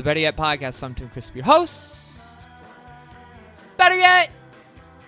the 0.00 0.04
Better 0.04 0.20
Yet 0.20 0.34
podcast. 0.34 0.82
I'm 0.82 0.94
Tim 0.94 1.10
Crisp, 1.10 1.36
your 1.36 1.44
host. 1.44 2.14
Better 3.76 3.98
Yet 3.98 4.30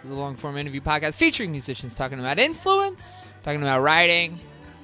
is 0.04 0.10
a 0.10 0.14
long 0.14 0.36
form 0.36 0.58
interview 0.58 0.82
podcast 0.82 1.14
featuring 1.14 1.50
musicians 1.50 1.94
talking 1.94 2.18
about 2.18 2.38
influence, 2.38 3.34
talking 3.42 3.62
about 3.62 3.80
writing, 3.80 4.38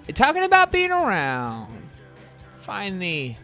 and 0.07 0.17
talking 0.17 0.45
about 0.45 0.73
being 0.73 0.93
around. 0.93 1.83
Find 2.61 3.03
the 3.03 3.37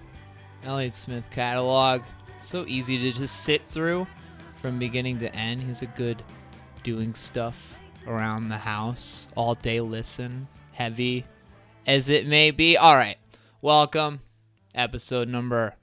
Elliott 0.65 0.95
Smith 0.95 1.29
catalog. 1.31 2.01
So 2.41 2.65
easy 2.67 2.97
to 2.97 3.13
just 3.13 3.43
sit 3.43 3.69
through 3.69 4.07
from 4.63 4.79
beginning 4.79 5.19
to 5.19 5.37
end. 5.37 5.63
He's 5.63 5.83
a 5.83 5.87
good 5.87 6.23
doing 6.83 7.13
stuff 7.13 7.79
around 8.07 8.49
the 8.49 8.57
house, 8.57 9.29
all 9.37 9.55
day 9.55 9.83
listen, 9.83 10.49
heavy 10.73 11.27
as 11.87 12.09
it 12.09 12.27
may 12.27 12.53
be. 12.53 12.79
All 12.79 12.97
right, 12.97 13.19
welcome. 13.61 14.23
Episode 14.75 15.29
number 15.29 15.75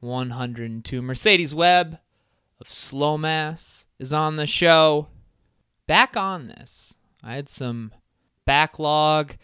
102. 0.00 1.02
Mercedes 1.02 1.54
Webb 1.54 1.98
of 2.60 2.68
Slow 2.68 3.18
Mass 3.18 3.86
is 3.98 4.12
on 4.12 4.36
the 4.36 4.46
show. 4.46 5.08
Back 5.86 6.16
on 6.16 6.48
this. 6.48 6.94
I 7.22 7.34
had 7.34 7.48
some 7.48 7.92
backlog, 8.44 9.36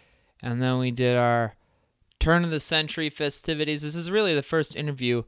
and 0.43 0.63
then 0.63 0.79
we 0.79 0.91
did 0.91 1.17
our 1.17 1.55
turn 2.19 2.45
of 2.45 2.51
the 2.51 2.61
century 2.61 3.11
festivities. 3.11 3.83
This 3.83 3.97
is 3.97 4.11
really 4.11 4.35
the 4.35 4.43
first 4.43 4.77
interview 4.77 5.23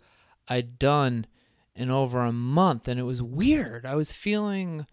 I'd 0.49 0.79
done 0.79 1.27
in 1.75 1.91
over 1.91 2.21
a 2.21 2.33
month, 2.33 2.87
and 2.89 3.01
it 3.01 3.05
was 3.05 3.23
weird. 3.23 3.85
I 3.85 3.97
was 3.97 4.13
feeling 4.13 4.87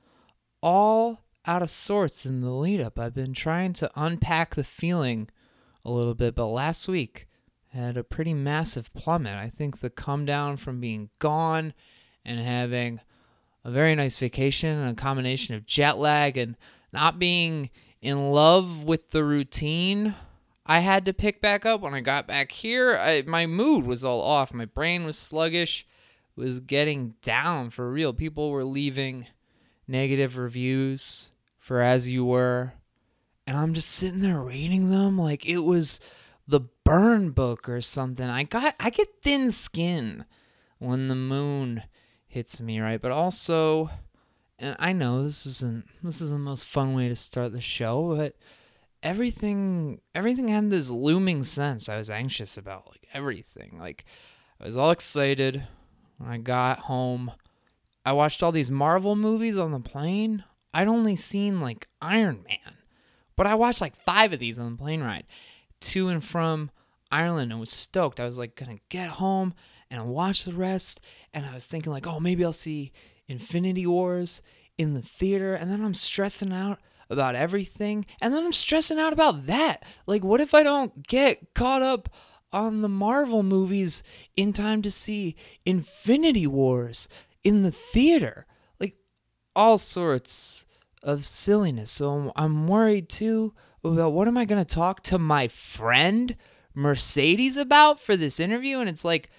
all 0.62 1.20
out 1.46 1.62
of 1.62 1.70
sorts 1.70 2.26
in 2.26 2.42
the 2.42 2.52
lead 2.52 2.82
up. 2.82 3.00
I've 3.00 3.14
been 3.14 3.34
trying 3.34 3.74
to 3.74 3.92
unpack 3.96 4.56
the 4.56 4.64
feeling 4.64 5.30
a 5.86 5.92
little 5.92 6.16
bit, 6.16 6.36
but 6.36 6.48
last 6.48 6.88
week 6.88 7.28
had 7.74 7.98
a 7.98 8.04
pretty 8.04 8.34
massive 8.34 8.94
plummet. 8.94 9.38
I 9.38 9.50
think 9.50 9.80
the 9.80 9.90
come 9.90 10.26
down 10.26 10.58
from 10.58 10.80
being 10.80 11.10
gone 11.20 11.74
and 12.26 12.40
having 12.40 13.00
a 13.64 13.72
very 13.72 13.96
nice 13.96 14.18
vacation 14.18 14.78
and 14.78 14.90
a 14.90 15.02
combination 15.02 15.56
of 15.56 15.66
jet 15.66 15.98
lag 15.98 16.38
and 16.38 16.58
not 16.92 17.20
being 17.20 17.70
in 18.02 18.32
love 18.32 18.84
with 18.84 19.12
the 19.12 19.24
routine 19.24 20.16
I 20.66 20.80
had 20.80 21.06
to 21.06 21.14
pick 21.14 21.42
back 21.42 21.66
up 21.66 21.82
when 21.82 21.94
I 21.94 22.02
got 22.02 22.28
back 22.28 22.52
here. 22.52 22.96
I, 22.96 23.24
my 23.24 23.46
mood 23.46 23.86
was 23.86 24.04
all 24.04 24.22
off. 24.22 24.54
My 24.54 24.66
brain 24.66 25.06
was 25.06 25.18
sluggish, 25.18 25.88
was 26.36 26.60
getting 26.60 27.16
down 27.22 27.72
for 27.72 27.92
real. 27.92 28.14
People 28.14 28.52
were 28.52 28.64
leaving 28.64 29.28
negative 29.88 30.38
reviews 30.38 31.32
for 31.60 31.82
As 31.82 32.08
You 32.08 32.24
Were. 32.24 32.74
And 33.48 33.58
I'm 33.58 33.74
just 33.74 33.90
sitting 33.90 34.22
there 34.22 34.40
reading 34.40 34.92
them 34.92 35.18
like 35.18 35.46
it 35.46 35.60
was 35.60 36.00
the 36.48 36.62
burn 36.92 37.30
book 37.30 37.70
or 37.70 37.80
something. 37.80 38.28
I 38.28 38.44
got 38.44 38.76
I 38.78 38.90
get 38.90 39.22
thin 39.22 39.54
skin 39.54 40.26
when 40.78 41.08
the 41.08 41.16
moon 41.16 41.84
hits 42.28 42.60
me, 42.60 42.82
right? 42.82 43.02
But 43.02 43.12
also 43.12 43.90
and 44.60 44.76
I 44.78 44.92
know 44.92 45.24
this 45.24 45.46
isn't 45.46 45.86
this 46.04 46.20
isn't 46.20 46.40
the 46.40 46.50
most 46.50 46.66
fun 46.66 46.94
way 46.94 47.08
to 47.08 47.16
start 47.16 47.54
the 47.54 47.62
show, 47.62 48.14
but 48.18 48.36
everything 49.02 50.02
everything 50.14 50.50
had 50.50 50.70
this 50.70 50.90
looming 50.90 51.46
sense. 51.46 51.88
I 51.88 51.96
was 51.96 52.10
anxious 52.10 52.58
about 52.58 52.88
like 52.88 53.08
everything. 53.14 53.78
Like 53.80 54.04
I 54.60 54.66
was 54.66 54.76
all 54.76 54.92
excited 54.92 55.66
when 56.18 56.30
I 56.30 56.40
got 56.40 56.80
home. 56.80 57.32
I 58.06 58.12
watched 58.12 58.44
all 58.44 58.52
these 58.52 58.70
Marvel 58.72 59.16
movies 59.16 59.58
on 59.58 59.72
the 59.72 59.80
plane. 59.80 60.44
I'd 60.74 60.90
only 60.90 61.16
seen 61.16 61.62
like 61.62 61.88
Iron 62.02 62.44
Man, 62.50 62.76
but 63.38 63.48
I 63.48 63.56
watched 63.56 63.80
like 63.80 63.96
five 63.96 64.34
of 64.34 64.40
these 64.40 64.60
on 64.60 64.72
the 64.72 64.78
plane 64.78 65.02
ride 65.02 65.26
to 65.80 66.10
and 66.10 66.24
from 66.24 66.70
Ireland 67.12 67.52
and 67.52 67.60
was 67.60 67.72
stoked. 67.72 68.20
I 68.20 68.26
was 68.26 68.38
like 68.38 68.56
gonna 68.56 68.80
get 68.90 69.10
home 69.10 69.54
and 69.90 70.08
watch 70.08 70.44
the 70.44 70.54
rest, 70.54 71.02
and 71.34 71.46
I 71.46 71.54
was 71.54 71.66
thinking 71.66 71.92
like, 71.92 72.08
oh, 72.08 72.20
maybe 72.20 72.46
I'll 72.46 72.54
see 72.54 72.92
Infinity 73.28 73.86
Wars 73.86 74.42
in 74.78 74.94
the 74.94 75.02
theater, 75.02 75.54
and 75.54 75.70
then 75.70 75.84
I'm 75.84 75.94
stressing 75.94 76.54
out 76.54 76.80
about 77.10 77.36
everything, 77.36 78.06
and 78.22 78.34
then 78.34 78.46
I'm 78.46 78.54
stressing 78.54 78.98
out 78.98 79.12
about 79.14 79.46
that. 79.48 79.84
Like, 80.08 80.24
what 80.24 80.40
if 80.40 80.54
I 80.54 80.64
don't 80.64 81.06
get 81.08 81.54
caught 81.54 81.82
up 81.82 82.10
on 82.54 82.82
the 82.82 82.90
Marvel 82.90 83.44
movies 83.44 84.02
in 84.38 84.54
time 84.54 84.82
to 84.82 84.92
see 84.92 85.36
Infinity 85.66 86.48
Wars 86.48 87.10
in 87.44 87.64
the 87.64 87.72
theater? 87.72 88.46
Like, 88.80 88.96
all 89.56 89.78
sorts 89.78 90.66
of 91.04 91.26
silliness. 91.26 91.92
So 91.92 92.32
I'm, 92.36 92.68
worried 92.68 93.10
too 93.10 93.54
about 93.84 94.14
what 94.14 94.28
am 94.28 94.38
I 94.38 94.46
going 94.46 94.64
to 94.64 94.76
talk 94.76 95.04
to 95.04 95.18
my 95.18 95.48
friend 95.48 96.36
Mercedes 96.74 97.58
about 97.58 98.00
for 98.00 98.16
this 98.16 98.40
interview? 98.40 98.80
And 98.80 98.90
it's 98.90 99.06
like, 99.06 99.30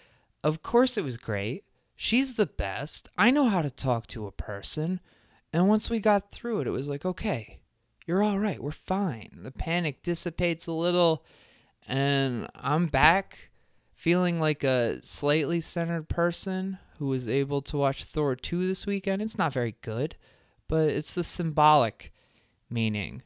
of 0.44 0.62
course 0.62 0.97
it 0.97 1.04
was 1.04 1.16
great. 1.16 1.65
She's 1.97 2.34
the 2.34 2.47
best. 2.47 3.09
I 3.16 3.31
know 3.31 3.48
how 3.48 3.62
to 3.62 3.70
talk 3.70 4.06
to 4.09 4.26
a 4.26 4.32
person. 4.32 5.00
And 5.53 5.69
once 5.69 5.88
we 5.88 6.00
got 6.00 6.32
through 6.32 6.60
it, 6.60 6.66
it 6.66 6.71
was 6.71 6.88
like, 6.88 7.04
okay, 7.04 7.60
you're 8.06 8.22
all 8.22 8.38
right. 8.38 8.62
We're 8.62 8.72
fine. 8.72 9.41
The 9.42 9.50
panic 9.50 10.03
dissipates 10.03 10.66
a 10.66 10.72
little, 10.72 11.25
and 11.87 12.48
I'm 12.54 12.87
back 12.87 13.50
feeling 13.94 14.41
like 14.41 14.65
a 14.65 15.00
slightly 15.03 15.60
centered 15.60 16.09
person 16.09 16.78
who 16.98 17.06
was 17.06 17.28
able 17.28 17.62
to 17.62 17.76
watch 17.76 18.04
Thor 18.04 18.34
2 18.34 18.66
this 18.66 18.87
weekend. 18.87 19.22
It's 19.22 19.38
not 19.38 19.53
very 19.53 19.76
good, 19.82 20.16
but 20.69 20.88
it's 20.88 21.15
the 21.15 21.22
symbolic 21.22 22.12
meaning 22.69 23.22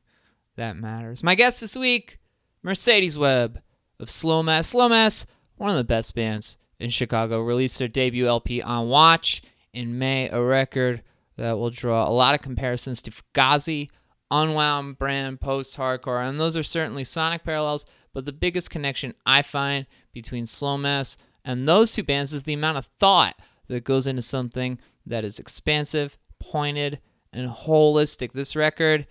that 0.57 0.77
matters. 0.77 1.23
My 1.23 1.35
guest 1.35 1.61
this 1.61 1.77
week, 1.77 2.19
Mercedes 2.63 3.17
Webb 3.17 3.63
of 3.99 4.11
Slow 4.11 4.43
Mass. 4.43 4.69
Slow 4.69 4.89
Mass, 4.89 5.27
one 5.57 5.71
of 5.71 5.77
the 5.77 5.85
best 5.85 6.15
bands 6.15 6.59
in 6.79 6.91
Chicago, 6.91 7.41
released 7.41 7.79
their 7.79 7.89
debut 7.89 8.27
LP 8.27 8.63
on 8.63 8.89
Watch 8.89 9.43
in 9.73 9.99
May, 9.99 10.29
a 10.29 10.43
record 10.43 11.03
that 11.37 11.59
will 11.59 11.71
draw 11.71 12.09
a 12.09 12.11
lot 12.11 12.35
of 12.35 12.41
comparisons 12.41 13.03
to 13.03 13.11
Fugazi, 13.11 13.91
Unwound 14.31 14.99
brand 14.99 15.41
post 15.41 15.77
hardcore, 15.77 16.29
and 16.29 16.41
those 16.41 16.57
are 16.57 16.65
certainly 16.65 17.05
sonic 17.05 17.45
parallels. 17.45 17.85
But 18.13 18.25
the 18.25 18.33
biggest 18.33 18.71
connection 18.71 19.15
I 19.25 19.43
find 19.43 19.87
between 20.13 20.47
Slow 20.47 20.77
Mass 20.77 21.17
and 21.45 21.69
those 21.69 21.93
two 21.93 22.03
bands 22.03 22.33
is 22.33 22.43
the 22.43 22.55
amount 22.55 22.79
of 22.79 22.87
thought 22.87 23.37
that 23.69 23.85
goes 23.85 24.07
into 24.09 24.23
something 24.23 24.81
that 25.07 25.25
is 25.25 25.39
expansive, 25.39 26.19
pointed, 26.41 26.99
and 27.33 27.51
holistic. 27.51 28.33
This 28.33 28.57
record, 28.57 29.07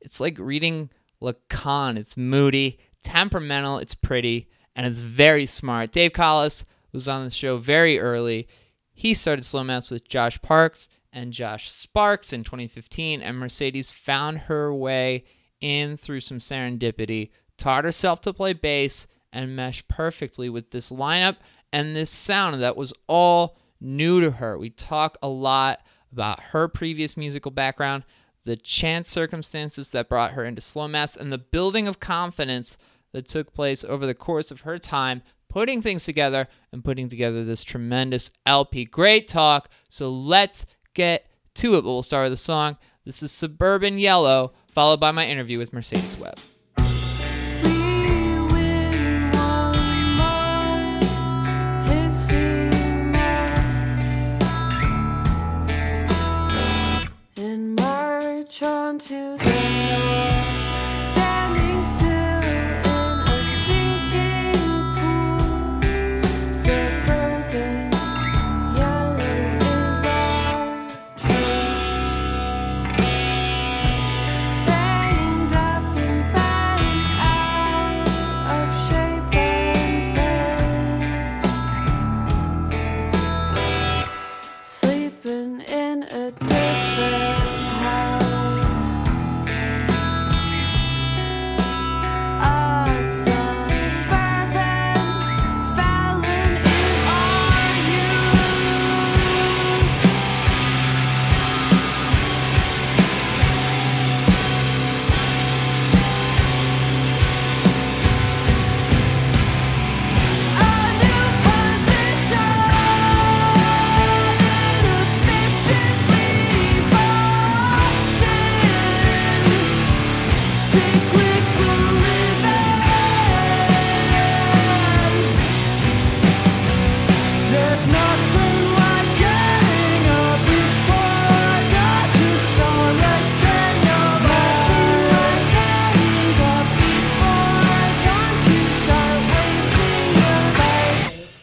it's 0.00 0.20
like 0.20 0.38
reading 0.38 0.90
Lacan. 1.20 1.96
It's 1.96 2.16
moody, 2.16 2.78
temperamental, 3.02 3.78
it's 3.78 3.94
pretty, 3.94 4.48
and 4.74 4.86
it's 4.86 5.00
very 5.00 5.46
smart. 5.46 5.92
Dave 5.92 6.12
Collis 6.12 6.64
was 6.92 7.08
on 7.08 7.24
the 7.24 7.30
show 7.30 7.58
very 7.58 7.98
early. 7.98 8.48
He 8.92 9.14
started 9.14 9.44
Slow 9.44 9.64
Mass 9.64 9.90
with 9.90 10.08
Josh 10.08 10.40
Parks 10.42 10.88
and 11.12 11.32
Josh 11.32 11.70
Sparks 11.70 12.32
in 12.32 12.44
2015, 12.44 13.22
and 13.22 13.38
Mercedes 13.38 13.90
found 13.90 14.38
her 14.38 14.74
way 14.74 15.24
in 15.60 15.96
through 15.96 16.20
some 16.20 16.38
serendipity, 16.38 17.30
taught 17.56 17.84
herself 17.84 18.20
to 18.22 18.32
play 18.32 18.52
bass, 18.52 19.06
and 19.32 19.54
meshed 19.54 19.86
perfectly 19.88 20.48
with 20.48 20.70
this 20.70 20.90
lineup 20.90 21.36
and 21.72 21.94
this 21.94 22.10
sound 22.10 22.60
that 22.60 22.76
was 22.76 22.92
all 23.06 23.56
new 23.80 24.20
to 24.20 24.32
her. 24.32 24.58
We 24.58 24.70
talk 24.70 25.16
a 25.22 25.28
lot 25.28 25.80
about 26.12 26.40
her 26.40 26.68
previous 26.68 27.16
musical 27.16 27.50
background, 27.50 28.04
the 28.44 28.56
chance 28.56 29.10
circumstances 29.10 29.90
that 29.92 30.08
brought 30.08 30.32
her 30.32 30.44
into 30.44 30.60
slow 30.60 30.88
mass, 30.88 31.16
and 31.16 31.32
the 31.32 31.38
building 31.38 31.86
of 31.86 32.00
confidence 32.00 32.76
that 33.12 33.26
took 33.26 33.52
place 33.52 33.84
over 33.84 34.06
the 34.06 34.14
course 34.14 34.50
of 34.50 34.62
her 34.62 34.78
time 34.78 35.22
putting 35.48 35.82
things 35.82 36.04
together 36.04 36.48
and 36.72 36.84
putting 36.84 37.08
together 37.08 37.44
this 37.44 37.62
tremendous 37.62 38.30
LP. 38.46 38.84
Great 38.84 39.28
talk. 39.28 39.68
So 39.88 40.08
let's 40.08 40.64
get 40.94 41.26
to 41.56 41.74
it. 41.74 41.82
But 41.82 41.90
we'll 41.90 42.02
start 42.02 42.24
with 42.24 42.32
the 42.32 42.36
song. 42.38 42.76
This 43.04 43.22
is 43.22 43.32
Suburban 43.32 43.98
Yellow, 43.98 44.52
followed 44.68 45.00
by 45.00 45.10
my 45.10 45.26
interview 45.26 45.58
with 45.58 45.72
Mercedes 45.72 46.16
Webb. 46.16 46.38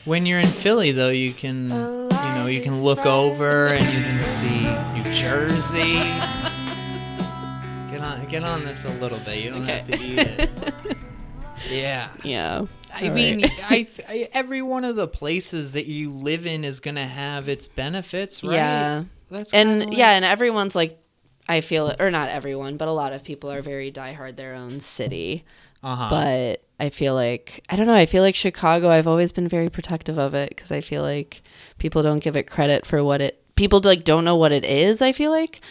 When 0.08 0.26
you're 0.26 0.40
in 0.40 0.48
Philly, 0.48 0.92
though, 0.92 1.10
you 1.10 1.32
can 1.34 1.70
you 1.70 2.34
know 2.34 2.48
you 2.48 2.62
can 2.62 2.82
look 2.84 3.06
over 3.06 3.68
and 3.68 3.84
you 3.86 4.02
can 4.02 4.24
see 4.24 4.64
New 5.04 5.14
Jersey. 5.14 5.94
get 7.92 8.02
on 8.02 8.26
get 8.30 8.44
on 8.44 8.64
this 8.66 8.84
a 8.84 8.90
little 9.00 9.20
bit. 9.20 9.44
You 9.44 9.52
don't 9.52 9.66
have 9.66 9.86
to 9.88 10.00
eat 10.02 10.20
it. 10.20 10.50
Yeah. 11.72 12.12
Yeah. 12.24 12.66
I 12.94 13.08
All 13.10 13.14
mean, 13.16 13.42
right. 13.42 13.52
I, 13.64 13.88
I- 14.08 14.30
every 14.32 14.62
one 14.62 14.86
of 14.86 14.96
the 14.96 15.08
places 15.08 15.74
that 15.74 15.88
you 15.88 16.12
live 16.12 16.46
in 16.46 16.64
is 16.64 16.80
gonna 16.80 17.08
have 17.08 17.50
its 17.50 17.68
benefits, 17.68 18.44
right? 18.44 18.54
Yeah. 18.54 19.04
That's 19.32 19.54
and 19.54 19.82
kinda 19.82 19.96
yeah, 19.98 20.12
and 20.12 20.24
everyone's 20.24 20.76
like, 20.76 20.98
I 21.50 21.62
feel 21.62 21.88
it, 21.88 22.00
or 22.00 22.12
not 22.12 22.30
everyone, 22.30 22.78
but 22.78 22.88
a 22.88 22.92
lot 22.92 23.12
of 23.12 23.24
people 23.24 23.52
are 23.52 23.62
very 23.64 23.92
diehard 23.92 24.36
their 24.38 24.54
own 24.54 24.80
city. 24.80 25.44
Uh-huh. 25.92 26.10
But 26.10 26.64
I 26.80 26.90
feel 26.90 27.14
like 27.16 27.64
I 27.70 27.76
don't 27.76 27.88
know. 27.88 27.94
I 27.96 28.06
feel 28.06 28.24
like 28.24 28.36
Chicago. 28.36 28.90
I've 28.90 29.08
always 29.08 29.32
been 29.32 29.48
very 29.48 29.70
protective 29.70 30.18
of 30.18 30.34
it 30.34 30.50
because 30.50 30.72
I 30.72 30.82
feel 30.82 31.02
like 31.02 31.42
people 31.78 32.04
don't 32.04 32.20
give 32.20 32.36
it 32.36 32.44
credit 32.50 32.86
for 32.86 33.04
what 33.04 33.22
it. 33.22 33.42
People 33.56 33.80
like 33.84 34.04
don't 34.04 34.24
know 34.26 34.36
what 34.36 34.52
it 34.52 34.64
is. 34.66 35.02
I 35.02 35.12
feel 35.12 35.32
like 35.32 35.62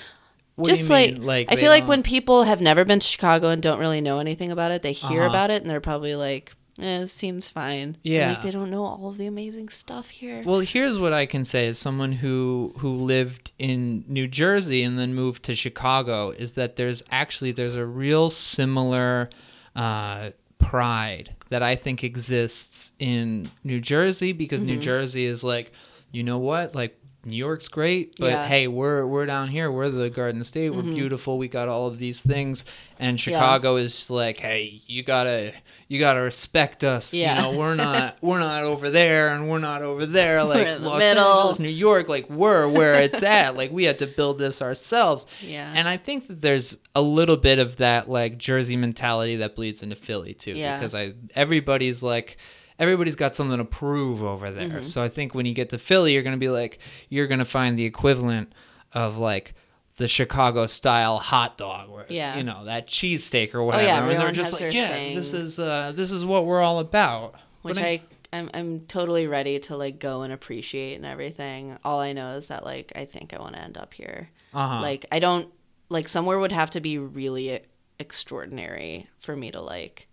What 0.56 0.68
just 0.68 0.88
like? 0.90 1.18
Like, 1.18 1.46
I 1.52 1.56
feel 1.56 1.70
like 1.70 1.86
when 1.86 2.02
people 2.02 2.44
have 2.44 2.60
never 2.60 2.84
been 2.84 2.98
to 3.00 3.06
Chicago 3.06 3.50
and 3.50 3.62
don't 3.62 3.78
really 3.78 4.00
know 4.00 4.18
anything 4.18 4.50
about 4.50 4.72
it, 4.72 4.82
they 4.82 4.92
hear 4.92 5.20
Uh-huh. 5.22 5.30
about 5.30 5.50
it 5.50 5.62
and 5.62 5.70
they're 5.70 5.80
probably 5.80 6.16
like, 6.16 6.52
"Eh, 6.80 7.02
it 7.02 7.08
seems 7.10 7.46
fine." 7.48 7.96
Yeah. 8.02 8.30
like 8.30 8.42
they 8.42 8.50
don't 8.50 8.70
know 8.70 8.84
all 8.84 9.08
of 9.10 9.18
the 9.18 9.26
amazing 9.26 9.68
stuff 9.68 10.08
here. 10.08 10.42
Well, 10.44 10.60
here's 10.60 10.98
what 10.98 11.12
I 11.12 11.26
can 11.26 11.44
say 11.44 11.66
as 11.68 11.78
someone 11.78 12.10
who 12.12 12.74
who 12.78 12.90
lived 12.96 13.52
in 13.58 14.04
New 14.08 14.26
Jersey 14.26 14.82
and 14.82 14.98
then 14.98 15.14
moved 15.14 15.42
to 15.44 15.54
Chicago 15.54 16.30
is 16.30 16.54
that 16.54 16.74
there's 16.76 17.02
actually 17.12 17.52
there's 17.52 17.76
a 17.76 17.86
real 17.86 18.30
similar 18.30 19.30
uh, 19.76 20.30
pride 20.58 21.34
that 21.50 21.62
I 21.62 21.76
think 21.76 22.02
exists 22.02 22.92
in 22.98 23.50
New 23.62 23.80
Jersey 23.80 24.32
because 24.32 24.60
Mm-hmm. 24.60 24.66
New 24.70 24.80
Jersey 24.80 25.24
is 25.26 25.44
like, 25.44 25.72
you 26.10 26.22
know 26.22 26.38
what, 26.38 26.74
like. 26.74 26.98
New 27.26 27.36
York's 27.36 27.68
great, 27.68 28.14
but 28.18 28.26
Yeah. 28.28 28.38
Mm-hmm. 28.42 28.48
hey, 28.48 28.68
we're 28.68 29.04
we're 29.06 29.26
down 29.26 29.48
here. 29.48 29.70
We're 29.70 29.90
the 29.90 30.08
Garden 30.10 30.44
State. 30.44 30.70
We're 30.70 30.82
beautiful. 30.82 31.36
We 31.38 31.48
got 31.48 31.68
all 31.68 31.88
of 31.88 31.98
these 31.98 32.22
things, 32.22 32.64
and 33.00 33.18
Chicago 33.20 33.76
is 33.76 33.94
just 33.96 34.10
like, 34.10 34.38
hey, 34.38 34.80
you 34.86 35.02
gotta 35.02 35.52
you 35.88 35.98
gotta 35.98 36.20
respect 36.20 36.84
us. 36.84 37.12
Yeah. 37.12 37.34
You 37.34 37.42
know, 37.52 37.58
we're 37.58 37.74
not 37.74 38.16
we're 38.22 38.38
not 38.38 38.62
over 38.62 38.90
there, 38.90 39.30
and 39.30 39.48
we're 39.50 39.58
not 39.58 39.82
over 39.82 40.06
there. 40.06 40.44
Like 40.44 40.80
Los 40.80 41.00
middle. 41.00 41.24
Angeles, 41.24 41.58
New 41.58 41.68
York, 41.68 42.08
like 42.08 42.30
we're 42.30 42.68
where 42.68 42.94
it's 43.02 43.22
at. 43.24 43.56
Like 43.56 43.72
we 43.72 43.84
had 43.84 43.98
to 43.98 44.06
build 44.06 44.38
this 44.38 44.62
ourselves. 44.62 45.26
Yeah. 45.42 45.72
And 45.74 45.88
I 45.88 45.96
think 45.96 46.28
that 46.28 46.40
there's 46.42 46.78
a 46.94 47.02
little 47.02 47.36
bit 47.36 47.58
of 47.58 47.76
that 47.78 48.08
like 48.08 48.38
Jersey 48.38 48.76
mentality 48.76 49.36
that 49.36 49.56
bleeds 49.56 49.82
into 49.82 49.96
Philly 49.96 50.32
too. 50.34 50.52
Yeah. 50.52 50.76
Because 50.78 50.94
I 50.94 51.14
everybody's 51.34 52.02
like 52.04 52.36
everybody's 52.78 53.16
got 53.16 53.34
something 53.34 53.58
to 53.58 53.64
prove 53.64 54.22
over 54.22 54.50
there. 54.50 54.68
Mm-hmm. 54.68 54.82
So 54.82 55.02
I 55.02 55.08
think 55.08 55.34
when 55.34 55.46
you 55.46 55.54
get 55.54 55.70
to 55.70 55.78
Philly, 55.78 56.12
you're 56.14 56.22
gonna 56.22 56.36
be 56.36 56.48
like 56.48 56.78
you're 57.08 57.26
gonna 57.26 57.44
find 57.44 57.78
the 57.78 57.84
equivalent 57.84 58.52
of 58.92 59.18
like 59.18 59.54
the 59.96 60.08
Chicago 60.08 60.66
style 60.66 61.18
hot 61.18 61.56
dog, 61.56 61.88
or, 61.88 62.04
Yeah. 62.08 62.36
You 62.36 62.42
know 62.42 62.64
that 62.66 62.86
cheesesteak 62.86 63.54
or 63.54 63.62
whatever, 63.62 63.82
Oh, 63.82 63.86
yeah, 63.86 64.06
and 64.08 64.20
they're 64.20 64.32
just 64.32 64.52
like, 64.52 64.72
yeah, 64.72 64.88
thing. 64.88 65.16
this 65.16 65.32
is 65.32 65.58
uh, 65.58 65.92
this 65.94 66.12
is 66.12 66.24
what 66.24 66.44
we're 66.44 66.60
all 66.60 66.78
about. 66.78 67.34
which 67.62 67.76
But 67.76 67.84
I 67.84 68.02
I'm 68.32 68.50
I'm 68.52 68.80
totally 68.86 69.26
ready 69.26 69.58
to 69.60 69.76
like 69.76 69.98
go 69.98 70.22
and 70.22 70.32
appreciate 70.32 70.96
and 70.96 71.06
everything. 71.06 71.78
All 71.84 72.00
I 72.00 72.12
know 72.12 72.32
is 72.36 72.48
that 72.48 72.64
like 72.64 72.92
I 72.94 73.04
think 73.06 73.32
I 73.32 73.38
want 73.40 73.54
to 73.54 73.62
end 73.62 73.78
up 73.78 73.94
here. 73.94 74.30
Uh-huh. 74.52 74.80
Like 74.80 75.06
I 75.10 75.18
don't 75.18 75.48
like 75.88 76.08
somewhere 76.08 76.38
would 76.38 76.52
have 76.52 76.70
to 76.70 76.80
be 76.80 76.98
really 76.98 77.60
extraordinary 77.98 79.08
for 79.20 79.34
me 79.36 79.50
to 79.52 79.60
like 79.60 80.08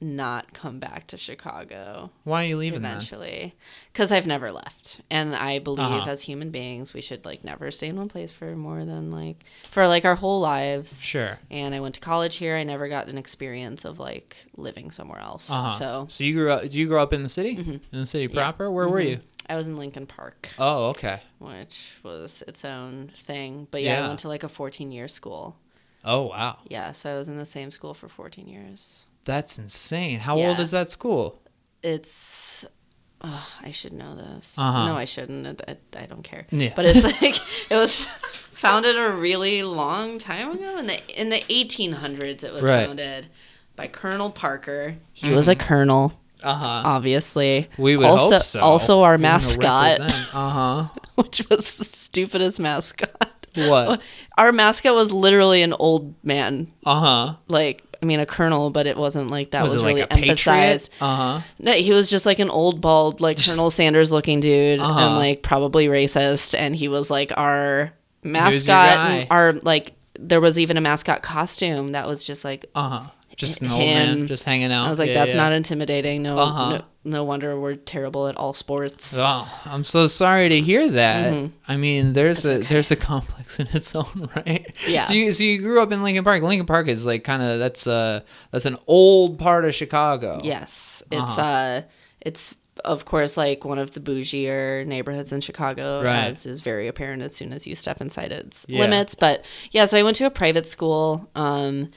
not 0.00 0.52
come 0.54 0.78
back 0.78 1.06
to 1.06 1.16
Chicago 1.18 2.10
why 2.24 2.42
are 2.44 2.46
you 2.48 2.56
leaving 2.56 2.80
then? 2.82 2.92
eventually 2.92 3.54
because 3.92 4.10
I've 4.10 4.26
never 4.26 4.50
left 4.50 5.00
and 5.10 5.36
I 5.36 5.58
believe 5.58 5.80
Uh-huh. 5.84 6.10
as 6.10 6.22
human 6.22 6.50
beings 6.50 6.94
we 6.94 7.00
should 7.02 7.24
like 7.24 7.44
never 7.44 7.70
stay 7.70 7.88
in 7.88 7.96
one 7.96 8.08
place 8.08 8.32
for 8.32 8.56
more 8.56 8.84
than 8.84 9.10
like 9.10 9.44
for 9.70 9.86
like 9.86 10.04
our 10.06 10.14
whole 10.14 10.40
lives 10.40 11.04
Sure. 11.04 11.38
and 11.50 11.74
I 11.74 11.80
went 11.80 11.94
to 11.96 12.00
college 12.00 12.36
here 12.36 12.56
I 12.56 12.64
never 12.64 12.88
got 12.88 13.08
an 13.08 13.18
experience 13.18 13.84
of 13.84 13.98
like 13.98 14.36
living 14.56 14.90
somewhere 14.90 15.20
else 15.20 15.50
Uh-huh. 15.50 15.68
so 15.68 16.06
so 16.08 16.24
you 16.24 16.32
grew 16.34 16.50
up? 16.50 16.62
Did 16.62 16.74
you 16.74 16.86
grow 16.86 17.02
up 17.02 17.12
in 17.12 17.22
the 17.22 17.28
city? 17.28 17.80
In 17.92 17.98
the 18.00 18.06
city 18.06 18.26
proper? 18.28 18.70
Where 18.70 18.88
were 18.88 19.00
you? 19.00 19.20
I 19.48 19.56
was 19.56 19.66
in 19.66 19.76
Lincoln 19.76 20.06
Park, 20.06 20.48
Oh, 20.58 20.90
okay. 20.90 21.20
which 21.40 21.98
was 22.04 22.42
its 22.46 22.64
own 22.64 23.10
thing. 23.16 23.66
But 23.72 23.82
yeah, 23.82 23.98
Yeah. 23.98 24.04
I 24.04 24.08
went 24.08 24.20
to 24.20 24.28
like 24.28 24.44
a 24.44 24.48
14 24.48 24.92
year 24.92 25.08
school. 25.08 25.56
Oh, 26.04 26.22
wow. 26.28 26.58
Yeah, 26.68 26.92
so 26.92 27.12
I 27.14 27.18
was 27.18 27.28
in 27.28 27.36
the 27.36 27.44
same 27.44 27.70
school 27.72 27.92
for 27.92 28.08
14 28.08 28.46
years. 28.46 29.06
That's 29.24 29.58
insane. 29.58 30.20
How 30.20 30.38
old 30.38 30.58
is 30.60 30.70
that 30.72 30.88
school? 30.88 31.40
It's. 31.82 32.64
Oh, 33.22 33.46
I 33.62 33.70
should 33.70 33.92
know 33.92 34.14
this. 34.14 34.56
Uh-huh. 34.58 34.88
No, 34.88 34.96
I 34.96 35.04
shouldn't. 35.04 35.60
I, 35.68 35.76
I, 35.94 36.06
don't 36.06 36.22
care. 36.22 36.46
Yeah. 36.50 36.72
But 36.74 36.86
it's 36.86 37.02
like 37.22 37.36
it 37.70 37.74
was 37.76 38.06
founded 38.52 38.96
a 38.98 39.10
really 39.10 39.62
long 39.62 40.18
time 40.18 40.52
ago 40.52 40.78
in 40.78 40.86
the 40.86 41.20
in 41.20 41.28
the 41.28 41.40
1800s. 41.42 42.42
It 42.42 42.52
was 42.52 42.62
Right. 42.62 42.86
founded 42.86 43.26
by 43.76 43.88
Colonel 43.88 44.30
Parker. 44.30 44.96
He 45.12 45.32
was 45.34 45.48
a 45.48 45.54
colonel, 45.54 46.18
Uh 46.42 46.54
huh. 46.54 46.82
obviously. 46.86 47.68
We 47.76 47.98
would 47.98 48.06
also, 48.06 48.36
hope 48.36 48.42
so. 48.42 48.60
Also, 48.60 49.02
our 49.02 49.12
We're 49.12 49.18
mascot. 49.18 50.00
Uh 50.32 50.88
which 51.16 51.46
was 51.50 51.76
the 51.76 51.84
stupidest 51.84 52.58
mascot. 52.58 53.46
What? 53.54 54.00
Our 54.38 54.52
mascot 54.52 54.94
was 54.94 55.12
literally 55.12 55.60
an 55.60 55.74
old 55.74 56.14
man, 56.24 56.72
Uh 56.86 57.00
huh. 57.00 57.34
like 57.48 57.84
I 58.02 58.06
mean 58.06 58.18
a 58.20 58.26
colonel, 58.26 58.70
but 58.70 58.86
it 58.86 58.96
wasn't 58.96 59.28
like 59.30 59.50
that 59.50 59.62
was, 59.62 59.72
Was, 59.74 59.82
really 59.82 60.00
like 60.00 60.12
emphasized. 60.12 60.90
Uh 61.00 61.16
huh. 61.16 61.40
No, 61.58 61.72
he 61.72 61.90
was 61.92 62.08
just 62.08 62.24
like 62.26 62.38
an 62.38 62.48
old 62.50 62.80
bald, 62.80 63.20
like 63.20 63.38
Colonel 63.44 63.70
Sanders 63.70 64.10
looking 64.10 64.40
dude, 64.40 64.80
Uh-huh. 64.80 64.98
and 65.00 65.16
like 65.16 65.42
probably 65.42 65.86
racist. 65.86 66.58
And 66.58 66.74
he 66.74 66.88
was 66.88 67.10
like 67.10 67.30
our 67.36 67.92
mascot. 68.22 68.68
and 68.98 69.26
Our 69.30 69.52
like 69.62 69.92
there 70.18 70.40
was 70.40 70.58
even 70.58 70.76
a 70.76 70.80
mascot 70.80 71.22
costume 71.22 71.88
that 71.92 72.06
was 72.06 72.24
just 72.24 72.44
like 72.44 72.66
Uh 72.74 72.88
huh. 72.88 73.02
Just 73.40 73.62
an 73.62 73.70
old 73.70 73.82
Him. 73.82 74.18
man 74.18 74.26
just 74.28 74.44
hanging 74.44 74.70
out. 74.72 74.86
I 74.86 74.90
was 74.90 74.98
like, 74.98 75.08
Yeah, 75.08 75.14
that's 75.14 75.30
yeah. 75.32 75.36
not 75.42 75.52
intimidating. 75.52 76.22
No, 76.22 76.38
Uh-huh. 76.38 76.70
no, 76.70 76.82
no 77.04 77.24
wonder 77.24 77.58
we're 77.58 77.74
terrible 77.76 78.28
at 78.28 78.36
all 78.36 78.52
sports. 78.54 79.14
Oh, 79.18 79.48
I'm 79.64 79.84
so 79.84 80.06
sorry 80.06 80.48
to 80.50 80.60
hear 80.60 80.88
that. 80.90 81.50
I 81.66 81.76
mean, 81.76 82.12
there's 82.12 82.44
a 82.44 82.54
okay. 82.56 82.66
there's 82.68 82.90
a 82.90 82.96
complex 82.96 83.58
in 83.60 83.66
its 83.72 83.94
own 83.94 84.28
right. 84.36 84.72
Yeah. 84.86 85.02
So 85.02 85.14
you 85.14 85.32
so 85.32 85.42
you 85.44 85.60
grew 85.62 85.82
up 85.82 85.90
in 85.92 86.02
Lincoln 86.02 86.24
Park. 86.24 86.42
Lincoln 86.42 86.66
Park 86.66 86.88
is 86.88 87.04
like 87.06 87.24
kind 87.24 87.42
of 87.42 87.58
that's 87.58 87.86
uh 87.86 88.20
that's 88.52 88.66
an 88.66 88.76
old 88.86 89.38
part 89.38 89.64
of 89.64 89.74
Chicago. 89.74 90.40
Yes, 90.44 91.02
it's 91.10 91.20
Uh-huh. 91.38 91.40
uh 91.42 91.82
it's 92.20 92.54
of 92.84 93.04
course 93.04 93.36
like 93.36 93.64
one 93.66 93.78
of 93.78 93.90
the 93.92 94.00
bougier 94.00 94.86
neighborhoods 94.86 95.32
in 95.32 95.40
Chicago, 95.42 96.02
Right. 96.02 96.28
as 96.30 96.46
is 96.46 96.60
very 96.62 96.86
apparent 96.88 97.22
as 97.22 97.34
soon 97.34 97.52
as 97.52 97.66
you 97.66 97.74
step 97.74 98.00
inside 98.00 98.32
its 98.32 98.64
Yeah. 98.68 98.80
limits. 98.80 99.14
But 99.14 99.44
yeah, 99.70 99.84
so 99.86 99.98
I 99.98 100.02
went 100.02 100.16
to 100.16 100.24
a 100.24 100.30
private 100.30 100.66
school. 100.66 101.28
Um, 101.34 101.90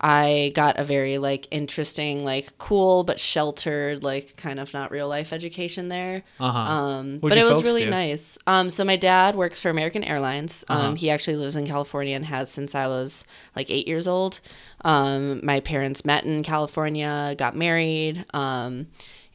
I 0.00 0.52
got 0.54 0.78
a 0.78 0.84
very 0.84 1.18
like 1.18 1.48
interesting, 1.50 2.24
like 2.24 2.56
cool 2.58 3.04
but 3.04 3.18
sheltered, 3.18 4.02
like 4.04 4.36
kind 4.36 4.60
of 4.60 4.72
not 4.72 4.90
real 4.90 5.08
life 5.08 5.32
education 5.32 5.88
there. 5.88 6.22
Uh-huh. 6.38 6.58
Um, 6.58 7.18
but 7.18 7.36
it 7.36 7.44
was 7.44 7.62
really 7.62 7.84
do? 7.84 7.90
nice. 7.90 8.38
Um, 8.46 8.70
so 8.70 8.84
my 8.84 8.96
dad 8.96 9.34
works 9.34 9.60
for 9.60 9.70
American 9.70 10.04
Airlines. 10.04 10.64
Um, 10.68 10.78
Uh-huh. 10.78 10.94
he 10.94 11.10
actually 11.10 11.36
lives 11.36 11.56
in 11.56 11.66
California 11.66 12.14
and 12.16 12.24
has 12.26 12.50
since 12.50 12.74
I 12.74 12.86
was 12.86 13.24
like 13.56 13.70
eight 13.70 13.88
years 13.88 14.06
old. 14.06 14.40
Um, 14.84 15.44
my 15.44 15.60
parents 15.60 16.04
met 16.04 16.24
in 16.24 16.42
California, 16.42 17.34
got 17.36 17.56
married, 17.56 18.24
um, 18.32 18.86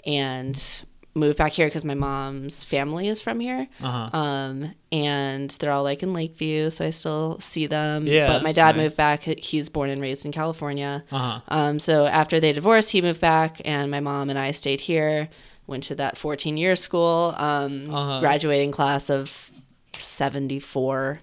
and 0.06 0.84
moved 1.16 1.38
back 1.38 1.52
here 1.52 1.68
because 1.68 1.86
my 1.86 1.94
mom's 1.94 2.64
family 2.64 3.08
is 3.08 3.22
from 3.22 3.40
here. 3.40 3.68
Uh-huh. 3.82 4.18
Um, 4.18 4.74
and 4.92 5.50
they're 5.52 5.72
all 5.72 5.84
like 5.84 6.02
in 6.02 6.12
Lakeview, 6.14 6.70
so 6.72 6.86
I 6.86 6.90
still 6.90 7.40
see 7.40 7.68
them. 7.68 8.08
Yeah, 8.08 8.28
but 8.28 8.42
my 8.44 8.52
dad 8.52 8.76
nice. 8.76 8.84
moved 8.84 8.98
back. 8.98 9.24
He- 9.24 9.36
He's 9.40 9.70
born 9.70 9.90
and 9.92 10.02
raised 10.02 10.26
in 10.26 10.32
California. 10.32 11.04
Uh-huh. 11.12 11.42
Um, 11.50 11.80
so 11.80 12.06
after 12.08 12.40
they 12.40 12.52
divorced, 12.54 12.92
he 12.92 13.02
moved 13.02 13.22
back, 13.22 13.62
and 13.66 13.92
my 13.92 14.00
mom 14.00 14.30
and 14.30 14.40
I 14.40 14.52
stayed 14.52 14.82
here. 14.82 15.30
Went 15.68 15.84
to 15.84 15.96
that 15.96 16.18
14 16.18 16.58
year 16.58 16.76
school, 16.76 17.36
um, 17.38 17.90
Uh-huh. 17.94 18.20
graduating 18.20 18.72
class 18.72 19.10
of 19.10 19.52
74 19.98 21.20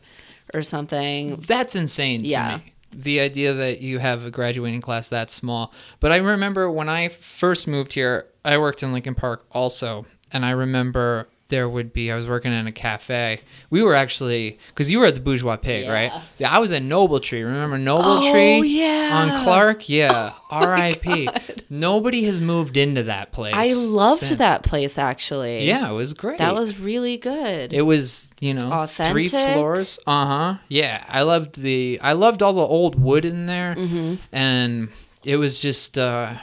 or 0.54 0.62
something. 0.62 1.37
That's 1.47 1.75
insane 1.75 2.23
to 2.23 2.28
Yeah. 2.28 2.56
me. 2.59 2.73
The 2.92 3.20
idea 3.20 3.52
that 3.52 3.80
you 3.80 3.99
have 3.99 4.25
a 4.25 4.30
graduating 4.30 4.80
class 4.80 5.09
that 5.09 5.30
small. 5.30 5.73
But 6.00 6.12
I 6.12 6.16
remember 6.16 6.70
when 6.70 6.88
I 6.88 7.09
first 7.09 7.66
moved 7.66 7.92
here, 7.92 8.26
I 8.44 8.59
worked 8.59 8.82
in 8.82 8.92
Lincoln 8.92 9.14
Park 9.14 9.44
also. 9.52 10.06
And 10.32 10.44
I 10.44 10.50
remember 10.50 11.28
there 11.50 11.69
would 11.69 11.92
be, 11.92 12.11
I 12.11 12.16
was 12.16 12.26
working 12.26 12.52
in 12.52 12.66
a 12.66 12.73
cafe. 12.73 13.40
We 13.69 13.83
were 13.83 13.95
actually, 13.95 14.59
because 14.69 14.90
you 14.90 14.99
were 15.00 15.07
at 15.07 15.14
the 15.14 15.21
Bourgeois 15.21 15.57
Pig, 15.57 15.85
Yeah. 15.85 15.92
right? 15.92 16.12
Yeah, 16.38 16.50
I 16.50 16.59
was 16.59 16.73
at 16.73 16.83
Noble 16.83 17.21
Tree. 17.21 17.42
Remember 17.42 17.76
Noble 17.76 18.04
Oh, 18.23 18.33
Tree? 18.33 18.61
yeah. 18.69 19.11
Oh 19.12 19.16
On 19.37 19.45
Clark? 19.45 19.88
Yeah. 19.88 20.33
R.I.P. 20.50 21.28
Nobody 21.69 22.25
has 22.25 22.40
moved 22.40 22.76
into 22.76 23.02
that 23.04 23.30
place. 23.33 23.54
I 23.54 23.73
loved 23.75 24.21
since. 24.26 24.38
that 24.38 24.62
place 24.64 24.99
actually. 24.99 25.66
Yeah, 25.66 25.88
it 25.90 25.95
was 25.95 26.12
great. 26.14 26.38
That 26.38 26.54
was 26.54 26.80
really 26.80 27.16
good. 27.19 27.73
It 27.73 27.83
was, 27.83 28.33
you 28.40 28.54
know, 28.54 28.87
three 28.87 29.26
floors. 29.28 29.99
Uh 30.07 30.26
huh. 30.26 30.54
Yeah, 30.69 31.04
I 31.09 31.23
loved 31.23 31.61
the. 31.61 32.00
I 32.02 32.14
loved 32.14 32.42
all 32.42 32.52
the 32.54 32.62
old 32.62 32.99
wood 33.00 33.25
in 33.25 33.47
there, 33.47 33.75
Mm-hmm. 33.76 34.14
and 34.33 34.88
it 35.25 35.37
was 35.37 35.61
just. 35.61 35.99
uh 35.99 36.35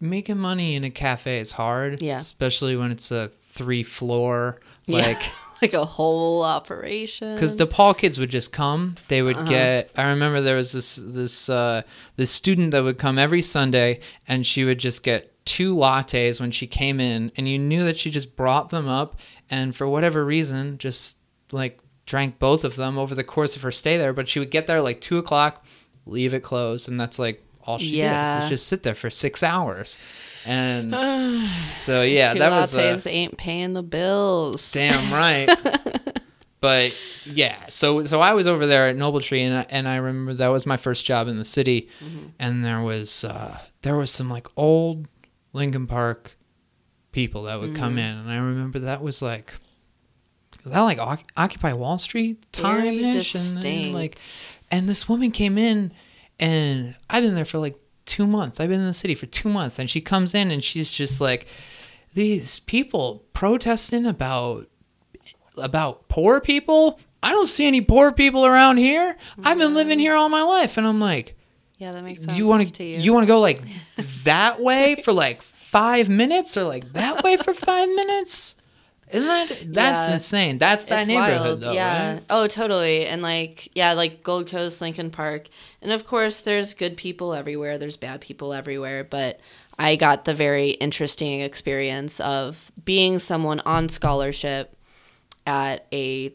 making 0.00 0.38
money 0.38 0.74
in 0.74 0.84
a 0.84 0.90
cafe 0.90 1.38
is 1.40 1.52
hard. 1.52 2.00
Yeah. 2.02 2.16
Especially 2.16 2.76
when 2.76 2.90
it's 2.90 3.10
a 3.10 3.30
three 3.52 3.82
floor 3.82 4.60
Yeah. 4.86 4.98
like. 5.06 5.22
like 5.62 5.74
a 5.74 5.84
whole 5.84 6.42
operation. 6.42 7.34
because 7.36 7.56
the 7.56 7.68
Paul 7.68 7.94
kids 7.94 8.18
would 8.18 8.30
just 8.30 8.50
come. 8.52 8.96
They 9.06 9.22
would 9.22 9.36
Uh-huh. 9.36 9.46
get. 9.48 9.90
I 9.96 10.08
remember 10.08 10.40
there 10.40 10.56
was 10.56 10.72
this 10.72 10.96
this 10.96 11.48
uh, 11.48 11.82
this 12.16 12.32
student 12.32 12.72
that 12.72 12.82
would 12.82 12.98
come 12.98 13.16
every 13.16 13.42
Sunday, 13.42 14.00
and 14.26 14.44
she 14.44 14.64
would 14.64 14.78
just 14.78 15.04
get 15.04 15.32
two 15.44 15.72
lattes 15.76 16.40
when 16.40 16.50
she 16.50 16.66
came 16.66 16.98
in, 16.98 17.30
and 17.36 17.48
you 17.48 17.60
knew 17.60 17.84
that 17.84 17.96
she 17.96 18.10
just 18.10 18.34
brought 18.34 18.70
them 18.70 18.88
up, 18.88 19.14
and 19.50 19.76
for 19.76 19.86
whatever 19.86 20.24
reason, 20.24 20.78
just 20.78 21.18
like 21.52 21.78
drank 22.06 22.40
both 22.40 22.64
of 22.64 22.74
them 22.74 22.98
over 22.98 23.14
the 23.14 23.22
course 23.22 23.54
of 23.54 23.62
her 23.62 23.70
stay 23.70 23.96
there. 23.96 24.12
But 24.12 24.28
she 24.28 24.40
would 24.40 24.50
get 24.50 24.66
there 24.66 24.82
like 24.82 25.00
two 25.00 25.16
o'clock, 25.18 25.64
leave 26.06 26.34
it 26.34 26.42
closed, 26.42 26.88
and 26.88 26.98
that's 26.98 27.20
like 27.20 27.40
all 27.64 27.78
she 27.78 27.92
did 27.92 28.10
was 28.10 28.48
just 28.50 28.66
sit 28.66 28.82
there 28.82 28.96
for 28.96 29.10
six 29.10 29.44
hours, 29.44 29.96
and 30.46 30.94
so 31.76 32.02
yeah, 32.02 32.32
Two 32.32 32.38
that 32.40 32.50
was. 32.50 32.74
lattes 32.74 33.10
ain't 33.10 33.36
paying 33.36 33.72
the 33.72 33.82
bills. 33.82 34.72
Damn 34.72 35.12
right. 35.12 35.48
but 36.60 36.96
yeah, 37.26 37.66
so 37.68 38.04
so 38.04 38.20
I 38.20 38.34
was 38.34 38.46
over 38.46 38.66
there 38.66 38.88
at 38.88 38.96
Noble 38.96 39.20
Tree, 39.20 39.42
and 39.42 39.56
I, 39.58 39.66
and 39.68 39.88
I 39.88 39.96
remember 39.96 40.34
that 40.34 40.48
was 40.48 40.66
my 40.66 40.76
first 40.76 41.04
job 41.04 41.28
in 41.28 41.38
the 41.38 41.44
city, 41.44 41.88
and 42.38 42.64
there 42.64 42.80
was 42.80 43.24
uh, 43.24 43.58
there 43.82 43.96
was 43.96 44.10
some 44.10 44.28
like 44.30 44.46
old 44.56 45.06
Lincoln 45.52 45.86
Park 45.86 46.36
people 47.12 47.44
that 47.44 47.60
would 47.60 47.74
come 47.74 47.98
in, 47.98 48.16
and 48.16 48.30
I 48.30 48.36
remember 48.36 48.80
that 48.80 49.02
was 49.02 49.22
like. 49.22 49.54
Was 50.64 50.74
that 50.74 50.80
like 50.80 50.98
Oc- 50.98 51.24
Occupy 51.36 51.72
Wall 51.72 51.98
Street 51.98 52.44
time 52.52 52.86
ish? 53.00 53.34
And 53.34 53.60
then, 53.60 53.92
like, 53.92 54.20
and 54.70 54.88
this 54.88 55.08
woman 55.08 55.32
came 55.32 55.58
in, 55.58 55.92
and 56.38 56.94
I've 57.10 57.24
been 57.24 57.34
there 57.34 57.44
for 57.44 57.58
like 57.58 57.74
two 58.06 58.26
months. 58.26 58.60
I've 58.60 58.68
been 58.68 58.80
in 58.80 58.86
the 58.86 58.92
city 58.92 59.14
for 59.14 59.26
two 59.26 59.48
months, 59.48 59.78
and 59.78 59.88
she 59.88 60.00
comes 60.00 60.34
in 60.34 60.50
and 60.50 60.62
she's 60.62 60.90
just 60.90 61.20
like, 61.20 61.46
these 62.14 62.60
people 62.60 63.24
protesting 63.32 64.06
about 64.06 64.68
about 65.56 66.08
poor 66.08 66.40
people. 66.40 66.98
I 67.22 67.30
don't 67.30 67.48
see 67.48 67.66
any 67.66 67.80
poor 67.80 68.12
people 68.12 68.44
around 68.44 68.78
here. 68.78 69.16
I've 69.44 69.58
been 69.58 69.74
living 69.74 69.98
here 69.98 70.14
all 70.14 70.28
my 70.28 70.42
life, 70.42 70.76
and 70.76 70.86
I'm 70.86 71.00
like, 71.00 71.36
yeah, 71.78 71.92
that 71.92 72.02
makes 72.02 72.20
sense. 72.20 72.32
Do 72.32 72.38
you 72.38 72.46
want 72.46 72.66
to 72.66 72.72
to 72.74 72.84
you? 72.84 72.98
you 72.98 73.12
want 73.12 73.24
to 73.24 73.28
go 73.28 73.40
like 73.40 73.62
that 74.24 74.60
way 74.60 74.96
for 74.96 75.12
like 75.12 75.42
five 75.42 76.08
minutes, 76.08 76.56
or 76.56 76.64
like 76.64 76.92
that 76.92 77.22
way 77.22 77.36
for 77.36 77.54
five 77.54 77.88
minutes? 77.88 78.56
Isn't 79.12 79.26
that 79.28 79.48
that's 79.74 80.08
Yeah. 80.08 80.14
insane? 80.14 80.58
That's 80.58 80.84
that 80.86 81.00
it's 81.00 81.08
neighborhood, 81.08 81.40
wild, 81.46 81.60
though. 81.62 81.72
yeah. 81.72 82.12
right? 82.14 82.22
Oh, 82.30 82.46
totally. 82.46 83.06
And 83.06 83.22
like, 83.22 83.68
yeah, 83.74 83.92
like 83.92 84.22
Gold 84.22 84.48
Coast, 84.48 84.80
Lincoln 84.80 85.10
Park, 85.10 85.48
and 85.82 85.92
of 85.92 86.06
course, 86.06 86.40
there's 86.40 86.74
good 86.74 86.96
people 86.96 87.34
everywhere. 87.34 87.78
There's 87.78 87.96
bad 87.96 88.20
people 88.20 88.52
everywhere. 88.52 89.04
But 89.04 89.38
I 89.78 89.96
got 89.96 90.24
the 90.24 90.34
very 90.34 90.70
interesting 90.70 91.40
experience 91.40 92.20
of 92.20 92.72
being 92.84 93.18
someone 93.18 93.60
on 93.60 93.88
scholarship 93.88 94.76
at 95.46 95.86
a 95.92 96.32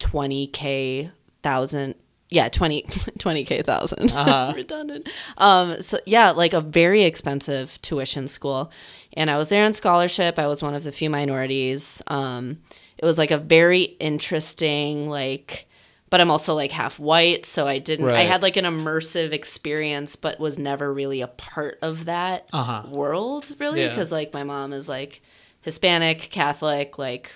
20k 0.00 1.10
thousand. 1.42 1.94
Yeah, 2.32 2.48
20 2.48 2.82
20k 3.18 3.58
1000 3.66 4.10
Uh-huh. 4.12 4.52
redundant. 4.56 5.08
Um, 5.38 5.82
so 5.82 5.98
yeah, 6.06 6.30
like 6.30 6.52
a 6.54 6.60
very 6.60 7.02
expensive 7.04 7.80
tuition 7.82 8.26
school, 8.28 8.70
and 9.14 9.30
I 9.30 9.36
was 9.36 9.48
there 9.50 9.64
on 9.64 9.72
scholarship. 9.74 10.38
I 10.38 10.46
was 10.46 10.62
one 10.62 10.74
of 10.74 10.82
the 10.84 10.92
few 10.92 11.10
minorities. 11.10 12.00
Um, 12.06 12.58
it 12.98 13.04
was 13.04 13.18
like 13.18 13.30
a 13.30 13.38
very 13.38 13.82
interesting 13.82 15.08
like, 15.10 15.66
but 16.08 16.20
I'm 16.20 16.30
also 16.30 16.54
like 16.54 16.70
half 16.72 16.98
white, 16.98 17.44
so 17.46 17.66
I 17.66 17.78
didn't. 17.78 18.08
I 18.08 18.22
had 18.22 18.42
like 18.42 18.56
an 18.56 18.64
immersive 18.64 19.32
experience, 19.32 20.16
but 20.16 20.38
was 20.40 20.58
never 20.58 20.92
really 20.92 21.20
a 21.20 21.26
part 21.28 21.78
of 21.82 22.04
that 22.06 22.48
Uh-huh. 22.52 22.84
world 22.88 23.54
really 23.58 23.82
Yeah. 23.82 23.88
because 23.90 24.12
like 24.12 24.32
my 24.32 24.42
mom 24.44 24.72
is 24.72 24.88
like 24.88 25.20
Hispanic, 25.62 26.28
Catholic, 26.30 26.98
like 26.98 27.32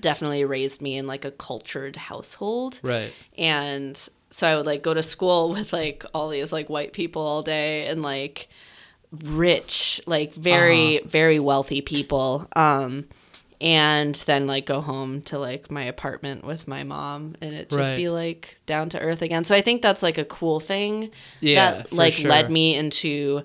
definitely 0.00 0.44
raised 0.44 0.80
me 0.82 0.96
in 0.96 1.06
like 1.06 1.24
a 1.24 1.30
cultured 1.30 1.96
household 1.96 2.78
Right. 2.82 3.12
and 3.36 3.96
so 4.30 4.46
I 4.48 4.56
would 4.56 4.66
like 4.66 4.82
go 4.82 4.94
to 4.94 5.02
school 5.02 5.50
with 5.54 5.72
like 5.72 6.04
all 6.14 6.28
these 6.28 6.52
like 6.52 6.68
white 6.70 6.92
people 6.92 7.22
all 7.22 7.42
day 7.42 7.86
and 7.86 8.02
like 8.02 8.48
rich, 9.24 10.00
like 10.06 10.34
very 10.34 10.98
Uh-huh. 10.98 11.08
very 11.08 11.38
wealthy 11.40 11.80
people. 11.80 12.46
Um 12.54 13.06
and 13.62 14.14
then 14.26 14.46
like 14.46 14.64
go 14.64 14.80
home 14.80 15.20
to 15.20 15.38
like 15.38 15.70
my 15.70 15.82
apartment 15.82 16.46
with 16.46 16.66
my 16.66 16.82
mom 16.82 17.34
and 17.42 17.52
it 17.54 17.68
just 17.68 17.78
Right. 17.90 17.96
be 17.96 18.08
like 18.08 18.56
down 18.64 18.88
to 18.90 18.98
earth 19.00 19.20
again. 19.20 19.44
So 19.44 19.54
I 19.54 19.60
think 19.60 19.82
that's 19.82 20.02
like 20.02 20.16
a 20.16 20.24
cool 20.24 20.60
thing 20.60 21.10
Yeah, 21.40 21.82
that 21.82 21.92
like 21.92 22.14
sure. 22.14 22.30
led 22.30 22.50
me 22.50 22.74
into 22.74 23.42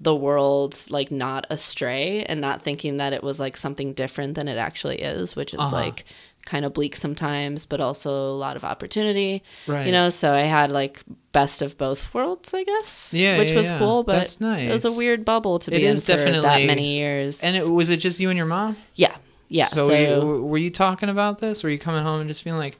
the 0.00 0.14
world 0.14 0.76
like 0.90 1.10
not 1.10 1.46
astray 1.50 2.22
and 2.24 2.40
not 2.40 2.62
thinking 2.62 2.98
that 2.98 3.12
it 3.12 3.22
was 3.22 3.40
like 3.40 3.56
something 3.56 3.92
different 3.94 4.34
than 4.34 4.46
it 4.48 4.56
actually 4.56 5.00
is, 5.02 5.34
which 5.34 5.52
is 5.52 5.58
Uh-huh. 5.60 5.74
like 5.74 6.04
kind 6.46 6.64
of 6.64 6.72
bleak 6.72 6.96
sometimes, 6.96 7.66
but 7.66 7.80
also 7.80 8.10
a 8.10 8.32
lot 8.36 8.56
of 8.56 8.64
opportunity. 8.64 9.42
Right. 9.66 9.86
You 9.86 9.92
know, 9.92 10.08
so 10.08 10.32
I 10.32 10.42
had 10.42 10.70
like 10.72 11.02
best 11.32 11.60
of 11.62 11.76
both 11.76 12.14
worlds, 12.14 12.54
I 12.54 12.62
guess. 12.64 13.12
Yeah, 13.12 13.38
which 13.38 13.50
yeah, 13.50 13.56
was 13.56 13.66
yeah. 13.70 13.78
cool, 13.78 14.02
but 14.04 14.12
That's 14.14 14.40
it 14.40 14.70
was 14.70 14.84
a 14.84 14.92
weird 14.92 15.24
bubble 15.24 15.58
to 15.58 15.74
It 15.74 15.78
be 15.80 15.86
in 15.86 15.96
for 15.96 16.16
that 16.16 16.64
many 16.64 16.94
years. 16.94 17.40
And 17.40 17.56
it, 17.56 17.68
was 17.68 17.90
it 17.90 17.98
just 17.98 18.20
you 18.20 18.30
and 18.30 18.36
your 18.36 18.46
mom? 18.46 18.76
yeah, 18.94 19.16
yeah. 19.48 19.66
So, 19.66 19.76
So, 19.76 19.88
were, 19.88 20.36
you, 20.36 20.44
were 20.44 20.58
you 20.58 20.70
talking 20.70 21.08
about 21.08 21.40
this? 21.40 21.62
Were 21.62 21.70
you 21.70 21.78
coming 21.78 22.02
home 22.04 22.20
and 22.20 22.30
just 22.30 22.44
being 22.44 22.56
like, 22.56 22.78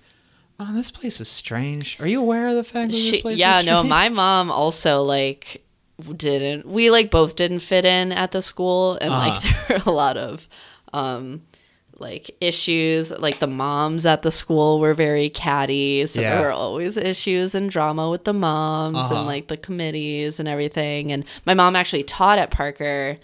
"Oh, 0.60 0.72
this 0.72 0.90
place 0.90 1.20
is 1.20 1.28
strange"? 1.28 1.98
Are 2.00 2.06
you 2.06 2.20
aware 2.20 2.48
of 2.48 2.54
the 2.54 2.64
fact 2.64 2.92
that 2.92 2.96
this 2.96 3.02
she, 3.16 3.22
place 3.22 3.38
yeah, 3.38 3.60
no, 3.62 3.82
my 3.82 4.08
mom 4.08 4.50
also 4.50 5.02
like 5.02 5.62
didn't. 6.16 6.66
We 6.66 6.90
like 6.90 7.10
both 7.10 7.36
didn't 7.36 7.60
fit 7.60 7.84
in 7.84 8.12
at 8.12 8.32
the 8.32 8.42
school, 8.42 8.98
and 9.00 9.10
like 9.10 9.32
Uh-huh. 9.32 9.64
there 9.68 9.78
were 9.78 9.90
a 9.90 9.94
lot 9.94 10.16
of 10.16 10.48
um 10.92 11.42
like 11.98 12.30
issues. 12.40 13.10
Like 13.10 13.40
the 13.40 13.46
moms 13.48 14.06
at 14.06 14.22
the 14.22 14.30
school 14.30 14.78
were 14.78 14.94
very 14.94 15.28
catty, 15.28 16.06
so 16.06 16.20
Yeah. 16.20 16.36
there 16.36 16.46
were 16.46 16.52
always 16.52 16.96
issues 16.96 17.54
and 17.54 17.68
drama 17.70 18.08
with 18.10 18.24
the 18.24 18.32
moms 18.32 18.96
Uh-huh. 18.98 19.14
and 19.16 19.26
like 19.26 19.48
the 19.48 19.56
committees 19.56 20.38
and 20.38 20.48
everything. 20.48 21.10
And 21.12 21.24
my 21.44 21.54
mom 21.54 21.74
actually 21.76 22.04
taught 22.04 22.38
at 22.38 22.50
Parker 22.50 23.18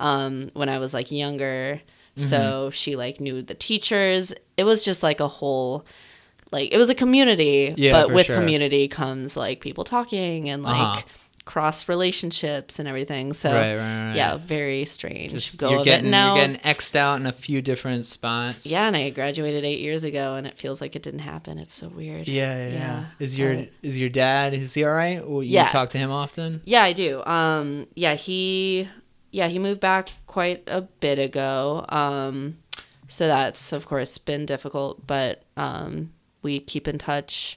um 0.00 0.50
when 0.54 0.68
I 0.68 0.78
was 0.78 0.92
like 0.94 1.10
younger. 1.10 1.80
Mm-hmm. 2.16 2.28
So 2.28 2.70
she 2.70 2.96
like 2.96 3.20
knew 3.20 3.42
the 3.42 3.54
teachers. 3.54 4.32
It 4.56 4.64
was 4.64 4.84
just 4.84 5.02
like 5.02 5.20
a 5.20 5.28
whole 5.28 5.86
like 6.50 6.72
it 6.72 6.78
was 6.78 6.90
a 6.90 6.94
community, 6.94 7.74
Yeah, 7.76 7.92
but 7.92 8.12
with 8.12 8.26
sure. 8.26 8.36
community 8.36 8.88
comes 8.88 9.36
like 9.36 9.60
people 9.60 9.84
talking 9.84 10.48
and 10.50 10.62
like 10.62 10.80
Uh-huh. 10.80 11.02
Cross 11.48 11.88
relationships 11.88 12.78
and 12.78 12.86
everything. 12.86 13.32
So 13.32 13.50
Right, 13.50 13.74
right, 13.74 14.06
right. 14.08 14.14
yeah, 14.14 14.36
very 14.36 14.84
strange. 14.84 15.32
Just, 15.32 15.58
Go 15.58 15.70
you're 15.70 15.84
getting 15.84 16.10
now. 16.10 16.36
you're 16.36 16.46
getting 16.46 16.60
xed 16.60 16.94
out 16.94 17.18
in 17.18 17.24
a 17.26 17.32
few 17.32 17.62
different 17.62 18.04
spots. 18.04 18.66
yeah, 18.66 18.86
and 18.86 18.94
I 18.94 19.08
graduated 19.08 19.64
eight 19.64 19.80
years 19.80 20.04
ago, 20.04 20.34
and 20.34 20.46
it 20.46 20.58
feels 20.58 20.82
like 20.82 20.94
it 20.94 21.02
didn't 21.02 21.20
happen. 21.20 21.56
It's 21.58 21.72
so 21.72 21.88
weird. 21.88 22.28
Yeah, 22.28 22.54
yeah. 22.68 22.72
yeah. 22.74 23.04
Is 23.18 23.38
your 23.38 23.54
but- 23.54 23.68
is 23.82 23.98
your 23.98 24.10
dad? 24.10 24.52
Is 24.52 24.74
he 24.74 24.84
all 24.84 24.92
right? 24.92 25.24
You 25.26 25.40
Yeah. 25.42 25.68
talk 25.68 25.88
to 25.90 25.98
him 25.98 26.10
often. 26.10 26.60
Yeah, 26.66 26.82
I 26.82 26.92
do. 26.92 27.24
Um, 27.24 27.86
yeah, 27.94 28.12
he, 28.14 28.86
yeah, 29.30 29.48
he 29.48 29.58
moved 29.58 29.80
back 29.80 30.10
quite 30.26 30.62
a 30.66 30.82
bit 30.82 31.18
ago. 31.18 31.86
Um, 31.88 32.58
so 33.06 33.26
that's 33.26 33.72
of 33.72 33.86
course 33.86 34.18
been 34.18 34.44
difficult, 34.44 35.06
but 35.06 35.44
um, 35.56 36.12
we 36.42 36.60
keep 36.60 36.86
in 36.86 36.98
touch. 36.98 37.56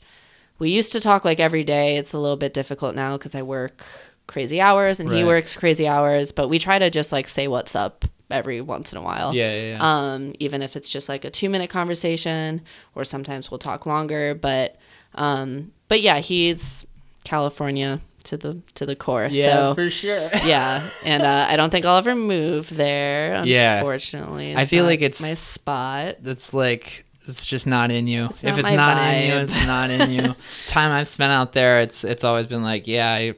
We 0.61 0.69
used 0.69 0.91
to 0.91 1.01
talk 1.01 1.25
like 1.25 1.39
every 1.39 1.63
day. 1.63 1.97
It's 1.97 2.13
a 2.13 2.19
little 2.19 2.37
bit 2.37 2.53
difficult 2.53 2.93
now 2.93 3.17
because 3.17 3.33
I 3.33 3.41
work 3.41 3.83
crazy 4.27 4.61
hours 4.61 4.99
and 4.99 5.11
he 5.11 5.23
works 5.23 5.55
crazy 5.55 5.87
hours. 5.87 6.31
But 6.31 6.49
we 6.49 6.59
try 6.59 6.77
to 6.77 6.91
just 6.91 7.11
like 7.11 7.27
say 7.27 7.47
what's 7.47 7.75
up 7.75 8.05
every 8.29 8.61
once 8.61 8.93
in 8.93 8.99
a 8.99 9.01
while. 9.01 9.33
Yeah, 9.33 9.51
yeah, 9.55 9.67
yeah. 9.71 9.79
Um, 9.81 10.33
even 10.37 10.61
if 10.61 10.75
it's 10.75 10.87
just 10.87 11.09
like 11.09 11.25
a 11.25 11.31
two 11.31 11.49
minute 11.49 11.71
conversation, 11.71 12.61
or 12.93 13.03
sometimes 13.03 13.49
we'll 13.49 13.57
talk 13.57 13.87
longer. 13.87 14.35
But, 14.35 14.77
um, 15.15 15.71
but 15.87 16.01
yeah, 16.01 16.19
he's 16.19 16.85
California 17.23 17.99
to 18.25 18.37
the 18.37 18.61
to 18.75 18.85
the 18.85 18.95
core. 18.95 19.31
so 19.33 19.73
for 19.73 19.89
sure. 19.89 20.29
yeah, 20.45 20.87
and 21.03 21.23
uh, 21.23 21.47
I 21.49 21.55
don't 21.55 21.71
think 21.71 21.87
I'll 21.87 21.97
ever 21.97 22.13
move 22.13 22.69
there. 22.69 23.43
Yeah. 23.45 23.77
Unfortunately, 23.77 24.55
I 24.55 24.65
feel 24.65 24.85
like 24.85 25.01
it's- 25.01 25.23
my 25.23 25.33
spot. 25.33 26.17
That's 26.21 26.53
like 26.53 27.03
it's 27.27 27.45
just 27.45 27.67
not 27.67 27.91
in 27.91 28.07
you. 28.07 28.25
It's 28.25 28.43
if 28.43 28.55
not 28.57 28.65
it's 28.65 28.75
not 28.77 28.97
in 29.13 29.27
you, 29.29 29.35
it's 29.37 29.65
not 29.65 29.89
in 29.91 30.09
you. 30.11 30.35
Time 30.67 30.91
I've 30.91 31.07
spent 31.07 31.31
out 31.31 31.53
there, 31.53 31.81
it's 31.81 32.03
it's 32.03 32.23
always 32.23 32.47
been 32.47 32.63
like, 32.63 32.87
yeah, 32.87 33.11
I, 33.11 33.35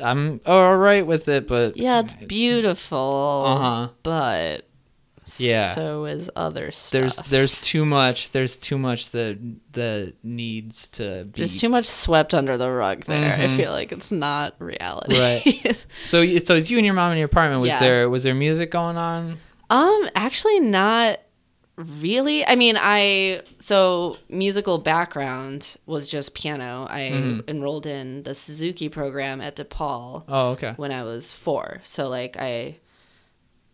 I'm 0.00 0.40
all 0.46 0.76
right 0.76 1.06
with 1.06 1.28
it, 1.28 1.46
but 1.46 1.76
Yeah, 1.76 2.00
it's 2.00 2.14
beautiful. 2.14 3.44
Uh 3.46 3.58
huh. 3.58 3.88
But 4.02 4.68
Yeah. 5.38 5.74
so 5.74 6.04
is 6.06 6.28
other 6.34 6.72
stuff. 6.72 6.90
There's 7.00 7.16
there's 7.28 7.54
too 7.56 7.84
much. 7.86 8.30
There's 8.32 8.56
too 8.56 8.76
much 8.78 9.10
that 9.10 9.38
that 9.72 10.14
needs 10.22 10.88
to 10.88 11.24
be. 11.26 11.32
There's 11.40 11.60
too 11.60 11.68
much 11.68 11.86
swept 11.86 12.34
under 12.34 12.56
the 12.56 12.70
rug 12.70 13.04
there. 13.04 13.34
I 13.34 13.46
Mhm. 13.46 13.56
feel 13.56 13.72
like 13.72 13.92
it's 13.92 14.10
not 14.10 14.54
reality. 14.58 15.18
Right. 15.18 15.86
so 16.04 16.24
so 16.38 16.56
it's 16.56 16.70
you 16.70 16.76
and 16.78 16.84
your 16.84 16.94
mom 16.94 17.12
in 17.12 17.18
your 17.18 17.26
apartment. 17.26 17.60
Was 17.60 17.70
Yeah. 17.70 17.78
there 17.80 18.10
was 18.10 18.22
there 18.24 18.34
music 18.34 18.70
going 18.70 18.96
on? 18.96 19.38
um, 19.70 20.10
actually, 20.14 20.60
not 20.60 21.18
really. 21.82 22.46
I 22.46 22.54
mean, 22.56 22.76
I 22.78 23.42
so 23.58 24.16
musical 24.28 24.78
background 24.78 25.76
was 25.86 26.06
just 26.08 26.34
piano. 26.34 26.86
I 26.90 27.00
Mm-hmm. 27.12 27.48
enrolled 27.48 27.86
in 27.86 28.22
the 28.22 28.34
Suzuki 28.34 28.88
program 28.88 29.40
at 29.40 29.56
DePaul 29.56 30.24
Oh, 30.28 30.48
okay. 30.50 30.74
when 30.76 30.92
I 30.92 31.02
was 31.02 31.32
four. 31.32 31.80
So 31.84 32.08
like 32.08 32.36
I 32.38 32.78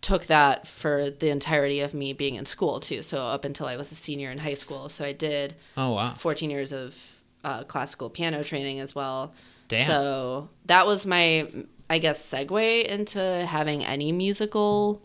took 0.01 0.27
that 0.27 0.67
for 0.69 1.11
the 1.11 1.29
entirety 1.29 1.81
of 1.81 1.93
me 1.93 2.13
being 2.13 2.37
in 2.37 2.47
school 2.47 2.79
too. 2.81 3.03
So 3.03 3.19
up 3.27 3.45
until 3.45 3.67
I 3.67 3.77
was 3.77 3.91
a 3.91 3.97
senior 3.97 4.31
in 4.31 4.39
high 4.39 4.55
school. 4.55 4.89
So 4.89 5.05
I 5.05 5.13
did 5.13 5.57
Oh, 5.77 5.93
wow. 5.93 6.15
14 6.15 6.51
years 6.51 6.73
of 6.73 7.21
uh, 7.45 7.65
classical 7.65 8.09
piano 8.09 8.43
training 8.45 8.79
as 8.81 8.95
well. 8.95 9.33
Damn. 9.69 9.87
So 9.87 10.49
that 10.67 10.87
was 10.87 11.05
my, 11.05 11.49
I 11.91 11.99
guess, 11.99 12.25
segue 12.33 12.85
into 12.85 13.45
having 13.47 13.85
any 13.85 14.13
musical 14.13 15.03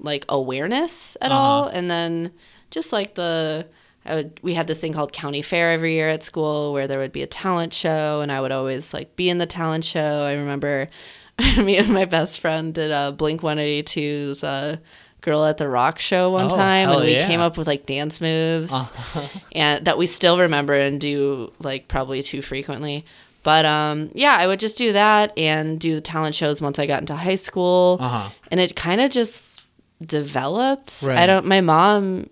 like 0.00 0.24
awareness 0.28 1.16
at 1.20 1.30
Uh-huh. 1.32 1.40
all. 1.40 1.66
And 1.68 1.90
then 1.90 2.32
just 2.70 2.92
like 2.92 3.14
the, 3.14 3.66
I 4.04 4.14
would, 4.16 4.40
we 4.42 4.54
had 4.54 4.66
this 4.66 4.80
thing 4.80 4.92
called 4.92 5.12
county 5.12 5.40
fair 5.42 5.72
every 5.72 5.94
year 5.94 6.08
at 6.08 6.22
school 6.22 6.72
where 6.72 6.86
there 6.86 6.98
would 6.98 7.12
be 7.12 7.22
a 7.22 7.26
talent 7.26 7.72
show 7.72 8.20
and 8.20 8.30
I 8.32 8.40
would 8.40 8.52
always 8.52 8.92
like 8.92 9.16
be 9.16 9.28
in 9.28 9.38
the 9.38 9.46
talent 9.46 9.84
show. 9.84 10.24
I 10.26 10.32
remember 10.32 10.88
me 11.56 11.76
and 11.78 11.88
my 11.90 12.04
best 12.04 12.40
friend 12.40 12.74
did 12.74 12.90
a 12.90 13.12
Blink 13.12 13.40
182's 13.40 14.44
uh, 14.44 14.76
Girl 15.20 15.44
at 15.46 15.56
the 15.56 15.68
Rock 15.68 15.98
show 16.00 16.30
one 16.30 16.46
Oh, 16.46 16.56
time 16.56 16.90
and 16.90 17.02
we 17.02 17.12
yeah. 17.14 17.26
came 17.26 17.40
up 17.40 17.56
with 17.56 17.66
like 17.66 17.86
dance 17.86 18.20
moves 18.20 18.92
and 19.52 19.84
that 19.86 19.96
we 19.96 20.06
still 20.06 20.38
remember 20.38 20.74
and 20.74 21.00
do 21.00 21.50
like 21.60 21.88
probably 21.88 22.22
too 22.22 22.42
frequently. 22.42 23.04
But 23.42 23.64
um, 23.66 24.10
yeah, 24.14 24.36
I 24.38 24.46
would 24.46 24.58
just 24.60 24.76
do 24.78 24.92
that 24.94 25.36
and 25.38 25.78
do 25.80 25.94
the 25.94 26.00
talent 26.00 26.34
shows 26.34 26.60
once 26.62 26.78
I 26.78 26.86
got 26.86 27.00
into 27.00 27.14
high 27.14 27.34
school, 27.36 27.98
Uh-huh. 28.00 28.30
and 28.50 28.58
it 28.58 28.74
kind 28.74 29.00
of 29.02 29.10
just 29.10 29.53
developed. 30.06 31.04
I 31.06 31.26
don't. 31.26 31.46
My 31.46 31.60
mom 31.60 32.28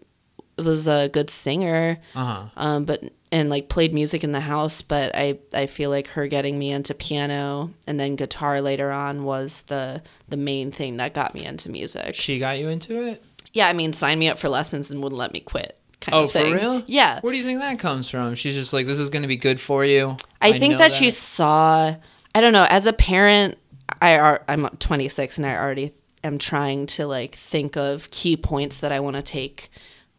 was 0.59 0.87
a 0.87 1.09
good 1.09 1.31
singer, 1.31 1.99
Uh-huh. 2.15 2.45
um, 2.57 2.85
but 2.85 3.03
and 3.31 3.49
like 3.49 3.69
played 3.71 3.95
music 3.95 4.23
in 4.25 4.33
the 4.33 4.41
house. 4.41 4.83
But 4.83 5.15
I 5.15 5.39
I 5.55 5.67
feel 5.67 5.91
like 5.91 6.09
her 6.09 6.27
getting 6.29 6.59
me 6.59 6.71
into 6.71 6.95
piano 6.95 7.73
and 7.87 7.99
then 7.99 8.17
guitar 8.17 8.61
later 8.61 8.91
on 8.93 9.25
was 9.25 9.63
the 9.63 10.03
the 10.29 10.37
main 10.37 10.71
thing 10.73 10.97
that 10.99 11.15
got 11.15 11.35
me 11.35 11.45
into 11.45 11.71
music. 11.71 12.15
She 12.15 12.39
got 12.39 12.59
you 12.59 12.69
into 12.69 13.07
it? 13.07 13.23
Yeah, 13.53 13.69
I 13.69 13.73
mean, 13.73 13.93
signed 13.93 14.19
me 14.21 14.29
up 14.29 14.39
for 14.39 14.49
lessons 14.49 14.91
and 14.91 15.03
wouldn't 15.03 15.19
let 15.19 15.33
me 15.33 15.41
quit. 15.41 15.79
Kind 16.01 16.15
Oh, 16.17 16.25
of 16.25 16.33
for 16.33 16.39
thing. 16.39 16.55
real? 16.55 16.83
Yeah. 16.87 17.21
Where 17.21 17.33
do 17.33 17.39
you 17.39 17.45
think 17.45 17.61
that 17.61 17.79
comes 17.79 18.09
from? 18.09 18.35
She's 18.35 18.55
just 18.55 18.73
like, 18.73 18.87
this 18.87 18.99
is 18.99 19.09
going 19.11 19.23
to 19.23 19.29
be 19.29 19.37
good 19.37 19.61
for 19.61 19.85
you. 19.85 20.17
I 20.41 20.59
think 20.59 20.73
know 20.73 20.79
that, 20.79 20.91
she 20.93 21.11
saw. 21.11 21.95
I 22.35 22.41
don't 22.41 22.53
know. 22.55 22.67
As 22.69 22.87
a 22.87 22.93
parent, 22.95 23.59
I 24.01 24.17
are 24.19 24.43
I'm 24.49 24.69
26 24.79 25.37
and 25.37 25.47
I 25.47 25.55
already 25.55 25.93
am 26.25 26.39
trying 26.39 26.87
to 26.87 27.07
like 27.07 27.35
think 27.35 27.77
of 27.77 28.11
key 28.11 28.37
points 28.37 28.79
that 28.79 28.93
I 28.93 29.01
want 29.01 29.17
to 29.17 29.23
take 29.23 29.71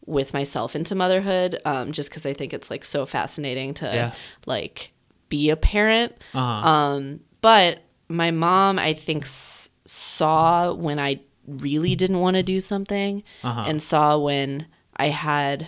with 0.06 0.34
myself 0.34 0.76
into 0.76 0.96
motherhood. 0.96 1.60
Um, 1.66 1.92
just 1.94 2.10
because 2.10 2.26
I 2.26 2.34
think 2.34 2.54
it's 2.54 2.70
like 2.70 2.84
so 2.86 3.06
fascinating 3.06 3.74
to 3.76 3.86
Yeah. 3.86 4.12
like 4.46 4.92
be 5.30 5.50
a 5.50 5.56
parent. 5.56 6.14
Uh-huh. 6.34 6.68
Um, 6.70 7.20
but 7.42 7.84
my 8.10 8.32
mom, 8.32 8.78
I 8.80 8.94
think, 8.94 9.24
s- 9.24 9.70
saw 9.86 10.74
when 10.74 11.00
I 11.00 11.22
really 11.48 11.96
didn't 11.96 12.20
want 12.20 12.36
to 12.36 12.44
do 12.44 12.60
something, 12.62 13.24
Uh-huh. 13.44 13.64
and 13.68 13.82
saw 13.82 14.18
when 14.18 14.68
I 14.98 15.08
had 15.08 15.68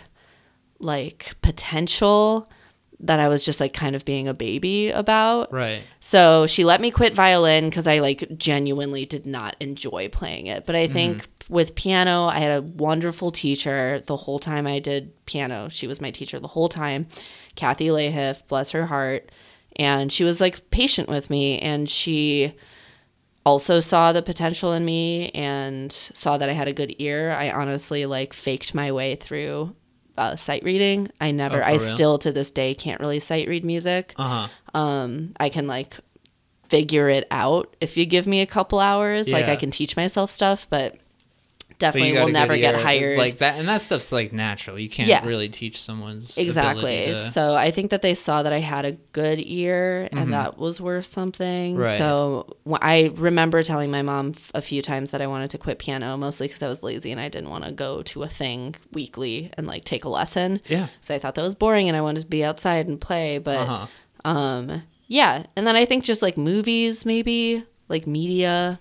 like 0.80 1.36
potential 1.42 2.50
that 3.06 3.20
I 3.20 3.28
was 3.28 3.46
just 3.46 3.60
like 3.60 3.74
kind 3.74 3.96
of 3.96 4.06
being 4.06 4.28
a 4.28 4.34
baby 4.34 4.90
about. 4.90 5.52
Right. 5.52 5.84
So 6.00 6.48
she 6.48 6.66
let 6.66 6.82
me 6.82 6.92
quit 6.92 7.14
violin 7.14 7.70
because 7.70 7.88
I 7.88 8.00
like 8.00 8.38
genuinely 8.38 9.06
did 9.06 9.26
not 9.26 9.56
enjoy 9.60 10.10
playing 10.10 10.48
it. 10.48 10.66
But 10.66 10.76
I 10.76 10.86
mm-hmm. 10.86 10.94
think 10.94 11.28
with 11.50 11.76
piano, 11.76 12.26
I 12.26 12.40
had 12.40 12.52
a 12.52 12.62
wonderful 12.62 13.32
teacher 13.32 14.02
the 14.06 14.18
whole 14.18 14.40
time 14.40 14.66
I 14.66 14.80
did 14.80 15.14
piano. 15.26 15.70
She 15.70 15.88
was 15.88 16.02
my 16.02 16.12
teacher 16.12 16.40
the 16.40 16.48
whole 16.48 16.70
time, 16.70 17.08
Kathy 17.56 17.88
Lahiff, 17.88 18.46
bless 18.48 18.72
her 18.72 18.88
heart. 18.88 19.32
And 19.78 20.12
she 20.12 20.24
was 20.24 20.42
like 20.42 20.70
patient 20.72 21.10
with 21.10 21.30
me 21.30 21.60
and 21.60 21.90
she 21.90 22.56
also 23.46 23.80
saw 23.80 24.12
the 24.12 24.24
potential 24.24 24.74
in 24.74 24.84
me 24.84 25.30
and 25.30 25.92
saw 25.92 26.38
that 26.38 26.50
I 26.50 26.54
had 26.54 26.68
a 26.68 26.74
good 26.74 26.96
ear. 26.98 27.32
I 27.32 27.52
honestly 27.52 28.06
like 28.06 28.34
faked 28.34 28.74
my 28.74 28.92
way 28.92 29.16
through 29.16 29.76
uh, 30.18 30.36
sight 30.36 30.64
reading. 30.64 31.10
I 31.20 31.32
never, 31.32 31.62
Oh, 31.62 31.66
I 31.66 31.72
real? 31.72 31.80
still 31.80 32.18
to 32.20 32.32
this 32.32 32.52
day 32.52 32.74
can't 32.76 33.00
really 33.00 33.20
sight 33.20 33.48
read 33.48 33.66
music 33.66 34.14
Uh-huh. 34.18 34.48
um 34.80 35.34
i 35.40 35.50
can 35.50 35.68
like 35.68 35.98
figure 36.70 37.10
it 37.10 37.28
out 37.32 37.76
if 37.82 37.96
you 37.98 38.06
give 38.06 38.26
me 38.26 38.42
a 38.42 38.46
couple 38.46 38.80
hours 38.80 39.28
like 39.30 39.46
i 39.46 39.56
can 39.56 39.70
teach 39.72 39.96
myself 39.96 40.32
stuff 40.32 40.66
But 40.70 40.96
definitely 41.80 42.14
will 42.14 42.30
never 42.30 42.56
get 42.58 42.76
hired 42.82 43.18
Like 43.18 43.40
that, 43.40 43.60
and 43.60 43.68
that 43.68 43.82
stuff's 43.82 44.12
like 44.12 44.32
natural. 44.34 44.80
You 44.80 44.90
can't 44.90 45.10
Yeah. 45.10 45.26
really 45.26 45.50
teach 45.50 45.82
someone's 45.82 46.38
exactly 46.38 47.08
to- 47.08 47.16
so 47.16 47.56
i 47.56 47.72
think 47.72 47.92
that 47.92 48.02
they 48.02 48.14
saw 48.14 48.44
that 48.44 48.54
i 48.54 48.60
had 48.60 48.86
a 48.86 48.94
good 49.12 49.40
ear 49.42 50.08
and 50.12 50.34
that 50.34 50.58
was 50.58 50.80
worth 50.80 51.06
something 51.06 51.76
Mm-hmm. 51.76 51.82
Right. 51.84 51.98
so 51.98 52.56
i 52.82 53.12
remember 53.16 53.64
telling 53.64 53.92
my 53.92 54.02
mom 54.02 54.36
a 54.54 54.62
few 54.62 54.82
times 54.82 55.12
that 55.12 55.22
i 55.22 55.28
wanted 55.28 55.50
to 55.52 55.58
quit 55.58 55.80
piano 55.80 56.16
mostly 56.18 56.48
because 56.48 56.62
i 56.64 56.68
was 56.70 56.84
lazy 56.84 57.12
and 57.12 57.20
i 57.20 57.28
didn't 57.30 57.50
want 57.50 57.64
to 57.66 57.72
go 57.72 58.02
to 58.04 58.24
a 58.24 58.30
thing 58.30 58.76
weekly 58.94 59.52
and 59.58 59.68
like 59.68 59.84
take 59.84 60.06
a 60.06 60.10
lesson 60.10 60.62
yeah. 60.68 60.88
so 61.02 61.14
i 61.14 61.20
thought 61.20 61.36
that 61.36 61.42
was 61.44 61.56
boring 61.56 61.88
and 61.88 61.98
i 61.98 62.02
wanted 62.02 62.22
to 62.22 62.26
be 62.28 62.44
outside 62.44 62.88
and 62.88 63.00
play 63.02 63.38
but 63.38 63.58
Uh-huh. 63.60 63.88
Um, 64.24 64.82
yeah, 65.08 65.44
and 65.56 65.68
then 65.68 65.76
I 65.76 65.86
think 65.86 66.04
just 66.04 66.24
like 66.24 66.36
movies, 66.36 67.06
maybe 67.06 67.64
like 67.90 68.08
media, 68.08 68.80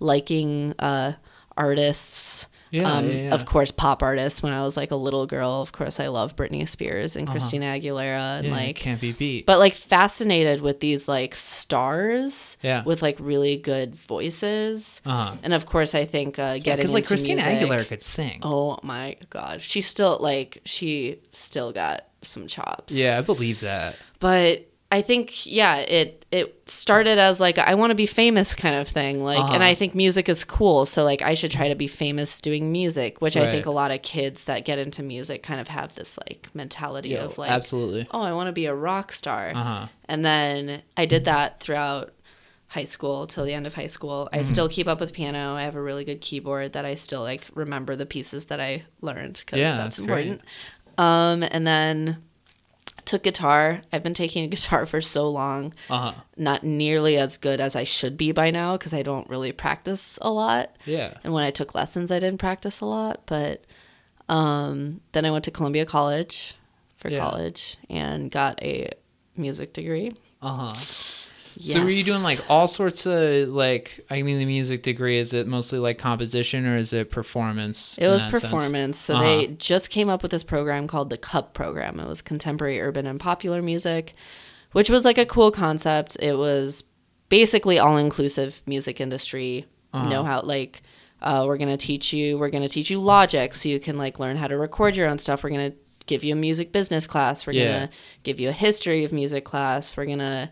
liking 0.00 0.74
uh 0.78 1.12
artists. 1.56 2.48
Yeah, 2.70 2.90
um, 2.90 3.06
yeah, 3.10 3.14
yeah. 3.24 3.34
Of 3.34 3.44
course, 3.44 3.70
pop 3.70 4.02
artists. 4.02 4.42
When 4.42 4.50
I 4.54 4.62
was 4.64 4.78
like 4.78 4.90
a 4.90 4.96
little 4.96 5.26
girl, 5.26 5.60
of 5.60 5.72
course, 5.72 6.00
I 6.00 6.06
love 6.06 6.36
Britney 6.36 6.66
Spears 6.66 7.16
and 7.16 7.28
Christina 7.28 7.66
Aguilera, 7.66 8.38
and 8.38 8.46
Uh-huh. 8.46 8.56
Yeah, 8.58 8.66
like, 8.68 8.76
can't 8.76 8.98
be 8.98 9.12
beat. 9.12 9.44
but 9.44 9.58
like 9.58 9.74
fascinated 9.74 10.62
with 10.62 10.80
these 10.80 11.06
like 11.06 11.34
stars, 11.34 12.56
Yeah. 12.62 12.82
with 12.84 13.02
like 13.02 13.16
really 13.20 13.56
good 13.58 13.94
voices. 13.94 15.02
uh-huh. 15.04 15.36
And 15.42 15.52
of 15.52 15.66
course, 15.66 15.94
I 15.94 16.06
think 16.06 16.38
uh, 16.38 16.54
getting 16.58 16.72
it 16.72 16.76
Because 16.78 16.92
like 16.94 17.06
Christina 17.06 17.44
music- 17.46 17.68
Aguilera 17.68 17.86
could 17.86 18.02
sing. 18.02 18.38
Oh 18.42 18.78
my 18.82 19.16
god, 19.28 19.60
she 19.60 19.82
still 19.82 20.16
like 20.20 20.62
she 20.64 21.18
still 21.32 21.72
got 21.72 22.06
some 22.22 22.46
chops 22.46 22.94
Yeah, 22.94 23.18
I 23.18 23.20
believe 23.20 23.60
that. 23.60 23.96
but 24.18 24.66
I 24.92 25.00
think 25.02 25.46
yeah, 25.46 25.76
it 25.76 26.24
it 26.30 26.68
started 26.68 27.18
as 27.18 27.40
like 27.40 27.58
I 27.58 27.74
want 27.74 27.90
to 27.90 27.94
be 27.94 28.06
famous 28.06 28.54
kind 28.54 28.74
of 28.74 28.86
thing, 28.86 29.24
like, 29.24 29.38
and 29.38 29.62
Uh-huh. 29.62 29.64
I 29.64 29.74
think 29.74 29.94
music 29.94 30.28
is 30.28 30.44
cool, 30.44 30.84
so 30.86 31.02
like 31.02 31.22
I 31.22 31.34
should 31.34 31.50
try 31.50 31.68
to 31.68 31.74
be 31.74 31.88
famous 31.88 32.40
doing 32.42 32.70
music, 32.70 33.20
which 33.22 33.36
I 33.36 33.50
think 33.50 33.64
a 33.66 33.70
lot 33.70 33.90
of 33.90 34.02
kids 34.02 34.44
that 34.44 34.64
get 34.66 34.78
into 34.78 35.02
music 35.02 35.42
kind 35.42 35.60
of 35.60 35.68
have 35.68 35.94
this 35.94 36.18
like 36.26 36.48
mentality 36.54 37.08
Yo, 37.10 37.24
of 37.24 37.38
like, 37.38 37.50
absolutely. 37.50 38.06
oh, 38.10 38.20
I 38.20 38.32
want 38.34 38.48
to 38.48 38.52
be 38.52 38.66
a 38.66 38.74
rock 38.74 39.12
star, 39.12 39.50
Uh-huh. 39.54 39.86
and 40.04 40.24
then 40.24 40.82
I 40.96 41.06
did 41.06 41.24
that 41.24 41.60
throughout 41.60 42.12
high 42.68 42.84
school 42.84 43.26
till 43.26 43.44
the 43.44 43.54
end 43.54 43.66
of 43.66 43.74
high 43.74 43.86
school. 43.86 44.26
Mm-hmm. 44.26 44.38
I 44.38 44.42
still 44.42 44.68
keep 44.68 44.88
up 44.88 45.00
with 45.00 45.12
piano. 45.14 45.54
I 45.54 45.62
have 45.62 45.74
a 45.76 45.82
really 45.82 46.04
good 46.04 46.20
keyboard 46.20 46.72
that 46.74 46.84
I 46.84 46.94
still 46.96 47.22
like 47.22 47.46
remember 47.54 47.96
the 47.96 48.06
pieces 48.06 48.44
that 48.46 48.60
I 48.60 48.84
learned 49.00 49.42
because 49.44 49.58
Yeah, 49.58 49.72
that's, 49.76 49.96
that's 49.96 49.98
important. 49.98 50.40
Um, 50.98 51.42
and 51.42 51.66
then 51.66 52.22
took 53.04 53.22
guitar. 53.24 53.82
I've 53.92 54.02
been 54.02 54.14
taking 54.14 54.48
guitar 54.56 54.86
for 54.86 55.00
so 55.00 55.28
long, 55.28 55.74
Uh-huh. 55.90 56.14
not 56.36 56.62
nearly 56.64 57.16
as 57.18 57.36
good 57.36 57.60
as 57.60 57.74
I 57.76 57.84
should 57.84 58.16
be 58.16 58.32
by 58.32 58.50
now 58.50 58.76
because 58.76 58.94
I 58.94 59.02
don't 59.02 59.28
really 59.28 59.52
practice 59.52 60.18
a 60.22 60.30
lot. 60.30 60.76
Yeah. 60.86 61.14
And 61.24 61.32
when 61.32 61.44
I 61.44 61.50
took 61.50 61.74
lessons, 61.74 62.10
I 62.10 62.18
didn't 62.20 62.38
practice 62.40 62.80
a 62.80 62.86
lot. 62.86 63.22
But 63.26 63.64
um, 64.28 65.00
then 65.12 65.24
I 65.24 65.30
went 65.30 65.44
to 65.44 65.50
Columbia 65.50 65.84
College 65.84 66.54
for 66.96 67.10
Yeah. 67.10 67.20
college 67.20 67.76
and 67.90 68.30
got 68.30 68.62
a 68.62 68.90
music 69.36 69.72
degree. 69.72 70.12
Uh-huh. 71.58 71.72
So 71.74 71.82
were 71.82 71.90
you 71.90 72.04
doing 72.04 72.22
like 72.22 72.42
all 72.48 72.66
sorts 72.66 73.06
of 73.06 73.48
like 73.48 74.04
I 74.10 74.22
mean 74.22 74.38
the 74.38 74.44
music 74.46 74.82
degree 74.82 75.18
is 75.18 75.32
it 75.34 75.46
mostly 75.46 75.78
like 75.78 75.98
composition 75.98 76.66
or 76.66 76.76
is 76.76 76.92
it 76.92 77.10
performance? 77.10 77.98
It 77.98 78.08
was 78.08 78.20
that 78.22 78.30
sense? 78.30 78.42
performance. 78.42 78.98
So 78.98 79.14
Uh-huh. 79.14 79.22
they 79.24 79.46
just 79.48 79.90
came 79.90 80.08
up 80.08 80.22
with 80.22 80.30
this 80.30 80.42
program 80.42 80.86
called 80.86 81.10
the 81.10 81.16
CUP 81.18 81.52
program. 81.54 82.00
It 82.00 82.06
was 82.08 82.22
contemporary 82.22 82.80
urban 82.80 83.06
and 83.06 83.20
popular 83.20 83.60
music, 83.62 84.14
which 84.72 84.88
was 84.90 85.04
like 85.04 85.18
a 85.18 85.26
cool 85.26 85.50
concept. 85.50 86.16
It 86.20 86.36
was 86.38 86.84
basically 87.28 87.78
all 87.78 87.96
inclusive 87.96 88.62
music 88.66 89.00
industry 89.00 89.66
Uh-huh. 89.92 90.08
know 90.08 90.24
how 90.24 90.40
like 90.42 90.82
uh, 91.20 91.44
we're 91.46 91.56
gonna 91.58 91.76
teach 91.76 92.12
you 92.12 92.36
we're 92.38 92.50
gonna 92.50 92.68
teach 92.68 92.90
you 92.90 92.98
logic 93.00 93.54
so 93.54 93.68
you 93.68 93.78
can 93.78 93.96
like 93.96 94.18
learn 94.18 94.36
how 94.36 94.48
to 94.48 94.56
record 94.56 94.96
your 94.96 95.08
own 95.08 95.18
stuff. 95.18 95.44
We're 95.44 95.50
gonna 95.50 95.72
give 96.06 96.24
you 96.24 96.32
a 96.32 96.36
music 96.36 96.72
business 96.72 97.06
class. 97.06 97.46
We're 97.46 97.52
Yeah. 97.52 97.72
gonna 97.72 97.90
give 98.24 98.40
you 98.40 98.48
a 98.48 98.52
history 98.52 99.04
of 99.04 99.12
music 99.12 99.44
class. 99.44 99.96
We're 99.96 100.06
gonna 100.06 100.50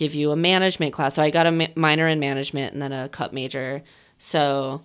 give 0.00 0.14
you 0.14 0.30
a 0.32 0.36
management 0.36 0.92
class. 0.96 1.14
So 1.14 1.22
I 1.22 1.30
got 1.30 1.46
a 1.46 1.52
ma- 1.52 1.74
minor 1.76 2.08
in 2.08 2.18
management 2.18 2.72
and 2.72 2.80
then 2.82 2.92
a 2.92 3.08
CUP 3.08 3.32
major. 3.32 3.82
So 4.18 4.80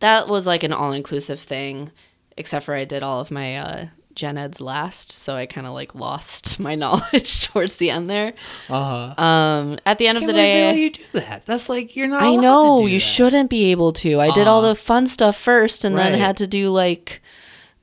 that 0.00 0.28
was 0.28 0.46
like 0.46 0.62
an 0.62 0.72
all-inclusive 0.72 1.38
thing 1.40 1.90
except 2.36 2.64
for 2.66 2.74
i 2.74 2.84
did 2.84 3.02
all 3.02 3.20
of 3.20 3.30
my 3.30 3.56
uh 3.56 3.86
gen 4.14 4.36
eds 4.36 4.60
last 4.60 5.12
so 5.12 5.36
i 5.36 5.46
kind 5.46 5.66
of 5.68 5.72
like 5.72 5.94
lost 5.94 6.58
my 6.68 6.74
knowledge 6.74 7.44
towards 7.48 7.76
the 7.76 7.88
end 7.90 8.10
there 8.10 8.34
Uh-huh. 8.68 9.14
um 9.22 9.78
at 9.86 9.98
the 9.98 10.08
end 10.08 10.18
of 10.18 10.22
the 10.26 10.32
believe 10.32 10.42
they 10.44 10.64
let 10.66 10.72
day 10.74 10.80
you 10.82 10.90
do 10.90 11.04
that. 11.20 11.46
That's 11.46 11.68
like 11.68 11.94
you're 11.96 12.08
not 12.08 12.22
i 12.24 12.34
know 12.34 12.86
you 12.86 12.96
that. 12.98 13.00
shouldn't 13.14 13.48
be 13.50 13.70
able 13.70 13.92
to 14.04 14.20
i 14.20 14.30
did 14.32 14.46
all 14.48 14.58
Uh-huh. 14.64 14.70
the 14.74 14.74
fun 14.90 15.06
stuff 15.06 15.36
first 15.36 15.84
and 15.84 15.96
then 15.96 16.12
had 16.18 16.36
to 16.38 16.46
do 16.48 16.70
like 16.70 17.22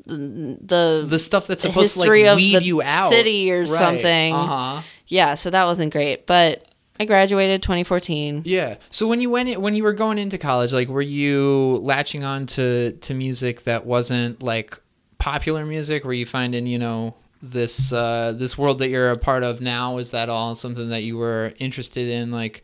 the 0.06 1.06
the 1.08 1.20
stuff 1.20 1.48
that's 1.48 1.62
supposed 1.62 1.94
to 1.94 2.00
like 2.02 2.36
weed 2.36 2.62
you 2.64 2.82
out 2.82 3.10
city 3.10 3.52
or 3.52 3.66
something. 3.66 4.34
Uh 4.36 4.46
huh. 4.46 4.82
Yeah. 5.12 5.36
So 5.36 5.50
that 5.50 5.66
wasn't 5.66 5.92
great, 5.92 6.26
but 6.26 6.68
I 7.00 7.06
graduated 7.06 7.62
2014. 7.62 8.44
Yeah. 8.46 8.78
So 8.90 9.08
when 9.08 9.22
you 9.22 9.30
went 9.30 9.50
in, 9.50 9.62
when 9.62 9.76
you 9.76 9.84
were 9.84 9.94
going 9.94 10.18
into 10.18 10.38
college, 10.38 10.72
like 10.72 10.88
were 10.88 11.02
you 11.02 11.80
latching 11.84 12.24
on 12.24 12.46
to 12.48 12.94
to 12.94 13.14
music 13.14 13.64
that 13.64 13.86
wasn't 13.86 14.42
like 14.42 14.80
popular 15.20 15.66
music? 15.66 16.06
Were 16.06 16.14
you 16.14 16.26
finding 16.26 16.66
you 16.66 16.80
know 16.80 17.16
this 17.42 17.92
uh, 17.92 18.34
this 18.36 18.58
world 18.58 18.80
that 18.80 18.90
you're 18.90 19.12
a 19.12 19.18
part 19.18 19.44
of 19.44 19.62
now? 19.62 19.98
Is 19.98 20.12
that 20.12 20.30
all 20.30 20.56
something 20.56 20.90
that 20.90 21.04
you 21.04 21.18
were 21.18 21.54
interested 21.60 22.08
in, 22.08 22.32
like 22.32 22.64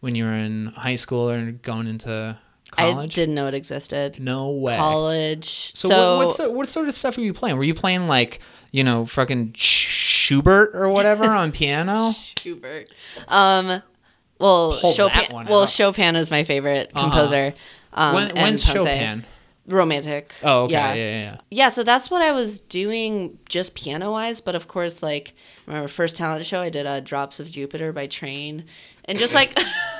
when 0.00 0.14
you 0.14 0.24
were 0.24 0.34
in 0.34 0.66
high 0.66 0.96
school 0.96 1.30
or 1.30 1.52
going 1.52 1.86
into 1.86 2.36
College? 2.72 3.12
I 3.12 3.14
didn't 3.14 3.34
know 3.34 3.46
it 3.48 3.54
existed. 3.54 4.18
No 4.18 4.50
way. 4.50 4.76
College. 4.76 5.72
So, 5.74 5.88
So, 5.88 6.16
what, 6.46 6.54
what 6.54 6.68
sort 6.68 6.88
of 6.88 6.94
stuff 6.94 7.18
were 7.18 7.22
you 7.22 7.34
playing? 7.34 7.56
Were 7.58 7.64
you 7.64 7.74
playing 7.74 8.08
like 8.08 8.40
you 8.70 8.82
know 8.82 9.04
fucking 9.06 9.52
Schubert 10.32 10.74
or 10.74 10.88
whatever 10.88 11.24
on 11.30 11.52
piano? 11.60 12.12
Schubert. 12.12 12.88
Um, 13.28 13.82
well, 14.38 14.78
Pull 14.80 14.92
Chopin. 14.94 15.46
Well, 15.46 15.62
out. 15.62 15.68
Chopin 15.68 16.16
is 16.16 16.30
my 16.30 16.44
favorite 16.44 16.90
Uh-huh. 16.94 17.08
composer. 17.10 17.54
Um, 17.92 18.14
when, 18.14 18.30
when's 18.36 18.62
Ponce. 18.62 18.72
Chopin? 18.74 19.24
Romantic. 19.68 20.32
Oh, 20.42 20.62
okay. 20.64 20.72
Yeah. 20.72 20.94
Yeah, 20.94 21.04
yeah, 21.10 21.20
yeah. 21.22 21.36
Yeah, 21.50 21.68
so 21.68 21.84
that's 21.84 22.10
what 22.10 22.20
I 22.22 22.32
was 22.32 22.58
doing 22.58 23.38
just 23.48 23.74
piano 23.76 24.10
wise, 24.10 24.40
but 24.40 24.56
of 24.56 24.66
course, 24.66 25.02
like, 25.02 25.34
remember 25.66 25.86
first 25.88 26.16
talent 26.16 26.44
show, 26.46 26.60
I 26.60 26.68
did 26.70 26.84
uh, 26.86 26.98
Drops 27.00 27.38
of 27.38 27.48
Jupiter 27.50 27.92
by 27.92 28.06
Train. 28.08 28.64
And 29.04 29.16
just 29.16 29.34
like, 29.34 29.56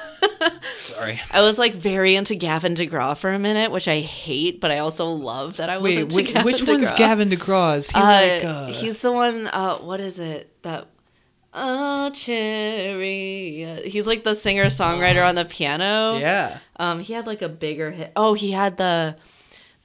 Sorry. 0.78 1.20
I 1.30 1.40
was 1.40 1.58
like 1.58 1.74
very 1.74 2.14
into 2.16 2.35
Gavin 2.35 2.74
DeGraw 2.74 3.16
for 3.16 3.30
a 3.32 3.38
minute, 3.38 3.70
which 3.70 3.88
I 3.88 4.00
hate, 4.00 4.61
but 4.61 4.70
I 4.70 4.78
also 4.78 5.06
love 5.11 5.56
that 5.58 5.68
I 5.68 5.78
was 5.78 5.85
Wait, 5.94 5.98
into 5.98 6.14
which, 6.16 6.26
Gavin 6.32 6.44
which 6.44 6.62
one's 6.66 6.90
Gavin 6.92 7.28
DeGraw? 7.30 7.76
Is 7.78 7.90
he 7.90 7.98
Uh, 7.98 8.02
like 8.04 8.44
uh, 8.44 8.66
he's 8.66 9.00
the 9.00 9.12
one. 9.12 9.46
Uh, 9.48 9.76
what 9.78 10.00
is 10.00 10.18
it 10.18 10.50
that? 10.62 10.88
Oh, 11.54 12.11
cherry. 12.11 13.64
Uh, 13.64 13.82
He's 13.88 14.06
like 14.06 14.24
the 14.24 14.35
singer 14.35 14.66
songwriter 14.66 15.26
on 15.28 15.35
the 15.35 15.44
piano. 15.44 16.16
yeah. 16.18 16.58
Um, 16.76 17.00
he 17.00 17.12
had 17.12 17.26
like 17.26 17.42
a 17.42 17.48
bigger 17.48 17.90
hit. 17.90 18.12
Oh, 18.16 18.35
he 18.35 18.52
had 18.52 18.76
the 18.78 19.16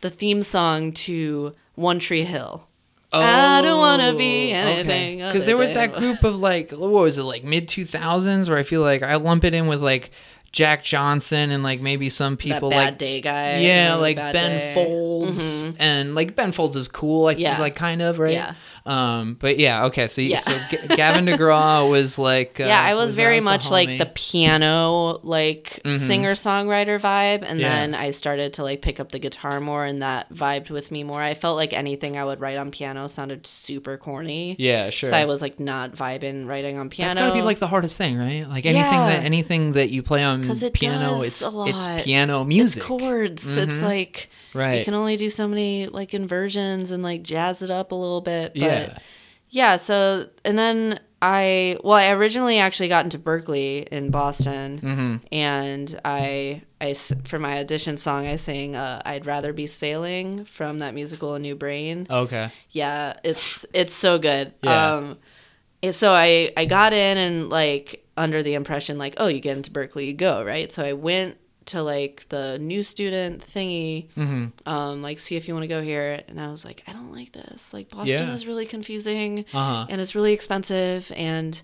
the 0.02 0.10
theme 0.10 0.42
song 0.42 0.92
to 0.94 1.56
One 1.76 2.00
Tree 2.00 2.24
Hill. 2.24 2.68
I 3.14 3.62
don't 3.62 3.80
wanna 3.80 4.10
oh, 4.10 4.18
be 4.18 4.52
anything 4.52 5.20
Because 5.20 5.44
other 5.44 5.46
there 5.46 5.58
was 5.58 5.74
that 5.74 5.96
group 5.96 6.24
of 6.24 6.38
like, 6.38 6.72
what 6.72 6.90
was 6.90 7.18
it, 7.18 7.24
like 7.24 7.44
mid 7.44 7.68
two 7.68 7.86
thousands, 7.86 8.50
where 8.50 8.58
I 8.58 8.64
feel 8.64 8.82
like 8.82 9.04
I 9.04 9.16
lump 9.16 9.44
it 9.44 9.54
in 9.54 9.68
with 9.68 9.82
like 9.82 10.12
Jack 10.52 10.84
Johnson 10.84 11.52
and 11.52 11.64
like 11.64 11.82
maybe 11.82 12.10
some 12.10 12.36
people 12.38 12.70
bad 12.70 12.86
like 12.86 12.98
day 12.98 13.22
guy. 13.22 13.60
yeah, 13.60 13.96
like 13.96 14.16
Ben 14.16 14.34
Day. 14.34 14.74
Folds 14.74 15.64
mm-hmm. 15.64 15.76
and 15.80 16.16
like 16.16 16.36
Ben 16.36 16.52
Folds 16.52 16.76
is 16.76 16.88
cool. 16.88 17.28
I 17.28 17.34
think 17.34 17.44
Yeah. 17.44 17.60
like 17.60 17.76
kind 17.76 18.02
of 18.02 18.20
right. 18.20 18.34
Yeah. 18.34 18.56
Um, 18.88 19.36
but 19.40 19.60
yeah, 19.60 19.86
okay. 19.86 20.08
So 20.08 20.22
you, 20.22 20.30
Yeah. 20.32 20.38
so 20.38 20.58
G- 20.70 20.96
Gavin 20.96 21.26
DeGraw 21.26 21.90
was 21.96 22.18
like 22.18 22.60
uh, 22.60 22.66
yeah, 22.66 22.82
I 22.82 22.96
was 22.96 23.12
very 23.12 23.40
much 23.42 23.70
like 23.70 23.98
the 23.98 24.06
piano, 24.52 25.20
like 25.24 25.82
Mhm. 25.84 25.98
singer 25.98 26.32
songwriter 26.34 27.00
vibe, 27.00 27.44
and 27.46 27.60
Yeah. 27.60 27.70
then 27.70 27.96
I 27.96 28.12
started 28.12 28.54
to 28.54 28.64
like 28.64 28.82
pick 28.82 29.00
up 29.00 29.12
the 29.12 29.20
guitar 29.20 29.60
more, 29.60 29.84
and 29.86 30.02
that 30.02 30.34
vibed 30.34 30.70
with 30.70 30.92
me 30.92 31.04
more. 31.04 31.22
I 31.22 31.34
felt 31.34 31.58
like 31.58 31.74
anything 31.74 32.18
I 32.18 32.24
would 32.26 32.40
write 32.40 32.58
on 32.58 32.72
piano 32.72 33.08
sounded 33.08 33.46
super 33.46 33.98
corny. 33.98 34.56
yeah, 34.60 34.90
sure. 34.90 35.10
So 35.10 35.16
I 35.16 35.26
was 35.26 35.42
like 35.42 35.60
not 35.60 35.94
vibing 35.96 36.48
writing 36.48 36.78
on 36.78 36.90
piano. 36.90 37.14
That's 37.14 37.20
gotta 37.28 37.34
be 37.34 37.42
like 37.42 37.60
the 37.60 37.68
hardest 37.68 37.98
thing, 37.98 38.18
right? 38.18 38.48
Like 38.48 38.66
anything 38.66 38.92
Yeah. 38.94 39.08
that 39.08 39.24
anything 39.26 39.74
that 39.74 39.90
you 39.90 40.02
play 40.04 40.24
on 40.24 40.50
it 40.50 40.74
piano, 40.74 41.22
it's 41.22 41.42
it's 41.42 42.04
piano 42.04 42.44
music, 42.44 42.78
It's 42.78 42.86
chords. 42.88 43.58
It's 43.58 43.74
Mhm. 43.76 43.82
like 43.82 44.30
right? 44.54 44.80
you 44.80 44.86
can 44.86 44.94
only 44.94 45.18
do 45.18 45.30
so 45.30 45.48
many 45.48 45.88
like 45.88 46.14
inversions 46.14 46.92
and 46.92 47.04
like 47.04 47.24
jazz 47.24 47.62
it 47.62 47.70
up 47.70 47.92
a 47.92 47.96
little 47.96 48.22
bit. 48.22 48.54
But 48.54 48.62
yeah, 48.62 48.77
yeah. 49.50 49.78
So 49.78 50.30
and 50.44 50.58
then 50.58 51.00
I 51.22 51.78
well, 51.84 51.98
I 51.98 52.12
originally 52.12 52.60
actually 52.60 52.90
got 52.90 53.04
into 53.04 53.18
Berklee 53.18 53.88
in 53.88 54.12
Boston, 54.12 54.80
mm-hmm. 54.80 55.16
and 55.32 56.00
I 56.06 56.62
I 56.80 56.94
for 56.94 57.40
my 57.40 57.60
audition 57.60 57.98
song 57.98 58.28
I 58.28 58.36
sang 58.36 58.76
uh, 58.76 59.02
"I'd 59.04 59.26
Rather 59.26 59.52
Be 59.54 59.66
Sailing" 59.66 60.46
from 60.46 60.80
that 60.80 60.94
musical 60.94 61.34
A 61.34 61.40
New 61.40 61.56
Brain. 61.56 62.06
okay, 62.10 62.50
Yeah, 62.70 63.20
it's 63.24 63.66
it's 63.74 63.96
so 63.96 64.20
good. 64.20 64.54
Yeah. 64.62 64.94
Um 64.94 65.18
and 65.82 65.96
so 65.96 66.14
I 66.14 66.52
I 66.56 66.66
got 66.66 66.94
in 66.94 67.18
and 67.18 67.50
like 67.50 68.06
under 68.16 68.44
the 68.44 68.54
impression 68.56 68.98
like, 68.98 69.16
oh, 69.18 69.28
you 69.28 69.40
get 69.40 69.58
into 69.58 69.72
Berklee, 69.72 70.08
you 70.08 70.14
go, 70.14 70.44
right? 70.44 70.72
So 70.72 70.84
I 70.84 70.94
went 70.94 71.38
to 71.68 71.82
like 71.84 72.26
the 72.30 72.58
new 72.60 72.84
student 72.84 73.46
thingy, 73.46 74.08
mm-hmm. 74.16 74.68
um, 74.70 75.02
like 75.02 75.20
see 75.20 75.36
if 75.36 75.48
you 75.48 75.54
want 75.54 75.64
to 75.64 75.68
go 75.68 75.82
here. 75.82 76.22
And 76.28 76.40
I 76.40 76.50
was 76.50 76.66
like, 76.66 76.84
I 76.88 76.94
don't 76.94 77.12
like 77.14 77.32
this. 77.34 77.74
Like 77.74 77.90
Boston 77.90 78.28
Yeah. 78.28 78.34
is 78.34 78.46
really 78.48 78.66
confusing 78.66 79.46
uh 79.54 79.64
huh. 79.64 79.86
and 79.90 80.02
it's 80.02 80.16
really 80.16 80.34
expensive 80.34 81.12
and 81.16 81.62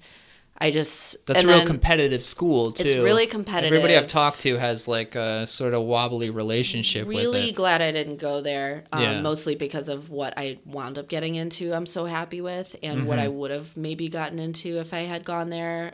I 0.56 0.70
just 0.70 1.26
That's 1.26 1.44
a 1.44 1.48
real 1.48 1.66
competitive 1.66 2.24
school 2.24 2.72
too. 2.72 2.84
It's 2.84 3.04
really 3.04 3.26
competitive. 3.26 3.74
Everybody 3.74 3.98
I've 3.98 4.08
talked 4.08 4.42
to 4.42 4.58
has 4.58 4.88
like 4.88 5.16
a 5.16 5.48
sort 5.48 5.74
of 5.74 5.82
wobbly 5.84 6.30
relationship 6.30 7.08
with 7.08 7.18
really 7.18 7.52
glad 7.52 7.82
I 7.82 7.92
didn't 7.92 8.18
go 8.18 8.39
there. 8.39 8.84
Um, 8.94 9.02
Yeah. 9.02 9.22
Mostly 9.22 9.56
because 9.56 9.89
of 9.89 10.12
what 10.12 10.36
I 10.38 10.60
wound 10.63 11.00
up 11.00 11.10
getting 11.10 11.34
into. 11.36 11.74
I'm 11.74 11.88
so 11.88 12.06
happy 12.06 12.39
with, 12.39 12.76
and 12.84 13.08
what 13.08 13.18
Mm-hmm. 13.18 13.26
I 13.26 13.28
would 13.30 13.52
have 13.52 13.76
maybe 13.76 14.08
gotten 14.10 14.38
into 14.38 14.78
if 14.80 14.94
I 14.94 15.02
had 15.02 15.26
gone 15.26 15.50
there. 15.50 15.94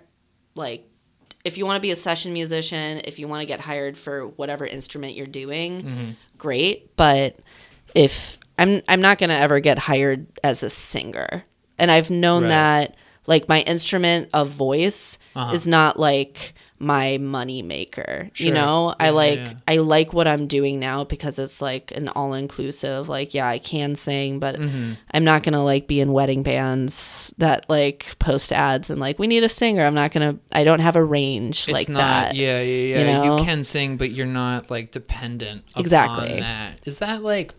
Like, 0.56 0.89
if 1.46 1.58
you 1.58 1.66
want 1.66 1.78
to 1.78 1.82
be 1.82 1.92
a 1.92 1.96
session 1.96 2.34
musician, 2.34 3.02
if 3.06 3.18
you 3.20 3.28
want 3.28 3.42
to 3.42 3.46
get 3.46 3.60
hired 3.62 3.98
for 3.98 4.28
whatever 4.28 4.66
instrument 4.66 5.14
you're 5.16 5.26
doing, 5.28 5.82
Mm-hmm. 5.84 6.10
great. 6.38 6.96
But 6.96 7.38
if 7.96 8.38
I'm, 8.58 8.82
I'm 8.88 9.02
not 9.02 9.18
gonna 9.20 9.34
ever 9.36 9.60
get 9.60 9.78
hired 9.80 10.28
as 10.44 10.64
a 10.64 10.70
singer, 10.70 11.44
and 11.78 11.90
I've 11.90 12.10
known 12.10 12.44
Right. 12.44 12.50
that 12.50 12.96
like 13.26 13.48
my 13.48 13.62
instrument 13.62 14.30
of 14.34 14.50
voice 14.50 15.18
Uh-huh. 15.36 15.54
is 15.54 15.66
not 15.68 15.98
like 16.00 16.54
my 16.80 17.18
money 17.18 17.62
maker 17.62 18.30
you 18.36 18.46
Sure. 18.48 18.54
know 18.56 18.96
i 19.00 19.10
like 19.10 19.38
yeah. 19.40 19.54
i 19.68 19.78
like 19.78 20.14
what 20.14 20.28
i'm 20.28 20.48
doing 20.48 20.80
now 20.80 21.04
because 21.04 21.38
it's 21.38 21.62
like 21.62 21.92
an 21.92 22.08
all-inclusive 22.10 23.10
like 23.10 23.34
yeah 23.34 23.48
i 23.48 23.60
can 23.60 23.96
sing 23.96 24.40
but 24.40 24.56
Mm-hmm. 24.56 24.94
i'm 25.12 25.24
not 25.24 25.44
gonna 25.44 25.64
like 25.64 25.88
be 25.88 26.00
in 26.00 26.12
wedding 26.14 26.42
bands 26.44 27.34
that 27.38 27.66
like 27.70 28.18
post 28.20 28.54
ads 28.54 28.90
and 28.90 29.00
like 29.00 29.20
we 29.20 29.28
need 29.28 29.44
a 29.44 29.50
singer 29.50 29.86
i'm 29.86 29.94
not 29.94 30.12
gonna 30.12 30.38
i 30.52 30.64
don't 30.64 30.80
have 30.80 30.96
a 30.96 31.04
range 31.04 31.68
It's 31.68 31.74
like 31.74 31.90
not, 31.90 31.98
that 32.00 32.36
yeah, 32.36 32.62
yeah, 32.62 33.00
yeah. 33.02 33.24
you 33.24 33.38
You, 33.40 33.44
can 33.44 33.64
sing, 33.64 33.98
but 33.98 34.12
you're 34.12 34.26
not 34.26 34.72
like 34.72 34.92
dependent 34.92 35.64
Exactly. 35.76 36.40
that. 36.40 36.80
Is 36.86 37.00
that 37.00 37.22
like? 37.24 37.54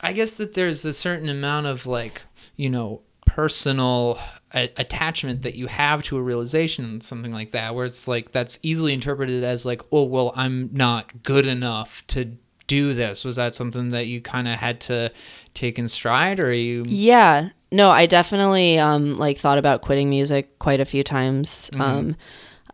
I 0.00 0.12
guess 0.12 0.34
that 0.34 0.54
there's 0.54 0.84
a 0.84 0.92
certain 0.92 1.28
amount 1.28 1.66
of 1.66 1.86
like 1.86 2.22
you 2.56 2.68
know 2.70 3.02
personal 3.26 4.18
a- 4.54 4.70
attachment 4.76 5.42
that 5.42 5.54
you 5.56 5.66
have 5.66 6.02
to 6.04 6.16
a 6.16 6.22
realization, 6.22 7.00
something 7.00 7.32
like 7.32 7.50
that, 7.52 7.74
where 7.74 7.86
it's 7.86 8.06
like 8.08 8.32
that's 8.32 8.58
easily 8.62 8.92
interpreted 8.92 9.42
as 9.44 9.66
like, 9.66 9.82
oh 9.92 10.04
well, 10.04 10.32
I'm 10.36 10.70
not 10.72 11.22
good 11.22 11.46
enough 11.46 12.02
to 12.08 12.36
do 12.66 12.94
this. 12.94 13.24
Was 13.24 13.36
that 13.36 13.54
something 13.54 13.88
that 13.88 14.06
you 14.06 14.20
kind 14.22 14.48
of 14.48 14.54
had 14.54 14.80
to 14.82 15.12
take 15.52 15.78
in 15.78 15.86
stride, 15.88 16.40
or 16.40 16.46
are 16.48 16.52
you? 16.52 16.84
Yeah. 16.88 17.50
No, 17.70 17.90
I 17.90 18.06
definitely 18.06 18.78
um 18.78 19.18
like 19.18 19.36
thought 19.38 19.58
about 19.58 19.82
quitting 19.82 20.08
music 20.08 20.58
quite 20.58 20.80
a 20.80 20.84
few 20.84 21.02
times. 21.02 21.70
Um 21.78 22.16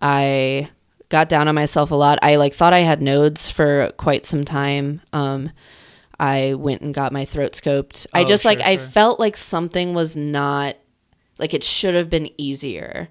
I 0.03 0.71
got 1.09 1.29
down 1.29 1.49
on 1.49 1.55
myself 1.55 1.91
a 1.91 1.95
lot. 1.95 2.19
I 2.23 2.37
like 2.37 2.55
thought 2.55 2.73
I 2.73 2.81
had 2.81 3.03
nodes 3.03 3.49
for 3.51 3.93
quite 3.97 4.27
some 4.27 4.45
time. 4.45 5.01
Um 5.13 5.51
I 6.19 6.53
went 6.55 6.83
and 6.83 6.93
got 6.93 7.13
my 7.13 7.25
throat 7.25 7.53
scoped. 7.53 8.07
I 8.13 8.23
Oh, 8.23 8.27
just 8.27 8.45
like 8.45 8.59
sure, 8.59 8.69
I 8.69 8.77
felt 8.77 9.19
like 9.19 9.37
something 9.39 9.95
was 9.95 10.17
not 10.17 10.77
like 11.41 11.55
it 11.55 11.65
should 11.65 11.95
have 11.95 12.11
been 12.11 12.31
easier. 12.39 13.09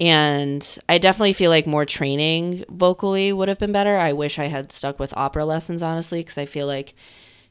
And 0.00 0.78
I 0.88 0.98
definitely 0.98 1.32
feel 1.32 1.50
like 1.50 1.66
more 1.66 1.84
training 1.84 2.64
vocally 2.68 3.32
would 3.32 3.48
have 3.48 3.58
been 3.58 3.72
better. 3.72 3.96
I 3.96 4.12
wish 4.12 4.38
I 4.38 4.46
had 4.46 4.70
stuck 4.72 4.98
with 4.98 5.16
opera 5.16 5.44
lessons 5.44 5.82
honestly 5.82 6.20
because 6.20 6.38
I 6.38 6.46
feel 6.46 6.66
like 6.66 6.94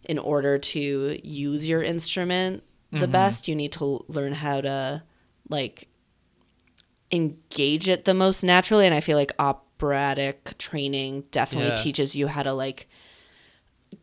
in 0.03 0.19
order 0.19 0.57
to 0.57 1.19
use 1.23 1.67
your 1.67 1.81
instrument 1.81 2.63
the 2.91 2.99
mm-hmm. 2.99 3.11
best, 3.11 3.47
you 3.47 3.55
need 3.55 3.71
to 3.73 4.05
learn 4.07 4.33
how 4.33 4.61
to 4.61 5.03
like 5.49 5.87
engage 7.11 7.87
it 7.87 8.05
the 8.05 8.13
most 8.13 8.43
naturally. 8.43 8.85
And 8.85 8.93
I 8.93 8.99
feel 8.99 9.17
like 9.17 9.31
operatic 9.39 10.57
training 10.57 11.25
definitely 11.31 11.69
Yeah. 11.69 11.75
teaches 11.75 12.15
you 12.15 12.27
how 12.27 12.43
to 12.43 12.53
like 12.53 12.87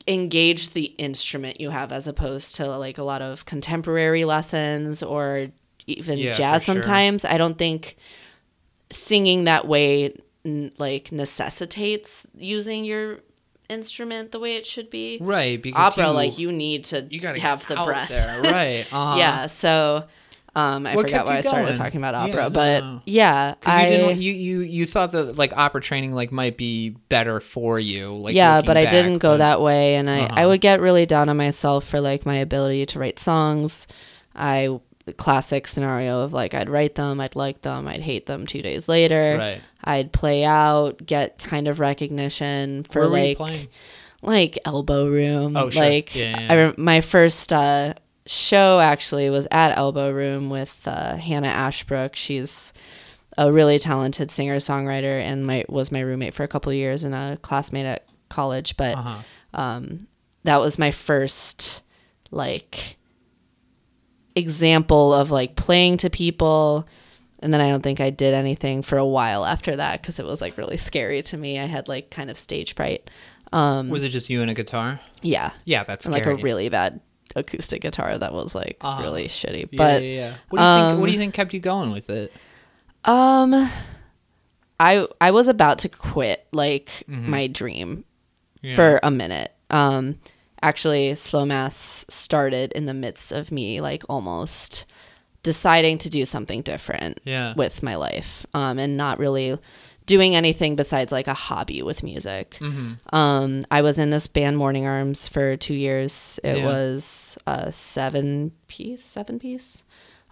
engage 0.09 0.71
the 0.71 0.87
instrument 0.99 1.61
you 1.61 1.71
have 1.71 1.93
as 1.93 2.07
opposed 2.07 2.55
to 2.57 2.67
like 2.79 2.99
a 2.99 3.03
lot 3.03 3.23
of 3.23 3.45
contemporary 3.45 4.25
lessons 4.25 5.03
or 5.03 5.49
even 5.99 6.19
Yeah, 6.19 6.33
jazz 6.35 6.65
for 6.65 6.73
sure. 6.73 6.83
sometimes. 6.83 7.25
I 7.25 7.39
don't 7.39 7.59
think 7.59 7.97
singing 8.91 9.45
that 9.45 9.67
way 9.69 10.15
n- 10.45 10.73
like 10.79 11.13
necessitates 11.13 12.27
using 12.37 12.85
your 12.85 13.21
instrument 13.69 14.33
the 14.33 14.41
way 14.41 14.57
it 14.57 14.67
should 14.67 14.91
be 14.91 15.19
Right, 15.21 15.63
because 15.63 15.93
opera 15.93 16.07
you, 16.09 16.13
like 16.13 16.39
you 16.39 16.51
need 16.51 16.85
to 16.85 17.07
you 17.09 17.21
gotta 17.21 17.39
have 17.41 17.67
the 17.69 17.77
breath 17.77 18.09
there, 18.09 18.43
right? 18.43 18.87
Uh-huh. 18.91 19.17
yeah 19.17 19.47
so 19.47 20.05
Um, 20.57 20.85
I 20.85 20.97
What 20.97 21.07
forgot 21.07 21.27
why 21.29 21.37
I 21.39 21.41
started 21.43 21.67
going? 21.67 21.77
talking 21.79 21.99
about 22.01 22.17
opera, 22.17 22.43
Yeah, 22.43 22.49
but 22.49 22.81
no. 22.83 23.03
yeah, 23.07 23.55
Because 23.55 23.77
you 23.79 23.83
I 23.85 23.89
didn't, 23.89 24.21
you, 24.21 24.33
you 24.33 24.61
you 24.63 24.85
thought 24.87 25.13
that 25.13 25.37
like 25.39 25.53
opera 25.57 25.81
training 25.81 26.11
like 26.13 26.33
might 26.33 26.57
be 26.57 26.91
better 27.09 27.39
for 27.39 27.79
you. 27.79 28.17
Like 28.17 28.35
yeah, 28.35 28.61
but 28.61 28.77
I 28.77 28.87
didn't 28.87 29.19
go 29.19 29.35
but- 29.35 29.37
that 29.39 29.61
way, 29.63 29.95
and 29.95 30.11
I 30.11 30.23
I 30.23 30.25
Uh-huh. 30.25 30.49
would 30.49 30.61
get 30.61 30.81
really 30.81 31.07
down 31.07 31.29
on 31.29 31.37
myself 31.37 31.85
for 31.87 32.01
like 32.01 32.27
my 32.27 32.35
ability 32.35 32.85
to 32.87 32.99
write 32.99 33.21
songs. 33.21 33.87
I 34.35 34.81
classic 35.17 35.67
scenario 35.67 36.21
of 36.21 36.33
like 36.33 36.55
I'd 36.55 36.69
write 36.71 36.95
them, 36.95 37.21
I'd 37.21 37.37
like 37.37 37.63
them, 37.63 37.87
I'd 37.89 38.01
hate 38.03 38.27
them 38.27 38.47
two 38.47 38.63
days 38.63 38.89
later. 38.89 39.37
Right. 39.39 39.61
I'd 39.85 40.13
play 40.13 40.45
out, 40.45 41.05
get 41.07 41.39
kind 41.39 41.69
of 41.69 41.81
recognition 41.81 42.85
for 42.85 43.09
Where 43.09 43.37
like 43.39 43.69
like 44.23 44.59
elbow 44.65 45.09
room. 45.09 45.57
Oh, 45.57 45.71
sure. 45.71 45.83
Like 45.83 46.15
Yeah, 46.15 46.39
yeah, 46.41 46.71
I 46.71 46.81
my 46.81 47.01
first 47.01 47.53
uh, 47.53 47.95
show 48.27 48.79
actually 48.81 49.31
was 49.31 49.47
at 49.51 49.77
Elbow 49.79 50.11
Room 50.13 50.51
with 50.51 50.79
uh, 50.87 51.17
Hannah 51.17 51.49
Ashbrook. 51.49 52.15
She's 52.17 52.73
a 53.39 53.51
really 53.51 53.79
talented 53.79 54.31
singer 54.31 54.57
songwriter 54.57 55.21
and 55.23 55.47
my 55.47 55.65
was 55.69 55.91
my 55.91 56.01
roommate 56.01 56.35
for 56.35 56.43
a 56.43 56.49
couple 56.49 56.71
of 56.71 56.77
years 56.77 57.05
and 57.05 57.15
a 57.15 57.39
classmate 57.43 57.87
at 57.87 58.07
college. 58.29 58.77
But 58.77 58.97
Uh-huh. 58.97 59.19
um, 59.55 60.07
that 60.45 60.61
was 60.61 60.79
my 60.79 60.91
first 60.91 61.81
like 62.31 62.97
example 64.37 65.13
of 65.13 65.31
like 65.31 65.57
playing 65.57 65.97
to 65.99 66.09
people 66.11 66.87
and 67.41 67.53
then 67.53 67.61
i 67.61 67.69
don't 67.69 67.83
think 67.83 68.01
i 68.01 68.11
did 68.11 68.33
anything 68.35 68.81
for 68.83 68.97
a 68.99 69.05
while 69.07 69.45
after 69.45 69.75
that 69.77 70.01
because 70.01 70.19
it 70.19 70.25
was 70.27 70.41
like 70.41 70.57
really 70.57 70.77
scary 70.77 71.21
to 71.23 71.37
me 71.37 71.59
i 71.59 71.67
had 71.67 71.89
like 71.89 72.11
kind 72.11 72.31
of 72.31 72.39
stage 72.39 72.75
fright 72.75 73.11
um 73.53 73.89
Was 73.91 74.05
it 74.05 74.11
just 74.11 74.31
you 74.31 74.43
and 74.43 74.51
a 74.51 74.55
guitar? 74.55 75.01
yeah 75.23 75.51
Yeah, 75.65 75.83
that's 75.83 76.05
and 76.07 76.13
like 76.15 76.27
a 76.27 76.37
really 76.37 76.69
bad 76.69 77.01
acoustic 77.35 77.83
guitar 77.83 78.17
that 78.19 78.33
was 78.33 78.55
like 78.55 78.77
Uh-huh. 78.81 79.03
really 79.03 79.27
shitty 79.29 79.69
but 79.77 80.03
yeah, 80.03 80.09
yeah. 80.09 80.35
What 80.51 80.59
do 80.59 80.65
you 80.65 80.89
think? 80.89 81.01
What 81.01 81.07
do 81.07 81.13
you 81.13 81.19
um, 81.19 81.21
think 81.23 81.35
kept 81.35 81.53
you 81.55 81.61
going 81.61 81.91
with 81.91 82.09
it? 82.11 82.33
um 83.05 83.71
i 84.79 85.07
i 85.21 85.31
was 85.31 85.49
about 85.49 85.79
to 85.81 85.89
quit 85.89 86.47
like 86.53 87.03
Mm-hmm. 87.09 87.31
my 87.31 87.47
dream 87.49 88.05
Yeah. 88.63 88.77
for 88.77 89.01
a 89.03 89.11
minute. 89.11 89.53
Um, 89.71 90.19
actually, 90.63 91.15
slow 91.17 91.45
mass 91.45 92.05
started 92.09 92.73
in 92.73 92.87
the 92.87 92.95
midst 92.95 93.33
of 93.33 93.51
me 93.53 93.81
like 93.81 94.03
almost 94.09 94.87
deciding 95.43 95.97
to 95.99 96.11
do 96.11 96.27
something 96.27 96.61
different 96.63 97.19
Yeah. 97.25 97.55
with 97.57 97.83
my 97.83 97.95
life, 97.97 98.45
um, 98.53 98.79
and 98.79 98.97
not 98.97 99.19
really 99.19 99.57
doing 100.07 100.35
anything 100.35 100.75
besides 100.77 101.13
like 101.13 101.29
a 101.29 101.35
hobby 101.35 101.83
with 101.83 102.03
music. 102.03 102.57
Mm-hmm. 102.61 103.15
Um, 103.15 103.65
I 103.71 103.81
was 103.81 103.99
in 103.99 104.11
this 104.11 104.27
band 104.27 104.57
Morning 104.59 104.87
Arms 104.87 105.29
for 105.29 105.57
two 105.57 105.75
years. 105.75 106.39
It 106.43 106.59
Yeah. 106.59 106.67
was 106.67 107.39
a 107.47 107.73
seven 107.73 108.53
piece, 108.67 109.05
seven 109.05 109.39
piece 109.39 109.85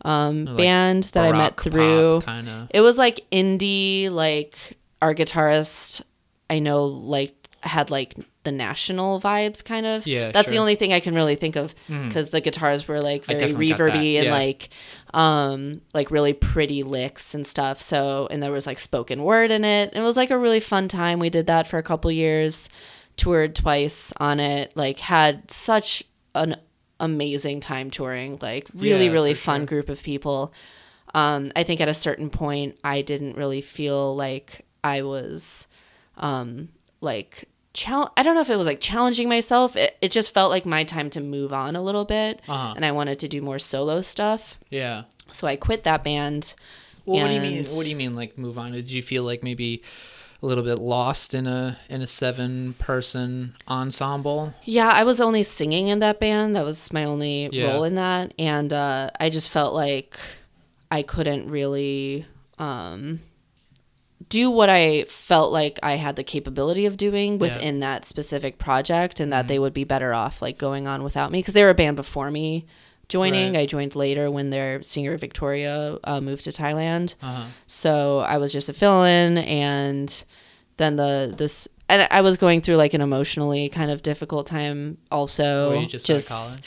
um, 0.04 0.44
Like 0.44 0.56
band 0.58 1.04
that 1.14 1.24
I 1.24 1.32
met 1.32 1.60
through. 1.60 2.22
It 2.70 2.80
was 2.80 2.98
like 2.98 3.24
indie, 3.32 4.10
like 4.10 4.56
our 5.00 5.14
guitarist 5.14 6.02
I 6.50 6.58
know 6.60 6.84
like 6.86 7.37
had 7.62 7.90
like 7.90 8.14
the 8.44 8.52
national 8.52 9.20
vibes 9.20 9.64
kind 9.64 9.84
of. 9.84 10.06
Yeah, 10.06 10.30
That's 10.30 10.48
the 10.50 10.58
only 10.58 10.74
thing 10.76 10.92
I 10.92 11.00
can 11.00 11.14
really 11.14 11.34
think 11.34 11.56
of 11.56 11.74
because 11.88 12.30
the 12.30 12.40
guitars 12.40 12.86
were 12.88 13.00
like 13.00 13.24
very 13.24 13.52
reverby 13.52 14.14
that, 14.20 14.26
and 14.26 14.30
like 14.30 14.68
um 15.12 15.80
like 15.92 16.10
really 16.10 16.32
pretty 16.32 16.82
licks 16.82 17.34
and 17.34 17.46
stuff. 17.46 17.80
So 17.82 18.28
and 18.30 18.42
there 18.42 18.52
was 18.52 18.66
like 18.66 18.78
spoken 18.78 19.22
word 19.24 19.50
in 19.50 19.64
it. 19.64 19.92
It 19.94 20.00
was 20.00 20.16
like 20.16 20.30
a 20.30 20.38
really 20.38 20.60
fun 20.60 20.88
time. 20.88 21.18
We 21.18 21.30
did 21.30 21.46
that 21.48 21.66
for 21.66 21.78
a 21.78 21.82
couple 21.82 22.10
years, 22.12 22.68
toured 23.16 23.54
twice 23.54 24.12
on 24.18 24.38
it, 24.40 24.72
like 24.76 24.98
had 25.00 25.50
such 25.50 26.04
an 26.34 26.56
amazing 27.00 27.60
time 27.60 27.90
touring. 27.90 28.38
Like 28.40 28.68
really, 28.74 29.06
Yeah, 29.06 29.12
really 29.12 29.34
fun 29.34 29.60
sure. 29.62 29.66
group 29.66 29.88
of 29.88 30.02
people. 30.02 30.52
Um, 31.14 31.50
I 31.56 31.62
think 31.62 31.80
at 31.80 31.88
a 31.88 31.94
certain 31.94 32.28
point, 32.30 32.78
I 32.84 33.02
didn't 33.02 33.36
really 33.36 33.62
feel 33.62 34.14
like 34.14 34.66
I 34.84 35.02
was, 35.02 35.66
um, 36.18 36.68
like, 37.00 37.48
I 37.86 38.22
don't 38.22 38.34
know 38.34 38.40
if 38.40 38.50
it 38.50 38.56
was 38.56 38.66
like 38.66 38.80
challenging 38.80 39.28
myself. 39.28 39.76
It, 39.76 39.96
it 40.02 40.10
just 40.10 40.32
felt 40.34 40.50
like 40.50 40.66
my 40.66 40.82
time 40.84 41.10
to 41.10 41.20
move 41.20 41.52
on 41.52 41.76
a 41.76 41.82
little 41.82 42.04
bit. 42.04 42.40
Uh-huh. 42.48 42.72
And 42.74 42.84
I 42.84 42.90
wanted 42.92 43.18
to 43.20 43.28
do 43.28 43.40
more 43.40 43.58
solo 43.58 44.02
stuff. 44.02 44.58
Yeah. 44.70 45.04
So 45.30 45.46
I 45.46 45.56
quit 45.56 45.84
that 45.84 46.02
band. 46.02 46.54
Well, 47.04 47.20
what 47.22 47.28
do 47.28 47.34
you 47.34 47.40
mean? 47.40 47.64
What 47.66 47.84
do 47.84 47.90
you 47.90 47.96
mean? 47.96 48.16
Like 48.16 48.36
move 48.36 48.58
on? 48.58 48.72
Did 48.72 48.88
you 48.88 49.00
feel 49.02 49.22
like 49.22 49.42
maybe 49.42 49.82
a 50.42 50.46
little 50.46 50.64
bit 50.64 50.78
lost 50.78 51.34
in 51.34 51.46
a 51.46 51.78
in 51.88 52.02
a 52.02 52.06
seven 52.06 52.74
person 52.74 53.54
ensemble? 53.68 54.54
Yeah, 54.64 54.88
I 54.88 55.04
was 55.04 55.20
only 55.20 55.42
singing 55.42 55.88
in 55.88 56.00
that 56.00 56.18
band. 56.20 56.56
That 56.56 56.64
was 56.64 56.92
my 56.92 57.04
only 57.04 57.48
Yeah. 57.52 57.72
role 57.72 57.84
in 57.84 57.94
that. 57.94 58.34
And 58.38 58.72
uh, 58.72 59.10
I 59.20 59.30
just 59.30 59.48
felt 59.48 59.72
like 59.74 60.18
I 60.90 61.02
couldn't 61.02 61.48
really 61.50 62.26
um, 62.58 63.20
do 64.28 64.50
what 64.50 64.68
I 64.68 65.04
felt 65.04 65.52
like 65.52 65.78
I 65.82 65.92
had 65.92 66.16
the 66.16 66.24
capability 66.24 66.86
of 66.86 66.96
doing 66.96 67.38
within 67.38 67.80
that 67.80 68.04
specific 68.04 68.58
project, 68.58 69.20
and 69.20 69.32
that 69.32 69.40
Mm-hmm. 69.42 69.48
they 69.48 69.58
would 69.58 69.74
be 69.74 69.84
better 69.84 70.12
off 70.12 70.42
like 70.42 70.58
going 70.58 70.86
on 70.88 71.02
without 71.04 71.30
me 71.30 71.38
because 71.40 71.54
they 71.54 71.62
were 71.62 71.70
a 71.70 71.74
band 71.74 71.96
before 71.96 72.30
me 72.30 72.66
joining. 73.08 73.54
Right. 73.54 73.60
I 73.62 73.66
joined 73.66 73.94
later 73.96 74.30
when 74.30 74.50
their 74.50 74.82
singer 74.82 75.16
Victoria 75.16 75.98
uh, 76.04 76.20
moved 76.20 76.44
to 76.44 76.50
Thailand. 76.50 77.14
Uh-huh. 77.22 77.46
So 77.66 78.18
I 78.18 78.36
was 78.38 78.52
just 78.52 78.68
a 78.68 78.72
fill-in, 78.74 79.38
and 79.38 80.24
then 80.78 80.96
the 80.96 81.32
this 81.36 81.68
and 81.88 82.06
I 82.10 82.20
was 82.20 82.36
going 82.36 82.60
through 82.60 82.76
like 82.76 82.92
an 82.94 83.00
emotionally 83.00 83.68
kind 83.70 83.90
of 83.90 84.02
difficult 84.02 84.46
time. 84.46 84.98
Also, 85.10 85.70
Were 85.70 85.76
you 85.76 85.86
just, 85.86 86.28
college? 86.28 86.60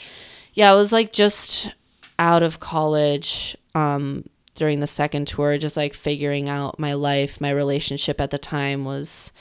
yeah, 0.54 0.72
I 0.72 0.74
was 0.74 0.90
like 0.92 1.12
just 1.12 1.70
out 2.18 2.42
of 2.42 2.58
college 2.60 3.56
um, 3.74 4.24
during 4.54 4.80
the 4.80 4.86
second 4.86 5.26
tour, 5.28 5.56
just 5.58 5.76
like 5.76 5.94
figuring 5.94 6.48
out 6.48 6.78
my 6.78 6.92
life. 6.94 7.40
My 7.40 7.50
relationship 7.50 8.20
at 8.20 8.30
the 8.30 8.38
time 8.38 8.84
was 8.84 9.32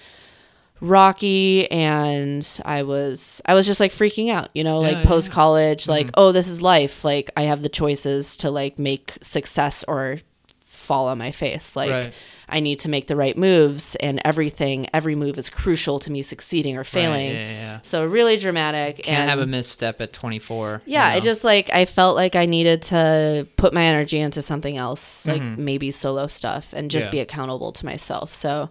rocky 0.80 1.70
and 1.70 2.48
I 2.66 2.84
was 2.84 3.40
I 3.46 3.54
was 3.54 3.66
just 3.66 3.80
like 3.80 3.92
freaking 3.94 4.30
out, 4.32 4.50
you 4.54 4.64
know, 4.64 4.82
Yeah, 4.82 4.88
like 4.88 4.92
yeah, 4.94 5.00
Mm-hmm. 5.02 5.08
post 5.08 5.32
college, 5.32 5.88
like, 5.88 6.10
oh, 6.16 6.32
this 6.32 6.48
is 6.48 6.62
life. 6.62 7.04
Like 7.06 7.30
I 7.38 7.44
have 7.44 7.62
the 7.62 7.70
choices 7.70 8.36
to 8.38 8.50
like 8.52 8.80
make 8.80 9.18
success 9.22 9.84
or 9.88 10.20
fall 10.66 11.08
on 11.08 11.18
my 11.18 11.32
face. 11.32 11.76
Like 11.76 11.92
Right. 11.92 12.14
I 12.52 12.60
need 12.60 12.80
to 12.80 12.90
make 12.90 13.08
the 13.08 13.16
right 13.16 13.38
moves 13.38 13.96
and 13.96 14.22
everything, 14.26 14.88
every 14.94 15.16
move 15.16 15.38
is 15.38 15.50
crucial 15.50 16.00
to 16.00 16.12
me 16.12 16.22
succeeding 16.22 16.78
or 16.78 16.84
failing. 16.84 17.28
Right, 17.28 17.36
yeah, 17.36 17.52
yeah. 17.52 17.80
So 17.82 18.06
really 18.06 18.38
dramatic 18.38 18.98
Can't 18.98 19.22
and 19.22 19.30
have 19.30 19.40
a 19.40 19.48
misstep 19.48 20.02
at 20.02 20.12
24. 20.14 20.82
yeah, 20.86 21.12
you 21.12 21.18
I 21.18 21.20
just 21.22 21.44
like 21.44 21.70
I 21.72 21.86
felt 21.86 22.16
like 22.16 22.36
I 22.36 22.46
needed 22.46 22.82
to 22.84 23.48
put 23.56 23.74
my 23.74 23.84
energy 23.86 24.20
into 24.20 24.42
something 24.42 24.78
else, 24.78 25.26
like 25.26 25.42
maybe 25.42 25.92
solo 25.92 26.28
stuff 26.28 26.74
and 26.74 26.92
just 26.92 27.08
Mm-hmm. 27.08 27.16
Yeah. 27.16 27.24
be 27.24 27.30
accountable 27.32 27.72
to 27.72 27.86
myself. 27.86 28.34
So 28.34 28.70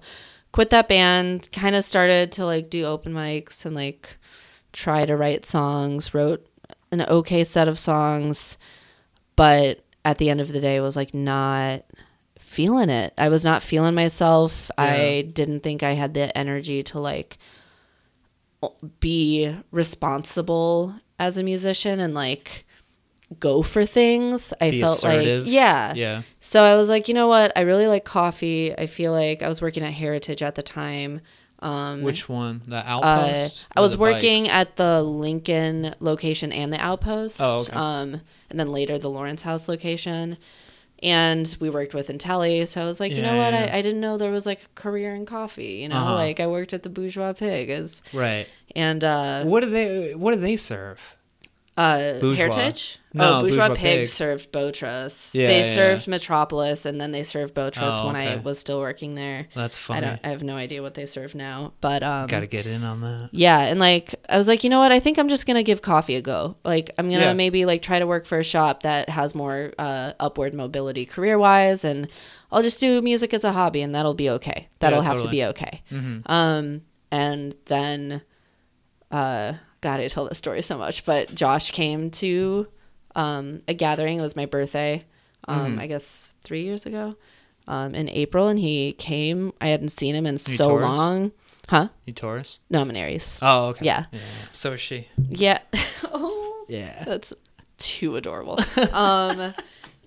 quit 0.53 0.71
that 0.71 0.88
band, 0.88 1.51
kind 1.53 1.75
of 1.75 1.83
started 1.85 2.31
to 2.33 2.45
like 2.45 2.71
do 2.71 2.85
open 2.85 3.12
mics 3.12 3.64
and 3.64 3.75
like 3.75 4.16
try 4.73 5.05
to 5.05 5.16
write 5.16 5.47
songs, 5.47 6.12
wrote 6.14 6.47
an 6.93 7.03
okay 7.03 7.45
set 7.45 7.66
of 7.69 7.79
songs, 7.79 8.59
but 9.37 9.81
at 10.05 10.19
the 10.19 10.31
end 10.31 10.40
of 10.40 10.53
the 10.53 10.61
day 10.61 10.81
was 10.81 10.97
like 10.97 11.12
not 11.14 11.85
feeling 12.51 12.91
it. 12.91 13.15
I 13.17 13.29
was 13.29 13.45
not 13.45 13.63
feeling 13.63 13.95
myself. 13.95 14.73
I 14.77 15.31
didn't 15.33 15.61
think 15.61 15.85
I 15.85 15.93
had 15.93 16.15
the 16.15 16.37
energy 16.37 16.83
to 16.83 16.99
like 16.99 17.39
be 18.99 19.57
responsible 19.71 20.97
as 21.17 21.39
a 21.39 21.45
musician 21.45 22.01
and 22.01 22.13
like 22.13 22.67
go 23.39 23.63
for 23.63 23.87
things. 23.87 24.53
I 24.61 24.73
Be 24.73 24.81
felt 24.81 24.99
assertive. 24.99 25.45
like 25.45 25.53
yeah. 25.53 25.95
Yeah. 25.95 26.23
So 26.41 26.65
I 26.65 26.75
was 26.75 26.89
like, 26.89 27.07
you 27.07 27.15
know 27.15 27.29
what? 27.29 27.53
I 27.55 27.61
really 27.61 27.87
like 27.87 28.05
coffee. 28.05 28.77
I 28.77 28.89
feel 28.89 29.13
like 29.13 29.43
I 29.43 29.49
was 29.49 29.63
working 29.63 29.85
at 29.85 29.93
Heritage 29.93 30.43
at 30.43 30.57
the 30.57 30.63
time. 30.63 31.21
Um 31.61 32.03
Which 32.03 32.29
one? 32.29 32.63
The 32.67 32.79
uh, 32.79 33.01
outpost? 33.01 33.67
I 33.77 33.81
was 33.81 33.97
working 33.97 34.45
bikes? 34.45 34.55
at 34.55 34.77
the 34.77 35.05
Lincoln 35.05 35.95
location 36.01 36.51
and 36.51 36.73
the 36.73 36.79
Outpost. 36.79 37.41
Oh, 37.41 37.61
okay. 37.61 37.73
Um, 37.73 38.23
and 38.51 38.59
then 38.59 38.73
later 38.73 38.99
the 38.99 39.11
Lawrence 39.11 39.43
House 39.43 39.69
location. 39.69 40.37
And 41.03 41.57
we 41.61 41.71
worked 41.71 41.95
with 41.95 42.09
Intelli. 42.09 42.67
So 42.69 42.83
I 42.83 42.85
was 42.85 43.01
like, 43.01 43.13
you 43.13 43.23
know 43.23 43.35
Yeah, 43.35 43.45
what? 43.45 43.55
yeah. 43.55 43.75
I, 43.75 43.79
I 43.79 43.83
didn't 43.83 44.01
know 44.01 44.19
there 44.19 44.31
was 44.31 44.45
like 44.45 44.63
a 44.63 44.69
career 44.81 45.15
in 45.15 45.25
coffee. 45.27 45.81
You 45.83 45.89
know, 45.89 45.97
Uh-huh. 45.97 46.15
like 46.15 46.41
I 46.41 46.47
worked 46.47 46.73
at 46.75 46.83
the 46.83 46.91
Bourgeois 46.91 47.33
Pig. 47.33 47.71
As, 47.71 48.03
right. 48.13 48.47
and 48.77 49.03
uh, 49.03 49.45
What 49.45 49.63
do 49.63 49.71
they? 49.71 50.15
What 50.15 50.35
do 50.35 50.41
they 50.41 50.57
serve? 50.57 51.01
Uh, 51.77 52.15
Bourgeois. 52.21 52.35
Heritage? 52.37 52.99
No, 53.15 53.39
oh, 53.39 53.41
Bourgeois, 53.43 53.69
Bourgeois 53.69 53.75
Pig, 53.81 53.99
Pig. 54.01 54.09
served 54.09 54.53
Bow 54.53 54.71
Truss. 54.71 55.35
Yeah, 55.35 55.47
they 55.47 55.61
yeah, 55.63 55.75
served 55.75 56.07
Metropolis, 56.09 56.85
and 56.85 57.01
then 57.01 57.11
they 57.11 57.23
served 57.23 57.55
Bow 57.55 57.71
Truss 57.71 58.01
Oh, 58.03 58.07
when 58.07 58.17
I 58.17 58.37
was 58.37 58.59
still 58.59 58.81
working 58.81 59.15
there. 59.15 59.49
That's 59.55 59.77
I 59.77 59.79
funny. 59.81 60.01
don't. 60.07 60.21
I 60.23 60.29
have 60.29 60.43
no 60.43 60.57
idea 60.57 60.83
what 60.83 60.95
they 60.95 61.07
serve 61.07 61.35
now, 61.35 61.73
but 61.81 62.03
um, 62.03 62.27
Got 62.27 62.41
to 62.41 62.47
get 62.47 62.67
in 62.67 62.85
on 62.85 63.01
that. 63.01 63.31
yeah, 63.33 63.61
and 63.61 63.81
like 63.81 64.15
I 64.29 64.37
was 64.37 64.47
like, 64.47 64.63
you 64.63 64.69
know 64.71 64.79
what? 64.79 64.93
I 64.93 65.01
think 65.01 65.19
I'm 65.19 65.29
just 65.29 65.47
gonna 65.47 65.63
give 65.63 65.81
coffee 65.81 66.17
a 66.17 66.23
go. 66.23 66.57
Like 66.65 66.91
I'm 66.99 67.09
gonna 67.11 67.25
Yeah. 67.27 67.33
maybe 67.33 67.65
like 67.65 67.83
try 67.83 67.99
to 67.99 68.07
work 68.07 68.27
for 68.27 68.39
a 68.39 68.45
shop 68.45 68.83
that 68.83 69.09
has 69.09 69.35
more 69.35 69.73
uh, 69.79 70.13
upward 70.21 70.53
mobility 70.55 71.07
career 71.07 71.39
wise, 71.39 71.83
and 71.85 72.09
I'll 72.53 72.63
just 72.63 72.79
do 72.79 73.01
music 73.01 73.33
as 73.33 73.43
a 73.43 73.53
hobby, 73.53 73.81
and 73.81 73.95
that'll 73.95 74.15
be 74.15 74.29
okay. 74.31 74.69
That'll 74.81 75.03
have 75.03 75.15
totally. 75.15 75.29
to 75.29 75.31
be 75.31 75.45
okay. 75.47 75.83
Mm-hmm. 75.91 76.31
Um, 76.31 76.83
and 77.11 77.57
then, 77.67 78.23
uh, 79.11 79.55
God, 79.81 80.01
I 80.01 80.09
tell 80.09 80.29
this 80.29 80.38
story 80.38 80.62
so 80.62 80.77
much, 80.77 81.05
but 81.05 81.35
Josh 81.35 81.71
came 81.71 82.11
to 82.12 82.66
um, 83.16 83.61
a 83.69 83.75
gathering. 83.75 84.19
It 84.19 84.23
was 84.23 84.37
my 84.37 84.47
birthday. 84.47 85.05
um, 85.49 85.79
I 85.79 85.87
guess 85.87 86.35
three 86.45 86.62
years 86.64 86.85
ago, 86.87 87.16
um, 87.66 87.95
in 87.95 88.09
April, 88.11 88.49
and 88.49 88.59
he 88.59 88.93
came. 88.93 89.53
I 89.61 89.69
hadn't 89.69 89.88
seen 89.88 90.14
him 90.14 90.27
in 90.27 90.38
so 90.38 90.69
Taurus? 90.69 90.85
long. 90.85 91.33
Huh? 91.69 91.88
You 92.05 92.12
Taurus? 92.12 92.61
No, 92.69 92.81
I'm 92.81 92.90
an 92.90 92.97
Aries. 92.97 93.38
Oh, 93.40 93.69
okay. 93.69 93.85
Yeah. 93.87 94.07
So 94.53 94.73
is 94.73 94.81
she. 94.81 95.09
Yeah. 95.31 95.61
oh, 96.05 96.66
Yeah. 96.69 97.05
that's 97.05 97.33
too 97.79 98.16
adorable. 98.16 98.59
um, 98.93 99.55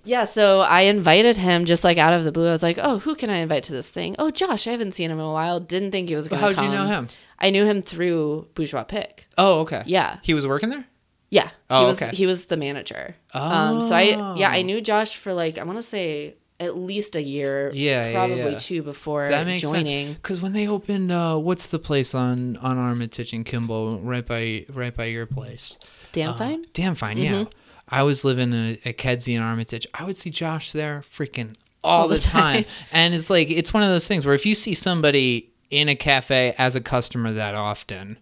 yeah. 0.04 0.26
So 0.26 0.60
I 0.60 0.82
invited 0.82 1.38
him 1.38 1.66
just 1.66 1.84
like 1.84 1.98
out 1.98 2.14
of 2.14 2.26
the 2.26 2.32
blue. 2.32 2.48
I 2.50 2.52
was 2.52 2.64
like, 2.64 2.78
"Oh, 2.82 3.00
who 3.00 3.16
can 3.16 3.30
I 3.30 3.38
invite 3.38 3.64
to 3.64 3.72
this 3.72 3.92
thing? 3.92 4.16
Oh, 4.20 4.30
Josh. 4.30 4.68
I 4.68 4.72
haven't 4.72 4.92
seen 4.92 5.10
him 5.10 5.20
in 5.20 5.26
a 5.26 5.32
while. 5.32 5.60
Didn't 5.60 5.92
think 5.92 6.10
he 6.10 6.16
was 6.16 6.28
going 6.28 6.42
to 6.42 6.46
come. 6.48 6.56
How'd 6.56 6.64
come. 6.66 6.72
you 6.74 6.78
know 6.78 6.88
him? 6.88 7.08
I 7.46 7.50
knew 7.52 7.66
him 7.66 7.82
through 7.82 8.48
Bourgeois 8.56 8.84
Pig. 8.84 9.26
Oh, 9.38 9.60
okay. 9.62 9.84
Yeah. 9.86 10.18
He 10.24 10.34
was 10.34 10.46
working 10.48 10.70
there? 10.70 10.86
Yeah. 11.30 11.50
Oh, 11.70 11.82
he 11.82 11.86
was 11.88 12.02
okay. 12.02 12.16
he 12.16 12.26
was 12.26 12.46
the 12.48 12.58
manager. 12.58 13.16
Um 13.34 13.82
so 13.82 13.94
I 13.96 14.36
yeah, 14.38 14.50
I 14.52 14.60
Oh. 14.60 14.64
knew 14.64 14.82
Josh 14.82 15.16
for 15.18 15.34
like 15.34 15.58
I 15.58 15.64
want 15.64 15.78
to 15.80 15.84
say 15.84 16.36
at 16.60 16.78
least 16.78 17.16
a 17.16 17.22
year, 17.22 17.72
Yeah, 17.74 18.08
yeah, 18.08 18.14
probably 18.14 18.52
yeah. 18.54 18.58
two 18.58 18.84
before 18.84 19.28
That 19.30 19.46
makes 19.48 19.64
joining. 19.64 19.86
sense. 19.86 20.16
Because 20.18 20.40
when 20.42 20.54
they 20.54 20.68
opened, 20.68 21.12
uh, 21.12 21.36
what's 21.38 21.68
the 21.68 21.80
place 21.80 22.14
on 22.16 22.56
on 22.58 22.78
Armitage 22.78 23.34
and 23.34 23.46
Kimball, 23.46 24.00
right 24.00 24.26
by 24.26 24.66
right 24.70 24.96
by 24.96 25.06
your 25.06 25.26
place? 25.26 25.78
Damn 26.14 26.34
Uh, 26.34 26.38
fine. 26.38 26.66
Damn 26.74 26.96
fine, 26.96 27.18
yeah. 27.18 27.32
Mm-hmm. 27.34 27.50
I 27.90 28.04
was 28.04 28.24
living 28.24 28.54
in, 28.54 28.78
a 28.86 28.94
Kedzie 28.94 29.36
and 29.36 29.44
Armitage. 29.44 29.86
I 29.94 30.06
would 30.06 30.16
see 30.16 30.30
Josh 30.30 30.72
there 30.72 31.04
freaking 31.16 31.56
all, 31.84 32.02
All 32.04 32.08
the, 32.08 32.16
the 32.16 32.22
time. 32.40 32.64
time. 32.64 32.66
and 32.92 33.14
it's 33.16 33.30
like 33.32 33.50
it's 33.50 33.74
one 33.74 33.84
of 33.84 33.90
those 33.90 34.08
things 34.08 34.26
where 34.26 34.36
if 34.36 34.46
you 34.46 34.54
see 34.56 34.74
somebody 34.76 35.52
in 35.74 35.90
a 35.90 35.96
cafe 35.96 36.54
as 36.58 36.76
a 36.76 36.82
customer 36.82 37.34
that 37.34 37.56
often, 37.56 38.18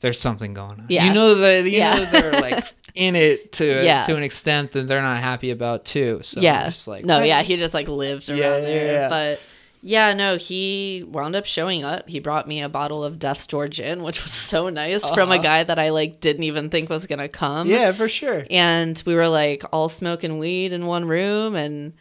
there's 0.00 0.18
something 0.20 0.54
going 0.54 0.80
on. 0.80 0.86
Yeah. 0.88 1.06
You 1.06 1.14
know 1.14 1.34
that 1.36 1.64
you 1.64 1.78
Yeah. 1.78 1.94
know 1.94 2.04
they're 2.06 2.32
like 2.40 2.64
in 2.94 3.14
it 3.16 3.52
to 3.52 3.84
Yeah. 3.84 4.04
to 4.06 4.16
an 4.16 4.22
extent 4.22 4.72
that 4.72 4.88
they're 4.88 5.02
not 5.02 5.18
happy 5.18 5.50
about 5.50 5.84
too. 5.84 6.20
So 6.22 6.40
yeah. 6.40 6.66
Just 6.66 6.88
like 6.88 7.04
no, 7.04 7.22
yeah, 7.22 7.42
he 7.42 7.56
just 7.56 7.74
like 7.74 7.88
lived 7.88 8.28
around 8.28 8.38
Yeah, 8.38 8.60
there. 8.60 8.92
yeah. 8.92 9.08
But 9.08 9.40
yeah, 9.80 10.12
no, 10.12 10.36
he 10.36 11.04
wound 11.06 11.36
up 11.36 11.46
showing 11.46 11.84
up. 11.84 12.08
He 12.08 12.18
brought 12.18 12.48
me 12.48 12.60
a 12.60 12.68
bottle 12.68 13.04
of 13.04 13.18
Death's 13.20 13.46
Door 13.46 13.68
gin, 13.68 14.02
which 14.02 14.22
was 14.24 14.32
so 14.32 14.68
nice 14.68 15.08
from 15.10 15.30
a 15.30 15.34
Uh-huh. 15.34 15.42
guy 15.42 15.62
that 15.62 15.78
I 15.78 15.90
like 15.90 16.18
didn't 16.20 16.42
even 16.42 16.68
think 16.70 16.90
was 16.90 17.06
gonna 17.06 17.28
come. 17.28 17.68
Yeah, 17.68 17.92
for 17.92 18.08
sure. 18.08 18.44
and 18.50 19.00
we 19.06 19.14
were 19.14 19.28
like 19.28 19.62
all 19.72 19.88
smoking 19.88 20.38
weed 20.38 20.72
in 20.72 20.86
one 20.86 21.04
room 21.06 21.54
and 21.54 21.92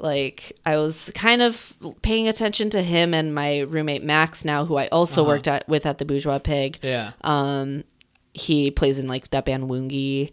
like 0.00 0.56
I 0.66 0.76
was 0.76 1.10
kind 1.14 1.40
of 1.42 1.72
paying 2.02 2.28
attention 2.28 2.70
to 2.70 2.82
him 2.82 3.14
and 3.14 3.34
my 3.34 3.60
roommate 3.60 4.02
Max 4.04 4.44
now 4.44 4.64
who 4.64 4.76
I 4.76 4.86
also 4.88 5.22
Uh-huh. 5.22 5.28
worked 5.28 5.48
at 5.48 5.68
with 5.68 5.86
at 5.86 5.98
the 5.98 6.04
Bourgeois 6.04 6.38
Pig. 6.38 6.78
Yeah. 6.82 7.12
Um 7.22 7.84
he 8.32 8.70
plays 8.70 8.98
in 8.98 9.06
like 9.06 9.30
that 9.30 9.44
band 9.44 9.64
Woongie. 9.70 10.32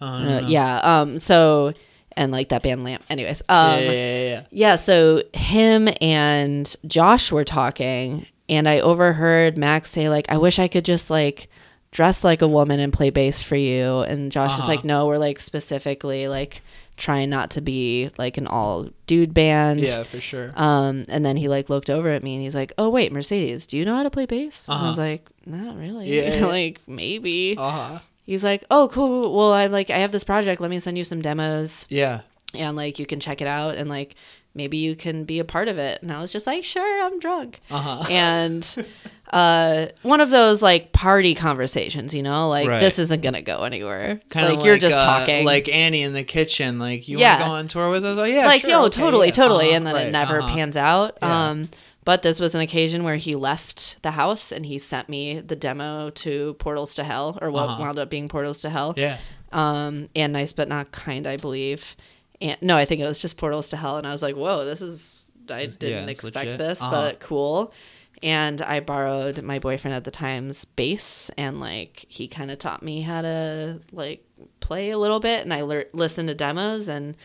Uh, 0.00 0.04
Uh, 0.04 0.44
yeah. 0.46 0.78
Um 0.78 1.18
so 1.18 1.72
and 2.16 2.32
like 2.32 2.48
that 2.50 2.62
band 2.62 2.84
Lamp. 2.84 3.02
Anyways, 3.10 3.42
um 3.48 3.78
yeah, 3.80 3.90
yeah, 3.90 4.18
yeah, 4.24 4.42
yeah. 4.50 4.76
so 4.76 5.22
him 5.34 5.88
and 6.00 6.74
Josh 6.86 7.30
were 7.32 7.44
talking, 7.44 8.26
and 8.48 8.68
I 8.68 8.80
overheard 8.80 9.56
Max 9.56 9.90
say, 9.90 10.08
like, 10.10 10.26
I 10.30 10.36
wish 10.36 10.58
I 10.58 10.68
could 10.68 10.84
just 10.84 11.08
like 11.10 11.48
dress 11.90 12.24
like 12.24 12.40
a 12.42 12.48
woman 12.48 12.80
and 12.80 12.92
play 12.92 13.10
bass 13.10 13.42
for 13.42 13.56
you. 13.56 14.00
And 14.00 14.32
Josh 14.32 14.52
is 14.54 14.60
Uh-huh. 14.60 14.68
like, 14.68 14.84
No, 14.84 15.06
we're 15.06 15.18
like 15.18 15.38
specifically 15.40 16.26
like 16.28 16.62
trying 16.96 17.30
not 17.30 17.50
to 17.52 17.60
be 17.60 18.10
like 18.18 18.36
an 18.36 18.46
all 18.46 18.88
dude 19.06 19.32
band. 19.34 19.80
Yeah, 19.80 20.02
for 20.04 20.20
sure. 20.20 20.52
Um, 20.56 21.04
and 21.08 21.24
then 21.24 21.36
he 21.36 21.48
like 21.48 21.68
looked 21.70 21.90
over 21.90 22.10
at 22.10 22.22
me 22.22 22.34
and 22.34 22.42
he's 22.42 22.54
like, 22.54 22.72
Oh 22.78 22.88
wait, 22.90 23.12
Mercedes, 23.12 23.66
do 23.66 23.76
you 23.78 23.84
know 23.84 23.96
how 23.96 24.02
to 24.02 24.10
play 24.10 24.26
bass? 24.26 24.68
And 24.68 24.74
I 24.74 24.76
Uh-huh. 24.78 24.88
was 24.88 24.98
like, 24.98 25.28
Not 25.46 25.76
really. 25.76 26.14
Yeah. 26.16 26.46
like 26.46 26.80
maybe. 26.86 27.56
Uh 27.58 27.70
huh. 27.70 27.98
He's 28.24 28.44
like, 28.44 28.62
Oh, 28.70 28.88
cool. 28.92 29.34
Well, 29.36 29.52
I'm 29.52 29.72
like, 29.72 29.90
I 29.90 29.98
have 29.98 30.12
this 30.12 30.22
project. 30.24 30.60
Let 30.60 30.70
me 30.70 30.78
send 30.80 30.96
you 30.96 31.04
some 31.04 31.22
demos 31.22 31.86
Yeah. 31.88 32.20
and 32.54 32.76
like 32.76 32.98
you 32.98 33.06
can 33.06 33.18
check 33.20 33.40
it 33.40 33.48
out 33.48 33.74
and 33.74 33.88
like 33.90 34.14
maybe 34.54 34.76
you 34.78 34.94
can 34.96 35.24
be 35.24 35.38
a 35.38 35.44
part 35.44 35.68
of 35.68 35.78
it 35.78 36.02
and 36.02 36.12
i 36.12 36.20
was 36.20 36.32
just 36.32 36.46
like 36.46 36.64
sure 36.64 37.04
i'm 37.04 37.18
drunk 37.18 37.60
Uh 37.70 37.78
huh. 37.78 38.04
and 38.10 38.86
uh 39.32 39.86
one 40.02 40.20
of 40.20 40.30
those 40.30 40.60
like 40.62 40.92
party 40.92 41.34
conversations 41.34 42.14
you 42.14 42.22
know 42.22 42.48
like 42.48 42.68
Right. 42.68 42.80
this 42.80 42.98
isn't 42.98 43.22
gonna 43.22 43.40
go 43.42 43.62
anywhere 43.64 44.20
Kind 44.28 44.46
of 44.48 44.56
like, 44.58 44.66
you're 44.66 44.78
just 44.78 45.00
talking 45.00 45.44
like 45.46 45.68
Annie 45.68 46.02
in 46.02 46.12
the 46.12 46.24
kitchen. 46.24 46.78
Like 46.78 47.08
you 47.08 47.18
Yeah. 47.18 47.48
want 47.48 47.70
to 47.70 47.74
go 47.74 47.80
on 47.80 47.86
tour 47.86 47.90
with 47.92 48.04
us? 48.04 48.18
Oh 48.18 48.24
yeah, 48.24 48.46
like 48.46 48.60
sure, 48.62 48.70
yo 48.70 48.84
okay, 48.84 49.00
totally 49.00 49.26
yeah. 49.28 49.32
totally 49.32 49.66
Uh-huh, 49.68 49.76
and 49.76 49.86
then 49.86 49.94
right, 49.94 50.06
it 50.08 50.10
never 50.12 50.40
uh-huh. 50.40 50.54
pans 50.54 50.76
out 50.76 51.16
Yeah. 51.22 51.48
um 51.50 51.68
but 52.04 52.22
this 52.22 52.40
was 52.40 52.54
an 52.54 52.60
occasion 52.60 53.04
where 53.04 53.16
he 53.16 53.34
left 53.36 53.96
the 54.02 54.10
house 54.10 54.50
and 54.52 54.66
he 54.66 54.76
sent 54.78 55.08
me 55.08 55.40
the 55.40 55.54
demo 55.56 56.10
to 56.10 56.54
portals 56.54 56.94
to 56.94 57.04
hell 57.04 57.38
or 57.40 57.50
what 57.50 57.68
Uh-huh. 57.68 57.82
wound 57.82 57.98
up 57.98 58.10
being 58.10 58.28
portals 58.28 58.60
to 58.62 58.70
hell 58.70 58.92
Yeah. 58.96 59.16
um, 59.52 60.08
and 60.16 60.32
nice 60.32 60.52
but 60.52 60.68
not 60.68 60.90
kind, 60.92 61.26
I 61.26 61.36
believe. 61.36 61.94
And 62.42 62.56
no, 62.60 62.76
I 62.76 62.84
think 62.84 63.00
it 63.00 63.06
was 63.06 63.20
just 63.22 63.36
portals 63.38 63.70
to 63.70 63.76
hell, 63.78 63.96
and 63.96 64.06
I 64.06 64.12
was 64.12 64.20
like, 64.22 64.34
"Whoa, 64.36 64.64
this 64.66 64.82
is 64.82 65.24
I 65.48 65.66
didn't 65.66 66.08
it's 66.10 66.20
expect 66.20 66.46
legit. 66.46 66.58
this, 66.58 66.82
Uh-huh. 66.82 66.90
but 66.90 67.20
cool." 67.20 67.72
And 68.22 68.60
I 68.62 68.80
borrowed 68.80 69.42
my 69.42 69.58
boyfriend 69.58 69.94
at 69.96 70.04
the 70.04 70.10
time's 70.10 70.64
bass, 70.64 71.30
and 71.38 71.58
like 71.60 72.04
he 72.08 72.28
kind 72.28 72.50
of 72.50 72.58
taught 72.58 72.82
me 72.82 73.00
how 73.00 73.22
to 73.22 73.80
like 73.92 74.24
play 74.60 74.90
a 74.90 74.98
little 74.98 75.20
bit, 75.20 75.42
and 75.42 75.54
I 75.54 75.62
lear- 75.62 75.88
listened 75.92 76.28
to 76.28 76.34
demos 76.34 76.88
and 76.88 77.16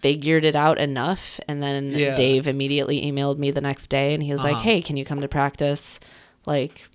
figured 0.00 0.44
it 0.44 0.54
out 0.56 0.78
enough. 0.78 1.40
And 1.48 1.62
then 1.62 1.90
Yeah. 1.92 2.14
Dave 2.14 2.46
immediately 2.46 3.02
emailed 3.02 3.38
me 3.38 3.50
the 3.50 3.60
next 3.60 3.88
day, 3.88 4.14
and 4.14 4.22
he 4.22 4.32
was 4.32 4.44
like, 4.44 4.54
Uh-huh. 4.54 4.62
"Hey, 4.62 4.82
can 4.82 4.96
you 4.96 5.04
come 5.04 5.20
to 5.20 5.28
practice?" 5.28 5.98
Like 6.46 6.88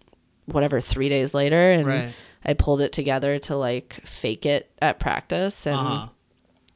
whatever 0.46 0.82
three 0.82 1.10
days 1.10 1.34
later, 1.34 1.72
and 1.72 1.88
Right. 1.88 2.10
I 2.46 2.54
pulled 2.54 2.82
it 2.82 2.92
together 2.92 3.40
to 3.40 3.56
like 3.56 4.00
fake 4.06 4.46
it 4.46 4.70
at 4.82 5.00
practice 5.00 5.66
and 5.66 5.76
Uh-huh. 5.78 6.08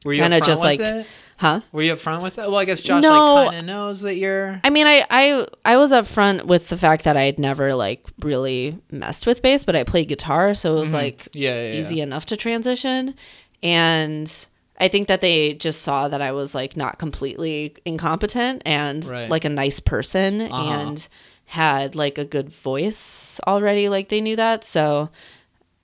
Were 0.08 0.14
you 0.14 0.22
Kinda 0.22 0.38
just, 0.40 0.50
with 0.50 0.58
like- 0.60 0.80
it? 0.80 1.06
huh? 1.36 1.60
Were 1.70 1.82
you 1.82 1.94
upfront 1.94 2.22
with 2.22 2.34
that? 2.36 2.50
Well, 2.50 2.58
I 2.58 2.64
guess 2.64 2.80
Josh 2.80 3.02
No. 3.02 3.34
like 3.34 3.48
kind 3.50 3.58
of 3.60 3.64
knows 3.66 4.00
that 4.00 4.16
you're. 4.16 4.60
I 4.64 4.70
mean, 4.70 4.86
I 4.86 5.04
I 5.10 5.46
I 5.64 5.76
was 5.76 5.92
upfront 5.92 6.44
with 6.46 6.68
the 6.68 6.76
fact 6.76 7.04
that 7.04 7.16
I 7.16 7.22
had 7.24 7.38
never 7.38 7.74
like 7.74 8.04
really 8.20 8.78
messed 8.90 9.26
with 9.26 9.42
bass, 9.42 9.64
but 9.64 9.76
I 9.76 9.84
played 9.84 10.08
guitar, 10.08 10.54
so 10.54 10.76
it 10.76 10.80
was 10.80 10.92
like 10.94 11.18
Mm-hmm. 11.24 11.38
Yeah, 11.38 11.54
yeah, 11.54 11.72
yeah. 11.74 11.80
easy 11.80 12.00
enough 12.00 12.26
to 12.26 12.36
transition. 12.36 13.14
And 13.62 14.46
I 14.80 14.88
think 14.88 15.08
that 15.08 15.20
they 15.20 15.54
just 15.54 15.82
saw 15.82 16.08
that 16.08 16.22
I 16.22 16.32
was 16.32 16.54
like 16.54 16.76
not 16.76 16.98
completely 16.98 17.74
incompetent 17.84 18.62
and 18.64 19.04
Right. 19.04 19.28
like 19.28 19.44
a 19.44 19.48
nice 19.50 19.80
person 19.80 20.40
Uh-huh. 20.42 20.72
and 20.72 21.08
had 21.46 21.94
like 21.94 22.18
a 22.18 22.24
good 22.24 22.48
voice 22.50 23.40
already. 23.46 23.88
Like 23.88 24.08
they 24.08 24.20
knew 24.20 24.36
that, 24.36 24.64
so 24.64 25.10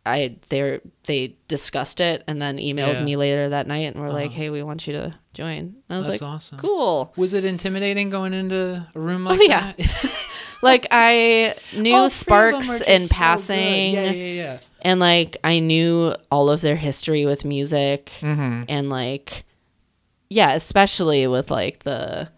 I 0.07 0.37
they 0.51 0.81
they 1.05 1.37
discussed 1.49 2.01
it 2.01 2.23
and 2.27 2.41
then 2.43 2.59
emailed 2.59 2.95
Yeah. 2.95 3.05
me 3.05 3.17
later 3.17 3.49
that 3.49 3.67
night 3.67 3.95
and 3.95 4.01
were 4.01 4.13
like, 4.13 4.27
Uh-huh. 4.27 4.37
"Hey, 4.37 4.51
we 4.51 4.63
want 4.63 4.87
you 4.87 4.93
to 4.95 5.15
join." 5.33 5.59
And 5.59 5.75
I 5.91 5.97
was 5.99 6.07
That's 6.07 6.21
like, 6.21 6.31
awesome. 6.31 6.59
"Cool." 6.59 7.13
Was 7.17 7.33
it 7.33 7.45
intimidating 7.45 8.11
going 8.11 8.35
into 8.35 8.87
a 8.95 8.99
room 9.01 9.25
like 9.25 9.41
Oh, 9.41 9.43
yeah. 9.43 9.73
that? 9.77 10.11
like 10.63 10.87
I 10.91 11.55
knew 11.75 11.95
All 11.95 12.09
three 12.09 12.37
of 12.47 12.53
them 12.53 12.63
Sparks 12.63 12.81
in 12.83 13.03
so 13.03 13.15
passing, 13.15 13.95
Yeah, 13.95 14.11
yeah, 14.11 14.33
yeah. 14.43 14.59
and 14.83 15.01
like 15.01 15.39
I 15.43 15.59
knew 15.61 16.15
all 16.31 16.51
of 16.51 16.61
their 16.61 16.77
history 16.77 17.25
with 17.25 17.45
music, 17.45 18.13
Mm-hmm. 18.21 18.65
and 18.69 18.91
like 18.91 19.45
yeah, 20.31 20.53
especially 20.53 21.27
with 21.27 21.51
like 21.51 21.85
the 21.85 22.29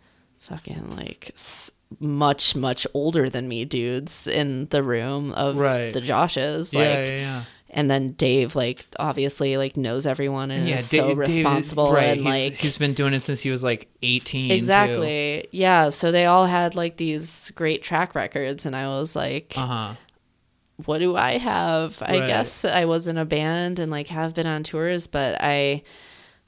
fucking 0.41 0.95
like 0.97 1.31
s- 1.35 1.71
much 2.01 2.55
much 2.55 2.87
older 2.95 3.29
than 3.31 3.49
me 3.49 3.65
dudes 3.65 4.27
in 4.27 4.67
the 4.71 4.83
room 4.83 5.33
of 5.33 5.57
Right. 5.57 5.93
the 5.93 6.01
Joshes, 6.01 6.73
Yeah, 6.73 6.79
like. 6.81 6.89
yeah, 6.89 7.05
yeah. 7.21 7.43
And 7.77 7.91
then 7.91 8.13
Dave, 8.13 8.57
like, 8.57 8.87
obviously, 8.99 9.57
like 9.57 9.77
knows 9.77 10.07
everyone 10.07 10.51
and 10.51 10.67
yeah, 10.69 10.77
is 10.77 10.91
Da- 10.91 10.97
so 11.11 11.15
responsible 11.15 11.93
right, 11.93 12.05
and 12.17 12.21
he's, 12.21 12.27
like 12.27 12.55
he's 12.55 12.79
been 12.79 12.95
doing 12.95 13.13
it 13.15 13.23
since 13.23 13.41
he 13.41 13.51
was 13.51 13.63
like 13.63 13.89
18. 14.03 14.49
too. 14.49 14.55
exactly, 14.55 15.47
yeah. 15.53 15.91
So 15.91 16.11
they 16.11 16.25
all 16.27 16.47
had 16.47 16.75
like 16.75 16.97
these 16.97 17.53
great 17.55 17.83
track 17.83 18.15
records, 18.15 18.65
and 18.67 18.75
I 18.75 18.89
was 18.89 19.15
like, 19.15 19.53
Uh 19.57 19.67
huh. 19.67 19.95
what 20.87 20.99
do 20.99 21.17
I 21.17 21.39
have? 21.39 22.03
I 22.03 22.27
guess 22.27 22.65
I 22.65 22.85
was 22.87 23.07
in 23.07 23.19
a 23.19 23.25
band 23.25 23.79
and 23.79 23.91
like 23.93 24.09
have 24.09 24.35
been 24.35 24.47
on 24.47 24.63
tours, 24.63 25.07
but 25.07 25.37
I 25.41 25.83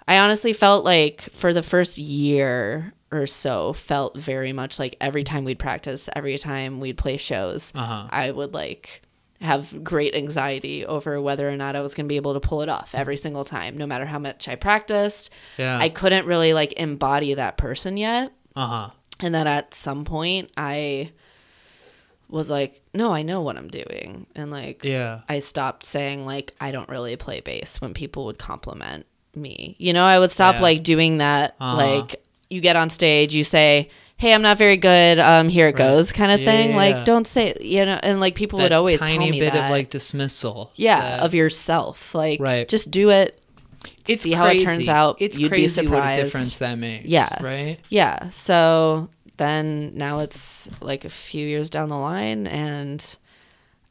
I 0.06 0.18
honestly 0.18 0.52
felt 0.54 0.84
like 0.84 1.20
for 1.32 1.52
the 1.52 1.62
first 1.62 1.98
year 1.98 2.94
or 3.10 3.26
so 3.26 3.72
felt 3.72 4.16
very 4.16 4.52
much 4.52 4.78
like 4.78 4.96
every 5.00 5.24
time 5.24 5.44
we'd 5.44 5.58
practice, 5.58 6.08
every 6.16 6.36
time 6.38 6.80
we'd 6.80 6.96
play 6.98 7.16
shows, 7.18 7.72
Uh-huh. 7.74 8.06
I 8.10 8.30
would 8.30 8.54
like 8.54 9.02
have 9.40 9.84
great 9.84 10.14
anxiety 10.14 10.84
over 10.84 11.20
whether 11.20 11.48
or 11.48 11.56
not 11.56 11.76
I 11.76 11.80
was 11.80 11.94
going 11.94 12.06
to 12.06 12.08
be 12.08 12.16
able 12.16 12.34
to 12.34 12.40
pull 12.40 12.60
it 12.62 12.68
off 12.68 12.94
every 12.94 13.16
single 13.16 13.44
time, 13.44 13.76
no 13.76 13.86
matter 13.86 14.04
how 14.06 14.18
much 14.18 14.48
I 14.48 14.56
practiced. 14.56 15.30
Yeah. 15.56 15.78
I 15.78 15.88
couldn't 15.90 16.26
really 16.26 16.52
like 16.52 16.72
embody 16.72 17.34
that 17.34 17.56
person 17.56 17.96
yet. 17.96 18.32
Uh 18.56 18.66
huh. 18.66 18.90
And 19.20 19.34
then 19.34 19.46
at 19.46 19.74
some 19.74 20.04
point, 20.04 20.50
I 20.56 21.12
was 22.28 22.50
like, 22.50 22.82
no, 22.92 23.12
I 23.14 23.22
know 23.22 23.40
what 23.40 23.56
I'm 23.56 23.68
doing. 23.68 24.26
And 24.34 24.50
like, 24.50 24.84
Yeah. 24.84 25.20
I 25.28 25.38
stopped 25.38 25.84
saying, 25.86 26.26
like, 26.26 26.54
I 26.60 26.70
don't 26.72 26.88
really 26.88 27.16
play 27.16 27.40
bass 27.40 27.80
when 27.80 27.94
people 27.94 28.26
would 28.26 28.38
compliment 28.38 29.06
me. 29.34 29.76
You 29.78 29.92
know, 29.92 30.04
I 30.04 30.18
would 30.18 30.30
stop 30.30 30.56
Yeah. 30.56 30.62
like 30.62 30.82
doing 30.82 31.18
that. 31.18 31.54
Uh-huh. 31.60 31.76
Like, 31.76 32.22
you 32.50 32.60
get 32.60 32.76
on 32.76 32.90
stage, 32.90 33.34
you 33.34 33.44
say, 33.44 33.88
hey, 34.18 34.34
I'm 34.34 34.42
not 34.42 34.58
very 34.58 34.76
good. 34.76 35.18
Um, 35.18 35.48
here 35.48 35.66
it 35.68 35.78
Right. 35.78 35.88
goes, 35.88 36.12
kind 36.12 36.30
of 36.32 36.40
Yeah, 36.40 36.50
thing. 36.50 36.70
yeah, 36.70 36.76
like, 36.76 36.94
yeah. 36.96 37.04
don't 37.04 37.26
say, 37.26 37.54
you 37.60 37.84
know, 37.86 37.98
and 38.02 38.20
like 38.20 38.34
people 38.34 38.58
would 38.58 38.72
always 38.72 39.00
tiny 39.00 39.18
tell 39.18 39.28
me 39.30 39.40
bit 39.40 39.52
that. 39.52 39.64
of 39.64 39.70
like 39.70 39.90
dismissal. 39.90 40.72
yeah, 40.76 41.00
that- 41.00 41.20
of 41.20 41.34
yourself. 41.34 42.14
Like, 42.14 42.40
Right. 42.40 42.68
just 42.68 42.90
do 42.90 43.10
it. 43.10 43.40
It's 44.08 44.22
see 44.22 44.32
how 44.32 44.46
it 44.46 44.58
turns 44.58 44.76
crazy. 44.78 44.90
out. 44.90 45.16
It's 45.20 45.38
You'd 45.38 45.46
be 45.50 45.58
crazy 45.58 45.82
what 45.86 45.94
a 45.94 45.96
surprised. 45.98 46.22
difference 46.24 46.58
that 46.58 46.78
makes. 46.78 47.06
Yeah. 47.06 47.28
Right. 47.40 47.78
Yeah. 47.90 48.30
So 48.30 49.08
then 49.36 49.92
now 49.94 50.18
it's 50.18 50.68
like 50.80 51.04
a 51.04 51.08
few 51.10 51.46
years 51.46 51.70
down 51.70 51.88
the 51.88 51.96
line 51.96 52.46
and 52.48 53.16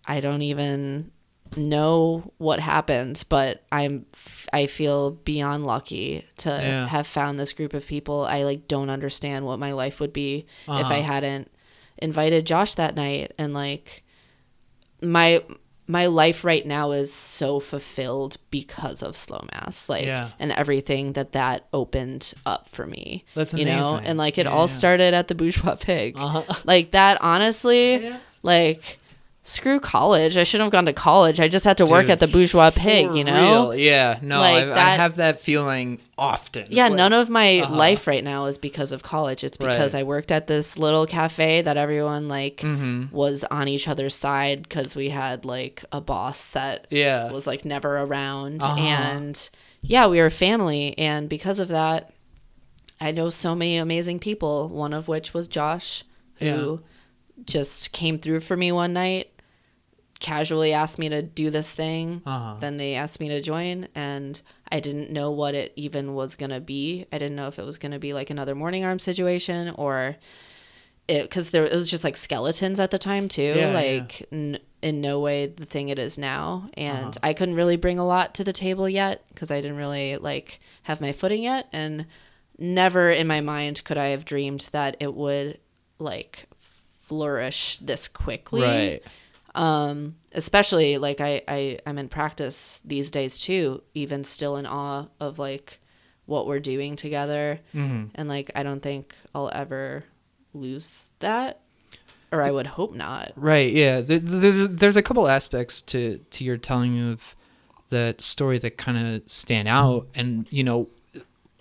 I 0.05 0.19
don't 0.19 0.41
even 0.41 1.11
know 1.55 2.33
what 2.37 2.59
happened, 2.59 3.23
but 3.29 3.63
I'm 3.71 4.05
I 4.51 4.65
feel 4.65 5.11
beyond 5.11 5.65
lucky 5.65 6.25
to 6.37 6.49
Yeah. 6.49 6.87
have 6.87 7.07
found 7.07 7.39
this 7.39 7.53
group 7.53 7.73
of 7.73 7.85
people. 7.87 8.25
I 8.25 8.43
like 8.43 8.67
don't 8.67 8.89
understand 8.89 9.45
what 9.45 9.59
my 9.59 9.71
life 9.73 9.99
would 9.99 10.13
be 10.13 10.45
if 10.67 10.87
I 10.87 10.99
Uh-huh. 10.99 11.01
hadn't 11.03 11.51
invited 11.99 12.45
Josh 12.45 12.75
that 12.75 12.95
night 12.95 13.33
and 13.37 13.53
like 13.53 14.03
my 15.01 15.41
my 15.89 16.05
life 16.07 16.43
right 16.43 16.65
now 16.65 16.91
is 16.91 17.13
so 17.13 17.61
fulfilled 17.61 18.35
because 18.51 19.01
of 19.01 19.15
slow 19.15 19.41
mass 19.53 19.87
like 19.87 20.05
Yeah. 20.05 20.31
and 20.37 20.51
everything 20.51 21.13
that 21.13 21.31
that 21.31 21.65
opened 21.71 22.33
up 22.45 22.67
for 22.67 22.85
me 22.85 23.23
That's 23.35 23.53
you 23.53 23.63
know 23.63 23.91
amazing. 23.91 24.05
and 24.07 24.17
like 24.17 24.37
it 24.37 24.45
Yeah, 24.45 24.51
all 24.51 24.67
started 24.67 25.13
at 25.13 25.27
the 25.29 25.35
bourgeois 25.35 25.75
pig 25.75 26.15
Uh-huh. 26.17 26.43
like 26.65 26.91
that 26.91 27.21
honestly 27.21 28.11
like 28.43 28.99
screw 29.47 29.79
college 29.79 30.35
i 30.35 30.43
shouldn't 30.43 30.65
have 30.65 30.71
gone 30.73 30.85
to 30.85 30.91
college 30.91 31.39
i 31.39 31.47
just 31.47 31.63
had 31.63 31.77
to 31.77 31.85
work 31.85 32.09
at 32.09 32.19
the 32.19 32.27
bourgeois 32.27 32.69
pig 32.69 33.05
you 33.15 33.23
know 33.23 33.69
real. 33.71 33.75
Yeah. 33.75 34.19
No, 34.21 34.41
Like 34.41 34.65
I, 34.65 34.71
I 34.71 34.89
have 34.95 35.15
that 35.15 35.39
feeling 35.41 35.99
often. 36.17 36.67
yeah, 36.69 36.87
Like- 36.87 36.97
none 36.97 37.13
of 37.13 37.29
my 37.29 37.59
Uh-huh. 37.59 37.73
life 37.73 38.07
right 38.07 38.23
now 38.23 38.47
is 38.47 38.57
because 38.57 38.91
of 38.91 39.03
college. 39.03 39.43
It's 39.45 39.55
because 39.55 39.93
Right. 39.93 40.01
I 40.01 40.03
worked 40.03 40.31
at 40.31 40.47
this 40.47 40.77
little 40.77 41.05
cafe 41.05 41.61
that 41.61 41.77
everyone 41.77 42.27
like 42.27 42.57
Mhm. 42.57 43.09
was 43.11 43.45
on 43.49 43.67
each 43.69 43.87
other's 43.87 44.15
side 44.15 44.63
because 44.63 44.95
we 44.95 45.09
had 45.11 45.45
like 45.45 45.85
a 45.93 46.01
boss 46.01 46.47
that 46.47 46.85
Yeah. 46.89 47.31
was 47.31 47.47
like 47.47 47.63
never 47.63 47.97
around 47.99 48.61
Uh-huh. 48.63 48.77
and 48.81 49.49
yeah, 49.81 50.07
we 50.07 50.17
were 50.19 50.25
a 50.25 50.31
family 50.31 50.93
and 50.97 51.29
because 51.29 51.59
of 51.59 51.69
that 51.69 52.11
I 52.99 53.11
know 53.11 53.29
so 53.29 53.55
many 53.55 53.77
amazing 53.77 54.19
people, 54.19 54.67
one 54.69 54.91
of 54.91 55.07
which 55.07 55.33
was 55.33 55.47
Josh 55.47 56.03
who 56.39 56.81
just 57.45 57.91
came 57.91 58.17
through 58.17 58.39
for 58.41 58.57
me 58.57 58.71
one 58.71 58.91
night 58.93 59.29
casually 60.19 60.73
asked 60.73 60.97
me 60.99 61.09
to 61.09 61.21
do 61.21 61.49
this 61.49 61.73
thing. 61.73 62.21
Uh-huh. 62.25 62.55
Then 62.59 62.77
they 62.77 62.95
asked 62.95 63.19
me 63.19 63.29
to 63.29 63.41
join, 63.41 63.87
and 63.95 64.41
I 64.71 64.79
didn't 64.79 65.11
know 65.11 65.31
what 65.31 65.53
it 65.55 65.73
even 65.75 66.13
was 66.15 66.35
going 66.35 66.49
to 66.49 66.59
be. 66.59 67.05
I 67.11 67.17
didn't 67.17 67.35
know 67.35 67.47
if 67.47 67.59
it 67.59 67.65
was 67.65 67.77
going 67.77 67.91
to 67.91 67.99
be 67.99 68.13
like 68.13 68.29
another 68.29 68.55
morning 68.55 68.83
arm 68.83 68.99
situation 68.99 69.69
or 69.75 70.17
it 71.07 71.21
because 71.23 71.51
there 71.51 71.63
it 71.63 71.73
was 71.73 71.89
just 71.89 72.03
like 72.03 72.17
skeletons 72.17 72.79
at 72.79 72.91
the 72.91 72.97
time 72.99 73.27
too. 73.29 73.53
Yeah, 73.55 73.71
like 73.71 74.27
N- 74.31 74.59
in 74.81 74.99
no 75.01 75.19
way 75.19 75.45
the 75.47 75.65
thing 75.65 75.89
it 75.89 75.97
is 75.99 76.17
now, 76.17 76.69
and 76.73 77.05
Uh-huh. 77.15 77.19
I 77.23 77.33
couldn't 77.33 77.55
really 77.55 77.77
bring 77.77 77.97
a 77.99 78.05
lot 78.05 78.35
to 78.35 78.43
the 78.43 78.53
table 78.53 78.89
yet 78.89 79.23
because 79.29 79.49
I 79.51 79.61
didn't 79.61 79.77
really 79.77 80.17
like 80.17 80.59
have 80.83 80.99
my 80.99 81.11
footing 81.13 81.43
yet, 81.43 81.67
and 81.71 82.05
never 82.59 83.09
in 83.09 83.25
my 83.27 83.39
mind 83.39 83.83
could 83.83 83.97
I 83.97 84.07
have 84.07 84.25
dreamed 84.25 84.67
that 84.71 84.97
it 84.99 85.13
would 85.13 85.59
like 85.99 86.47
flourish 87.03 87.77
this 87.81 88.07
quickly 88.07 88.61
Right. 88.61 89.03
Um 89.57 90.15
especially 90.33 90.97
like 90.97 91.19
I, 91.19 91.41
I 91.47 91.79
i'm 91.85 91.97
in 91.97 92.09
practice 92.09 92.81
these 92.85 93.09
days 93.11 93.37
too 93.37 93.81
even 93.93 94.23
still 94.23 94.55
in 94.57 94.65
awe 94.65 95.07
of 95.19 95.39
like 95.39 95.79
what 96.25 96.45
we're 96.47 96.59
doing 96.59 96.95
together 96.95 97.59
Mhm. 97.73 98.11
and 98.15 98.29
like 98.29 98.51
i 98.55 98.63
don't 98.63 98.81
think 98.81 99.15
i'll 99.33 99.49
ever 99.53 100.03
lose 100.53 101.13
that 101.19 101.61
or 102.31 102.43
i 102.43 102.51
would 102.51 102.67
hope 102.67 102.93
not 102.93 103.31
Right. 103.35 103.71
Yeah. 103.71 104.01
There, 104.01 104.19
there, 104.19 104.67
there's 104.67 104.97
a 104.97 105.01
couple 105.01 105.27
aspects 105.27 105.81
to 105.83 106.19
to 106.31 106.43
your 106.43 106.57
telling 106.57 107.11
of 107.11 107.35
that 107.89 108.19
story 108.21 108.57
that 108.59 108.77
kind 108.77 108.97
of 109.15 109.31
stand 109.31 109.67
out, 109.69 110.07
and 110.13 110.45
you 110.49 110.61
know, 110.63 110.89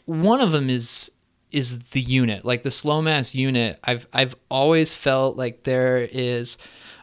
one 0.06 0.40
of 0.40 0.50
them 0.50 0.68
is 0.68 1.12
is 1.52 1.78
the 1.90 2.00
unit, 2.00 2.44
like 2.44 2.64
the 2.64 2.70
slow 2.72 3.00
mass 3.00 3.32
unit. 3.32 3.78
I've 3.84 4.08
I've 4.12 4.34
always 4.50 4.92
felt 4.92 5.36
like 5.36 5.62
there 5.62 5.98
is 6.10 6.58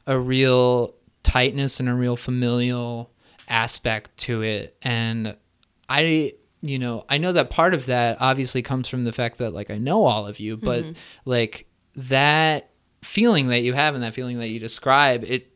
a 0.07 0.19
real 0.19 0.95
tightness 1.23 1.79
and 1.79 1.89
a 1.89 1.93
real 1.93 2.15
familial 2.15 3.11
aspect 3.47 4.15
to 4.17 4.41
it, 4.41 4.77
and 4.81 5.35
I 5.89 6.33
you 6.61 6.79
know 6.79 7.05
I 7.09 7.17
know 7.17 7.31
that 7.33 7.49
part 7.49 7.73
of 7.73 7.87
that 7.87 8.17
obviously 8.21 8.61
comes 8.61 8.87
from 8.87 9.03
the 9.03 9.11
fact 9.11 9.37
that 9.39 9.53
like 9.53 9.69
I 9.69 9.77
know 9.77 10.05
all 10.05 10.27
of 10.27 10.39
you, 10.39 10.57
mm-hmm. 10.57 10.65
but 10.65 10.85
like 11.25 11.67
that 11.95 12.69
feeling 13.03 13.47
that 13.47 13.59
you 13.59 13.73
have 13.73 13.95
and 13.95 14.03
that 14.03 14.13
feeling 14.13 14.39
that 14.39 14.47
you 14.47 14.59
describe, 14.59 15.23
it 15.25 15.51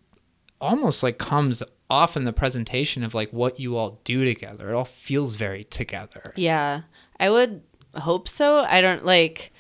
almost 0.60 1.04
like 1.04 1.18
comes 1.18 1.64
off 1.90 2.18
in 2.18 2.26
the 2.26 2.34
presentation 2.34 3.04
of 3.04 3.14
like 3.14 3.32
what 3.32 3.60
you 3.60 3.78
all 3.78 4.02
do 4.04 4.26
together. 4.26 4.70
It 4.70 4.76
all 4.76 4.86
feels 4.86 5.36
very 5.36 5.64
together. 5.64 6.34
yeah 6.36 6.82
i 7.20 7.30
would 7.30 7.62
hope 7.96 8.28
so 8.28 8.60
i 8.60 8.82
don't 8.82 9.06
like 9.06 9.52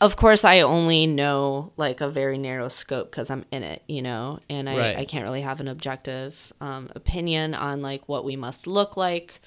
of 0.00 0.16
course 0.16 0.44
i 0.44 0.60
only 0.60 1.06
know 1.06 1.72
like 1.76 2.00
a 2.00 2.08
very 2.08 2.36
narrow 2.38 2.68
scope 2.68 3.10
because 3.10 3.30
i'm 3.30 3.44
in 3.50 3.62
it 3.62 3.82
you 3.86 4.02
know 4.02 4.38
and 4.50 4.68
I, 4.68 4.76
Right. 4.76 4.96
I 4.98 5.04
can't 5.04 5.24
really 5.24 5.42
have 5.42 5.60
an 5.60 5.68
objective 5.68 6.52
um, 6.60 6.90
opinion 6.94 7.54
on 7.54 7.80
like 7.82 8.08
what 8.08 8.24
we 8.24 8.36
must 8.36 8.66
look 8.66 8.96
like 8.96 9.40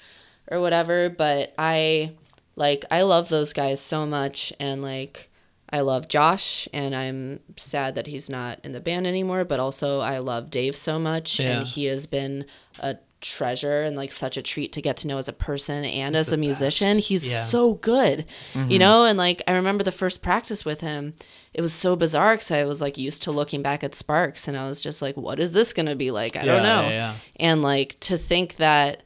or 0.50 0.60
whatever 0.60 1.08
but 1.10 1.54
i 1.58 2.12
like 2.56 2.84
i 2.90 3.02
love 3.02 3.28
those 3.28 3.52
guys 3.52 3.80
so 3.80 4.06
much 4.06 4.52
and 4.58 4.80
like 4.82 5.30
i 5.70 5.80
love 5.80 6.08
josh 6.08 6.66
and 6.72 6.94
i'm 6.96 7.40
sad 7.56 7.94
that 7.94 8.06
he's 8.06 8.30
not 8.30 8.58
in 8.64 8.72
the 8.72 8.80
band 8.80 9.06
anymore 9.06 9.44
but 9.44 9.60
also 9.60 10.00
i 10.00 10.16
love 10.18 10.48
dave 10.50 10.76
so 10.76 10.98
much 10.98 11.38
Yeah. 11.38 11.58
and 11.58 11.66
he 11.68 11.84
has 11.84 12.06
been 12.06 12.46
a 12.80 12.96
treasure 13.20 13.82
and 13.82 13.96
like 13.96 14.12
such 14.12 14.36
a 14.36 14.42
treat 14.42 14.72
to 14.72 14.80
get 14.80 14.96
to 14.98 15.06
know 15.08 15.18
as 15.18 15.28
a 15.28 15.32
person 15.32 15.84
and 15.84 16.14
He's 16.14 16.26
as 16.28 16.32
a 16.32 16.36
musician 16.36 16.96
best. 16.98 17.08
he's 17.08 17.28
Yeah. 17.30 17.38
Mm-hmm. 17.40 17.48
so 17.50 17.74
good 17.74 18.24
you 18.68 18.78
know 18.78 19.04
and 19.04 19.18
like 19.18 19.42
i 19.48 19.52
remember 19.52 19.82
the 19.84 19.92
first 19.92 20.22
practice 20.22 20.64
with 20.64 20.80
him 20.80 21.14
it 21.54 21.60
was 21.60 21.72
so 21.72 21.96
bizarre 21.96 22.34
because 22.34 22.50
i 22.50 22.62
was 22.64 22.80
like 22.80 22.96
used 22.96 23.22
to 23.24 23.32
looking 23.32 23.62
back 23.62 23.82
at 23.82 23.94
sparks 23.94 24.46
and 24.48 24.56
i 24.56 24.68
was 24.68 24.80
just 24.80 25.02
like 25.02 25.16
what 25.16 25.40
is 25.40 25.52
this 25.52 25.72
gonna 25.72 25.96
be 25.96 26.10
like 26.10 26.36
i 26.36 26.44
don't 26.44 26.62
know 26.62 26.82
yeah, 26.82 26.88
yeah. 26.90 27.14
and 27.36 27.62
like 27.62 27.98
to 28.00 28.16
think 28.18 28.56
that 28.56 29.02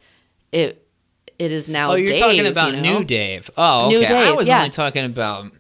it 0.53 0.79
it 1.39 1.51
is 1.51 1.69
now 1.69 1.93
Oh, 1.93 1.95
you're 1.95 2.09
Dave, 2.09 2.19
talking 2.21 2.47
about 2.47 2.75
you 2.75 2.81
know? 2.83 2.99
new 2.99 3.05
Dave. 3.05 3.51
Oh, 3.57 3.87
okay. 3.87 3.99
New 4.07 4.15
I 4.15 4.31
was 4.33 4.47
yeah. 4.47 4.59
only 4.59 4.71
talking 4.71 5.05
about 5.05 5.51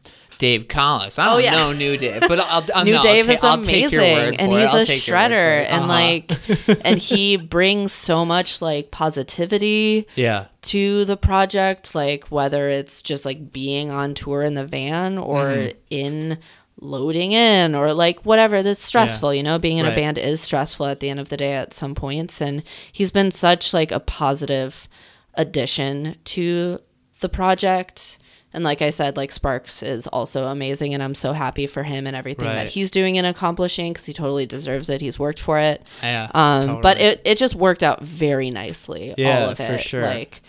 Dave 0.42 0.66
Collis. 0.68 1.18
I 1.18 1.26
Oh, 1.28 1.30
don't 1.34 1.44
yeah. 1.44 1.50
know 1.52 1.72
new 1.72 1.96
Dave, 1.96 2.20
but 2.26 2.40
I'll, 2.40 2.64
I'll 2.74 2.84
New 2.84 2.92
no, 2.94 3.02
Dave 3.02 3.28
I'll 3.28 3.34
is 3.34 3.40
ta- 3.40 3.54
your 3.54 3.62
amazing, 3.62 3.98
word 4.00 4.36
and 4.40 4.52
he's 4.52 4.74
a 4.74 4.84
take 4.84 5.06
your 5.06 5.16
word 5.16 5.30
for 5.30 5.34
shredder, 5.34 5.66
and 5.66 5.84
Uh-huh. 5.84 5.86
like, 5.88 6.84
and 6.84 6.98
he 6.98 7.36
brings 7.36 7.92
so 7.92 8.24
much 8.24 8.60
like 8.60 8.90
positivity 8.90 10.06
yeah, 10.16 10.46
to 10.62 11.04
the 11.04 11.16
project, 11.16 11.94
like 11.94 12.24
whether 12.28 12.68
it's 12.68 13.02
just 13.02 13.24
like 13.24 13.52
being 13.52 13.90
on 13.92 14.14
tour 14.14 14.42
in 14.42 14.54
the 14.54 14.66
van 14.66 15.16
or 15.16 15.44
Mm-hmm. 15.44 15.78
in 15.90 16.38
loading 16.80 17.30
in 17.30 17.76
or 17.76 17.92
like 17.94 18.18
whatever 18.26 18.60
that's 18.60 18.82
stressful 18.82 19.32
you 19.32 19.42
know 19.42 19.56
being 19.56 19.78
in 19.78 19.84
Right. 19.86 19.92
a 19.92 19.94
band 19.94 20.18
is 20.18 20.40
stressful 20.40 20.86
at 20.86 20.98
the 20.98 21.08
end 21.10 21.20
of 21.20 21.28
the 21.28 21.36
day 21.36 21.52
at 21.52 21.72
some 21.72 21.94
points 21.94 22.40
and 22.40 22.64
he's 22.90 23.12
been 23.12 23.30
such 23.30 23.72
like 23.72 23.92
a 23.92 24.00
positive 24.00 24.88
addition 25.34 26.16
to 26.24 26.80
the 27.20 27.28
project 27.28 28.18
and 28.52 28.64
like 28.64 28.82
i 28.82 28.90
said 28.90 29.16
like 29.16 29.32
sparks 29.32 29.82
is 29.82 30.06
also 30.08 30.46
amazing 30.46 30.92
and 30.94 31.02
i'm 31.02 31.14
so 31.14 31.32
happy 31.32 31.66
for 31.66 31.82
him 31.82 32.06
and 32.06 32.14
everything 32.16 32.46
Right. 32.46 32.54
that 32.54 32.68
he's 32.70 32.90
doing 32.90 33.16
and 33.18 33.26
accomplishing 33.26 33.92
because 33.92 34.04
he 34.06 34.12
totally 34.12 34.46
deserves 34.46 34.88
it 34.88 35.00
he's 35.00 35.18
worked 35.18 35.40
for 35.40 35.58
it 35.58 35.82
yeah. 36.02 36.30
um, 36.34 36.80
but 36.80 36.98
it, 37.00 37.20
it 37.24 37.38
just 37.38 37.54
worked 37.54 37.82
out 37.82 38.02
very 38.02 38.50
nicely. 38.50 39.14
Yeah, 39.18 39.44
all 39.44 39.50
of 39.50 39.60
it. 39.60 39.66
for 39.66 39.78
sure. 39.78 40.02
Like 40.02 40.42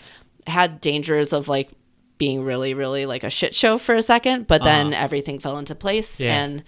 had 0.46 0.80
dangers 0.80 1.32
of 1.32 1.48
like 1.48 1.70
being 2.18 2.44
really, 2.44 2.74
really 2.74 3.06
like 3.06 3.24
a 3.24 3.30
shit 3.30 3.54
show 3.54 3.76
for 3.78 3.94
a 3.94 4.02
second, 4.02 4.46
but 4.46 4.62
then 4.62 4.92
Uh-huh. 4.92 5.02
everything 5.04 5.38
fell 5.40 5.58
into 5.58 5.74
place 5.74 6.20
Yeah. 6.20 6.36
and 6.44 6.62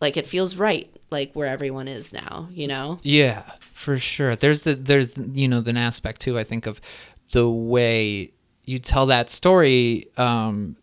like 0.00 0.16
it 0.16 0.26
feels 0.26 0.56
right, 0.56 0.88
like 1.10 1.32
where 1.34 1.48
everyone 1.48 1.88
is 1.88 2.12
now, 2.12 2.48
you 2.52 2.66
know? 2.68 3.00
Yeah, 3.02 3.42
for 3.72 3.98
sure. 3.98 4.36
There's 4.36 4.62
the 4.64 4.74
there's 4.74 5.16
you 5.16 5.48
know 5.48 5.62
an 5.66 5.76
aspect 5.76 6.20
too. 6.20 6.38
I 6.38 6.44
think 6.44 6.66
of 6.66 6.80
the 7.32 7.48
way 7.48 8.32
you 8.64 8.78
tell 8.78 9.06
that 9.06 9.30
story. 9.30 10.08
Um, 10.16 10.76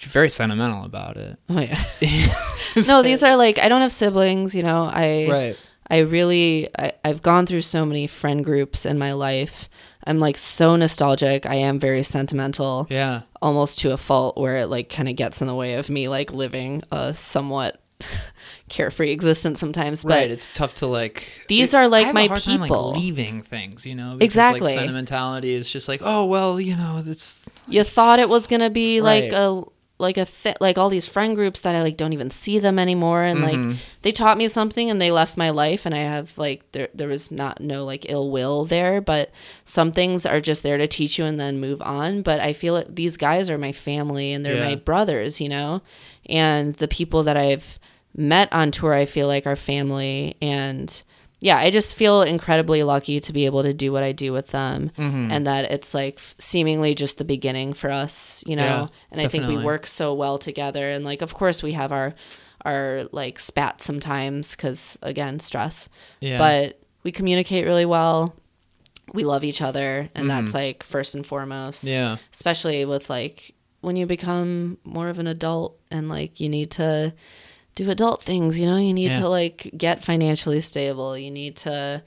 you're 0.00 0.10
very 0.10 0.28
sentimental 0.30 0.84
about 0.84 1.16
it. 1.16 1.38
Oh 1.48 1.60
yeah. 1.60 1.82
no, 2.86 3.02
these 3.02 3.22
are 3.22 3.36
like 3.36 3.58
I 3.58 3.68
don't 3.68 3.80
have 3.80 3.92
siblings, 3.92 4.54
you 4.54 4.62
know. 4.62 4.84
I 4.84 5.28
Right. 5.30 5.56
I 5.90 5.98
really 5.98 6.68
I, 6.78 6.92
I've 7.04 7.22
gone 7.22 7.46
through 7.46 7.62
so 7.62 7.84
many 7.86 8.06
friend 8.06 8.44
groups 8.44 8.84
in 8.84 8.98
my 8.98 9.12
life. 9.12 9.68
I'm 10.06 10.18
like 10.18 10.36
so 10.36 10.76
nostalgic. 10.76 11.46
I 11.46 11.54
am 11.54 11.78
very 11.78 12.02
sentimental. 12.02 12.86
Yeah. 12.90 13.22
almost 13.40 13.78
to 13.80 13.92
a 13.92 13.96
fault 13.96 14.36
where 14.36 14.56
it 14.58 14.66
like 14.66 14.90
kind 14.90 15.08
of 15.08 15.16
gets 15.16 15.40
in 15.40 15.46
the 15.46 15.54
way 15.54 15.74
of 15.74 15.88
me 15.88 16.08
like 16.08 16.32
living 16.32 16.82
a 16.90 17.14
somewhat 17.14 17.80
carefree 18.68 19.10
existence 19.10 19.60
sometimes 19.60 20.02
but 20.04 20.10
right. 20.12 20.30
It's 20.30 20.50
tough 20.50 20.74
to 20.76 20.86
like. 20.86 21.44
These 21.48 21.74
it- 21.74 21.76
are, 21.76 21.88
like, 21.88 22.12
my 22.14 22.26
hard 22.26 22.42
time, 22.42 22.60
like, 22.60 22.68
people. 22.68 22.92
leaving 22.92 23.42
things, 23.42 23.84
you 23.84 23.94
know. 23.94 24.14
because, 24.14 24.24
Exactly. 24.24 24.60
Like, 24.60 24.78
sentimentality 24.78 25.52
is 25.52 25.68
just 25.70 25.88
like, 25.88 26.00
oh 26.02 26.24
well, 26.24 26.60
you 26.60 26.76
know, 26.76 27.00
it's 27.04 27.48
you 27.68 27.84
thought 27.84 28.18
it 28.18 28.28
was 28.28 28.46
gonna 28.46 28.70
be 28.70 29.00
like 29.00 29.32
a 29.32 29.62
like 29.98 30.16
a 30.16 30.24
th- 30.24 30.56
like 30.60 30.76
all 30.76 30.90
these 30.90 31.06
friend 31.06 31.36
groups 31.36 31.60
that 31.60 31.74
I 31.74 31.82
like 31.82 31.96
don't 31.96 32.12
even 32.12 32.28
see 32.28 32.58
them 32.58 32.80
anymore 32.80 33.22
and 33.22 33.40
like 33.40 33.54
mm-hmm. 33.54 33.78
they 34.02 34.10
taught 34.10 34.36
me 34.36 34.48
something 34.48 34.90
and 34.90 35.00
they 35.00 35.12
left 35.12 35.36
my 35.36 35.50
life 35.50 35.86
and 35.86 35.94
I 35.94 35.98
have 35.98 36.36
like 36.36 36.70
there 36.72 36.88
there 36.92 37.06
was 37.06 37.30
not 37.30 37.60
no 37.60 37.84
like 37.84 38.06
ill 38.08 38.30
will 38.30 38.64
there 38.64 39.00
but 39.00 39.30
some 39.64 39.92
things 39.92 40.26
are 40.26 40.40
just 40.40 40.64
there 40.64 40.78
to 40.78 40.88
teach 40.88 41.16
you 41.16 41.24
and 41.24 41.38
then 41.38 41.60
move 41.60 41.80
on 41.80 42.22
but 42.22 42.40
I 42.40 42.52
feel 42.54 42.74
like 42.74 42.92
these 42.92 43.16
guys 43.16 43.48
are 43.48 43.56
my 43.56 43.70
family 43.70 44.32
and 44.32 44.44
they're 44.44 44.56
Yeah. 44.56 44.64
my 44.64 44.74
brothers 44.74 45.40
you 45.40 45.48
know 45.48 45.80
and 46.26 46.74
the 46.74 46.88
people 46.88 47.22
that 47.22 47.36
I've 47.36 47.78
met 48.16 48.52
on 48.52 48.70
tour 48.70 48.94
I 48.94 49.06
feel 49.06 49.26
like 49.26 49.46
are 49.46 49.56
family 49.56 50.36
and 50.40 51.02
yeah, 51.40 51.58
I 51.58 51.70
just 51.70 51.94
feel 51.94 52.22
incredibly 52.22 52.82
lucky 52.84 53.20
to 53.20 53.32
be 53.32 53.44
able 53.44 53.64
to 53.64 53.74
do 53.74 53.92
what 53.92 54.02
I 54.02 54.12
do 54.12 54.32
with 54.32 54.48
them 54.48 54.90
Mm-hmm. 54.96 55.30
and 55.30 55.46
that 55.46 55.70
it's 55.70 55.92
like 55.92 56.18
seemingly 56.38 56.94
just 56.94 57.18
the 57.18 57.24
beginning 57.24 57.74
for 57.74 57.90
us, 57.90 58.42
you 58.46 58.56
know. 58.56 58.62
Yeah, 58.62 58.86
and 59.10 59.20
I 59.20 59.28
think 59.28 59.46
we 59.46 59.58
work 59.58 59.86
so 59.86 60.14
well 60.14 60.38
together 60.38 60.88
and 60.90 61.04
like 61.04 61.20
of 61.22 61.34
course 61.34 61.62
we 61.62 61.72
have 61.72 61.92
our 61.92 62.14
our 62.64 63.04
like 63.12 63.38
spats 63.38 63.84
sometimes 63.84 64.54
cuz 64.56 64.96
again, 65.02 65.38
stress. 65.40 65.88
Yeah. 66.20 66.38
But 66.38 66.80
we 67.02 67.12
communicate 67.12 67.66
really 67.66 67.84
well. 67.84 68.34
We 69.12 69.24
love 69.24 69.44
each 69.44 69.60
other 69.60 70.08
and 70.14 70.30
that's 70.30 70.54
like 70.54 70.82
first 70.82 71.14
and 71.14 71.26
foremost. 71.26 71.84
Mm-hmm. 71.84 71.94
Yeah. 72.00 72.16
Especially 72.32 72.86
with 72.86 73.10
like 73.10 73.52
when 73.82 73.96
you 73.96 74.06
become 74.06 74.78
more 74.82 75.08
of 75.08 75.18
an 75.18 75.26
adult 75.26 75.76
and 75.90 76.08
like 76.08 76.40
you 76.40 76.48
need 76.48 76.70
to 76.70 77.12
do 77.74 77.90
adult 77.90 78.22
things, 78.22 78.58
you 78.58 78.66
know, 78.66 78.76
you 78.76 78.92
need 78.94 79.10
Yeah. 79.10 79.20
to 79.20 79.28
like 79.28 79.70
get 79.76 80.04
financially 80.04 80.60
stable. 80.60 81.18
You 81.18 81.30
need 81.30 81.56
to 81.56 82.02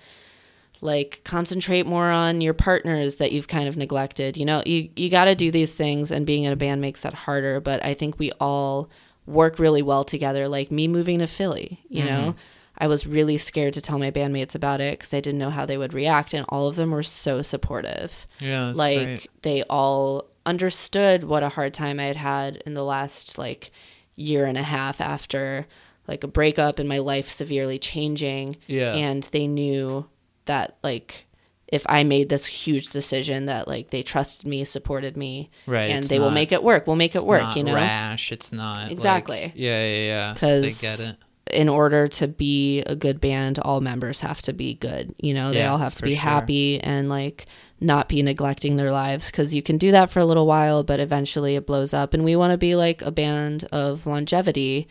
like 0.80 1.22
concentrate 1.24 1.86
more 1.86 2.10
on 2.10 2.40
your 2.40 2.54
partners 2.54 3.16
that 3.16 3.32
you've 3.32 3.48
kind 3.48 3.68
of 3.68 3.76
neglected. 3.78 4.38
You 4.38 4.46
know, 4.46 4.62
you 4.66 4.90
you 4.96 5.10
got 5.10 5.26
to 5.26 5.36
do 5.36 5.52
these 5.52 5.74
things 5.74 6.12
and 6.12 6.26
being 6.26 6.44
in 6.44 6.54
a 6.54 6.56
band 6.56 6.82
makes 6.82 7.02
that 7.02 7.14
harder, 7.14 7.60
but 7.60 7.84
I 7.84 7.94
think 7.94 8.20
we 8.20 8.32
all 8.40 8.90
work 9.26 9.60
really 9.60 9.82
well 9.82 10.04
together. 10.04 10.48
Like 10.48 10.72
me 10.72 10.88
moving 10.88 11.20
to 11.20 11.28
Philly, 11.28 11.82
you 11.90 12.06
know, 12.06 12.30
mm-hmm. 12.32 12.40
I 12.78 12.88
was 12.88 13.08
really 13.08 13.38
scared 13.40 13.74
to 13.74 13.82
tell 13.82 13.98
my 13.98 14.12
bandmates 14.12 14.54
about 14.54 14.80
it 14.80 15.00
cuz 15.00 15.14
I 15.14 15.20
didn't 15.20 15.40
know 15.40 15.50
how 15.50 15.66
they 15.66 15.78
would 15.78 15.94
react 15.94 16.34
and 16.34 16.46
all 16.50 16.68
of 16.68 16.76
them 16.76 16.92
were 16.92 17.04
so 17.04 17.42
supportive 17.42 18.28
yeah. 18.40 18.72
Like 18.74 19.00
great. 19.00 19.30
they 19.42 19.64
all 19.64 20.26
understood 20.46 21.24
what 21.26 21.44
a 21.44 21.50
hard 21.50 21.74
time 21.74 22.00
I 22.00 22.04
had 22.06 22.16
had 22.16 22.58
in 22.66 22.74
the 22.76 22.84
last 22.86 23.38
like 23.38 23.72
year 24.18 24.46
and 24.46 24.58
a 24.58 24.64
half 24.64 25.00
after 25.00 25.66
like 26.08 26.24
a 26.26 26.28
breakup 26.28 26.80
and 26.80 26.90
my 26.90 26.98
life 26.98 27.30
severely 27.30 27.80
changing. 27.80 28.58
Yeah. 28.68 28.94
And 28.94 29.24
they 29.32 29.48
knew 29.48 30.08
that 30.46 30.78
like 30.84 31.24
if 31.68 31.86
I 31.90 32.04
made 32.04 32.30
this 32.30 32.46
huge 32.46 32.88
decision 32.88 33.46
that 33.48 33.68
like 33.68 33.90
they 33.90 34.02
trusted 34.04 34.48
me, 34.48 34.64
supported 34.64 35.18
me, 35.18 35.50
Right, 35.66 35.92
and 35.92 36.04
they 36.06 36.18
will 36.18 36.32
make 36.32 36.54
it 36.54 36.64
work. 36.64 36.88
We'll 36.88 36.96
make 36.96 37.14
it 37.16 37.24
work, 37.26 37.42
not 37.42 37.58
you 37.58 37.64
know. 37.64 37.76
rash. 37.76 38.32
It's 38.32 38.54
not 38.54 38.84
like- 38.84 38.92
Exactly. 38.94 39.52
yeah, 39.56 39.86
yeah, 39.86 40.04
yeah. 40.06 40.34
They 40.34 40.62
Because 40.62 40.82
get 40.82 41.00
it. 41.02 41.16
In 41.52 41.70
order 41.70 42.08
to 42.08 42.28
be 42.28 42.82
a 42.82 42.96
good 42.96 43.20
band, 43.22 43.60
all 43.60 43.82
members 43.82 44.22
have 44.22 44.42
to 44.44 44.54
be 44.54 44.74
good. 44.76 45.14
You 45.20 45.34
know, 45.34 45.52
they 45.52 45.60
Yeah, 45.60 45.72
all 45.72 45.78
have 45.78 45.96
to 45.96 46.02
be 46.04 46.14
sure. 46.16 46.22
happy 46.22 46.80
and 46.82 47.10
like 47.10 47.46
not 47.80 48.10
be 48.10 48.22
neglecting 48.24 48.76
their 48.76 48.92
lives 48.92 49.30
because 49.30 49.54
you 49.54 49.62
can 49.62 49.78
do 49.78 49.92
that 49.92 50.10
for 50.10 50.20
a 50.20 50.26
little 50.26 50.48
while, 50.48 50.84
but 50.84 51.00
eventually 51.00 51.56
it 51.56 51.68
blows 51.68 51.94
up. 51.94 52.14
And 52.14 52.24
we 52.24 52.36
want 52.36 52.52
to 52.52 52.58
be 52.58 52.76
like 52.76 53.02
a 53.02 53.12
band 53.12 53.66
of 53.72 54.08
longevity. 54.08 54.88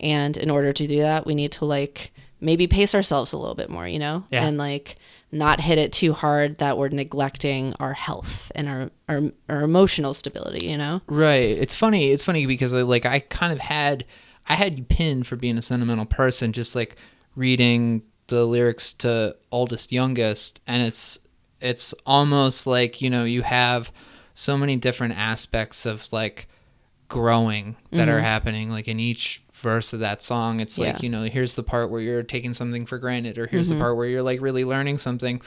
And 0.00 0.36
in 0.36 0.50
order 0.50 0.72
to 0.72 0.86
do 0.86 0.98
that, 0.98 1.26
we 1.26 1.34
need 1.34 1.52
to 1.52 1.64
like 1.64 2.12
maybe 2.40 2.66
pace 2.66 2.94
ourselves 2.94 3.32
a 3.32 3.36
little 3.38 3.54
bit 3.56 3.68
more, 3.70 3.88
you 3.88 3.98
know, 3.98 4.24
Yeah. 4.30 4.44
and 4.46 4.58
like 4.58 4.96
not 5.32 5.60
hit 5.60 5.76
it 5.78 5.92
too 5.92 6.12
hard 6.12 6.58
that 6.58 6.78
we're 6.78 6.88
neglecting 6.88 7.74
our 7.80 7.92
health 7.94 8.52
and 8.54 8.68
our, 8.68 8.90
our, 9.08 9.22
our 9.48 9.62
emotional 9.62 10.14
stability, 10.14 10.66
you 10.66 10.76
know? 10.76 11.00
Right. 11.08 11.50
It's 11.58 11.74
funny. 11.74 12.10
It's 12.12 12.22
funny 12.22 12.46
because 12.46 12.72
like 12.72 13.04
I 13.06 13.18
kind 13.20 13.52
of 13.52 13.58
had 13.58 14.04
I 14.48 14.54
had 14.54 14.78
you 14.78 14.84
pinned 14.84 15.26
for 15.26 15.36
being 15.36 15.58
a 15.58 15.62
sentimental 15.62 16.06
person, 16.06 16.52
just 16.52 16.74
like 16.74 16.96
reading 17.36 18.02
the 18.28 18.44
lyrics 18.44 18.92
to 18.94 19.36
oldest 19.52 19.92
youngest, 19.92 20.60
and 20.66 20.82
it's 20.82 21.18
it's 21.60 21.94
almost 22.06 22.66
like 22.66 23.00
you 23.00 23.10
know 23.10 23.24
you 23.24 23.42
have 23.42 23.92
so 24.34 24.56
many 24.56 24.76
different 24.76 25.18
aspects 25.18 25.84
of 25.84 26.10
like 26.12 26.48
growing 27.08 27.76
that 27.90 28.08
are 28.08 28.16
mm-hmm. 28.16 28.24
happening 28.24 28.70
like 28.70 28.86
in 28.86 29.00
each 29.00 29.42
verse 29.54 29.92
of 29.92 30.00
that 30.00 30.22
song. 30.22 30.60
It's 30.60 30.78
like 30.78 31.02
you 31.02 31.08
know 31.08 31.24
here's 31.24 31.54
the 31.54 31.62
part 31.62 31.90
where 31.90 32.00
you're 32.00 32.22
taking 32.22 32.52
something 32.52 32.86
for 32.86 32.98
granted 32.98 33.38
or 33.38 33.46
here's 33.46 33.68
the 33.68 33.74
mm-hmm. 33.74 33.82
part 33.82 33.96
where 33.96 34.06
you're 34.06 34.22
like 34.22 34.40
really 34.40 34.64
learning 34.64 34.98
something. 34.98 35.42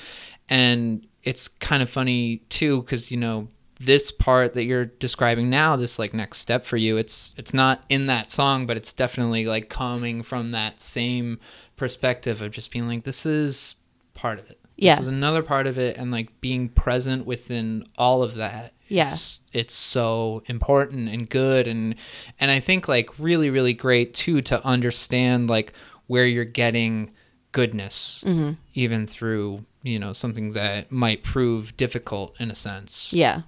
And 0.50 1.08
it's 1.24 1.48
kind 1.48 1.82
of 1.82 1.90
funny 1.90 2.38
too 2.50 2.82
because 2.82 3.12
you 3.12 3.18
know 3.18 3.48
this 3.84 4.12
part 4.12 4.54
that 4.54 4.64
you're 4.66 4.86
describing 4.86 5.50
now 5.50 5.76
this 5.76 5.98
like 5.98 6.14
next 6.14 6.38
step 6.38 6.66
for 6.66 6.78
you 6.78 6.98
it's 6.98 7.34
it's 7.38 7.54
not 7.54 7.84
in 7.90 8.06
that 8.06 8.30
song 8.30 8.66
but 8.68 8.78
it's 8.78 8.94
definitely 8.94 9.46
like 9.46 9.70
coming 9.70 10.22
from 10.22 10.52
that 10.52 10.80
same 10.80 11.40
perspective 11.76 12.42
of 12.42 12.52
just 12.52 12.70
being 12.72 12.88
like 12.88 13.04
this 13.04 13.26
is 13.26 13.76
part 14.14 14.38
of 14.38 14.50
it 14.52 14.60
Yeah. 14.78 14.96
this 14.96 15.02
is 15.04 15.08
another 15.08 15.42
part 15.42 15.66
of 15.68 15.78
it 15.80 15.98
and 15.98 16.12
like 16.12 16.40
being 16.42 16.70
present 16.70 17.26
within 17.26 17.86
all 17.98 18.22
of 18.24 18.36
that 18.36 18.74
Yeah. 18.88 19.10
it's, 19.12 19.42
it's 19.52 19.74
so 19.74 20.44
important 20.46 21.10
and 21.10 21.28
good 21.30 21.68
and 21.68 21.96
and 22.40 22.52
i 22.52 22.60
think 22.60 22.88
like 22.88 23.10
really 23.18 23.50
really 23.50 23.74
great 23.74 24.14
too 24.14 24.42
to 24.44 24.64
understand 24.66 25.50
like 25.50 25.74
where 26.08 26.26
you're 26.28 26.46
getting 26.46 27.12
goodness 27.52 28.24
Mm-hmm. 28.26 28.52
even 28.74 29.08
through 29.08 29.66
you 29.84 29.98
know 29.98 30.14
something 30.14 30.54
that 30.54 30.92
might 30.92 31.24
prove 31.24 31.76
difficult 31.78 32.36
in 32.40 32.52
a 32.52 32.56
sense 32.56 33.12
Yeah. 33.12 33.42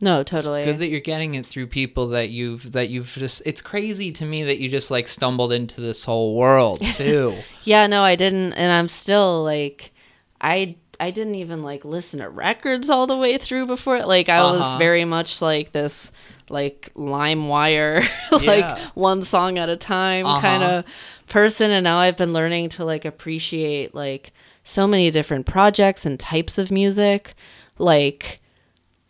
No, 0.00 0.22
totally. 0.22 0.64
good 0.64 0.78
that 0.78 0.88
you're 0.88 1.00
getting 1.00 1.34
it 1.34 1.44
through 1.46 1.66
people 1.68 2.08
that 2.08 2.30
you've 2.30 2.72
that 2.72 2.88
you've 2.88 3.08
just 3.08 3.42
it's 3.44 3.60
crazy 3.60 4.12
to 4.12 4.24
me 4.24 4.44
that 4.44 4.58
you 4.58 4.68
just 4.68 4.90
like 4.90 5.08
stumbled 5.08 5.52
into 5.52 5.80
this 5.80 6.04
whole 6.04 6.36
world 6.36 6.80
too 6.92 7.34
Yeah, 7.64 7.86
no, 7.88 8.02
I 8.02 8.14
didn't, 8.16 8.52
and 8.54 8.70
I'm 8.72 8.88
still 8.88 9.42
like, 9.44 9.92
I 10.40 10.76
I 11.00 11.10
didn't 11.12 11.36
even 11.36 11.62
like 11.62 11.84
listen 11.84 12.20
to 12.20 12.28
records 12.28 12.90
all 12.90 13.06
the 13.06 13.16
way 13.16 13.38
through 13.38 13.66
before. 13.66 14.04
Like 14.04 14.28
I 14.28 14.42
was 14.42 14.60
Uh-huh. 14.62 14.78
very 14.78 15.04
much 15.04 15.40
like 15.42 15.70
this, 15.72 16.10
like 16.48 16.90
LimeWire, 16.96 18.08
like 18.32 18.42
Yeah. 18.42 18.88
one 18.94 19.22
song 19.22 19.58
at 19.58 19.68
a 19.68 19.76
time 19.76 20.26
Uh-huh. 20.26 20.40
kind 20.40 20.62
of 20.64 20.84
person. 21.28 21.70
And 21.70 21.84
now 21.84 21.98
I've 21.98 22.16
been 22.16 22.32
learning 22.32 22.70
to 22.70 22.84
like 22.84 23.04
appreciate 23.04 23.94
like 23.94 24.32
so 24.64 24.86
many 24.86 25.10
different 25.10 25.46
projects 25.46 26.04
and 26.04 26.18
types 26.18 26.58
of 26.58 26.70
music, 26.72 27.34
like 27.78 28.40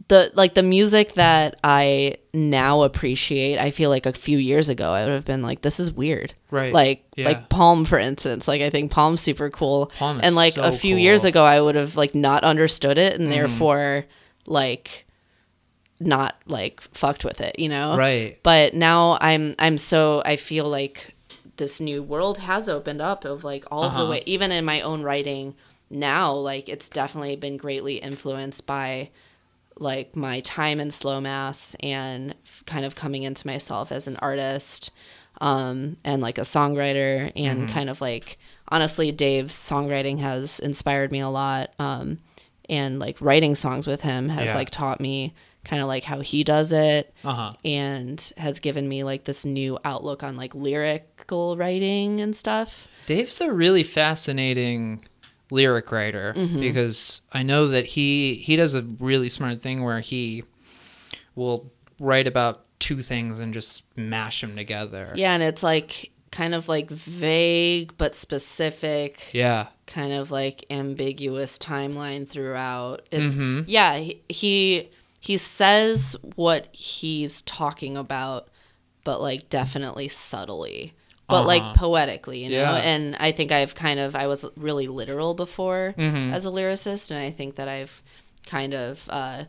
the 0.08 0.32
like 0.34 0.54
the 0.54 0.62
music 0.62 1.12
that 1.14 1.58
I 1.62 2.16
now 2.32 2.82
appreciate, 2.82 3.58
I 3.58 3.70
feel 3.70 3.90
like 3.90 4.06
a 4.06 4.12
few 4.12 4.38
years 4.38 4.68
ago 4.68 4.92
I 4.92 5.04
would 5.04 5.12
have 5.12 5.24
been 5.26 5.42
like, 5.42 5.62
this 5.62 5.78
is 5.78 5.92
weird. 5.92 6.34
Right. 6.50 6.72
Like 6.72 7.04
Yeah. 7.16 7.26
like 7.28 7.48
Palm 7.50 7.84
for 7.84 7.98
instance. 7.98 8.48
Like 8.48 8.62
I 8.62 8.70
think 8.70 8.90
Palm's 8.90 9.20
super 9.20 9.50
cool. 9.50 9.86
Palm 9.98 10.18
is 10.20 10.26
and 10.26 10.34
like 10.34 10.54
so 10.54 10.62
a 10.62 10.72
few 10.72 10.96
years 10.96 11.24
ago 11.24 11.44
I 11.44 11.60
would 11.60 11.74
have 11.74 11.96
like 11.96 12.14
not 12.14 12.42
understood 12.44 12.96
it 12.98 13.20
and 13.20 13.30
therefore 13.30 14.06
like 14.46 15.04
not 16.00 16.36
like 16.46 16.80
fucked 16.94 17.24
with 17.24 17.40
it, 17.40 17.58
you 17.58 17.68
know? 17.68 17.96
right 17.96 18.38
But 18.42 18.74
now 18.74 19.18
I'm 19.20 19.54
I'm 19.58 19.78
so 19.78 20.22
I 20.24 20.36
feel 20.36 20.64
like 20.68 21.14
this 21.56 21.80
new 21.80 22.02
world 22.02 22.38
has 22.38 22.68
opened 22.68 23.00
up 23.02 23.24
of 23.24 23.42
like 23.44 23.64
all 23.70 23.82
of 23.84 23.92
Uh-huh. 23.92 24.04
the 24.04 24.10
way 24.10 24.22
even 24.26 24.52
in 24.52 24.64
my 24.64 24.80
own 24.80 25.02
writing 25.02 25.54
now 25.90 26.32
like 26.32 26.68
it's 26.68 26.88
definitely 26.88 27.34
been 27.36 27.56
greatly 27.56 27.96
influenced 27.96 28.64
by 28.66 29.10
like 29.80 30.16
my 30.16 30.40
time 30.40 30.80
in 30.80 30.90
slow 30.90 31.20
mass 31.20 31.74
and 31.80 32.34
kind 32.66 32.84
of 32.84 32.94
coming 32.94 33.22
into 33.22 33.46
myself 33.46 33.90
as 33.92 34.06
an 34.06 34.16
artist 34.18 34.90
um, 35.40 35.96
and 36.04 36.20
like 36.20 36.38
a 36.38 36.42
songwriter 36.42 37.30
and 37.36 37.62
Mm-hmm. 37.62 37.72
kind 37.72 37.90
of 37.90 38.00
like 38.00 38.38
honestly 38.68 39.12
dave's 39.12 39.54
songwriting 39.54 40.18
has 40.18 40.58
inspired 40.58 41.12
me 41.12 41.20
a 41.20 41.28
lot 41.28 41.72
um, 41.78 42.18
and 42.68 42.98
like 42.98 43.20
writing 43.20 43.54
songs 43.54 43.86
with 43.86 44.00
him 44.02 44.28
has 44.30 44.46
Yeah. 44.46 44.54
like 44.56 44.70
taught 44.70 45.00
me 45.00 45.34
kind 45.64 45.80
of 45.82 45.88
like 45.88 46.04
how 46.04 46.20
he 46.20 46.42
does 46.44 46.72
it 46.72 47.14
uh-huh 47.24 47.54
and 47.64 48.32
has 48.36 48.58
given 48.58 48.88
me 48.88 49.04
like 49.04 49.24
this 49.24 49.44
new 49.44 49.78
outlook 49.84 50.22
on 50.22 50.36
like 50.36 50.54
lyrical 50.54 51.56
writing 51.56 52.20
and 52.20 52.34
stuff 52.34 52.88
Dave's 53.06 53.40
a 53.40 53.50
really 53.52 53.82
fascinating 53.84 55.04
lyric 55.50 55.90
writer 55.92 56.34
Mm-hmm. 56.36 56.60
because 56.60 57.22
I 57.32 57.42
know 57.42 57.68
that 57.68 57.86
he 57.86 58.34
he 58.34 58.56
does 58.56 58.74
a 58.74 58.82
really 58.82 59.28
smart 59.28 59.62
thing 59.62 59.82
where 59.82 60.00
he 60.00 60.44
will 61.34 61.70
write 62.00 62.26
about 62.26 62.64
two 62.78 63.02
things 63.02 63.40
and 63.40 63.52
just 63.52 63.82
mash 63.96 64.40
them 64.40 64.54
together. 64.56 65.12
yeah 65.16 65.32
and 65.34 65.42
it's 65.42 65.62
like 65.62 66.10
kind 66.30 66.54
of 66.54 66.68
like 66.68 66.90
vague 66.90 67.92
but 67.96 68.14
specific 68.14 69.28
Yeah. 69.32 69.68
kind 69.86 70.12
of 70.12 70.30
like 70.30 70.64
ambiguous 70.70 71.58
timeline 71.58 72.28
throughout. 72.28 73.06
It's 73.10 73.36
Mhm. 73.36 73.64
yeah, 73.66 73.98
he 74.28 74.88
he 75.20 75.36
says 75.38 76.14
what 76.36 76.68
he's 76.70 77.42
talking 77.42 77.96
about, 77.96 78.48
but 79.04 79.20
like 79.20 79.48
definitely 79.48 80.06
subtly. 80.08 80.92
But 81.28 81.46
like 81.46 81.62
Uh-huh. 81.62 81.74
poetically, 81.76 82.42
you 82.44 82.48
know. 82.50 82.56
Yeah. 82.56 82.76
And 82.76 83.14
I 83.20 83.32
think 83.32 83.52
I've 83.52 83.74
kind 83.74 84.00
of 84.00 84.16
I 84.16 84.26
was 84.26 84.44
really 84.56 84.86
literal 84.88 85.34
before 85.34 85.94
Mhm. 85.98 86.32
as 86.32 86.46
a 86.46 86.48
lyricist, 86.48 87.10
and 87.10 87.20
I 87.20 87.30
think 87.30 87.56
that 87.56 87.68
I've 87.68 88.02
kind 88.46 88.72
of 88.74 89.06
uh, 89.10 89.44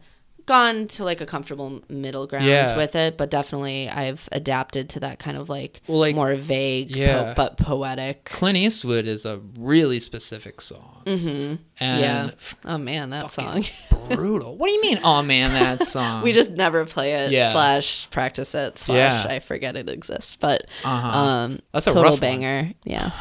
gone 0.49 0.87
to 0.87 1.03
like 1.03 1.21
a 1.21 1.25
comfortable 1.25 1.81
middle 1.89 2.25
ground 2.27 2.45
Yeah. 2.45 2.75
with 2.75 2.95
it, 2.95 3.17
but 3.17 3.29
definitely 3.29 3.87
I've 3.87 4.27
adapted 4.31 4.89
to 4.89 4.99
that 5.01 5.19
kind 5.19 5.37
of 5.37 5.47
like, 5.47 5.81
Well, 5.87 5.99
like- 5.99 6.15
more 6.15 6.33
vague 6.35 6.89
Yeah. 6.95 7.21
po- 7.21 7.33
but 7.35 7.57
poetic. 7.57 8.25
Clint 8.25 8.57
Eastwood 8.57 9.05
is 9.07 9.25
a 9.25 9.39
really 9.57 9.99
specific 9.99 10.59
song. 10.61 11.03
Mm-hmm. 11.05 11.55
And 11.79 12.01
yeah. 12.01 12.31
Oh 12.65 12.77
man, 12.77 13.11
that 13.11 13.31
song. 13.31 13.65
brutal. 14.09 14.57
What 14.57 14.67
do 14.67 14.73
you 14.73 14.81
mean? 14.81 14.99
Oh 15.03 15.21
man, 15.21 15.51
that 15.53 15.87
song. 15.87 16.23
we 16.23 16.33
just 16.33 16.51
never 16.51 16.85
play 16.85 17.13
it 17.13 17.31
Yeah. 17.31 17.51
slash 17.51 18.09
practice 18.09 18.53
it 18.55 18.79
slash 18.79 19.25
Yeah. 19.25 19.31
I 19.35 19.39
forget 19.39 19.75
it 19.77 19.87
exists. 19.87 20.35
But 20.39 20.65
Uh-huh. 20.83 21.07
um, 21.17 21.59
That's 21.73 21.85
a 21.87 21.91
total 21.91 22.03
rough 22.03 22.11
one. 22.13 22.19
banger. 22.21 22.73
Yeah. 22.83 23.11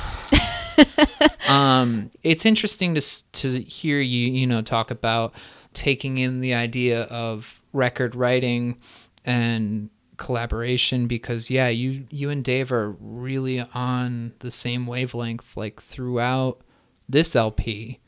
um, 1.48 2.10
it's 2.22 2.46
interesting 2.46 2.94
to 2.94 3.02
to 3.32 3.60
hear 3.62 4.00
you 4.00 4.30
you 4.32 4.46
know 4.46 4.62
talk 4.62 4.90
about 4.90 5.32
taking 5.72 6.18
in 6.18 6.40
the 6.40 6.54
idea 6.54 7.02
of 7.04 7.62
record 7.72 8.14
writing 8.14 8.78
and 9.24 9.90
collaboration 10.16 11.06
because 11.06 11.48
yeah 11.48 11.68
you 11.68 12.04
you 12.10 12.28
and 12.30 12.42
Dave 12.42 12.72
are 12.72 12.90
really 13.00 13.60
on 13.74 14.32
the 14.40 14.50
same 14.50 14.86
wavelength 14.86 15.56
like 15.56 15.80
throughout 15.80 16.60
this 17.08 17.36
LP 17.36 18.00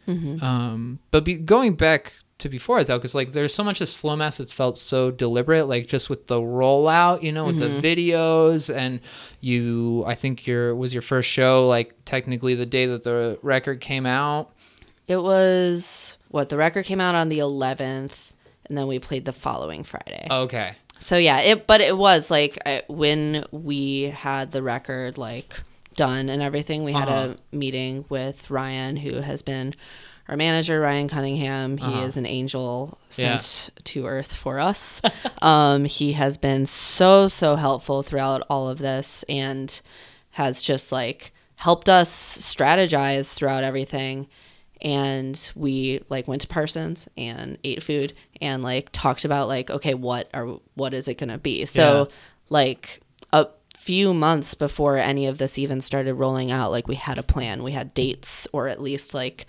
um 0.43 0.99
but 1.13 1.25
be, 1.25 1.35
going 1.35 1.75
back 1.75 2.15
to 2.39 2.49
before 2.49 2.83
though 2.83 2.99
because 2.99 3.15
like 3.15 3.33
there's 3.33 3.55
so 3.55 3.63
much 3.63 3.81
of 3.81 3.89
slow 3.89 4.17
mass 4.17 4.39
that's 4.39 4.51
felt 4.51 4.77
so 4.77 5.11
deliberate 5.11 5.69
like 5.69 5.87
just 5.87 6.09
with 6.11 6.27
the 6.27 6.41
rollout 6.41 7.23
you 7.23 7.31
know 7.31 7.45
with 7.45 7.59
the 7.59 7.69
videos 7.87 8.75
and 8.75 8.99
you 9.41 10.03
i 10.07 10.15
think 10.15 10.47
your 10.47 10.75
was 10.75 10.93
your 10.93 11.03
first 11.03 11.29
show 11.29 11.69
like 11.69 11.95
technically 12.07 12.55
the 12.55 12.67
day 12.67 12.87
that 12.87 13.05
the 13.05 13.39
record 13.43 13.81
came 13.81 14.07
out? 14.07 14.53
It 15.07 15.23
was 15.23 16.17
what 16.31 16.49
the 16.49 16.57
record 16.57 16.85
came 16.87 17.01
out 17.01 17.15
on 17.15 17.29
the 17.29 17.39
11th, 17.39 18.33
and 18.69 18.77
then 18.79 18.87
we 18.87 18.99
played 18.99 19.25
the 19.25 19.33
following 19.33 19.83
Friday. 19.85 20.27
okay 20.31 20.75
So 20.99 21.17
yeah, 21.17 21.41
it 21.41 21.67
but 21.67 21.81
it 21.81 21.97
was 21.97 22.31
like 22.31 22.59
I, 22.67 22.83
when 22.89 23.45
we 23.53 24.03
had 24.05 24.53
the 24.53 24.63
record 24.63 25.19
like 25.19 25.61
done 25.97 26.29
and 26.29 26.41
everything, 26.43 26.85
we 26.85 26.93
had 26.93 27.09
Uh-huh. 27.09 27.35
a 27.53 27.57
meeting 27.57 28.05
with 28.09 28.49
Ryan, 28.51 28.97
who 28.97 29.21
has 29.23 29.43
been 29.43 29.75
our 30.29 30.37
manager, 30.37 30.81
Ryan 30.81 31.09
Cunningham. 31.09 31.77
He 31.79 31.85
Uh-huh. 31.87 32.03
is 32.07 32.17
an 32.17 32.27
angel 32.27 32.99
Yeah. 33.11 33.39
sent 33.39 33.71
to 33.85 34.07
Earth 34.07 34.33
for 34.33 34.61
us. 34.61 35.03
um, 35.43 35.85
he 35.87 36.13
has 36.13 36.39
been 36.39 36.65
so 36.67 37.27
so 37.29 37.57
helpful 37.57 38.03
throughout 38.05 38.43
all 38.49 38.69
of 38.69 38.79
this 38.79 39.25
and 39.29 39.81
has 40.33 40.63
just 40.63 40.93
like 40.93 41.33
helped 41.57 41.89
us 41.89 42.09
strategize 42.39 43.35
throughout 43.35 43.65
everything 43.65 44.29
and 44.83 45.51
we 45.55 46.01
like 46.09 46.27
went 46.29 46.41
to 46.43 46.49
Parsons 46.49 47.09
and 47.17 47.59
ate 47.65 47.83
food 47.83 48.13
and 48.41 48.63
like 48.63 48.89
talked 48.93 49.25
about 49.25 49.49
like 49.49 49.71
okay 49.71 49.95
what 49.95 50.29
are 50.35 50.59
what 50.75 50.95
is 50.95 51.07
it 51.09 51.15
going 51.19 51.29
to 51.31 51.39
be 51.39 51.67
so 51.67 52.07
Yeah. 52.09 52.15
like 52.49 53.01
a 53.33 53.47
few 53.77 54.13
months 54.15 54.55
before 54.55 54.97
any 54.99 55.27
of 55.27 55.39
this 55.39 55.59
even 55.59 55.81
started 55.81 56.15
rolling 56.15 56.51
out 56.51 56.71
like 56.71 56.87
we 56.89 56.95
had 56.97 57.19
a 57.19 57.23
plan 57.23 57.63
we 57.63 57.73
had 57.73 57.93
dates 57.95 58.47
or 58.53 58.69
at 58.69 58.81
least 58.81 59.15
like 59.15 59.47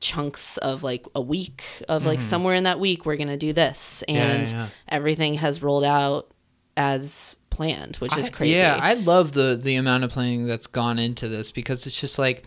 chunks 0.00 0.56
of 0.58 0.82
like 0.84 1.04
a 1.16 1.20
week 1.20 1.64
of 1.88 2.06
like 2.06 2.20
somewhere 2.20 2.54
in 2.54 2.62
that 2.64 2.78
week 2.78 3.04
we're 3.04 3.16
going 3.16 3.28
to 3.28 3.36
do 3.36 3.52
this 3.52 4.04
Mm-hmm. 4.08 4.16
Yeah, 4.16 4.22
and 4.32 4.48
yeah. 4.48 4.68
everything 4.88 5.34
has 5.34 5.60
rolled 5.62 5.84
out 5.84 6.32
as 6.76 7.34
planned 7.50 7.96
which 7.96 8.16
is 8.16 8.30
crazy 8.30 8.54
yeah 8.54 8.78
i 8.80 8.94
love 8.94 9.32
the 9.32 9.58
the 9.60 9.74
amount 9.74 10.04
of 10.04 10.10
planning 10.12 10.46
that's 10.46 10.68
gone 10.68 10.98
into 11.00 11.26
this 11.28 11.50
because 11.50 11.84
it's 11.88 11.98
just 11.98 12.16
like 12.18 12.46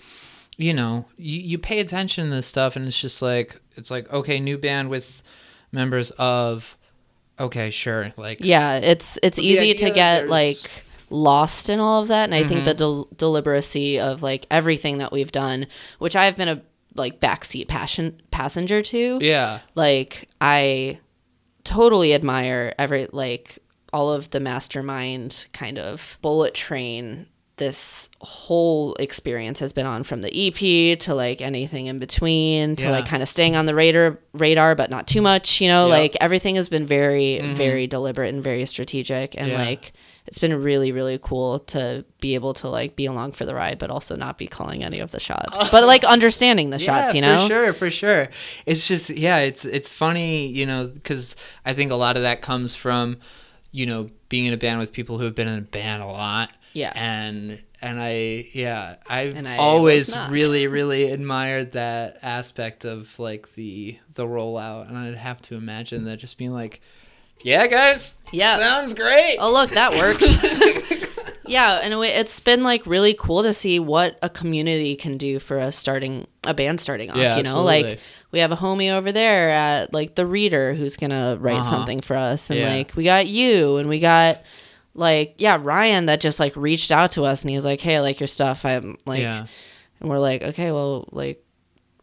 you 0.62 0.74
know 0.74 1.05
you, 1.18 1.39
you 1.39 1.57
pay 1.57 1.80
attention 1.80 2.26
to 2.26 2.30
this 2.32 2.47
stuff 2.47 2.76
and 2.76 2.88
it's 2.88 2.99
just 2.99 3.22
like 3.22 3.59
it's 3.76 3.89
like 3.91 4.12
okay 4.12 4.39
new 4.39 4.57
band 4.57 4.89
with 4.89 5.24
members 5.72 6.12
of 6.12 6.78
okay 7.39 7.72
sure 7.72 8.12
like 8.18 8.38
yeah 8.41 8.76
it's 8.76 9.18
it's 9.24 9.39
easy 9.39 9.74
to 9.74 9.89
get 9.89 10.28
like 10.30 10.57
lost 11.09 11.70
in 11.70 11.80
all 11.80 12.01
of 12.01 12.07
that 12.09 12.26
and 12.26 12.36
i 12.36 12.43
think 12.43 12.59
Mm-hmm. 12.62 12.66
the 12.66 12.74
del- 12.74 13.07
deliberacy 13.16 13.99
of 13.99 14.22
like 14.22 14.45
everything 14.51 14.99
that 14.99 15.12
we've 15.12 15.32
done 15.32 15.68
which 15.99 16.16
i've 16.16 16.36
been 16.38 16.47
a 16.49 16.62
like 16.95 17.20
backseat 17.20 17.68
passion 17.68 18.22
passenger 18.32 18.82
to 18.82 19.18
yeah 19.22 19.59
like 19.76 20.30
i 20.41 20.99
totally 21.64 22.14
admire 22.14 22.74
every 22.78 23.07
like 23.12 23.59
all 23.93 24.12
of 24.12 24.30
the 24.32 24.39
mastermind 24.39 25.45
kind 25.53 25.78
of 25.80 26.18
bullet 26.22 26.53
train 26.53 27.28
this 27.62 28.09
whole 28.22 28.95
experience 28.95 29.59
has 29.59 29.72
been 29.72 29.86
on 29.86 30.03
from 30.03 30.22
the 30.22 30.47
EP 30.47 30.97
to 30.97 31.14
like 31.14 31.41
anything 31.41 31.86
in 31.86 31.99
between 31.99 32.76
to 32.78 32.86
Yeah. 32.86 32.91
like 32.91 33.05
kind 33.05 33.22
of 33.22 33.30
staying 33.30 33.55
on 33.55 33.68
the 33.68 33.76
radar 33.76 34.18
radar 34.34 34.74
but 34.74 34.89
not 34.89 35.07
too 35.07 35.22
much 35.22 35.62
you 35.62 35.68
know 35.68 35.88
Yep. 35.88 35.99
like 35.99 36.18
everything 36.20 36.55
has 36.55 36.70
been 36.70 36.88
very 36.88 37.39
mm-hmm. 37.39 37.53
very 37.53 37.86
deliberate 37.86 38.34
and 38.34 38.43
very 38.43 38.66
strategic 38.66 39.39
and 39.39 39.51
Yeah. 39.51 39.62
like 39.62 39.93
it's 40.26 40.39
been 40.39 40.59
really 40.59 40.91
really 40.91 41.20
cool 41.22 41.59
to 41.59 42.03
be 42.20 42.34
able 42.34 42.55
to 42.55 42.68
like 42.68 42.95
be 42.95 43.05
along 43.05 43.34
for 43.34 43.45
the 43.45 43.53
ride 43.53 43.78
but 43.78 43.91
also 43.91 44.16
not 44.16 44.39
be 44.39 44.47
calling 44.47 44.84
any 44.84 44.99
of 44.99 45.12
the 45.12 45.20
shots 45.20 45.70
but 45.72 45.86
like 45.86 46.03
understanding 46.03 46.72
the 46.72 46.80
shots 46.80 47.14
you 47.14 47.22
know 47.22 47.43
for 47.47 47.53
sure, 47.53 47.74
for 47.74 47.91
sure. 47.91 48.28
It's 48.66 48.88
just 48.88 49.12
yeah, 49.12 49.38
it's 49.39 49.66
it's 49.66 49.88
funny, 49.89 50.47
you 50.47 50.66
know, 50.66 50.88
because 50.88 51.36
I 51.64 51.74
think 51.74 51.91
a 51.91 51.95
lot 51.95 52.18
of 52.18 52.24
that 52.24 52.41
comes 52.41 52.74
from, 52.74 53.18
you 53.72 53.86
know, 53.86 54.07
being 54.30 54.45
in 54.45 54.53
a 54.53 54.57
band 54.57 54.80
with 54.80 54.91
people 54.91 55.18
who 55.20 55.26
have 55.26 55.36
been 55.36 55.47
in 55.47 55.59
a 55.59 55.62
band 55.62 56.01
a 56.01 56.07
lot. 56.07 56.55
Yeah. 56.74 56.91
and 56.95 57.59
and 57.82 57.99
I 58.01 58.47
yeah, 58.53 58.95
I've 59.09 59.36
I 59.45 59.57
always 59.57 60.15
really 60.30 60.67
really 60.67 61.11
admired 61.11 61.72
that 61.74 62.19
aspect 62.22 62.86
of 62.86 63.17
like 63.19 63.53
the 63.55 63.97
the 64.13 64.26
rollout, 64.26 64.88
and 64.88 64.97
I'd 64.97 65.15
have 65.15 65.41
to 65.43 65.55
imagine 65.55 66.05
that 66.05 66.17
just 66.17 66.38
being 66.38 66.51
like, 66.51 66.82
yeah, 67.41 67.67
guys, 67.67 68.13
Yeah. 68.32 68.57
sounds 68.57 68.93
great. 68.93 69.38
oh 69.39 69.51
look 69.51 69.72
that 69.72 69.93
worked 69.93 70.22
yeah 71.47 71.80
and 71.84 71.93
it- 71.93 71.99
it's 72.19 72.39
been 72.39 72.63
like 72.63 72.86
really 72.86 73.13
cool 73.13 73.43
to 73.43 73.53
see 73.53 73.80
what 73.80 74.17
a 74.22 74.30
community 74.30 74.95
can 74.95 75.17
do 75.17 75.39
for 75.39 75.57
a 75.57 75.72
starting 75.72 76.28
a 76.45 76.53
band 76.53 76.80
starting 76.80 77.09
off 77.11 77.17
Yeah, 77.17 77.38
you 77.38 77.43
know 77.43 77.49
absolutely. 77.49 77.84
like 77.91 77.99
we 78.32 78.39
have 78.39 78.51
a 78.51 78.55
homie 78.55 78.91
over 78.91 79.11
there 79.11 79.49
at 79.49 79.93
like 79.93 80.15
the 80.15 80.26
reader 80.26 80.74
who's 80.74 80.95
gonna 80.95 81.38
write 81.39 81.53
Uh-huh. 81.59 81.63
something 81.63 82.01
for 82.01 82.15
us 82.15 82.49
and 82.49 82.59
Yeah. 82.59 82.69
like 82.74 82.95
we 82.95 83.03
got 83.03 83.28
you 83.28 83.78
and 83.78 83.89
we 83.89 83.99
got 83.99 84.41
like 84.94 85.36
yeah 85.38 85.58
ryan 85.62 86.06
that 86.08 86.20
just 86.20 86.39
like 86.39 86.56
reached 86.56 86.92
out 86.92 87.12
to 87.12 87.24
us 87.24 87.42
and 87.42 87.50
he 87.50 87.56
was 87.56 87.64
like 87.66 87.80
hey 87.82 87.96
i 87.98 88.00
like 88.02 88.20
your 88.20 88.28
stuff 88.28 88.66
i'm 88.66 88.98
like 89.06 89.22
yeah, 89.22 89.46
and 90.00 90.10
we're 90.10 90.20
like 90.20 90.42
okay 90.42 90.72
well 90.72 91.08
like 91.12 91.44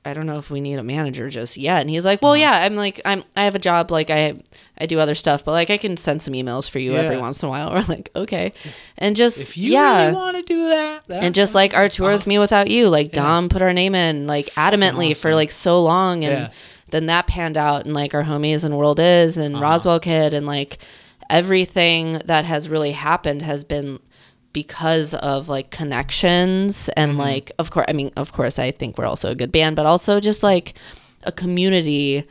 I 0.04 0.14
don't 0.14 0.24
know 0.26 0.38
if 0.38 0.48
we 0.48 0.62
need 0.62 0.76
a 0.78 0.82
manager 0.82 1.28
just 1.28 1.58
yet. 1.58 1.82
And 1.82 1.90
he's 1.90 2.06
like, 2.06 2.22
well, 2.22 2.32
Uh-huh. 2.32 2.40
yeah, 2.40 2.64
I'm 2.64 2.76
like, 2.76 2.98
I'm, 3.04 3.24
I 3.36 3.44
have 3.44 3.54
a 3.54 3.58
job. 3.58 3.90
Like 3.90 4.08
I, 4.08 4.40
I 4.78 4.86
do 4.86 5.00
other 5.00 5.14
stuff, 5.16 5.44
but 5.44 5.50
like 5.52 5.68
I 5.68 5.76
can 5.76 5.98
send 5.98 6.22
some 6.22 6.32
emails 6.32 6.70
for 6.70 6.78
you 6.78 6.94
every 6.94 7.18
once 7.18 7.42
in 7.42 7.48
a 7.48 7.50
while. 7.50 7.70
We're 7.74 7.82
like, 7.82 8.08
okay. 8.16 8.54
And 8.96 9.14
just, 9.16 9.38
if 9.50 9.56
you 9.58 9.72
yeah. 9.72 10.02
really 10.04 10.14
want 10.14 10.36
to 10.38 10.42
do 10.44 10.68
that, 10.68 11.02
and 11.10 11.34
just 11.34 11.54
like 11.54 11.74
our 11.74 11.90
tour 11.90 12.12
with 12.12 12.24
mewithoutYou, 12.24 12.90
like 12.90 13.08
Yeah. 13.08 13.22
Dom 13.22 13.48
put 13.50 13.60
our 13.60 13.74
name 13.74 13.94
in 13.94 14.26
like 14.26 14.46
adamantly 14.54 15.14
for 15.20 15.34
like 15.34 15.50
so 15.50 15.82
long. 15.82 16.24
And 16.24 16.32
Yeah. 16.44 16.50
then 16.90 17.06
that 17.06 17.26
panned 17.26 17.58
out 17.58 17.84
and 17.84 17.92
like 17.92 18.14
our 18.14 18.24
homies 18.24 18.64
and 18.64 18.78
World 18.78 19.00
Is 19.00 19.36
and 19.36 19.56
Uh-huh. 19.56 19.62
Roswell 19.64 20.00
Kid 20.00 20.32
and 20.32 20.46
like 20.46 20.78
everything 21.30 22.20
that 22.24 22.44
has 22.44 22.68
really 22.68 22.92
happened 22.92 23.42
has 23.42 23.64
been 23.64 24.00
because 24.52 25.14
of 25.14 25.48
like 25.48 25.70
connections 25.70 26.88
and 26.96 27.12
Mm-hmm. 27.12 27.20
like 27.20 27.52
of 27.58 27.70
course 27.70 27.86
I 27.88 27.92
mean 27.92 28.12
of 28.16 28.32
course 28.32 28.58
I 28.58 28.70
think 28.70 28.96
we're 28.98 29.04
also 29.06 29.30
a 29.30 29.34
good 29.34 29.52
band 29.52 29.76
but 29.76 29.86
also 29.86 30.20
just 30.20 30.42
like 30.42 30.74
a 31.24 31.32
community 31.32 32.26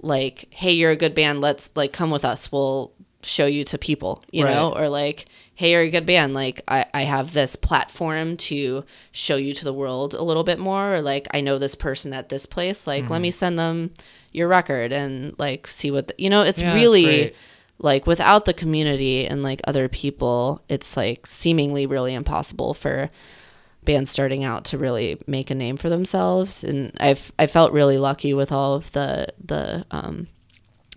like 0.00 0.46
hey 0.50 0.72
you're 0.72 0.92
a 0.92 0.96
good 0.96 1.14
band 1.14 1.40
let's 1.40 1.72
like 1.74 1.92
come 1.92 2.10
with 2.10 2.24
us 2.24 2.52
we'll 2.52 2.92
show 3.22 3.46
you 3.46 3.64
to 3.64 3.76
people 3.76 4.22
you 4.30 4.44
know 4.44 4.72
or 4.76 4.88
like 4.88 5.26
hey 5.56 5.72
you're 5.72 5.80
a 5.82 5.90
good 5.90 6.06
band 6.06 6.34
like 6.34 6.60
I, 6.68 6.86
I 6.94 7.02
have 7.02 7.32
this 7.32 7.56
platform 7.56 8.36
to 8.36 8.84
show 9.10 9.34
you 9.34 9.52
to 9.54 9.64
the 9.64 9.72
world 9.72 10.14
a 10.14 10.22
little 10.22 10.44
bit 10.44 10.60
more 10.60 10.94
or 10.94 11.02
like 11.02 11.26
i 11.32 11.40
know 11.40 11.58
this 11.58 11.74
person 11.74 12.12
at 12.12 12.28
this 12.28 12.46
place 12.46 12.86
like 12.86 13.02
Mm-hmm. 13.04 13.12
let 13.12 13.22
me 13.22 13.30
send 13.32 13.58
them 13.58 13.90
your 14.30 14.46
record 14.46 14.92
and 14.92 15.34
like 15.36 15.66
see 15.66 15.90
what 15.90 16.06
the, 16.08 16.14
you 16.16 16.30
know 16.30 16.42
it's 16.42 16.60
Yeah, 16.60 16.72
really. 16.74 17.34
Like 17.80 18.06
without 18.06 18.44
the 18.44 18.52
community 18.54 19.26
and 19.26 19.42
like 19.42 19.60
other 19.64 19.88
people 19.88 20.62
it's 20.68 20.96
like 20.96 21.26
seemingly 21.26 21.86
really 21.86 22.14
impossible 22.14 22.74
for 22.74 23.08
bands 23.84 24.10
starting 24.10 24.44
out 24.44 24.64
to 24.64 24.76
really 24.76 25.18
make 25.26 25.50
a 25.50 25.54
name 25.54 25.76
for 25.76 25.88
themselves. 25.88 26.62
And 26.64 26.92
i've 27.00 27.32
i 27.38 27.46
felt 27.46 27.72
really 27.72 27.96
lucky 27.98 28.34
with 28.34 28.50
all 28.52 28.74
of 28.74 28.90
the 28.92 29.28
the 29.42 29.86
um 29.90 30.26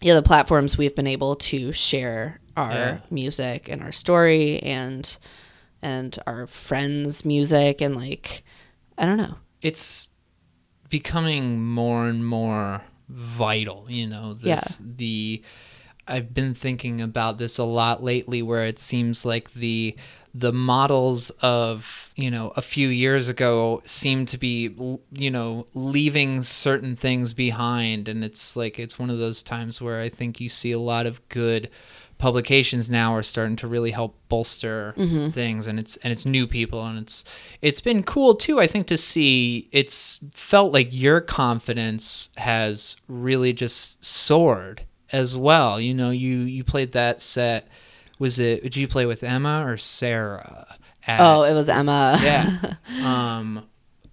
yeah 0.01 0.15
the 0.15 0.23
platforms 0.23 0.77
we've 0.77 0.95
been 0.95 1.07
able 1.07 1.35
to 1.35 1.71
share 1.71 2.39
our 2.57 2.71
Yeah. 2.71 2.97
music 3.09 3.69
and 3.69 3.81
our 3.81 3.91
story 3.93 4.59
and 4.63 5.15
and 5.81 6.17
our 6.27 6.47
friends 6.47 7.23
music 7.23 7.79
and 7.81 7.95
like 7.95 8.43
i 8.97 9.05
don't 9.05 9.17
know. 9.17 9.35
It's 9.61 10.09
becoming 10.89 11.63
more 11.63 12.07
and 12.07 12.25
more 12.25 12.81
vital 13.07 13.85
you 13.89 14.07
know 14.07 14.33
this 14.33 14.81
the 14.83 15.41
I've 16.07 16.33
been 16.33 16.53
thinking 16.53 17.01
about 17.01 17.37
this 17.37 17.57
a 17.57 17.63
lot 17.63 18.03
lately 18.03 18.41
where 18.41 18.65
it 18.65 18.79
seems 18.79 19.25
like 19.25 19.53
the 19.53 19.95
the 20.33 20.53
models 20.53 21.29
of, 21.41 22.11
you 22.15 22.31
know, 22.31 22.53
a 22.55 22.61
few 22.61 22.87
years 22.87 23.27
ago 23.27 23.81
seem 23.83 24.25
to 24.27 24.37
be 24.37 24.69
you 25.11 25.29
know, 25.29 25.65
leaving 25.73 26.41
certain 26.43 26.95
things 26.95 27.33
behind. 27.33 28.07
And 28.07 28.23
it's 28.23 28.55
like 28.55 28.79
it's 28.79 28.97
one 28.97 29.09
of 29.09 29.17
those 29.17 29.43
times 29.43 29.81
where 29.81 29.99
I 29.99 30.07
think 30.07 30.39
you 30.39 30.47
see 30.47 30.71
a 30.71 30.79
lot 30.79 31.05
of 31.05 31.27
good 31.27 31.69
publications 32.17 32.89
now 32.89 33.13
are 33.15 33.23
starting 33.23 33.55
to 33.57 33.67
really 33.67 33.91
help 33.91 34.15
bolster 34.29 34.93
mm-hmm. 34.95 35.31
things. 35.31 35.67
And 35.67 35.77
it's 35.77 35.97
and 35.97 36.13
it's 36.13 36.25
new 36.25 36.47
people. 36.47 36.85
And 36.85 36.99
it's 36.99 37.25
it's 37.61 37.81
been 37.81 38.03
cool 38.03 38.35
too 38.35 38.59
i 38.59 38.67
think 38.67 38.87
to 38.87 38.97
see 38.97 39.69
it's 39.71 40.19
felt 40.31 40.73
like 40.73 40.87
your 40.91 41.21
confidence 41.21 42.29
has 42.37 42.95
really 43.07 43.53
just 43.53 44.03
soared 44.03 44.83
as 45.13 45.35
well 45.35 45.79
you 45.79 45.93
know 45.93 46.09
you 46.09 46.39
you 46.39 46.63
played 46.63 46.91
that 46.93 47.21
set 47.21 47.67
was 48.19 48.39
it 48.39 48.63
did 48.63 48.75
you 48.75 48.87
play 48.87 49.05
with 49.05 49.23
emma 49.23 49.63
or 49.65 49.77
sarah 49.77 50.67
at, 51.07 51.19
Oh, 51.19 51.43
it 51.43 51.53
was 51.53 51.67
Emma. 51.69 52.19
yeah 52.21 52.73
um 53.03 53.65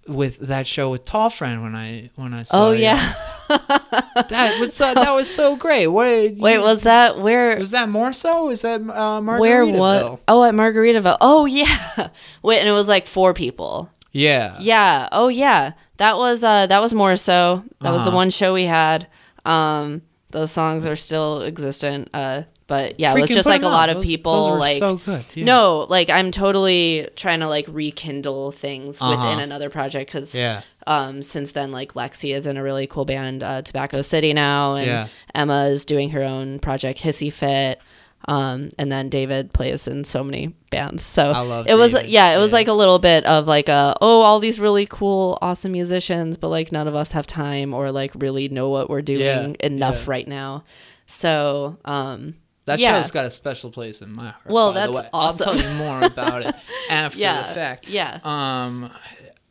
with 0.07 0.39
that 0.39 0.65
show 0.65 0.89
with 0.89 1.05
tall 1.05 1.29
friend 1.29 1.61
when 1.61 1.75
i 1.75 2.09
when 2.15 2.33
i 2.33 2.41
saw 2.43 2.69
Oh 2.69 2.71
you. 2.71 2.83
yeah. 2.83 3.13
that 3.49 4.57
was 4.59 4.79
uh, 4.81 4.93
that 4.95 5.11
was 5.11 5.31
so 5.33 5.55
great 5.55 5.87
what 5.87 6.05
Wait, 6.37 6.59
was 6.59 6.81
that 6.83 7.19
where? 7.19 7.57
was 7.57 7.71
that 7.71 7.89
more 7.89 8.13
so? 8.13 8.45
Was 8.45 8.61
that 8.63 8.81
uh, 8.81 9.21
where 9.21 9.63
Margaritaville? 9.65 9.77
was? 9.77 10.19
Oh, 10.27 10.43
at 10.43 10.53
Margaritaville. 10.53 11.17
Oh 11.21 11.45
yeah. 11.45 12.09
Wait, 12.43 12.59
and 12.59 12.67
it 12.67 12.71
was 12.73 12.87
like 12.87 13.07
four 13.07 13.33
people. 13.33 13.89
Yeah. 14.11 14.57
Yeah. 14.59 15.09
Oh 15.11 15.27
yeah. 15.29 15.73
That 15.97 16.17
was 16.17 16.43
uh 16.43 16.67
that 16.67 16.79
was 16.81 16.93
more 16.93 17.15
so. 17.17 17.63
That 17.81 17.91
was 17.91 18.03
the 18.03 18.09
Uh-huh. 18.09 18.15
one 18.17 18.29
show 18.29 18.53
we 18.53 18.63
had. 18.65 19.07
Um 19.45 20.01
those 20.31 20.51
songs 20.51 20.85
are 20.85 20.95
still 20.95 21.41
existent. 21.43 22.09
Uh 22.13 22.43
but 22.67 22.99
yeah, 22.99 23.15
it 23.15 23.19
was 23.21 23.31
just 23.31 23.47
put 23.47 23.49
like 23.53 23.63
a 23.63 23.65
'em 23.65 23.71
lot 23.71 23.89
up. 23.89 23.95
of 23.95 24.01
Those- 24.03 24.11
people 24.11 24.43
those 24.43 24.51
were 24.51 24.59
like 24.59 24.77
so 24.77 24.95
good. 24.97 25.25
Yeah. 25.33 25.45
No, 25.45 25.87
like 25.89 26.09
I'm 26.11 26.29
totally 26.31 27.07
trying 27.15 27.39
to 27.39 27.47
like 27.47 27.65
rekindle 27.67 28.51
things 28.51 29.01
Uh-huh. 29.01 29.09
within 29.15 29.39
another 29.39 29.69
project 29.71 30.11
cuz 30.11 30.35
Yeah. 30.35 30.61
um 30.85 31.23
since 31.23 31.51
then 31.53 31.71
like 31.71 31.93
Lexi 31.93 32.33
is 32.35 32.45
in 32.45 32.57
a 32.57 32.63
really 32.63 32.85
cool 32.85 33.05
band 33.05 33.41
uh 33.41 33.63
Tobacco 33.63 34.03
City 34.03 34.33
now 34.33 34.75
and 34.75 34.85
Yeah. 34.87 35.07
Emma 35.33 35.65
is 35.65 35.83
doing 35.83 36.11
her 36.11 36.21
own 36.23 36.59
project 36.59 36.99
Hissy 37.01 37.33
Fit. 37.33 37.79
Um, 38.27 38.69
and 38.77 38.91
then 38.91 39.09
David 39.09 39.53
plays 39.53 39.87
in 39.87 40.03
so 40.03 40.23
many 40.23 40.47
bands. 40.69 41.03
So 41.03 41.31
I 41.31 41.39
love 41.39 41.67
it 41.67 41.75
was 41.75 41.93
yeah, 42.05 42.35
it 42.35 42.37
was 42.39 42.51
Yeah. 42.51 42.55
like 42.57 42.67
a 42.67 42.73
little 42.73 42.99
bit 42.99 43.25
of 43.25 43.47
like 43.47 43.69
a 43.69 43.95
oh 44.01 44.21
all 44.21 44.39
these 44.39 44.59
really 44.59 44.85
cool 44.85 45.37
awesome 45.41 45.71
musicians, 45.71 46.37
but 46.37 46.49
like 46.49 46.71
none 46.71 46.87
of 46.87 46.95
us 46.95 47.13
have 47.13 47.25
time 47.25 47.73
or 47.73 47.91
like 47.91 48.11
really 48.15 48.49
know 48.49 48.69
what 48.69 48.89
we're 48.89 49.01
doing 49.01 49.55
Yeah, 49.59 49.65
enough 49.67 49.99
yeah. 50.05 50.11
right 50.11 50.27
now. 50.27 50.63
So 51.05 51.77
um 51.85 52.35
That 52.65 52.79
yeah. 52.79 53.01
show's 53.01 53.09
got 53.11 53.25
a 53.25 53.31
special 53.31 53.71
place 53.71 54.01
in 54.01 54.13
my 54.13 54.25
heart. 54.31 54.45
Well, 54.47 54.73
that's 54.73 54.91
way. 54.93 55.09
I'll 55.13 55.29
awesome. 55.29 55.57
tell 55.57 55.71
you 55.71 55.77
more 55.77 56.03
about 56.03 56.45
it 56.45 56.55
after 56.89 57.17
the 57.19 57.53
fact. 57.53 57.87
yeah 57.87 58.19
Um, 58.23 58.91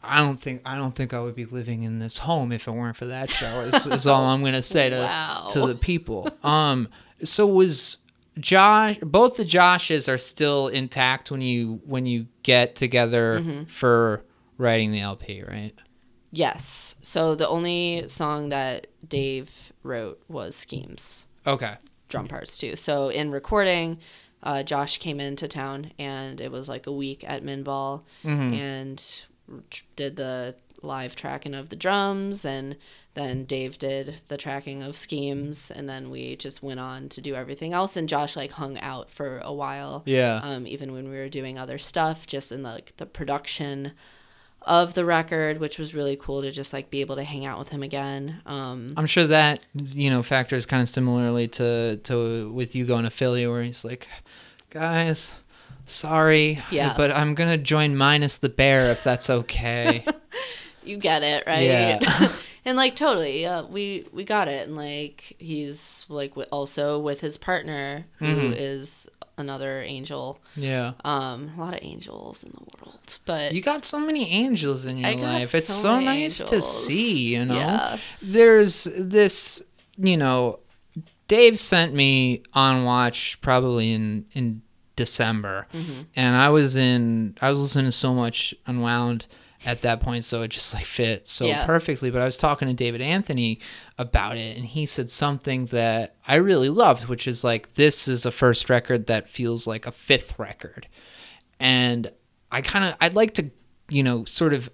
I 0.04 0.18
don't 0.18 0.40
think 0.40 0.62
I 0.64 0.76
don't 0.76 0.94
think 0.94 1.12
I 1.14 1.20
would 1.20 1.34
be 1.34 1.46
living 1.46 1.82
in 1.82 1.98
this 1.98 2.18
home 2.18 2.52
if 2.52 2.68
it 2.68 2.70
weren't 2.70 2.96
for 2.96 3.06
that 3.06 3.30
show. 3.30 3.60
Is, 3.62 3.86
is 3.86 4.06
all 4.06 4.24
I'm 4.26 4.44
gonna 4.44 4.62
say 4.62 4.90
to 4.90 4.96
Wow. 4.98 5.48
to 5.52 5.66
the 5.66 5.74
people. 5.74 6.28
Um, 6.44 6.88
so 7.24 7.46
was 7.46 7.96
Josh? 8.40 8.98
Both 9.02 9.36
the 9.36 9.44
Joshes 9.44 10.08
are 10.12 10.18
still 10.18 10.68
intact 10.68 11.30
when 11.30 11.40
you 11.40 11.80
when 11.84 12.06
you 12.06 12.26
get 12.42 12.74
together 12.76 13.40
Mm-hmm. 13.40 13.64
for 13.64 14.24
writing 14.56 14.92
the 14.92 15.00
LP, 15.00 15.42
right? 15.42 15.74
yes. 16.30 16.94
So 17.00 17.34
the 17.34 17.48
only 17.48 18.04
song 18.08 18.50
that 18.50 18.86
Dave 19.08 19.72
wrote 19.82 20.22
was 20.28 20.54
Schemes. 20.56 21.26
Okay. 21.46 21.76
drum 22.08 22.28
parts 22.28 22.58
too. 22.58 22.76
So 22.76 23.08
in 23.08 23.30
recording, 23.30 23.98
uh, 24.42 24.62
Josh 24.62 24.98
came 24.98 25.20
into 25.20 25.48
town 25.48 25.92
and 25.98 26.40
it 26.40 26.52
was 26.52 26.68
like 26.68 26.86
a 26.86 26.92
week 26.92 27.24
at 27.26 27.42
Minball 27.42 28.02
and 28.24 29.02
did 29.96 30.16
the 30.16 30.54
live 30.82 31.16
tracking 31.16 31.54
of 31.54 31.70
the 31.70 31.76
drums 31.76 32.44
and 32.44 32.76
then 33.18 33.44
Dave 33.44 33.76
did 33.78 34.20
the 34.28 34.36
tracking 34.36 34.82
of 34.82 34.96
schemes 34.96 35.70
and 35.70 35.88
then 35.88 36.10
we 36.10 36.36
just 36.36 36.62
went 36.62 36.80
on 36.80 37.08
to 37.10 37.20
do 37.20 37.34
everything 37.34 37.72
else 37.72 37.96
and 37.96 38.08
Josh 38.08 38.36
like 38.36 38.52
hung 38.52 38.78
out 38.78 39.10
for 39.10 39.40
a 39.40 39.52
while. 39.52 40.02
Yeah. 40.06 40.40
Um, 40.42 40.66
even 40.66 40.92
when 40.92 41.10
we 41.10 41.16
were 41.16 41.28
doing 41.28 41.58
other 41.58 41.78
stuff, 41.78 42.26
just 42.26 42.52
in 42.52 42.62
the, 42.62 42.70
like 42.70 42.96
the 42.96 43.06
production 43.06 43.92
of 44.62 44.94
the 44.94 45.04
record, 45.04 45.58
which 45.58 45.78
was 45.78 45.94
really 45.94 46.16
cool 46.16 46.42
to 46.42 46.50
just 46.50 46.72
like 46.72 46.90
be 46.90 47.00
able 47.00 47.16
to 47.16 47.24
hang 47.24 47.46
out 47.46 47.58
with 47.58 47.68
him 47.70 47.82
again. 47.82 48.40
Um, 48.44 48.94
I'm 48.96 49.06
sure 49.06 49.26
that 49.26 49.60
you 49.74 50.10
know 50.10 50.22
factors 50.22 50.66
kind 50.66 50.82
of 50.82 50.88
similarly 50.88 51.48
to 51.48 51.96
to 52.04 52.52
with 52.52 52.74
you 52.74 52.84
going 52.84 53.04
to 53.04 53.10
Philly, 53.10 53.46
where 53.46 53.62
he's 53.62 53.84
like, 53.84 54.08
guys, 54.70 55.30
sorry, 55.86 56.60
Yeah. 56.70 56.94
but 56.96 57.10
I'm 57.10 57.34
gonna 57.34 57.56
join 57.56 57.96
minus 57.96 58.36
the 58.36 58.48
bear 58.48 58.90
if 58.90 59.02
that's 59.04 59.30
okay. 59.30 60.04
you 60.84 60.96
get 60.98 61.22
it 61.22 61.44
right 61.46 61.62
Yeah. 61.64 62.32
and 62.68 62.76
like 62.76 62.94
totally 62.96 63.42
yeah 63.42 63.62
we 63.62 64.06
we 64.12 64.22
got 64.24 64.46
it 64.48 64.66
and 64.68 64.76
like 64.76 65.34
he's 65.38 66.04
like 66.08 66.30
wi- 66.30 66.48
also 66.50 66.98
with 66.98 67.20
his 67.20 67.36
partner 67.36 68.06
who 68.18 68.26
is 68.26 69.06
Mm-hmm. 69.08 69.40
another 69.40 69.82
angel 69.82 70.40
yeah, 70.56 70.92
um 71.04 71.52
a 71.56 71.60
lot 71.60 71.74
of 71.74 71.80
angels 71.82 72.42
in 72.44 72.50
the 72.50 72.64
world 72.84 73.18
but 73.24 73.52
you 73.52 73.60
got 73.62 73.84
so 73.84 73.98
many 74.00 74.24
angels 74.30 74.84
in 74.86 74.98
your 74.98 75.14
life. 75.16 75.54
It's 75.54 75.68
so 75.68 75.82
so, 75.82 75.92
many 76.00 76.22
nice 76.22 76.42
to 76.42 76.60
see. 76.60 77.34
You 77.36 77.44
know, 77.44 77.54
Yeah. 77.54 77.98
there's 78.20 78.74
this. 78.98 79.62
You 79.96 80.16
know, 80.16 80.58
Dave 81.28 81.58
sent 81.58 81.94
me 81.94 82.42
on 82.52 82.84
watch 82.84 83.38
probably 83.40 83.92
in 83.92 84.26
in 84.32 84.62
December, 84.96 85.66
Mm-hmm. 85.72 86.00
and 86.16 86.34
I 86.36 86.48
was 86.48 86.74
in 86.76 87.36
I 87.40 87.50
was 87.50 87.60
listening 87.62 87.86
to 87.86 87.92
so 87.92 88.12
much 88.14 88.54
Unwound 88.66 89.26
at 89.68 89.82
that 89.82 90.00
point, 90.00 90.24
so 90.24 90.40
it 90.42 90.48
just 90.48 90.72
like 90.72 90.84
fit 90.86 91.26
so 91.28 91.44
Yeah. 91.46 91.66
perfectly. 91.66 92.10
But 92.10 92.22
I 92.22 92.24
was 92.24 92.38
talking 92.38 92.66
to 92.68 92.74
David 92.74 93.00
Anthony 93.02 93.60
about 93.98 94.36
it, 94.38 94.56
and 94.56 94.64
he 94.64 94.86
said 94.86 95.10
something 95.10 95.66
that 95.66 96.16
I 96.26 96.36
really 96.36 96.70
loved, 96.70 97.04
which 97.08 97.28
is 97.28 97.44
like 97.44 97.74
this 97.74 98.08
is 98.08 98.24
a 98.24 98.30
first 98.30 98.70
record 98.70 99.06
that 99.08 99.28
feels 99.28 99.66
like 99.66 99.86
a 99.86 99.92
fifth 99.92 100.38
record, 100.38 100.88
and 101.60 102.10
I 102.50 102.62
kind 102.62 102.84
of 102.86 102.94
I'd 103.00 103.14
like 103.14 103.34
to 103.34 103.50
you 103.90 104.02
know 104.02 104.24
sort 104.24 104.54
of 104.54 104.70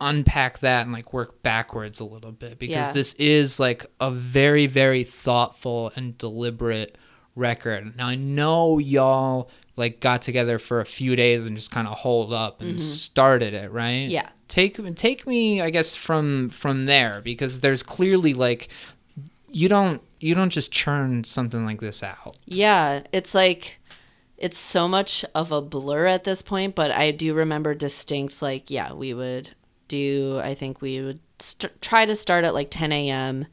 unpack 0.00 0.58
that 0.58 0.82
and 0.84 0.92
like 0.92 1.12
work 1.12 1.42
backwards 1.42 2.00
a 2.00 2.04
little 2.04 2.32
bit 2.32 2.58
because 2.58 2.86
Yeah. 2.88 2.92
this 2.92 3.14
is 3.14 3.60
like 3.60 3.86
a 4.00 4.10
very 4.10 4.66
very 4.66 5.04
thoughtful 5.04 5.92
and 5.96 6.18
deliberate 6.18 6.98
record. 7.36 7.96
Now 7.96 8.08
I 8.08 8.16
know 8.16 8.78
y'all 8.78 9.48
like 9.76 10.00
got 10.00 10.22
together 10.22 10.58
for 10.58 10.80
a 10.80 10.86
few 10.86 11.16
days 11.16 11.46
and 11.46 11.56
just 11.56 11.70
kind 11.70 11.88
of 11.88 11.98
holed 11.98 12.32
up 12.32 12.60
and 12.60 12.80
started 12.80 13.54
it, 13.54 13.70
right? 13.72 14.00
Mm-hmm. 14.00 14.10
Yeah. 14.10 14.28
Take 14.48 14.94
take 14.96 15.26
me 15.26 15.60
I 15.62 15.70
guess 15.70 15.94
from 15.94 16.50
from 16.50 16.84
there 16.84 17.20
because 17.22 17.60
there's 17.60 17.82
clearly 17.82 18.34
like 18.34 18.68
you 19.48 19.68
don't 19.68 20.02
you 20.20 20.34
don't 20.34 20.50
just 20.50 20.70
churn 20.72 21.24
something 21.24 21.64
like 21.64 21.80
this 21.80 22.02
out. 22.02 22.36
yeah 22.46 23.02
it's 23.12 23.34
like 23.34 23.78
it's 24.38 24.58
so 24.58 24.88
much 24.88 25.24
of 25.34 25.52
a 25.52 25.60
blur 25.60 26.06
at 26.06 26.24
this 26.24 26.42
point 26.42 26.74
but 26.74 26.90
i 26.90 27.10
do 27.10 27.34
remember 27.34 27.74
distinct 27.74 28.40
like 28.40 28.70
yeah 28.70 28.92
we 28.92 29.12
would 29.12 29.50
do 29.88 30.40
i 30.42 30.54
think 30.54 30.80
we 30.80 31.00
would 31.02 31.20
st- 31.38 31.80
try 31.82 32.06
to 32.06 32.14
start 32.16 32.44
at 32.44 32.54
like 32.54 32.70
10 32.70 32.92
a.m 32.92 33.46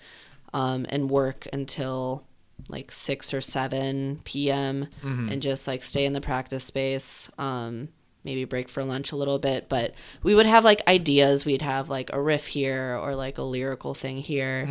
um, 0.53 0.85
and 0.89 1.09
work 1.09 1.47
until 1.51 2.23
like 2.67 2.91
6 2.91 3.33
or 3.33 3.41
7 3.41 4.21
p.m 4.23 4.87
and 5.29 5.41
just 5.41 5.67
like 5.67 5.83
stay 5.83 6.05
in 6.05 6.13
the 6.13 6.21
practice 6.21 6.63
space 6.65 7.29
um, 7.37 7.89
maybe 8.23 8.43
break 8.43 8.67
for 8.67 8.83
lunch 8.83 9.11
a 9.13 9.15
little 9.15 9.39
bit. 9.39 9.69
But 9.69 9.93
we 10.23 10.35
would 10.35 10.45
have 10.45 10.65
like 10.65 10.85
ideas. 10.87 11.45
We'd 11.45 11.61
have 11.61 11.89
like 11.89 12.09
a 12.11 12.21
riff 12.21 12.47
here 12.47 12.97
or 13.01 13.15
like 13.15 13.37
a 13.37 13.43
lyrical 13.43 13.93
thing 13.93 14.17
here. 14.17 14.67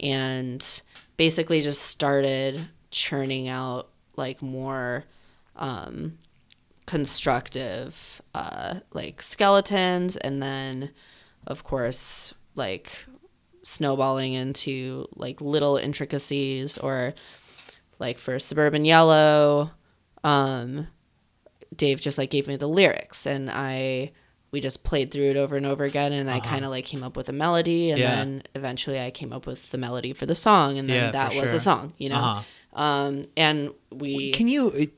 And 0.00 0.82
basically 1.16 1.60
just 1.62 1.82
started 1.82 2.68
churning 2.92 3.48
out 3.48 3.88
like 4.16 4.40
more 4.40 5.04
um, 5.56 6.18
constructive 6.86 8.22
uh, 8.34 8.76
like 8.92 9.20
skeletons. 9.20 10.16
And 10.16 10.42
then 10.42 10.90
of 11.46 11.64
course 11.64 12.34
like 12.54 13.06
snowballing 13.62 14.32
into 14.34 15.06
like 15.14 15.40
little 15.40 15.76
intricacies 15.76 16.76
or 16.78 17.14
like 17.98 18.18
for 18.18 18.38
suburban 18.38 18.84
yellow 18.84 19.70
um 20.24 20.86
dave 21.76 22.00
just 22.00 22.18
like 22.18 22.30
gave 22.30 22.46
me 22.48 22.56
the 22.56 22.66
lyrics 22.68 23.26
and 23.26 23.50
i 23.50 24.10
we 24.50 24.60
just 24.60 24.82
played 24.84 25.10
through 25.10 25.30
it 25.30 25.36
over 25.36 25.56
and 25.56 25.64
over 25.64 25.84
again 25.84 26.12
and 26.12 26.30
i 26.30 26.38
kind 26.40 26.64
of 26.64 26.70
like 26.70 26.84
came 26.84 27.02
up 27.02 27.16
with 27.16 27.28
a 27.28 27.32
melody 27.32 27.90
and 27.90 28.02
Uh-huh. 28.02 28.10
Yeah. 28.10 28.16
then 28.16 28.42
eventually 28.54 29.00
i 29.00 29.10
came 29.10 29.32
up 29.32 29.46
with 29.46 29.70
the 29.70 29.78
melody 29.78 30.12
for 30.12 30.26
the 30.26 30.34
song 30.34 30.78
and 30.78 30.88
then 30.90 30.96
Yeah, 31.06 31.10
that 31.12 31.34
was 31.34 31.50
sure. 31.50 31.54
a 31.54 31.58
song 31.58 31.92
you 31.98 32.08
know 32.08 32.16
Uh-huh. 32.16 32.80
um 32.82 33.22
and 33.36 33.70
we 33.90 34.32
Can 34.32 34.48
you 34.48 34.90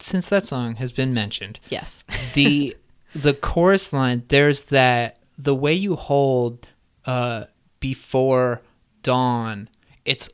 since 0.00 0.28
that 0.30 0.46
song 0.46 0.76
has 0.76 0.92
been 0.92 1.12
mentioned, 1.12 1.60
yes 1.70 2.04
the 2.34 2.76
the 3.14 3.34
chorus 3.34 3.92
line 3.92 4.22
there's 4.28 4.62
that 4.62 5.18
the 5.38 5.54
way 5.54 5.74
you 5.74 5.94
hold 5.96 6.68
uh 7.06 7.44
before 7.80 8.62
dawn 9.02 9.68
it's 10.04 10.28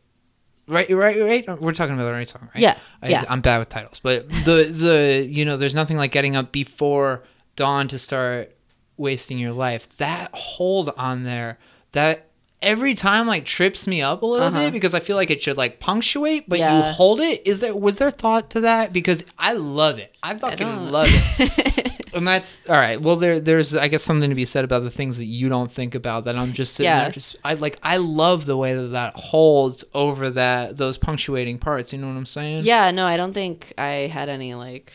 right, 0.68 0.88
right, 0.90 1.20
right. 1.20 1.60
We're 1.60 1.72
talking 1.72 1.94
about 1.94 2.04
the 2.04 2.12
right 2.12 2.28
song, 2.28 2.42
right? 2.54 2.62
Yeah, 2.62 2.78
I, 3.02 3.08
yeah. 3.08 3.24
I'm 3.28 3.40
bad 3.40 3.58
with 3.58 3.68
titles, 3.68 4.00
but 4.00 4.28
the 4.30 4.64
the 4.70 5.26
you 5.28 5.44
know, 5.44 5.56
there's 5.56 5.74
nothing 5.74 5.96
like 5.96 6.12
getting 6.12 6.36
up 6.36 6.52
before 6.52 7.24
dawn 7.56 7.88
to 7.88 7.98
start 7.98 8.56
wasting 8.96 9.38
your 9.38 9.52
life. 9.52 9.88
That 9.98 10.30
hold 10.32 10.90
on 10.96 11.24
there, 11.24 11.58
that 11.92 12.28
every 12.62 12.94
time 12.94 13.26
like 13.26 13.44
trips 13.44 13.86
me 13.86 14.00
up 14.00 14.22
a 14.22 14.26
little 14.26 14.46
Uh-huh. 14.46 14.58
bit 14.60 14.72
because 14.72 14.94
I 14.94 15.00
feel 15.00 15.16
like 15.16 15.30
it 15.30 15.42
should 15.42 15.56
like 15.58 15.80
punctuate, 15.80 16.48
but 16.48 16.58
Yeah. 16.60 16.76
you 16.76 16.82
hold 16.94 17.20
it. 17.20 17.46
Is 17.46 17.60
there 17.60 17.74
was 17.76 17.98
there 17.98 18.10
thought 18.10 18.48
to 18.50 18.60
that? 18.60 18.92
Because 18.92 19.24
I 19.38 19.52
love 19.54 19.98
it. 19.98 20.14
I 20.22 20.34
fucking 20.34 20.66
don't. 20.66 20.90
love 20.90 21.08
it. 21.10 21.90
And 22.14 22.26
that's 22.26 22.64
all 22.68 22.76
right. 22.76 23.00
Well, 23.00 23.16
there, 23.16 23.40
there's, 23.40 23.74
I 23.74 23.88
guess, 23.88 24.02
something 24.02 24.30
to 24.30 24.36
be 24.36 24.44
said 24.44 24.64
about 24.64 24.82
the 24.84 24.90
things 24.90 25.18
that 25.18 25.24
you 25.26 25.48
don't 25.48 25.70
think 25.72 25.94
about. 25.94 26.24
That 26.26 26.36
I'm 26.36 26.52
just 26.52 26.74
sitting 26.74 26.88
Yeah. 26.90 27.02
there, 27.04 27.10
just, 27.12 27.36
I 27.44 27.54
like, 27.54 27.78
I 27.82 27.96
love 27.96 28.46
the 28.46 28.56
way 28.56 28.74
that 28.74 28.88
that 28.88 29.14
holds 29.16 29.84
over 29.94 30.30
that 30.30 30.76
those 30.76 30.96
punctuating 30.98 31.58
parts. 31.58 31.92
You 31.92 31.98
know 31.98 32.06
what 32.08 32.16
I'm 32.16 32.26
saying? 32.26 32.64
Yeah, 32.64 32.90
no, 32.92 33.04
I 33.06 33.16
don't 33.16 33.32
think 33.32 33.72
I 33.76 34.08
had 34.12 34.28
any 34.28 34.54
like 34.54 34.92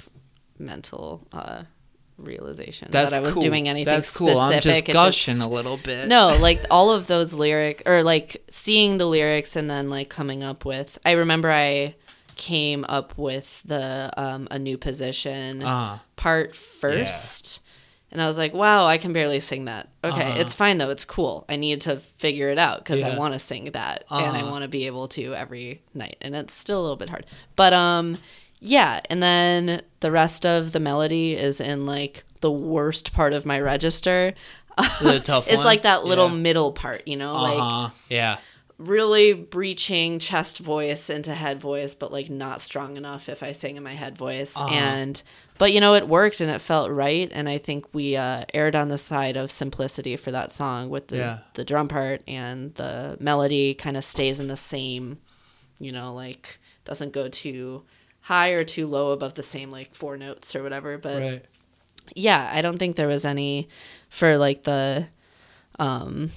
mental 0.57 1.27
uh 1.31 1.63
realization 2.17 2.89
that's 2.91 3.11
that 3.13 3.19
I 3.19 3.21
was 3.21 3.35
cool. 3.35 3.41
doing 3.43 3.69
anything 3.69 3.93
That's 3.93 4.15
cool. 4.15 4.37
I'm 4.37 4.59
just 4.59 4.89
It 4.89 4.91
gushing 4.91 5.39
a 5.39 5.47
little 5.47 5.77
bit. 5.77 6.09
no, 6.09 6.35
like 6.37 6.59
all 6.69 6.91
of 6.91 7.07
those 7.07 7.33
lyric 7.33 7.81
or 7.85 8.03
like 8.03 8.43
seeing 8.49 8.97
the 8.97 9.05
lyrics 9.05 9.55
and 9.55 9.69
then 9.69 9.89
like 9.89 10.09
coming 10.09 10.43
up 10.43 10.65
with. 10.65 10.99
I 11.05 11.11
remember 11.11 11.49
I 11.49 11.95
came 12.39 12.85
up 12.87 13.15
with 13.17 13.61
the 13.65 14.09
um 14.17 14.47
a 14.49 14.57
new 14.57 14.77
position 14.77 15.61
Uh, 15.61 15.99
part 16.15 16.55
first. 16.55 17.59
And 18.11 18.19
I 18.19 18.25
was 18.25 18.39
like, 18.39 18.55
wow, 18.55 18.87
I 18.87 18.97
can 18.97 19.13
barely 19.13 19.39
sing 19.39 19.65
that. 19.65 19.89
Okay, 20.03 20.31
Uh-huh. 20.31 20.41
it's 20.41 20.55
fine 20.55 20.79
though. 20.79 20.89
It's 20.89 21.05
cool. 21.05 21.45
I 21.47 21.57
need 21.57 21.81
to 21.81 21.97
figure 22.17 22.49
it 22.49 22.57
out 22.57 22.79
because 22.79 23.03
I 23.03 23.15
want 23.15 23.33
to 23.33 23.39
sing 23.39 23.65
that 23.73 24.03
and 24.09 24.35
I 24.35 24.41
Uh-huh. 24.41 24.49
want 24.49 24.63
to 24.63 24.67
be 24.67 24.87
able 24.87 25.07
to 25.09 25.35
every 25.35 25.83
night. 25.93 26.17
And 26.21 26.35
it's 26.35 26.55
still 26.55 26.79
a 26.79 26.81
little 26.81 26.95
bit 26.95 27.09
hard. 27.09 27.27
But 27.55 27.73
um 27.73 28.17
yeah, 28.61 28.99
and 29.11 29.21
then 29.21 29.83
the 29.99 30.11
rest 30.11 30.45
of 30.45 30.71
the 30.71 30.79
melody 30.79 31.33
is 31.33 31.61
in 31.61 31.85
like 31.85 32.23
the 32.41 32.51
worst 32.51 33.13
part 33.13 33.33
of 33.33 33.45
my 33.45 33.59
register. 33.59 34.33
the 35.01 35.19
tough 35.19 35.47
it's 35.47 35.57
one? 35.57 35.65
like 35.65 35.83
that 35.83 36.03
little 36.05 36.29
Yeah. 36.29 36.35
middle 36.35 36.71
part, 36.71 37.07
you 37.07 37.15
know, 37.15 37.33
like 37.33 37.59
Uh-huh. 37.61 37.89
yeah. 38.09 38.37
Really 38.79 39.33
breaching 39.33 40.19
chest 40.19 40.57
voice 40.59 41.09
into 41.09 41.33
head 41.35 41.59
voice, 41.59 41.93
but 41.93 42.13
like 42.13 42.29
not 42.29 42.61
strong 42.61 42.95
enough 42.95 43.27
if 43.27 43.43
I 43.43 43.51
sang 43.51 43.75
in 43.75 43.83
my 43.83 43.93
head 43.93 44.17
voice. 44.17 44.55
Uh-huh. 44.55 44.73
And 44.73 45.21
but 45.57 45.73
you 45.73 45.81
know 45.81 45.95
it 45.95 46.07
worked 46.07 46.39
and 46.39 46.49
it 46.49 46.61
felt 46.61 46.89
right. 46.89 47.29
And 47.33 47.49
I 47.49 47.57
think 47.57 47.87
we 47.93 48.15
uh, 48.15 48.45
erred 48.53 48.77
on 48.77 48.87
the 48.87 48.97
side 48.97 49.35
of 49.35 49.51
simplicity 49.51 50.15
for 50.15 50.31
that 50.31 50.53
song 50.53 50.89
with 50.89 51.09
the 51.09 51.17
Yeah. 51.17 51.39
the 51.55 51.65
drum 51.65 51.89
part 51.89 52.23
and 52.25 52.73
the 52.75 53.17
melody 53.19 53.73
kind 53.73 53.97
of 53.97 54.05
stays 54.05 54.39
in 54.39 54.47
the 54.47 54.55
same, 54.55 55.17
you 55.77 55.91
know, 55.91 56.13
like 56.13 56.57
doesn't 56.85 57.11
go 57.11 57.27
too 57.27 57.83
high 58.21 58.51
or 58.51 58.63
too 58.63 58.87
low 58.87 59.11
above 59.11 59.33
the 59.33 59.43
same 59.43 59.71
like 59.71 59.93
four 59.93 60.15
notes 60.15 60.55
or 60.55 60.63
whatever. 60.63 60.97
But 60.97 61.21
Right. 61.21 61.45
yeah, 62.15 62.49
I 62.53 62.61
don't 62.61 62.77
think 62.77 62.95
there 62.95 63.09
was 63.09 63.25
any 63.25 63.67
for 64.09 64.37
like 64.37 64.63
the 64.63 65.09
um 65.79 66.31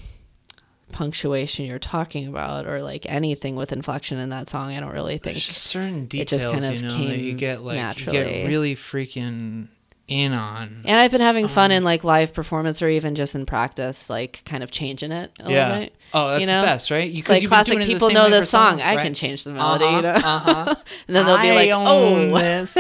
punctuation 0.92 1.64
you're 1.66 1.78
talking 1.78 2.26
about 2.28 2.66
or 2.66 2.82
like 2.82 3.06
anything 3.08 3.56
with 3.56 3.72
inflection 3.72 4.18
in 4.18 4.28
that 4.30 4.48
song. 4.48 4.72
I 4.76 4.80
don't 4.80 4.92
really 4.92 5.18
think. 5.18 5.34
There's 5.34 5.46
just 5.46 5.64
certain 5.64 6.04
it 6.04 6.08
details, 6.10 6.42
just 6.42 6.52
kind 6.52 6.64
of 6.64 6.80
you 6.80 6.88
know, 6.88 7.08
that 7.08 7.18
you 7.18 7.32
get 7.32 7.62
like 7.62 7.98
you 7.98 8.12
get 8.12 8.46
really 8.46 8.76
freaking 8.76 9.68
in 10.08 10.32
on. 10.32 10.82
And 10.84 11.00
I've 11.00 11.10
been 11.10 11.20
having 11.20 11.48
fun 11.48 11.70
Um, 11.70 11.78
in 11.78 11.84
like 11.84 12.04
live 12.04 12.34
performance 12.34 12.82
or 12.82 12.88
even 12.88 13.14
just 13.14 13.34
in 13.34 13.46
practice, 13.46 14.10
like 14.10 14.42
kind 14.44 14.62
of 14.62 14.70
changing 14.70 15.12
it 15.12 15.32
a 15.40 15.50
yeah. 15.50 15.68
little 15.68 15.84
bit. 15.84 15.94
Oh, 16.12 16.28
that's 16.30 16.40
you 16.42 16.50
know? 16.50 16.60
the 16.60 16.66
best, 16.66 16.90
right? 16.90 17.10
You, 17.10 17.22
like 17.28 17.46
classic 17.46 17.78
the 17.78 17.86
people 17.86 18.10
know 18.10 18.28
this 18.28 18.50
song. 18.50 18.78
long, 18.78 18.80
I 18.82 19.02
can 19.02 19.14
change 19.14 19.44
the 19.44 19.50
melody, 19.50 19.84
Uh-huh, 19.84 19.96
you 19.96 20.02
know? 20.02 20.10
uh-huh. 20.10 20.74
and 21.06 21.16
then 21.16 21.26
they'll 21.26 21.40
be 21.40 21.52
like, 21.52 21.70
own 21.70 22.30
"Oh, 22.32 22.38
this. 22.38 22.76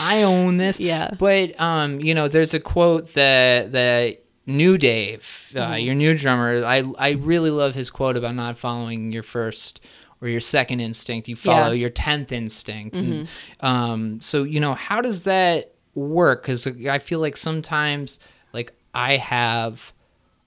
I 0.00 0.22
own 0.22 0.56
this. 0.56 0.80
Yeah. 0.86 1.10
But 1.18 1.60
um, 1.60 2.00
you 2.00 2.14
know, 2.14 2.28
there's 2.28 2.54
a 2.54 2.60
quote 2.60 3.14
that 3.14 3.72
that 3.72 4.22
new 4.46 4.78
Dave, 4.78 5.50
uh, 5.54 5.58
Mm-hmm. 5.58 5.84
your 5.86 5.94
new 5.94 6.16
drummer, 6.16 6.64
I 6.64 6.82
I 6.98 7.10
really 7.10 7.50
love 7.50 7.74
his 7.74 7.90
quote 7.90 8.16
about 8.16 8.34
not 8.34 8.56
following 8.58 9.12
your 9.12 9.22
first 9.22 9.80
or 10.22 10.28
your 10.28 10.40
second 10.40 10.80
instinct. 10.80 11.28
You 11.28 11.36
follow 11.36 11.68
Yeah. 11.72 11.80
your 11.82 11.90
tenth 11.90 12.32
instinct. 12.32 12.96
Mm-hmm. 12.96 13.66
um, 13.66 14.20
so 14.20 14.44
you 14.44 14.60
know, 14.60 14.74
how 14.74 15.00
does 15.00 15.24
that 15.24 15.72
work? 15.94 16.42
Because 16.42 16.66
I 16.66 16.98
feel 16.98 17.20
like 17.20 17.36
sometimes, 17.36 18.18
like 18.52 18.72
I 18.94 19.16
have, 19.16 19.92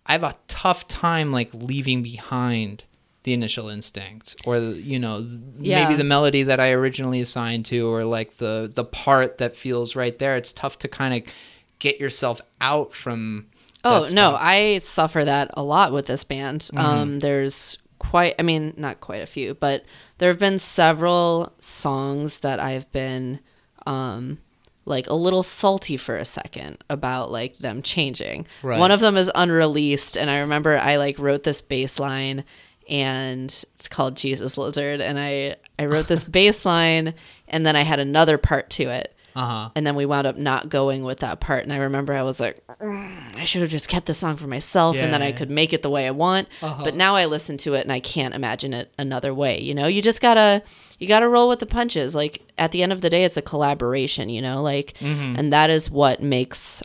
I 0.06 0.14
have 0.14 0.24
a 0.24 0.36
tough 0.48 0.88
time 0.88 1.32
like 1.32 1.50
leaving 1.54 2.02
behind 2.02 2.84
the 3.24 3.34
initial 3.34 3.68
instinct 3.68 4.36
or 4.46 4.58
you 4.58 4.98
know 4.98 5.28
Yeah. 5.60 5.84
maybe 5.84 5.96
the 5.98 6.06
melody 6.06 6.44
that 6.44 6.60
I 6.62 6.72
originally 6.72 7.20
assigned 7.20 7.66
to 7.66 7.86
or 7.86 8.06
like 8.06 8.38
the 8.38 8.72
the 8.74 8.86
part 8.86 9.40
that 9.40 9.58
feels 9.58 9.94
right 9.94 10.18
there 10.18 10.38
it's 10.38 10.54
tough 10.54 10.80
to 10.80 10.88
kind 10.88 11.14
of 11.14 11.34
get 11.80 12.00
yourself 12.00 12.40
out 12.62 12.94
from 12.96 13.48
Oh 13.84 14.06
that 14.06 14.14
no, 14.14 14.32
spot. 14.32 14.42
I 14.42 14.80
suffer 14.80 15.26
that 15.26 15.52
a 15.54 15.64
lot 15.64 15.92
with 15.94 16.08
this 16.08 16.24
band. 16.24 16.62
Mm-hmm. 16.62 16.78
Um, 16.78 17.20
there's 17.20 17.78
quite, 18.00 18.36
I 18.40 18.44
mean, 18.44 18.74
not 18.78 19.00
quite 19.00 19.22
a 19.22 19.28
few, 19.28 19.54
but 19.54 19.86
there 20.18 20.30
have 20.30 20.40
been 20.40 20.60
several 20.60 21.54
songs 21.60 22.40
that 22.40 22.60
I've 22.60 22.92
been, 22.92 23.40
um, 23.86 24.40
like 24.86 25.08
a 25.08 25.14
little 25.14 25.44
salty 25.44 25.98
for 25.98 26.18
a 26.18 26.26
second 26.26 26.84
about 26.90 27.32
like 27.32 27.60
them 27.60 27.82
changing. 27.82 28.48
Right. 28.64 28.80
One 28.80 28.92
of 28.92 29.00
them 29.00 29.18
is 29.18 29.32
unreleased, 29.36 30.18
and 30.18 30.30
I 30.30 30.40
remember 30.40 30.78
I 30.78 30.96
like 30.96 31.20
wrote 31.20 31.44
this 31.44 31.62
bass 31.62 32.00
line, 32.00 32.44
and 32.90 33.50
it's 33.76 33.88
called 33.88 34.18
Jesus 34.18 34.58
Lizard, 34.58 35.00
and 35.00 35.20
I 35.20 35.58
I 35.78 35.86
wrote 35.86 36.08
this 36.08 36.24
bass 36.26 36.66
line, 36.66 37.14
and 37.48 37.66
then 37.66 37.76
I 37.76 37.84
had 37.84 38.00
another 38.00 38.38
part 38.40 38.70
to 38.72 38.90
it. 38.90 39.16
Uh-huh 39.36 39.70
And 39.76 39.86
then 39.86 39.96
we 39.96 40.06
wound 40.06 40.26
up 40.28 40.38
not 40.38 40.70
going 40.70 41.04
with 41.04 41.20
that 41.20 41.40
part. 41.40 41.64
And 41.64 41.72
I 41.74 41.78
remember 41.78 42.14
I 42.14 42.24
was 42.24 42.40
like, 42.40 42.62
"Mm, 42.82 43.36
I 43.36 43.44
should 43.44 43.62
have 43.62 43.70
just 43.72 43.88
kept 43.88 44.06
the 44.08 44.14
song 44.14 44.36
for 44.36 44.48
myself 44.48 44.96
and 44.98 45.14
then 45.14 45.22
I 45.22 45.32
could 45.32 45.50
make 45.52 45.74
it 45.74 45.82
the 45.82 45.90
way 45.90 46.08
I 46.08 46.12
want. 46.12 46.48
Uh-huh. 46.62 46.84
But 46.84 46.96
now 46.96 47.16
I 47.16 47.26
listen 47.26 47.58
to 47.58 47.74
it 47.76 47.82
and 47.84 47.92
I 47.92 48.00
can't 48.00 48.34
imagine 48.34 48.74
it 48.74 48.94
another 48.98 49.34
way. 49.34 49.60
You 49.62 49.74
know, 49.76 49.88
you 49.88 50.02
just 50.02 50.22
gotta, 50.22 50.64
you 51.00 51.08
gotta 51.08 51.28
roll 51.28 51.48
with 51.50 51.60
the 51.60 51.66
punches. 51.66 52.16
Like 52.16 52.42
at 52.58 52.72
the 52.72 52.82
end 52.84 52.92
of 52.92 53.02
the 53.02 53.10
day, 53.10 53.24
it's 53.24 53.38
a 53.38 53.42
collaboration, 53.42 54.30
you 54.30 54.42
know, 54.42 54.62
like, 54.62 54.94
Mm-hmm. 55.00 55.36
and 55.38 55.54
that 55.54 55.70
is 55.70 55.90
what 55.90 56.22
makes 56.22 56.82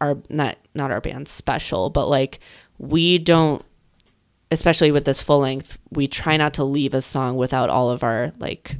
our, 0.00 0.16
not, 0.28 0.56
not 0.74 0.90
our 0.90 1.00
band 1.00 1.28
special, 1.28 1.90
but 1.90 2.08
like 2.08 2.40
we 2.78 3.18
don't, 3.18 3.62
especially 4.50 4.90
with 4.90 5.04
this 5.04 5.20
full 5.20 5.40
length, 5.40 5.78
we 5.90 6.08
try 6.08 6.36
not 6.36 6.54
to 6.54 6.64
leave 6.64 6.94
a 6.94 7.00
song 7.00 7.36
without 7.36 7.68
all 7.70 7.90
of 7.90 8.02
our 8.02 8.32
like 8.38 8.76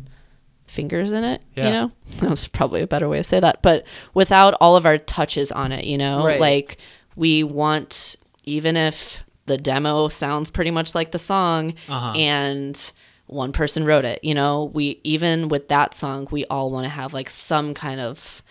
fingers 0.71 1.13
in 1.13 1.25
it, 1.25 1.43
Yeah. 1.57 1.65
you 1.67 1.71
know? 1.73 1.93
That 2.21 2.31
was 2.31 2.49
probably 2.49 2.81
a 2.83 2.87
better 2.87 3.09
way 3.09 3.19
to 3.19 3.25
say 3.25 3.41
that. 3.41 3.61
But 3.63 3.85
without 4.15 4.55
all 4.61 4.77
of 4.77 4.87
our 4.87 4.99
touches 4.99 5.51
on 5.53 5.73
it, 5.73 5.85
you 5.85 5.99
know? 5.99 6.25
Right. 6.25 6.41
Like 6.41 6.79
we 7.17 7.43
want 7.43 8.17
even 8.45 8.77
if 8.77 9.25
the 9.47 9.59
demo 9.59 10.09
sounds 10.09 10.51
pretty 10.51 10.71
much 10.71 10.95
like 10.95 11.11
the 11.13 11.19
song 11.19 11.75
Uh-huh. 11.89 12.13
and 12.17 12.93
one 13.27 13.53
person 13.53 13.85
wrote 13.85 14.05
it, 14.05 14.21
you 14.25 14.35
know, 14.35 14.71
we 14.73 15.01
even 15.05 15.49
with 15.49 15.69
that 15.69 15.95
song, 15.95 16.27
we 16.31 16.45
all 16.47 16.71
want 16.71 16.85
to 16.85 16.91
have 16.91 17.13
like 17.13 17.31
some 17.31 17.75
kind 17.75 18.01
of 18.01 18.43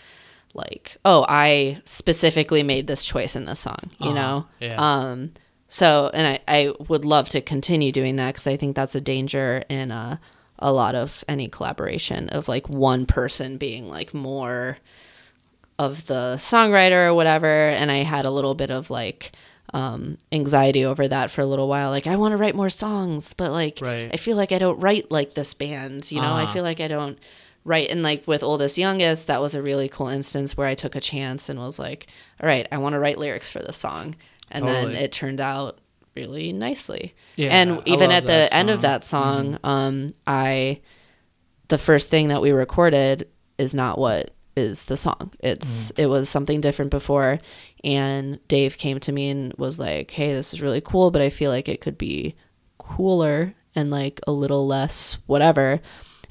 like, 0.53 0.97
oh, 1.05 1.26
I 1.30 1.82
specifically 1.86 2.63
made 2.63 2.88
this 2.88 3.03
choice 3.03 3.36
in 3.36 3.45
this 3.45 3.59
song, 3.59 3.91
you 3.99 4.07
Uh-huh. 4.11 4.13
know? 4.13 4.45
Yeah. 4.59 4.76
Um, 4.78 5.32
so, 5.67 6.09
and 6.13 6.26
I, 6.28 6.39
I 6.47 6.74
would 6.88 7.05
love 7.05 7.30
to 7.30 7.41
continue 7.41 7.91
doing 7.91 8.15
that 8.15 8.34
because 8.34 8.47
I 8.47 8.57
think 8.57 8.76
that's 8.76 8.95
a 8.95 9.01
danger 9.01 9.63
in 9.70 9.91
uh, 9.91 10.17
a 10.60 10.72
lot 10.72 10.93
of 10.95 11.24
any 11.28 11.47
collaboration 11.47 12.30
of 12.30 12.47
like 12.47 12.68
one 12.70 13.05
person 13.05 13.57
being 13.57 13.89
like 13.89 14.14
more 14.14 14.78
of 15.78 16.07
the 16.07 16.36
songwriter 16.38 17.07
or 17.07 17.14
whatever. 17.14 17.47
And 17.47 17.89
I 17.91 17.97
had 18.03 18.26
a 18.26 18.32
little 18.32 18.53
bit 18.55 18.70
of 18.70 18.89
like 18.89 19.32
um, 19.74 20.18
anxiety 20.32 20.84
over 20.84 21.07
that 21.07 21.32
for 21.32 21.41
a 21.41 21.45
little 21.45 21.68
while. 21.68 21.89
Like, 21.91 22.07
I 22.07 22.16
want 22.18 22.34
to 22.34 22.38
write 22.38 22.55
more 22.55 22.70
songs, 22.70 23.34
but 23.34 23.51
like, 23.51 23.80
Right. 23.82 24.10
I 24.14 24.18
feel 24.18 24.36
like 24.36 24.51
I 24.51 24.57
don't 24.57 24.80
write 24.80 25.10
like 25.12 25.36
this 25.36 25.53
band, 25.53 26.12
you 26.12 26.20
know? 26.20 26.34
I 26.34 26.43
Uh-huh. 26.43 26.53
feel 26.53 26.64
like 26.64 26.82
I 26.82 26.88
don't 26.88 27.18
write. 27.64 27.89
And 27.89 28.01
like 28.03 28.28
with 28.28 28.41
Oldest 28.43 28.78
Youngest, 28.78 29.28
that 29.28 29.41
was 29.41 29.53
a 29.55 29.62
really 29.62 29.88
cool 29.88 30.07
instance 30.07 30.57
where 30.57 30.68
I 30.68 30.76
took 30.76 30.95
a 30.95 30.99
chance 31.01 31.47
and 31.49 31.60
was 31.60 31.78
like, 31.80 32.07
all 32.41 32.47
right, 32.47 32.68
I 32.72 32.78
want 32.80 32.93
to 32.93 32.99
write 32.99 33.18
lyrics 33.20 33.49
for 33.51 33.60
this 33.60 33.78
song. 33.78 34.16
And 34.51 34.68
then 34.68 34.89
it 34.95 35.12
turned 35.12 35.39
out 35.39 35.78
really 36.16 36.51
nicely. 36.53 37.14
Yeah, 37.36 37.49
and 37.49 37.82
even 37.86 38.12
at 38.12 38.26
the 38.26 38.53
end 38.53 38.70
of 38.70 38.82
that 38.82 39.03
song, 39.03 39.57
um, 39.64 40.14
I 40.28 40.82
the 41.68 41.78
first 41.78 42.10
thing 42.10 42.30
that 42.30 42.41
we 42.41 42.51
recorded 42.51 43.28
is 43.57 43.76
not 43.76 43.97
what 43.99 44.32
is 44.55 44.86
the 44.86 44.97
song. 44.97 45.32
It's 45.39 45.91
Mm. 45.91 45.99
it 45.99 46.05
was 46.07 46.30
something 46.30 46.60
different 46.62 46.91
before 46.91 47.39
and 47.84 48.39
Dave 48.47 48.78
came 48.78 48.99
to 48.99 49.12
me 49.12 49.30
and 49.30 49.53
was 49.57 49.80
like, 49.80 50.12
"Hey, 50.12 50.34
this 50.34 50.53
is 50.53 50.62
really 50.62 50.82
cool, 50.82 51.12
but 51.12 51.22
I 51.22 51.30
feel 51.30 51.49
like 51.51 51.70
it 51.70 51.80
could 51.80 51.97
be 51.97 52.36
cooler 52.78 53.53
and 53.76 53.89
like 53.89 54.20
a 54.28 54.32
little 54.32 54.68
less 54.68 55.18
whatever." 55.28 55.80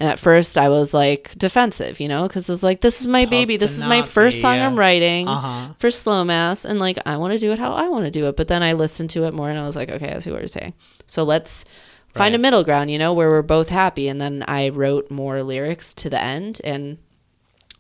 And 0.01 0.09
at 0.09 0.19
first 0.21 0.57
I 0.57 0.69
was 0.69 0.95
like 0.95 1.35
defensive, 1.37 1.99
you 2.01 2.07
know, 2.09 2.29
cuz 2.29 2.49
it's 2.49 2.63
like 2.63 2.81
this 2.83 3.01
is 3.01 3.09
my 3.09 3.25
Tough 3.25 3.31
baby. 3.31 3.57
This 3.57 3.77
is 3.77 3.85
my 3.85 4.03
first 4.03 4.39
be, 4.39 4.43
song 4.43 4.57
yeah. 4.57 4.67
I'm 4.67 4.77
writing 4.77 5.27
uh-huh 5.29 5.75
for 5.79 5.91
slow 5.91 6.25
mass 6.25 6.65
and 6.65 6.79
like 6.79 6.99
I 7.05 7.17
want 7.17 7.33
to 7.33 7.39
do 7.39 7.51
it 7.53 7.59
how 7.59 7.73
I 7.73 7.89
want 7.89 8.05
to 8.05 8.11
do 8.11 8.27
it. 8.27 8.37
But 8.37 8.49
then 8.49 8.63
I 8.63 8.73
listened 8.75 9.11
to 9.11 9.25
it 9.25 9.35
more 9.35 9.51
and 9.51 9.59
I 9.59 9.67
was 9.67 9.75
like, 9.77 9.91
okay, 9.91 10.13
I 10.15 10.19
see 10.21 10.31
what 10.31 10.41
you're 10.41 10.49
saying. 10.49 10.75
So 11.07 11.25
let's 11.25 11.65
find 12.15 12.35
a 12.35 12.39
middle 12.39 12.65
ground, 12.65 12.91
you 12.91 12.99
know, 12.99 13.13
where 13.13 13.29
we're 13.29 13.43
both 13.43 13.69
happy. 13.69 14.09
And 14.09 14.21
then 14.21 14.45
I 14.49 14.71
wrote 14.71 15.11
more 15.11 15.43
lyrics 15.43 15.95
to 15.95 16.11
the 16.11 16.21
end, 16.21 16.61
and 16.65 16.99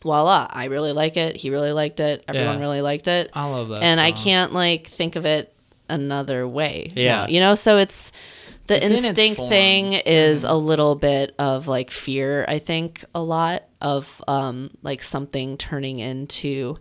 voila, 0.02 0.46
I 0.50 0.66
really 0.66 0.92
like 0.92 1.16
it. 1.16 1.36
He 1.36 1.50
really 1.50 1.72
liked 1.72 1.98
it. 1.98 2.22
Everyone 2.28 2.54
Yeah. 2.56 2.60
really 2.60 2.82
liked 2.82 3.08
it. 3.08 3.30
I 3.34 3.46
love 3.46 3.68
that. 3.70 3.82
and 3.82 4.00
I 4.00 4.12
can't 4.12 4.52
like 4.52 4.86
think 4.86 5.16
of 5.16 5.26
it 5.26 5.52
another 5.88 6.46
way. 6.46 6.92
now, 6.94 7.02
Yeah. 7.02 7.26
you 7.26 7.40
know, 7.40 7.54
so 7.54 7.78
it's 7.78 8.12
the 8.68 8.76
It's 8.76 9.02
instinct 9.04 9.36
form. 9.38 9.48
thing 9.48 9.92
is 9.94 10.44
a 10.44 10.54
little 10.54 10.94
bit 10.94 11.34
of 11.38 11.66
like 11.68 11.90
fear, 11.90 12.44
I 12.48 12.58
think, 12.60 13.04
a 13.14 13.20
lot 13.20 13.64
of 13.80 14.22
um 14.28 14.70
like 14.82 15.02
something 15.02 15.56
turning 15.58 15.98
into 15.98 16.76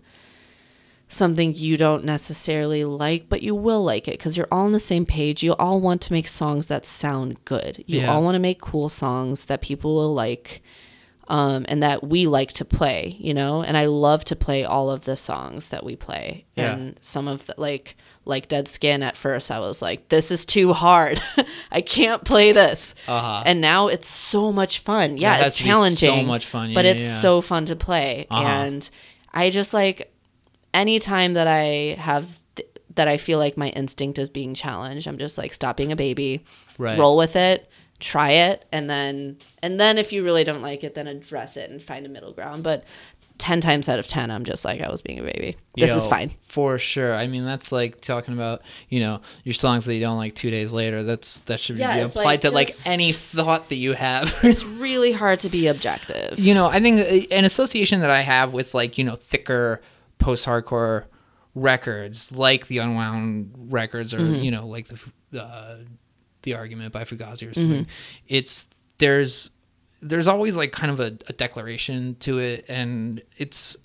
something 1.09 1.55
you 1.55 1.77
don't 1.77 2.03
necessarily 2.03 2.83
like, 2.83 3.29
but 3.29 3.41
you 3.41 3.55
will 3.55 3.83
like 3.83 4.07
it 4.07 4.11
because 4.17 4.35
you're 4.35 4.47
all 4.51 4.65
on 4.65 4.73
the 4.73 4.79
same 4.79 5.05
page. 5.05 5.41
You 5.41 5.53
all 5.55 5.79
want 5.79 6.01
to 6.01 6.13
make 6.13 6.27
songs 6.27 6.65
that 6.65 6.85
sound 6.85 7.43
good. 7.45 7.83
You 7.87 8.01
Yeah. 8.01 8.13
all 8.13 8.21
want 8.21 8.35
to 8.35 8.39
make 8.39 8.59
cool 8.59 8.89
songs 8.89 9.45
that 9.45 9.61
people 9.61 9.95
will 9.95 10.13
like 10.13 10.61
um, 11.29 11.65
and 11.67 11.83
that 11.83 12.07
we 12.07 12.25
like 12.25 12.53
to 12.53 12.63
play, 12.63 13.15
you 13.19 13.33
know? 13.33 13.61
And 13.61 13.75
I 13.77 13.85
love 13.85 14.23
to 14.25 14.35
play 14.35 14.63
all 14.63 14.89
of 14.89 15.03
the 15.03 15.17
songs 15.17 15.67
that 15.69 15.83
we 15.83 15.95
play. 15.97 16.45
Yeah. 16.55 16.71
And 16.73 16.97
some 17.01 17.27
of 17.27 17.47
the, 17.47 17.53
like, 17.57 17.97
like 18.27 18.47
Dead 18.47 18.67
Skin 18.67 19.01
at 19.03 19.15
first, 19.17 19.49
I 19.49 19.59
was 19.59 19.81
like, 19.81 20.09
this 20.09 20.31
is 20.31 20.45
too 20.45 20.73
hard. 20.73 21.21
I 21.71 21.81
can't 21.81 22.23
play 22.23 22.51
this. 22.51 22.93
Uh-huh. 23.07 23.43
And 23.45 23.61
now 23.61 23.87
it's 23.87 24.09
so 24.09 24.51
much 24.51 24.79
fun. 24.79 25.17
Yeah, 25.17 25.45
it's 25.45 25.57
challenging. 25.57 26.21
so 26.21 26.23
much 26.23 26.45
fun. 26.45 26.73
But 26.73 26.85
it's 26.85 27.01
yeah. 27.03 27.19
so 27.19 27.41
fun 27.41 27.65
to 27.65 27.75
play. 27.75 28.27
Uh-huh. 28.29 28.43
And 28.43 28.89
I 29.33 29.49
just 29.49 29.73
like, 29.73 30.13
anytime 30.73 31.33
that 31.33 31.47
I 31.47 31.95
have, 31.99 32.39
th- 32.55 32.69
that 32.95 33.07
I 33.07 33.17
feel 33.17 33.39
like 33.39 33.57
my 33.57 33.69
instinct 33.69 34.19
is 34.19 34.29
being 34.29 34.53
challenged, 34.53 35.07
I'm 35.07 35.17
just 35.17 35.37
like, 35.37 35.53
stop 35.53 35.77
being 35.77 35.91
a 35.91 35.95
baby, 35.95 36.43
Right. 36.77 36.99
roll 36.99 37.17
with 37.17 37.35
it, 37.35 37.69
try 37.99 38.31
it, 38.31 38.65
and 38.71 38.89
then, 38.89 39.37
and 39.63 39.79
then 39.79 39.97
if 39.97 40.11
you 40.11 40.23
really 40.23 40.43
don't 40.43 40.61
like 40.61 40.83
it, 40.83 40.93
then 40.93 41.07
address 41.07 41.57
it 41.57 41.69
and 41.69 41.81
find 41.81 42.05
a 42.05 42.09
middle 42.09 42.31
ground. 42.33 42.63
But 42.63 42.83
10 43.37 43.61
times 43.61 43.87
out 43.89 43.99
of 43.99 44.07
10, 44.07 44.31
I'm 44.31 44.43
just 44.45 44.65
like, 44.65 44.81
I 44.81 44.89
was 44.89 45.01
being 45.01 45.19
a 45.19 45.23
baby. 45.23 45.57
This 45.75 45.93
is 45.95 46.07
fine. 46.07 46.31
for 46.41 46.79
sure. 46.79 47.13
I 47.13 47.27
mean, 47.27 47.45
that's 47.45 47.71
like 47.71 48.01
talking 48.01 48.33
about 48.33 48.61
you 48.89 48.99
know 48.99 49.21
your 49.43 49.53
songs 49.53 49.85
that 49.85 49.93
you 49.93 49.99
don't 50.01 50.17
like 50.17 50.33
two 50.35 50.49
days 50.49 50.71
later. 50.73 51.03
That's 51.03 51.41
that 51.41 51.59
should 51.59 51.77
Yeah, 51.77 51.95
be 51.97 52.01
applied 52.01 52.25
like 52.25 52.41
to 52.41 52.51
like 52.51 52.73
any 52.85 53.11
thought 53.11 53.69
that 53.69 53.75
you 53.75 53.93
have. 53.93 54.33
It's 54.43 54.63
really 54.85 55.11
hard 55.11 55.39
to 55.41 55.49
be 55.49 55.67
objective. 55.67 56.39
you 56.39 56.53
know, 56.55 56.65
I 56.67 56.79
think 56.79 56.99
uh, 57.01 57.33
an 57.35 57.45
association 57.45 58.01
that 58.01 58.09
I 58.09 58.21
have 58.21 58.53
with 58.53 58.73
like 58.73 58.97
you 58.97 59.03
know 59.03 59.15
thicker 59.15 59.81
post-hardcore 60.19 61.05
records, 61.53 62.31
like 62.31 62.67
the 62.67 62.79
Unwound 62.79 63.53
records, 63.71 64.13
or 64.13 64.19
Mm-hmm. 64.19 64.43
you 64.43 64.51
know, 64.51 64.67
like 64.67 64.87
the 65.31 65.41
uh, 65.41 65.77
the 66.43 66.53
argument 66.55 66.93
by 66.93 67.03
Fugazi 67.03 67.43
or 67.43 67.51
Mm-hmm. 67.51 67.53
something. 67.53 67.87
It's 68.27 68.67
there's 68.97 69.51
there's 70.01 70.27
always 70.27 70.55
like 70.55 70.71
kind 70.71 70.91
of 70.91 70.99
a, 70.99 71.17
a 71.27 71.33
declaration 71.33 72.15
to 72.21 72.37
it, 72.39 72.65
and 72.67 73.21
it's 73.37 73.77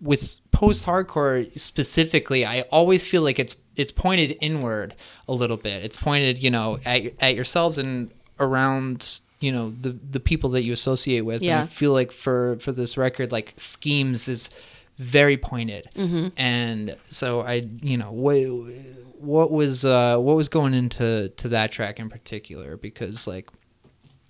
with 0.00 0.38
post-hardcore 0.50 1.58
specifically. 1.58 2.44
I 2.44 2.62
always 2.72 3.06
feel 3.06 3.22
like 3.22 3.38
it's 3.38 3.56
it's 3.76 3.92
pointed 3.92 4.36
inward 4.40 4.94
a 5.28 5.32
little 5.32 5.56
bit. 5.56 5.82
It's 5.84 5.96
pointed, 5.96 6.38
you 6.38 6.50
know, 6.50 6.78
at 6.84 7.02
at 7.20 7.34
yourselves 7.34 7.78
and 7.78 8.10
around 8.40 9.20
you 9.40 9.52
know 9.52 9.70
the 9.80 9.90
the 9.90 10.20
people 10.20 10.50
that 10.50 10.62
you 10.62 10.72
associate 10.72 11.22
with. 11.22 11.36
And 11.36 11.44
Yeah. 11.44 11.62
I 11.62 11.66
feel 11.66 11.92
like 11.92 12.12
for 12.12 12.56
for 12.60 12.72
this 12.72 12.96
record, 12.96 13.32
like 13.32 13.54
schemes 13.56 14.28
is 14.28 14.50
very 14.98 15.36
pointed, 15.36 15.88
Mm-hmm. 15.96 16.28
and 16.36 16.96
so 17.08 17.40
I 17.40 17.66
you 17.82 17.96
know 17.96 18.12
what 18.12 18.36
what 19.18 19.50
was 19.52 19.84
uh 19.84 20.18
what 20.18 20.36
was 20.36 20.48
going 20.48 20.74
into 20.74 21.28
to 21.30 21.48
that 21.48 21.70
track 21.72 21.98
in 22.00 22.08
particular 22.08 22.76
because 22.76 23.26
like 23.26 23.48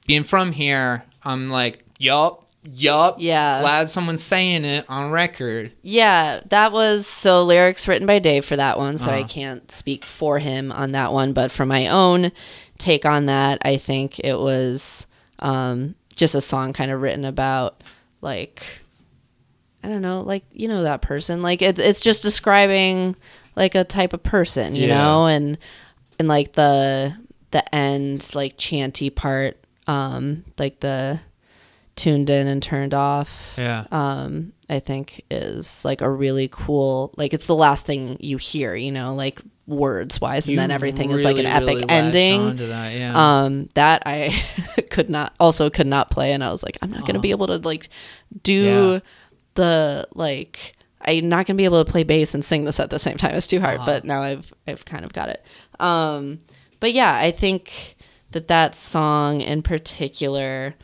being 0.07 0.25
from 0.25 0.53
here, 0.53 1.05
I'm 1.23 1.51
like 1.51 1.85
yup. 1.99 2.41
Yup. 2.65 3.17
Yeah. 3.19 3.59
Glad 3.61 3.91
someone's 3.91 4.23
saying 4.23 4.65
it 4.65 4.85
on 4.89 5.11
record. 5.11 5.73
Yeah, 5.83 6.41
that 6.47 6.71
was 6.71 7.09
so 7.09 7.43
lyrics 7.43 7.89
written 7.89 8.07
by 8.07 8.21
Dave 8.21 8.45
for 8.45 8.55
that 8.55 8.79
one, 8.79 8.99
so 8.99 9.11
I 9.11 9.21
Uh-huh. 9.21 9.29
can't 9.29 9.71
speak 9.73 10.05
for 10.05 10.39
him 10.39 10.71
on 10.71 10.93
that 10.93 11.13
one. 11.13 11.33
But 11.33 11.51
for 11.51 11.67
my 11.67 11.89
own 11.89 12.31
take 12.79 13.05
on 13.05 13.27
that, 13.27 13.59
I 13.63 13.79
think 13.79 14.21
it 14.21 14.39
was 14.39 15.09
um, 15.41 15.97
just 16.15 16.37
a 16.37 16.41
song 16.41 16.73
kind 16.73 16.93
of 16.93 17.01
written 17.01 17.25
about 17.25 17.83
like 18.21 18.63
I 19.83 19.89
don't 19.89 20.03
know, 20.03 20.21
like 20.21 20.45
you 20.53 20.69
know 20.69 20.85
that 20.85 21.03
person. 21.03 21.43
Like 21.43 21.63
it's 21.63 21.81
it's 21.81 22.01
just 22.01 22.23
describing 22.23 23.17
like 23.57 23.75
a 23.75 23.83
type 23.83 24.13
of 24.13 24.23
person, 24.23 24.77
you 24.77 24.87
Yeah. 24.87 24.99
know, 24.99 25.27
and 25.27 25.59
and 26.21 26.29
like 26.29 26.53
the 26.53 27.17
the 27.51 27.75
end 27.75 28.31
like 28.37 28.55
chanty 28.57 29.11
part, 29.11 29.57
um, 29.87 30.45
like 30.59 30.81
the 30.81 31.21
tuned 31.95 32.31
in 32.31 32.47
and 32.47 32.63
turned 32.63 32.95
off 32.95 33.53
Yeah. 33.59 33.85
um 33.93 34.55
i 34.71 34.79
think 34.81 35.23
is 35.31 35.85
like 35.85 36.01
a 36.01 36.09
really 36.11 36.49
cool 36.51 37.13
like 37.19 37.35
it's 37.35 37.47
the 37.47 37.55
last 37.55 37.85
thing 37.85 38.17
you 38.19 38.39
hear 38.39 38.75
you 38.75 38.91
know 38.91 39.15
like 39.15 39.43
words 39.67 40.19
wise 40.19 40.49
and 40.49 40.57
then 40.57 40.71
everything 40.71 41.11
is 41.11 41.23
like 41.23 41.37
an 41.37 41.45
epic 41.45 41.85
ending 41.91 42.57
That, 42.57 42.95
yeah. 42.97 43.43
um 43.45 43.69
that 43.75 44.05
i 44.07 44.43
could 44.91 45.11
not 45.11 45.35
also 45.39 45.69
could 45.69 45.87
not 45.87 46.11
play 46.11 46.33
and 46.33 46.43
i 46.43 46.51
was 46.51 46.63
like 46.63 46.79
i'm 46.81 46.91
not 46.91 47.07
gonna 47.07 47.19
be 47.21 47.31
able 47.31 47.49
to 47.49 47.59
like 47.59 47.91
do 48.43 48.93
Yeah. 48.95 48.99
the 49.55 50.09
like 50.15 50.77
i'm 51.03 51.29
not 51.29 51.45
gonna 51.45 51.59
be 51.59 51.67
able 51.67 51.85
to 51.85 51.91
play 51.91 52.05
bass 52.05 52.33
and 52.33 52.43
sing 52.43 52.65
this 52.65 52.81
at 52.81 52.89
the 52.89 52.99
same 52.99 53.19
time 53.19 53.35
it's 53.35 53.47
too 53.47 53.61
hard 53.61 53.81
Uh-huh. 53.81 53.87
but 53.87 54.05
now 54.07 54.23
i've 54.23 54.51
i've 54.67 54.87
kind 54.87 55.05
of 55.05 55.13
got 55.13 55.29
it 55.29 55.45
um 55.79 56.41
but 56.81 56.95
yeah 56.95 57.15
i 57.17 57.31
think 57.31 57.97
that 58.33 58.49
that 58.49 58.75
song 58.75 59.41
in 59.41 59.63
particular 59.63 60.75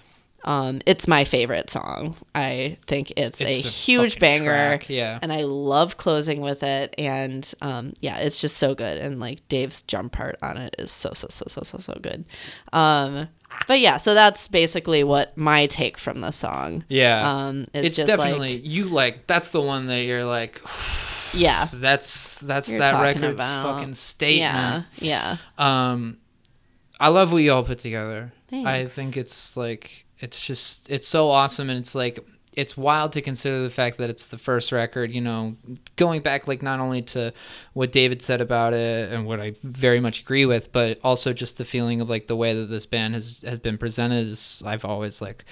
um, 0.44 0.80
it's 0.86 1.08
my 1.08 1.24
favorite 1.24 1.68
song. 1.68 2.16
I 2.34 2.78
think 2.86 3.12
it's, 3.16 3.40
It's 3.40 3.64
a, 3.64 3.68
a 3.68 3.70
huge 3.70 4.18
banger. 4.20 4.44
track, 4.46 4.88
yeah. 4.88 5.18
And 5.20 5.32
I 5.32 5.42
love 5.42 5.96
closing 5.98 6.40
with 6.40 6.62
it. 6.62 6.94
And 6.96 7.52
um, 7.60 7.92
yeah, 8.00 8.18
it's 8.18 8.40
just 8.40 8.56
so 8.56 8.74
good. 8.74 8.98
And 8.98 9.18
like 9.18 9.46
Dave's 9.48 9.82
jump 9.82 10.12
part 10.12 10.38
on 10.40 10.56
it 10.56 10.76
is 10.78 10.92
so, 10.92 11.10
so, 11.12 11.26
so, 11.28 11.44
so, 11.48 11.62
so, 11.64 11.78
so 11.78 11.98
good. 12.00 12.24
Um, 12.72 13.28
but 13.66 13.80
yeah, 13.80 13.96
so 13.96 14.14
that's 14.14 14.46
basically 14.48 15.02
what 15.02 15.36
my 15.36 15.66
take 15.66 15.98
from 15.98 16.20
the 16.20 16.30
song. 16.30 16.84
yeah. 16.88 17.30
Um, 17.46 17.66
is 17.74 17.98
it's 17.98 18.06
definitely 18.06 18.58
like, 18.58 18.66
you 18.66 18.84
like 18.84 19.26
that's 19.26 19.50
the 19.50 19.60
one 19.60 19.86
that 19.88 20.04
you're 20.04 20.24
like 20.24 20.62
yeah, 21.34 21.68
that's 21.72 22.38
that's 22.38 22.70
You're 22.70 22.78
that 22.78 23.02
record's 23.02 23.34
about- 23.34 23.78
fucking 23.78 23.96
statement. 23.96 24.86
yeah, 24.98 25.36
yeah. 25.58 25.90
Um, 25.90 26.18
I 27.00 27.08
love 27.08 27.32
what 27.32 27.38
you 27.38 27.52
all 27.52 27.62
put 27.62 27.78
together. 27.78 28.32
I 28.52 28.86
think 28.86 29.16
it's 29.16 29.56
like 29.56 30.04
it's 30.20 30.44
just 30.44 30.90
it's 30.90 31.06
so 31.06 31.30
awesome, 31.30 31.70
and 31.70 31.78
it's 31.78 31.94
like 31.94 32.24
it's 32.54 32.76
wild 32.76 33.12
to 33.12 33.20
consider 33.20 33.62
the 33.62 33.70
fact 33.70 33.98
that 33.98 34.10
it's 34.10 34.26
the 34.26 34.38
first 34.38 34.72
record. 34.72 35.12
You 35.12 35.20
know, 35.20 35.56
going 35.96 36.22
back 36.22 36.48
like 36.48 36.62
not 36.62 36.80
only 36.80 37.02
to 37.02 37.32
what 37.72 37.92
David 37.92 38.20
said 38.22 38.40
about 38.40 38.72
it 38.72 39.12
and 39.12 39.26
what 39.26 39.40
I 39.40 39.54
very 39.62 40.00
much 40.00 40.20
agree 40.20 40.46
with, 40.46 40.72
but 40.72 40.98
also 41.04 41.32
just 41.32 41.58
the 41.58 41.64
feeling 41.64 42.00
of 42.00 42.10
like 42.10 42.26
the 42.26 42.36
way 42.36 42.54
that 42.54 42.66
this 42.66 42.86
band 42.86 43.14
has 43.14 43.42
has 43.42 43.58
been 43.58 43.78
presented. 43.78 44.26
Is 44.26 44.62
I've 44.66 44.84
always 44.84 45.20
like 45.20 45.44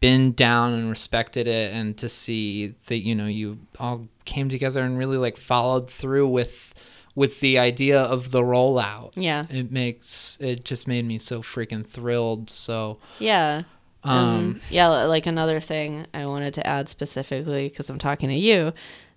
been 0.00 0.32
down 0.32 0.72
and 0.72 0.88
respected 0.88 1.46
it, 1.46 1.74
and 1.74 1.96
to 1.98 2.08
see 2.08 2.74
that 2.86 2.98
you 2.98 3.14
know 3.14 3.26
you 3.26 3.58
all 3.78 4.08
came 4.24 4.48
together 4.48 4.80
and 4.82 4.96
really 4.96 5.18
like 5.18 5.36
followed 5.36 5.90
through 5.90 6.28
with 6.28 6.72
with 7.14 7.40
the 7.40 7.58
idea 7.58 8.00
of 8.00 8.30
the 8.32 8.42
rollout 8.42 9.12
Yeah. 9.16 9.44
it 9.50 9.70
makes 9.70 10.36
it 10.40 10.64
just 10.64 10.88
made 10.88 11.04
me 11.04 11.18
so 11.18 11.42
freaking 11.42 11.86
thrilled 11.86 12.50
so 12.50 12.98
Yeah. 13.18 13.62
um 14.02 14.18
Um, 14.18 14.60
yeah, 14.70 14.88
like 14.88 15.26
another 15.26 15.60
thing 15.60 16.06
I 16.12 16.26
wanted 16.26 16.54
to 16.54 16.66
add 16.66 16.88
specifically 16.88 17.68
because 17.68 17.88
I'm 17.90 17.98
talking 17.98 18.28
to 18.28 18.34
you 18.34 18.72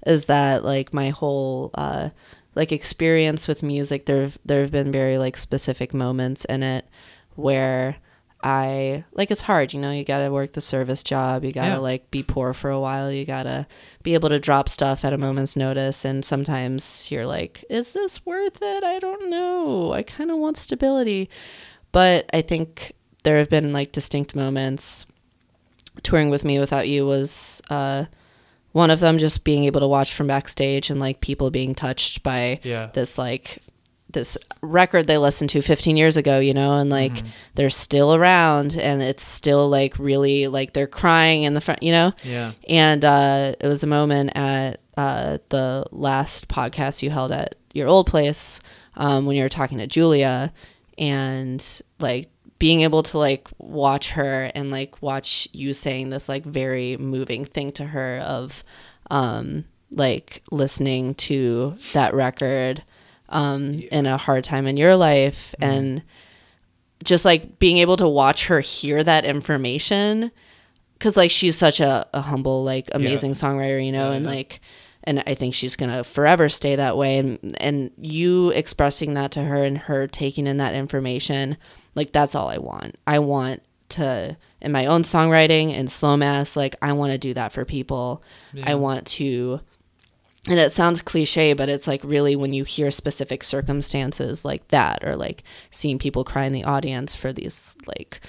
is 0.05 0.25
that 0.25 0.63
like 0.63 0.93
my 0.93 1.09
whole 1.09 1.71
uh, 1.73 2.09
like 2.55 2.71
experience 2.71 3.47
with 3.47 3.61
music 3.63 4.05
there 4.05 4.31
there 4.45 4.61
have 4.61 4.71
been 4.71 4.91
very 4.91 5.17
like 5.17 5.37
specific 5.37 5.93
moments 5.93 6.45
in 6.45 6.63
it 6.63 6.85
where 7.35 7.97
I 8.43 9.03
like 9.13 9.31
it's 9.31 9.41
hard, 9.41 9.73
you 9.73 9.79
know, 9.79 9.91
you 9.91 10.03
got 10.03 10.19
to 10.19 10.29
work 10.31 10.53
the 10.53 10.61
service 10.61 11.01
job, 11.03 11.43
you 11.43 11.51
got 11.51 11.63
to 11.65 11.67
Yeah. 11.71 11.77
like 11.77 12.11
be 12.11 12.21
poor 12.23 12.53
for 12.53 12.69
a 12.69 12.79
while, 12.79 13.11
you 13.11 13.25
got 13.25 13.43
to 13.43 13.65
be 14.03 14.13
able 14.13 14.29
to 14.29 14.39
drop 14.39 14.69
stuff 14.69 15.03
at 15.03 15.11
a 15.13 15.17
moment's 15.17 15.55
notice 15.55 16.05
and 16.05 16.23
sometimes 16.23 17.09
you're 17.09 17.25
like, 17.25 17.65
is 17.69 17.93
this 17.93 18.25
worth 18.25 18.59
it? 18.61 18.83
I 18.83 18.99
don't 18.99 19.29
know. 19.29 19.91
I 19.91 20.03
kind 20.03 20.29
of 20.29 20.37
want 20.37 20.57
stability. 20.57 21.29
But 21.91 22.29
I 22.31 22.41
think 22.41 22.93
there 23.23 23.37
have 23.37 23.49
been 23.49 23.73
like 23.73 23.91
distinct 23.91 24.35
moments 24.35 25.05
touring 26.03 26.29
with 26.29 26.43
mewithoutYou 26.43 27.05
was 27.07 27.59
uh 27.71 28.05
one 28.71 28.91
of 28.91 28.99
them 28.99 29.17
just 29.17 29.43
being 29.43 29.63
able 29.63 29.79
to 29.81 29.87
watch 29.87 30.13
from 30.13 30.27
backstage 30.27 30.91
and 30.91 30.99
like 30.99 31.21
people 31.21 31.49
being 31.49 31.73
touched 31.73 32.21
by 32.21 32.59
Yeah. 32.63 32.89
this 32.93 33.17
like 33.17 33.57
this 34.13 34.37
record 34.61 35.07
they 35.07 35.17
listened 35.17 35.49
to 35.49 35.61
15 35.61 35.97
years 35.97 36.15
ago 36.15 36.39
you 36.39 36.53
know 36.53 36.77
and 36.77 36.89
like 36.89 37.23
they're 37.55 37.69
still 37.69 38.15
around 38.15 38.77
and 38.77 39.01
it's 39.01 39.23
still 39.23 39.67
like 39.69 39.99
really 39.99 40.47
like 40.47 40.73
they're 40.73 40.87
crying 40.87 41.43
in 41.43 41.53
the 41.53 41.61
front 41.61 41.77
you 41.81 41.91
know? 41.91 42.13
Yeah. 42.23 42.53
And 42.67 43.03
uh, 43.03 43.55
it 43.59 43.67
was 43.67 43.83
a 43.83 43.87
moment 43.87 44.31
at 44.35 44.81
uh, 44.95 45.37
the 45.49 45.85
last 45.91 46.47
podcast 46.47 47.01
you 47.01 47.09
held 47.09 47.31
at 47.31 47.55
your 47.73 47.87
old 47.87 48.07
place 48.07 48.59
um, 48.95 49.25
when 49.25 49.35
you 49.35 49.43
were 49.43 49.49
talking 49.49 49.77
to 49.77 49.87
Julia, 49.87 50.51
and 50.97 51.81
like 51.99 52.29
being 52.59 52.81
able 52.81 53.03
to 53.03 53.17
like 53.19 53.47
watch 53.59 54.11
her 54.11 54.51
and 54.55 54.71
like 54.71 55.01
watch 55.01 55.47
you 55.53 55.73
saying 55.73 56.09
this 56.09 56.27
like 56.27 56.43
very 56.43 56.97
moving 56.97 57.45
thing 57.45 57.71
to 57.71 57.85
her 57.85 58.19
of 58.19 58.63
um 59.11 59.63
like 59.91 60.41
listening 60.51 61.13
to 61.13 61.77
that 61.93 62.13
record 62.15 62.83
um 63.29 63.75
in 63.91 64.05
a 64.05 64.17
hard 64.17 64.43
time 64.43 64.67
in 64.67 64.77
your 64.77 64.95
life 64.95 65.53
Mm-hmm. 65.59 65.71
and 65.73 66.01
just 67.03 67.25
like 67.25 67.59
being 67.59 67.77
able 67.77 67.97
to 67.97 68.07
watch 68.07 68.47
her 68.47 68.59
hear 68.59 69.03
that 69.03 69.23
information 69.25 70.31
because 70.93 71.15
like 71.15 71.29
she's 71.31 71.55
such 71.57 71.79
a, 71.79 72.07
a 72.13 72.21
humble 72.21 72.63
like 72.63 72.89
amazing 72.93 73.33
songwriter 73.33 73.83
you 73.85 73.91
know 73.91 74.09
Yeah, 74.09 74.15
and 74.17 74.25
yeah. 74.25 74.31
like 74.31 74.59
and 75.03 75.23
i 75.27 75.35
think 75.35 75.53
she's 75.53 75.75
gonna 75.75 76.03
forever 76.03 76.49
stay 76.49 76.75
that 76.75 76.97
way 76.97 77.19
and 77.19 77.55
and 77.61 77.91
you 77.97 78.49
expressing 78.49 79.13
that 79.13 79.31
to 79.33 79.43
her 79.43 79.63
and 79.63 79.77
her 79.77 80.07
taking 80.07 80.47
in 80.47 80.57
that 80.57 80.73
information 80.73 81.55
like 81.93 82.11
that's 82.13 82.33
all 82.33 82.49
i 82.49 82.57
want 82.57 82.97
i 83.05 83.19
want 83.19 83.61
to 83.89 84.35
in 84.61 84.71
my 84.71 84.85
own 84.87 85.03
songwriting 85.03 85.71
and 85.73 85.89
slow 85.91 86.17
mass 86.17 86.55
like 86.57 86.75
i 86.81 86.91
want 86.91 87.11
to 87.11 87.17
do 87.19 87.33
that 87.35 87.51
for 87.51 87.63
people 87.63 88.23
Yeah. 88.53 88.71
i 88.71 88.75
want 88.75 89.05
to 89.07 89.61
and 90.47 90.59
it 90.59 90.71
sounds 90.71 91.01
cliche, 91.01 91.53
but 91.53 91.69
it's 91.69 91.87
like 91.87 92.01
really 92.03 92.35
when 92.35 92.53
you 92.53 92.63
hear 92.63 92.89
specific 92.91 93.43
circumstances 93.43 94.45
like 94.45 94.67
that, 94.69 95.03
or 95.03 95.15
like 95.15 95.43
seeing 95.71 95.99
people 95.99 96.23
cry 96.23 96.45
in 96.45 96.53
the 96.53 96.63
audience 96.63 97.13
for 97.13 97.33
these 97.33 97.75
like 97.85 98.21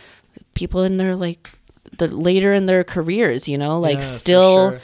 people 0.55 0.83
in 0.83 0.97
their 0.97 1.15
like 1.15 1.51
the 1.97 2.09
later 2.09 2.53
in 2.53 2.65
their 2.65 2.85
careers, 2.85 3.49
you 3.49 3.57
know, 3.59 3.79
like 3.81 3.99
Yeah, 3.99 4.05
still 4.05 4.71
sure. 4.71 4.81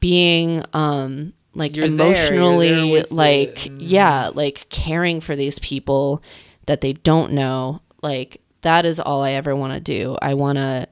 being 0.00 0.64
um 0.72 1.32
like 1.54 1.74
You're 1.74 1.86
emotionally 1.86 3.02
like 3.10 3.66
it. 3.66 3.72
Mm. 3.72 3.78
yeah, 3.80 4.30
like 4.32 4.66
caring 4.68 5.20
for 5.20 5.34
these 5.34 5.58
people 5.58 6.22
that 6.66 6.80
they 6.82 6.92
don't 6.92 7.32
know. 7.32 7.80
Like 8.02 8.40
that 8.60 8.84
is 8.84 9.00
all 9.00 9.22
I 9.22 9.32
ever 9.32 9.56
want 9.56 9.72
to 9.72 9.80
do. 9.80 10.16
I 10.22 10.34
want 10.34 10.56
to 10.58 10.86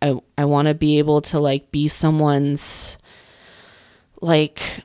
I 0.00 0.18
I 0.36 0.44
want 0.46 0.68
to 0.68 0.74
be 0.74 0.98
able 0.98 1.20
to 1.22 1.38
like 1.38 1.70
be 1.70 1.86
someone's 1.86 2.96
like 4.20 4.82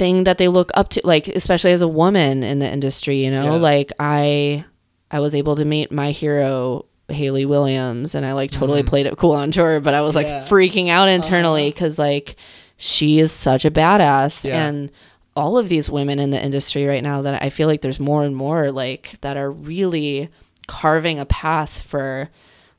thing 0.00 0.24
that 0.24 0.38
they 0.38 0.48
look 0.48 0.70
up 0.74 0.88
to 0.88 1.00
like 1.04 1.28
especially 1.28 1.72
as 1.72 1.82
a 1.82 1.86
woman 2.02 2.42
in 2.42 2.58
the 2.58 2.66
industry 2.66 3.22
you 3.22 3.30
know 3.30 3.56
Yeah. 3.56 3.60
like 3.60 3.92
i 4.00 4.64
i 5.10 5.20
was 5.20 5.34
able 5.34 5.56
to 5.56 5.64
meet 5.66 5.92
my 5.92 6.10
hero 6.10 6.86
hayley 7.08 7.44
williams 7.44 8.14
and 8.14 8.24
i 8.24 8.32
like 8.32 8.50
totally 8.50 8.80
mm-hmm. 8.80 8.88
played 8.88 9.06
it 9.06 9.18
cool 9.18 9.32
on 9.32 9.50
tour 9.52 9.78
but 9.78 9.92
i 9.92 10.00
was 10.00 10.16
like. 10.16 10.26
Yeah. 10.26 10.46
freaking 10.46 10.88
out 10.88 11.08
internally 11.10 11.64
uh-huh. 11.66 11.74
because 11.74 11.98
like 11.98 12.36
she 12.78 13.18
is 13.18 13.30
such 13.30 13.66
a 13.66 13.70
badass 13.70 14.46
Yeah. 14.46 14.66
and 14.66 14.90
all 15.36 15.58
of 15.58 15.68
these 15.68 15.90
women 15.90 16.18
in 16.18 16.30
the 16.30 16.42
industry 16.42 16.86
right 16.86 17.02
now 17.02 17.20
that 17.20 17.42
i 17.42 17.50
feel 17.50 17.68
like 17.68 17.82
there's 17.82 18.00
more 18.00 18.24
and 18.24 18.34
more 18.34 18.72
like 18.72 19.16
that 19.20 19.36
are 19.36 19.50
really 19.50 20.30
carving 20.66 21.18
a 21.18 21.26
path 21.26 21.82
for 21.82 22.30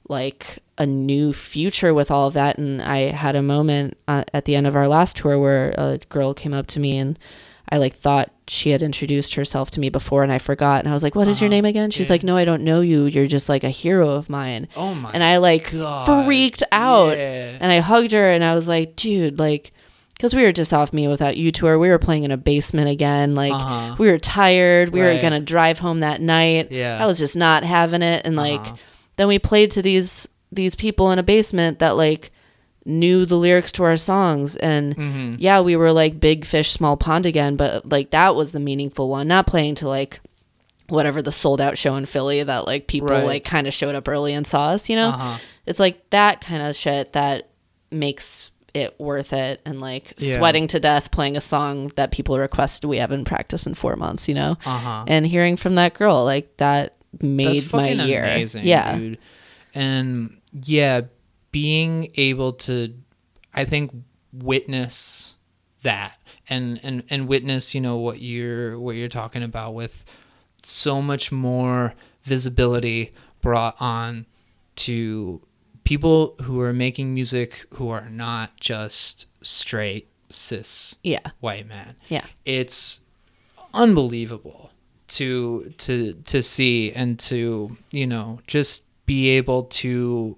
like 0.09 0.57
a 0.82 0.86
new 0.86 1.32
future 1.34 1.93
with 1.93 2.09
all 2.09 2.27
of 2.27 2.34
that 2.34 2.57
and 2.57 2.82
i 2.82 2.97
had 3.23 3.36
a 3.36 3.41
moment 3.55 3.88
uh, 4.07 4.23
at 4.34 4.45
the 4.45 4.55
end 4.55 4.65
of 4.65 4.75
our 4.75 4.88
last 4.88 5.15
tour 5.17 5.38
where 5.38 5.69
a 5.77 5.99
girl 6.09 6.34
came 6.34 6.53
up 6.53 6.65
to 6.67 6.79
me 6.79 6.97
and 6.97 7.19
i 7.71 7.77
like 7.77 7.93
thought 7.93 8.32
she 8.47 8.71
had 8.71 8.82
introduced 8.82 9.36
herself 9.36 9.69
to 9.71 9.79
me 9.79 9.89
before 9.89 10.23
and 10.23 10.32
i 10.32 10.39
forgot 10.39 10.79
and 10.82 10.89
i 10.89 10.93
was 10.93 11.03
like 11.03 11.13
what 11.15 11.27
is 11.27 11.39
your 11.39 11.47
Uh-huh. 11.47 11.57
name 11.57 11.65
again 11.65 11.89
she's 11.91 12.09
Yeah. 12.09 12.13
like 12.15 12.23
no 12.23 12.36
i 12.36 12.45
don't 12.45 12.63
know 12.63 12.82
you 12.82 13.05
you're 13.05 13.27
just 13.38 13.47
like 13.47 13.63
a 13.63 13.69
hero 13.69 14.09
of 14.09 14.29
mine 14.29 14.67
Oh 14.75 14.93
my 14.95 15.11
and 15.13 15.23
i 15.23 15.38
like 15.38 15.71
God. 15.71 16.25
freaked 16.25 16.63
out 16.71 17.15
Yeah. 17.17 17.57
and 17.61 17.71
i 17.71 17.79
hugged 17.79 18.11
her 18.13 18.29
and 18.32 18.43
i 18.43 18.55
was 18.55 18.67
like 18.67 18.95
dude 18.95 19.38
like 19.39 19.71
because 20.15 20.34
we 20.36 20.43
were 20.43 20.51
just 20.51 20.73
off 20.73 20.91
mewithoutYou 20.91 21.53
tour 21.53 21.77
we 21.79 21.89
were 21.89 21.99
playing 21.99 22.23
in 22.23 22.32
a 22.32 22.38
basement 22.38 22.89
again 22.89 23.36
like 23.36 23.53
Uh-huh. 23.53 23.95
we 23.99 24.07
were 24.07 24.19
tired 24.19 24.89
we 24.89 25.01
were 25.01 25.17
gonna 25.21 25.39
drive 25.39 25.77
home 25.79 25.99
that 25.99 26.21
night 26.21 26.71
Yeah. 26.71 26.97
i 27.01 27.05
was 27.05 27.17
just 27.19 27.36
not 27.36 27.63
having 27.63 28.01
it 28.01 28.25
and 28.25 28.36
like 28.36 28.61
Uh-huh. 28.61 28.75
then 29.17 29.27
we 29.27 29.38
played 29.39 29.69
to 29.77 29.82
these 29.82 30.27
these 30.52 30.76
people 30.76 31.12
in 31.12 31.20
a 31.20 31.24
basement 31.24 31.80
that 31.80 31.95
like 31.97 32.32
knew 32.86 33.26
the 33.26 33.36
lyrics 33.38 33.72
to 33.72 33.84
our 33.84 33.95
songs 33.97 34.56
and 34.58 34.95
Mhm. 34.97 35.36
yeah 35.39 35.62
we 35.62 35.76
were 35.76 35.91
like 35.91 36.20
big 36.20 36.45
fish 36.45 36.72
small 36.72 36.97
pond 36.97 37.26
again 37.28 37.56
but 37.56 37.88
like 37.89 38.10
that 38.10 38.36
was 38.36 38.52
the 38.54 38.60
meaningful 38.60 39.08
one 39.08 39.28
not 39.28 39.45
playing 39.45 39.76
to 39.76 39.88
like 39.88 40.20
whatever 40.89 41.22
the 41.22 41.32
sold 41.32 41.62
out 41.62 41.78
show 41.78 41.95
in 41.95 42.06
philly 42.08 42.41
that 42.43 42.66
like 42.66 42.88
people 42.88 43.10
Right. 43.10 43.24
like 43.26 43.43
kind 43.43 43.68
of 43.68 43.74
showed 43.74 43.93
up 43.95 44.08
early 44.08 44.34
and 44.34 44.45
saw 44.47 44.70
us 44.70 44.89
you 44.89 44.95
know 44.95 45.10
Uh-huh. 45.10 45.38
it's 45.68 45.80
like 45.80 46.10
that 46.10 46.41
kind 46.41 46.64
of 46.64 46.76
shit 46.76 47.14
that 47.14 47.49
makes 47.91 48.49
it 48.74 48.99
worth 48.99 49.32
it 49.32 49.62
and 49.64 49.80
like 49.80 50.14
Yeah. 50.18 50.38
sweating 50.38 50.68
to 50.70 50.80
death 50.80 51.12
playing 51.12 51.38
a 51.38 51.41
song 51.41 51.91
that 51.97 52.12
people 52.12 52.38
requested 52.39 52.89
we 52.89 52.97
haven't 52.97 53.26
practiced 53.26 53.68
in 53.68 53.76
four 53.76 53.95
months 53.95 54.28
you 54.28 54.34
know 54.34 54.58
Uh-huh. 54.66 55.04
and 55.08 55.28
hearing 55.28 55.56
from 55.56 55.76
that 55.76 55.93
girl 55.93 56.26
like 56.26 56.58
that 56.58 56.95
made 57.22 57.72
my 57.72 57.89
year 57.91 58.24
amazing, 58.24 58.66
yeah 58.66 58.97
dude. 58.97 59.17
And 59.74 60.38
yeah, 60.53 61.01
being 61.51 62.11
able 62.15 62.53
to, 62.53 62.93
I 63.53 63.65
think, 63.65 63.91
witness 64.33 65.33
that 65.83 66.17
and 66.49 66.79
and 66.83 67.03
and 67.09 67.28
witness, 67.28 67.73
you 67.73 67.82
know, 67.82 67.97
what 67.97 68.21
you're 68.21 68.79
what 68.79 68.95
you're 68.95 69.07
talking 69.07 69.43
about 69.43 69.73
with 69.73 70.03
so 70.63 71.01
much 71.01 71.32
more 71.32 71.93
visibility 72.23 73.13
brought 73.41 73.75
on 73.79 74.25
to 74.75 75.41
people 75.83 76.36
who 76.43 76.61
are 76.61 76.73
making 76.73 77.13
music 77.13 77.65
who 77.73 77.89
are 77.89 78.09
not 78.09 78.59
just 78.59 79.25
straight 79.41 80.07
cis 80.29 80.95
yeah. 81.03 81.32
white 81.39 81.67
man. 81.67 81.95
Yeah. 82.07 82.25
It's 82.45 83.01
unbelievable 83.73 84.71
to 85.09 85.73
to 85.78 86.13
to 86.13 86.41
see 86.41 86.91
and 86.93 87.19
to 87.19 87.75
you 87.91 88.07
know 88.07 88.39
just 88.47 88.83
be 89.05 89.29
able 89.29 89.63
to 89.63 90.37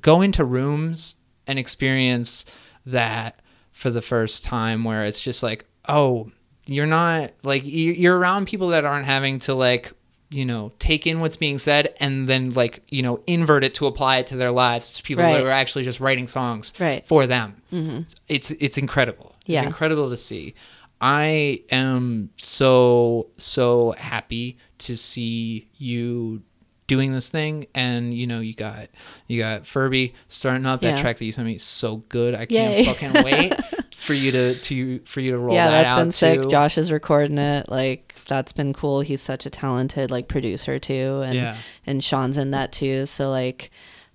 go 0.00 0.20
into 0.22 0.44
rooms 0.44 1.16
and 1.46 1.58
experience 1.58 2.44
that 2.86 3.40
for 3.72 3.90
the 3.90 4.02
first 4.02 4.44
time 4.44 4.84
where 4.84 5.04
it's 5.04 5.20
just 5.20 5.42
like 5.42 5.66
oh 5.88 6.30
you're 6.66 6.86
not 6.86 7.32
like 7.42 7.64
you- 7.64 7.92
you're 7.92 8.16
around 8.16 8.46
people 8.46 8.68
that 8.68 8.84
aren't 8.84 9.06
having 9.06 9.38
to 9.38 9.54
like 9.54 9.92
you 10.30 10.44
know 10.44 10.72
take 10.78 11.06
in 11.06 11.20
what's 11.20 11.36
being 11.36 11.58
said 11.58 11.94
and 12.00 12.26
then 12.28 12.50
like 12.52 12.82
you 12.88 13.02
know 13.02 13.20
invert 13.26 13.62
it 13.62 13.74
to 13.74 13.86
apply 13.86 14.16
it 14.18 14.26
to 14.26 14.36
their 14.36 14.50
lives 14.50 14.90
it's 14.90 15.00
people 15.00 15.22
Right. 15.22 15.34
that 15.34 15.46
are 15.46 15.50
actually 15.50 15.84
just 15.84 16.00
writing 16.00 16.26
songs 16.26 16.72
Right. 16.80 17.06
for 17.06 17.26
them 17.26 17.62
mm-hmm. 17.72 18.02
it's 18.28 18.50
it's 18.52 18.78
incredible 18.78 19.34
Yeah. 19.46 19.60
it's 19.60 19.66
incredible 19.66 20.08
to 20.10 20.16
see 20.16 20.54
i 21.00 21.60
am 21.70 22.30
so 22.36 23.28
so 23.36 23.92
happy 23.98 24.56
to 24.78 24.96
see 24.96 25.68
you 25.76 26.42
doing 26.86 27.12
this 27.12 27.28
thing 27.30 27.66
and 27.74 28.12
you 28.12 28.26
know 28.26 28.40
you 28.40 28.52
got 28.54 28.88
you 29.26 29.38
got 29.40 29.66
furby 29.66 30.12
starting 30.28 30.66
up 30.66 30.80
that 30.82 30.96
Yeah. 30.96 31.02
track 31.02 31.16
that 31.16 31.24
you 31.24 31.32
sent 31.32 31.46
me 31.46 31.54
is 31.54 31.62
so 31.62 31.98
good 32.10 32.34
i 32.34 32.44
can't 32.44 32.78
Yay. 32.78 32.84
fucking 32.84 33.22
wait 33.24 33.54
for 33.94 34.12
you 34.12 34.30
to 34.32 34.54
to 34.56 34.98
for 35.06 35.20
you 35.20 35.30
to 35.30 35.38
roll 35.38 35.52
out. 35.52 35.56
yeah 35.56 35.70
that 35.70 35.82
that's 35.84 35.92
out 35.92 35.98
been 35.98 36.12
sick 36.12 36.42
too. 36.42 36.48
josh 36.48 36.76
is 36.76 36.92
recording 36.92 37.38
it 37.38 37.70
like 37.70 38.14
that's 38.28 38.52
been 38.52 38.74
cool 38.74 39.00
he's 39.00 39.22
such 39.22 39.46
a 39.46 39.50
talented 39.50 40.10
like 40.10 40.28
producer 40.28 40.78
too 40.78 41.22
and 41.24 41.34
Yeah. 41.34 41.56
and 41.86 42.04
sean's 42.04 42.36
in 42.36 42.50
that 42.50 42.70
too 42.72 43.06
so 43.06 43.30
like 43.30 43.70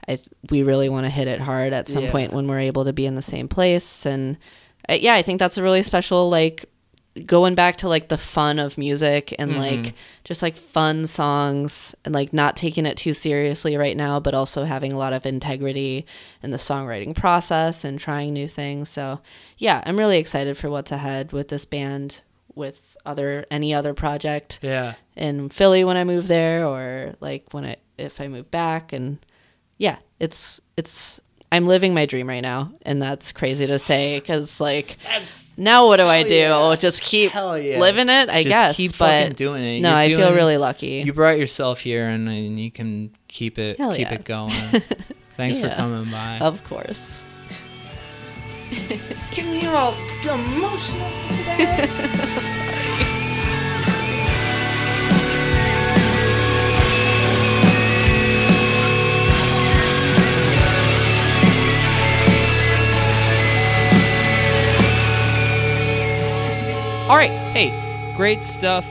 i 0.08 0.20
we 0.52 0.62
really 0.62 0.90
want 0.90 1.06
to 1.06 1.10
hit 1.10 1.28
it 1.28 1.42
hard 1.42 1.74
at 1.74 1.88
some 1.88 2.04
Yeah. 2.04 2.12
point 2.12 2.34
when 2.34 2.48
we're 2.48 2.60
able 2.60 2.86
to 2.86 2.94
be 2.94 3.08
in 3.08 3.16
the 3.16 3.24
same 3.24 3.48
place 3.48 4.06
and 4.06 4.38
uh, 4.88 4.94
yeah 4.94 5.16
i 5.16 5.24
think 5.24 5.40
that's 5.40 5.58
a 5.58 5.64
really 5.64 5.82
special 5.82 6.30
like 6.30 6.66
going 7.26 7.56
back 7.56 7.78
to 7.78 7.88
like 7.90 8.08
the 8.10 8.18
fun 8.18 8.60
of 8.60 8.78
music 8.78 9.36
and 9.38 9.52
Mm-hmm. 9.52 9.60
like 9.84 9.94
just 10.24 10.42
like 10.42 10.58
fun 10.58 11.08
songs 11.08 11.96
and 12.06 12.14
like 12.14 12.34
not 12.34 12.56
taking 12.56 12.86
it 12.86 12.98
too 12.98 13.14
seriously 13.14 13.76
right 13.78 13.98
now 13.98 14.20
but 14.20 14.34
also 14.34 14.64
having 14.64 14.94
a 14.94 14.98
lot 14.98 15.14
of 15.14 15.26
integrity 15.26 16.06
in 16.44 16.52
the 16.52 16.58
songwriting 16.58 17.16
process 17.16 17.84
and 17.84 18.00
trying 18.00 18.34
new 18.34 18.48
things. 18.48 18.90
So 18.90 19.22
yeah 19.58 19.84
i'm 19.86 19.98
really 19.98 20.18
excited 20.18 20.58
for 20.58 20.70
what's 20.70 20.92
ahead 20.92 21.32
with 21.32 21.50
this 21.50 21.66
band 21.66 22.22
with 22.56 22.98
other 23.06 23.46
any 23.50 23.74
other 23.74 23.94
project 23.94 24.60
yeah. 24.62 24.96
in 25.16 25.50
philly 25.50 25.84
when 25.84 25.98
i 25.98 26.04
move 26.04 26.28
there 26.28 26.66
or 26.66 27.16
like 27.22 27.46
when 27.52 27.66
i 27.66 27.76
if 27.98 28.20
i 28.22 28.28
move 28.28 28.50
back. 28.52 28.94
And 28.94 29.18
yeah 29.78 29.98
it's 30.20 30.60
it's 30.78 31.20
i'm 31.52 31.66
living 31.66 31.94
my 31.94 32.06
dream 32.06 32.28
right 32.28 32.42
now 32.42 32.72
and 32.84 33.02
that's 33.02 33.32
crazy 33.32 33.66
to 33.68 33.80
say 33.80 34.20
because 34.20 34.60
like 34.60 34.98
that's 35.04 35.50
now 35.58 35.88
what 35.88 35.98
do 35.98 36.06
I 36.06 36.24
do? 36.24 36.30
yeah. 36.36 36.76
Just 36.80 37.02
keep 37.02 37.34
Hell 37.34 37.58
yeah. 37.58 37.80
living 37.82 38.08
it, 38.08 38.30
I 38.30 38.44
Just 38.44 38.48
guess. 38.48 38.76
keep 38.78 38.92
but 38.92 39.24
fucking 39.24 39.34
doing 39.34 39.62
it. 39.62 39.82
No, 39.82 40.00
You're 40.02 40.18
I 40.18 40.24
feel 40.24 40.34
really 40.34 40.56
lucky. 40.56 41.04
you 41.06 41.12
brought 41.12 41.38
yourself 41.38 41.82
here 41.82 42.08
and, 42.08 42.30
and 42.30 42.58
you 42.58 42.72
can 42.72 43.12
keep 43.28 43.60
it 43.60 43.78
Hell 43.78 43.92
keep 43.92 44.08
yeah. 44.08 44.14
it 44.14 44.24
going 44.24 44.54
thanks 45.36 45.58
for 45.60 45.68
coming 45.70 46.10
by 46.10 46.40
of 46.40 46.64
course. 46.64 47.24
Give 49.32 49.46
me 49.48 49.66
all 49.66 49.94
emotional 50.24 51.10
today. 51.28 52.86
All 67.10 67.16
right, 67.16 67.32
hey, 67.32 68.14
great 68.16 68.44
stuff 68.44 68.88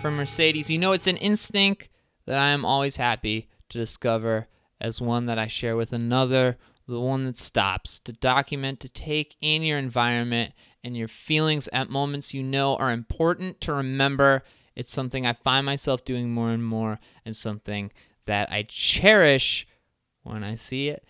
from 0.00 0.16
Mercedes. 0.16 0.68
You 0.68 0.80
know, 0.80 0.90
it's 0.90 1.06
an 1.06 1.16
instinct 1.18 1.88
that 2.26 2.36
I 2.36 2.48
am 2.48 2.64
always 2.64 2.96
happy 2.96 3.48
to 3.68 3.78
discover 3.78 4.48
as 4.80 5.00
one 5.00 5.26
that 5.26 5.38
I 5.38 5.46
share 5.46 5.76
with 5.76 5.92
another, 5.92 6.58
the 6.88 6.98
one 6.98 7.24
that 7.26 7.36
stops 7.36 8.00
to 8.00 8.12
document, 8.12 8.80
to 8.80 8.88
take 8.88 9.36
in 9.40 9.62
your 9.62 9.78
environment 9.78 10.54
and 10.82 10.96
your 10.96 11.06
feelings 11.06 11.68
at 11.72 11.88
moments 11.88 12.34
you 12.34 12.42
know 12.42 12.74
are 12.78 12.90
important 12.90 13.60
to 13.60 13.72
remember. 13.72 14.42
It's 14.74 14.90
something 14.90 15.24
I 15.24 15.34
find 15.34 15.64
myself 15.64 16.04
doing 16.04 16.34
more 16.34 16.50
and 16.50 16.64
more, 16.64 16.98
and 17.24 17.36
something 17.36 17.92
that 18.26 18.50
I 18.50 18.64
cherish 18.64 19.68
when 20.24 20.42
I 20.42 20.56
see 20.56 20.88
it 20.88 21.04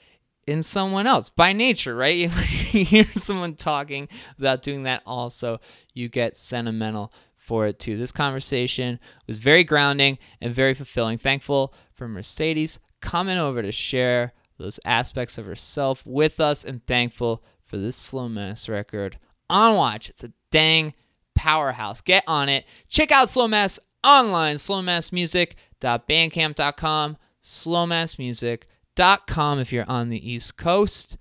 in 0.46 0.62
someone 0.62 1.06
else 1.06 1.30
by 1.30 1.52
nature, 1.52 1.94
right? 1.94 2.30
You 2.72 2.86
hear 2.86 3.04
someone 3.14 3.54
talking 3.54 4.08
about 4.38 4.62
doing 4.62 4.84
that, 4.84 5.02
also, 5.04 5.60
you 5.92 6.08
get 6.08 6.38
sentimental 6.38 7.12
for 7.36 7.66
it 7.66 7.78
too. 7.78 7.98
This 7.98 8.12
conversation 8.12 8.98
was 9.26 9.36
very 9.36 9.62
grounding 9.62 10.16
and 10.40 10.54
very 10.54 10.72
fulfilling. 10.72 11.18
Thankful 11.18 11.74
for 11.92 12.08
Mercedes 12.08 12.80
coming 13.02 13.36
over 13.36 13.60
to 13.60 13.72
share 13.72 14.32
those 14.56 14.80
aspects 14.86 15.36
of 15.36 15.44
herself 15.44 16.02
with 16.06 16.40
us, 16.40 16.64
and 16.64 16.82
thankful 16.86 17.44
for 17.66 17.76
this 17.76 17.96
slow 17.96 18.26
mass 18.26 18.70
record 18.70 19.18
on 19.50 19.76
watch. 19.76 20.08
It's 20.08 20.24
a 20.24 20.32
dang 20.50 20.94
powerhouse. 21.34 22.00
Get 22.00 22.24
on 22.26 22.48
it. 22.48 22.64
Check 22.88 23.10
out 23.10 23.28
Slow 23.28 23.48
Mass 23.48 23.78
online, 24.02 24.56
slowmassmusic.bandcamp.com, 24.56 27.16
slowmassmusic.com 27.42 28.71
if 28.96 29.72
you're 29.72 29.88
on 29.88 30.08
the 30.08 30.30
East 30.30 30.56
Coast. 30.56 31.16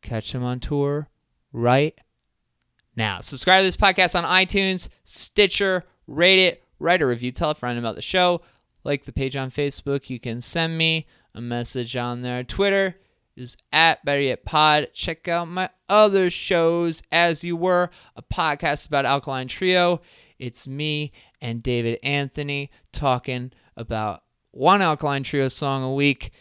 Catch 0.00 0.32
them 0.32 0.42
on 0.42 0.60
tour 0.60 1.08
right 1.52 1.94
now. 2.96 3.20
Subscribe 3.20 3.60
to 3.60 3.66
this 3.66 3.76
podcast 3.76 4.16
on 4.16 4.24
iTunes, 4.24 4.88
Stitcher, 5.04 5.84
rate 6.06 6.40
it, 6.40 6.64
write 6.78 7.02
a 7.02 7.06
review, 7.06 7.30
tell 7.30 7.50
a 7.50 7.54
friend 7.54 7.78
about 7.78 7.94
the 7.94 8.02
show, 8.02 8.42
like 8.84 9.04
the 9.04 9.12
page 9.12 9.36
on 9.36 9.50
Facebook. 9.50 10.10
You 10.10 10.18
can 10.18 10.40
send 10.40 10.76
me 10.76 11.06
a 11.34 11.40
message 11.40 11.96
on 11.96 12.22
there. 12.22 12.42
Twitter 12.42 12.96
is 13.36 13.56
at 13.72 14.04
Better 14.04 14.20
Yet 14.20 14.44
Pod. 14.44 14.88
Check 14.92 15.28
out 15.28 15.48
my 15.48 15.70
other 15.88 16.30
shows, 16.30 17.02
As 17.10 17.44
You 17.44 17.56
Were, 17.56 17.90
a 18.16 18.22
podcast 18.22 18.88
about 18.88 19.06
Alkaline 19.06 19.48
Trio. 19.48 20.00
It's 20.38 20.66
me 20.66 21.12
and 21.40 21.62
David 21.62 21.98
Anthony 22.02 22.70
talking 22.92 23.52
about 23.76 24.24
one 24.50 24.82
Alkaline 24.82 25.22
Trio 25.22 25.48
song 25.48 25.82
a 25.82 25.94
week, 25.94 26.32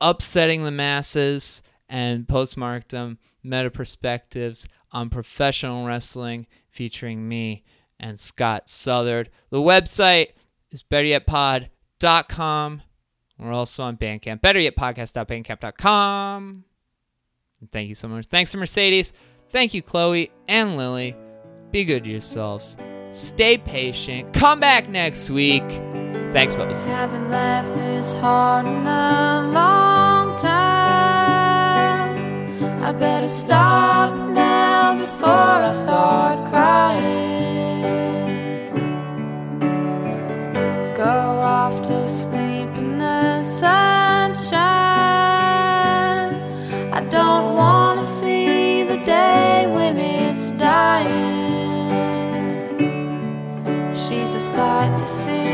upsetting 0.00 0.64
the 0.64 0.70
masses, 0.70 1.62
and 1.88 2.26
postmarkdom 2.26 3.16
meta 3.42 3.70
perspectives 3.70 4.68
on 4.92 5.08
professional 5.10 5.86
wrestling 5.86 6.46
featuring 6.70 7.28
me 7.28 7.64
and 7.98 8.20
Scott 8.20 8.68
Southard. 8.68 9.30
The 9.50 9.58
website 9.58 10.28
is 10.70 10.82
betteryetpod.com. 10.82 12.82
We're 13.38 13.52
also 13.52 13.84
on 13.84 13.96
Bandcamp, 13.96 14.40
betteryetpodcast.bandcamp.com. 14.40 16.64
And 17.60 17.72
thank 17.72 17.88
you 17.88 17.94
so 17.94 18.08
much. 18.08 18.26
Thanks 18.26 18.50
to 18.52 18.58
Mercedes. 18.58 19.14
Thank 19.50 19.72
you, 19.74 19.82
Chloe 19.82 20.30
and 20.48 20.76
Lily. 20.76 21.16
Be 21.70 21.84
good 21.84 22.04
to 22.04 22.10
yourselves. 22.10 22.76
Stay 23.12 23.58
patient. 23.58 24.32
Come 24.32 24.60
back 24.60 24.88
next 24.88 25.28
week. 25.30 25.68
Thanks, 26.32 26.54
Bubbles. 26.54 26.78
I 32.88 32.92
better 32.92 33.28
stop 33.28 34.14
now 34.30 34.98
before 34.98 35.28
I 35.28 35.72
start 35.72 36.48
crying. 36.48 37.84
Go 40.96 41.04
off 41.04 41.82
to 41.82 42.08
sleep 42.08 42.70
in 42.78 42.96
the 42.96 43.42
sunshine. 43.42 44.62
I 46.94 47.00
don't 47.10 47.56
want 47.56 48.00
to 48.00 48.06
see 48.06 48.84
the 48.84 48.96
day 49.04 49.66
when 49.66 49.98
it's 49.98 50.52
dying. 50.52 51.90
She's 53.94 54.32
a 54.32 54.40
sight 54.40 54.96
to 54.98 55.06
see. 55.06 55.47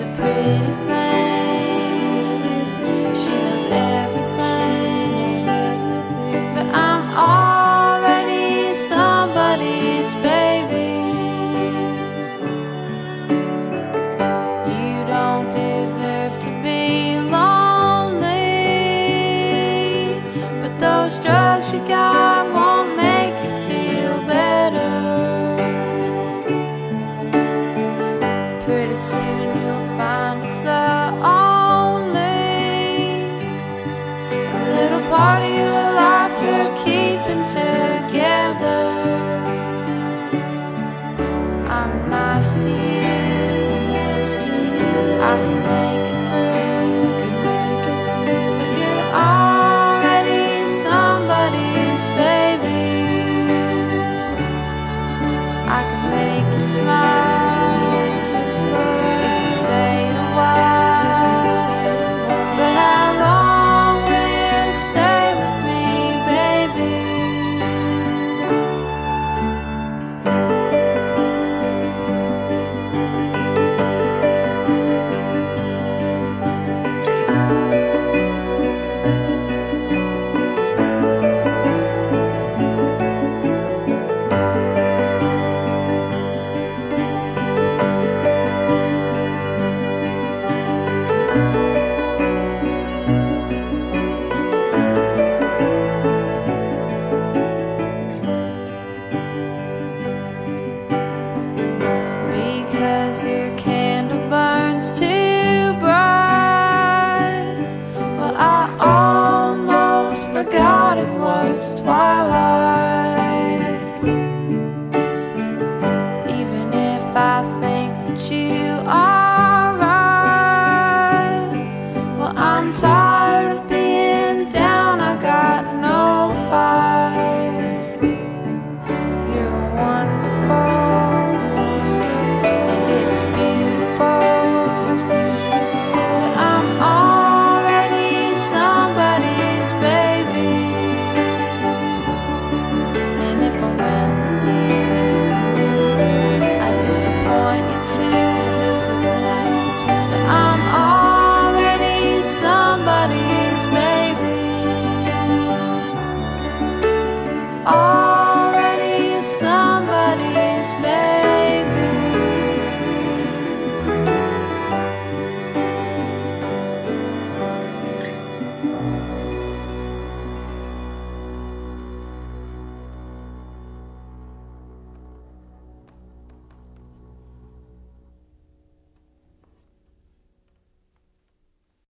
A 0.00 0.06
pretty 0.16 0.72
thing. 0.86 1.13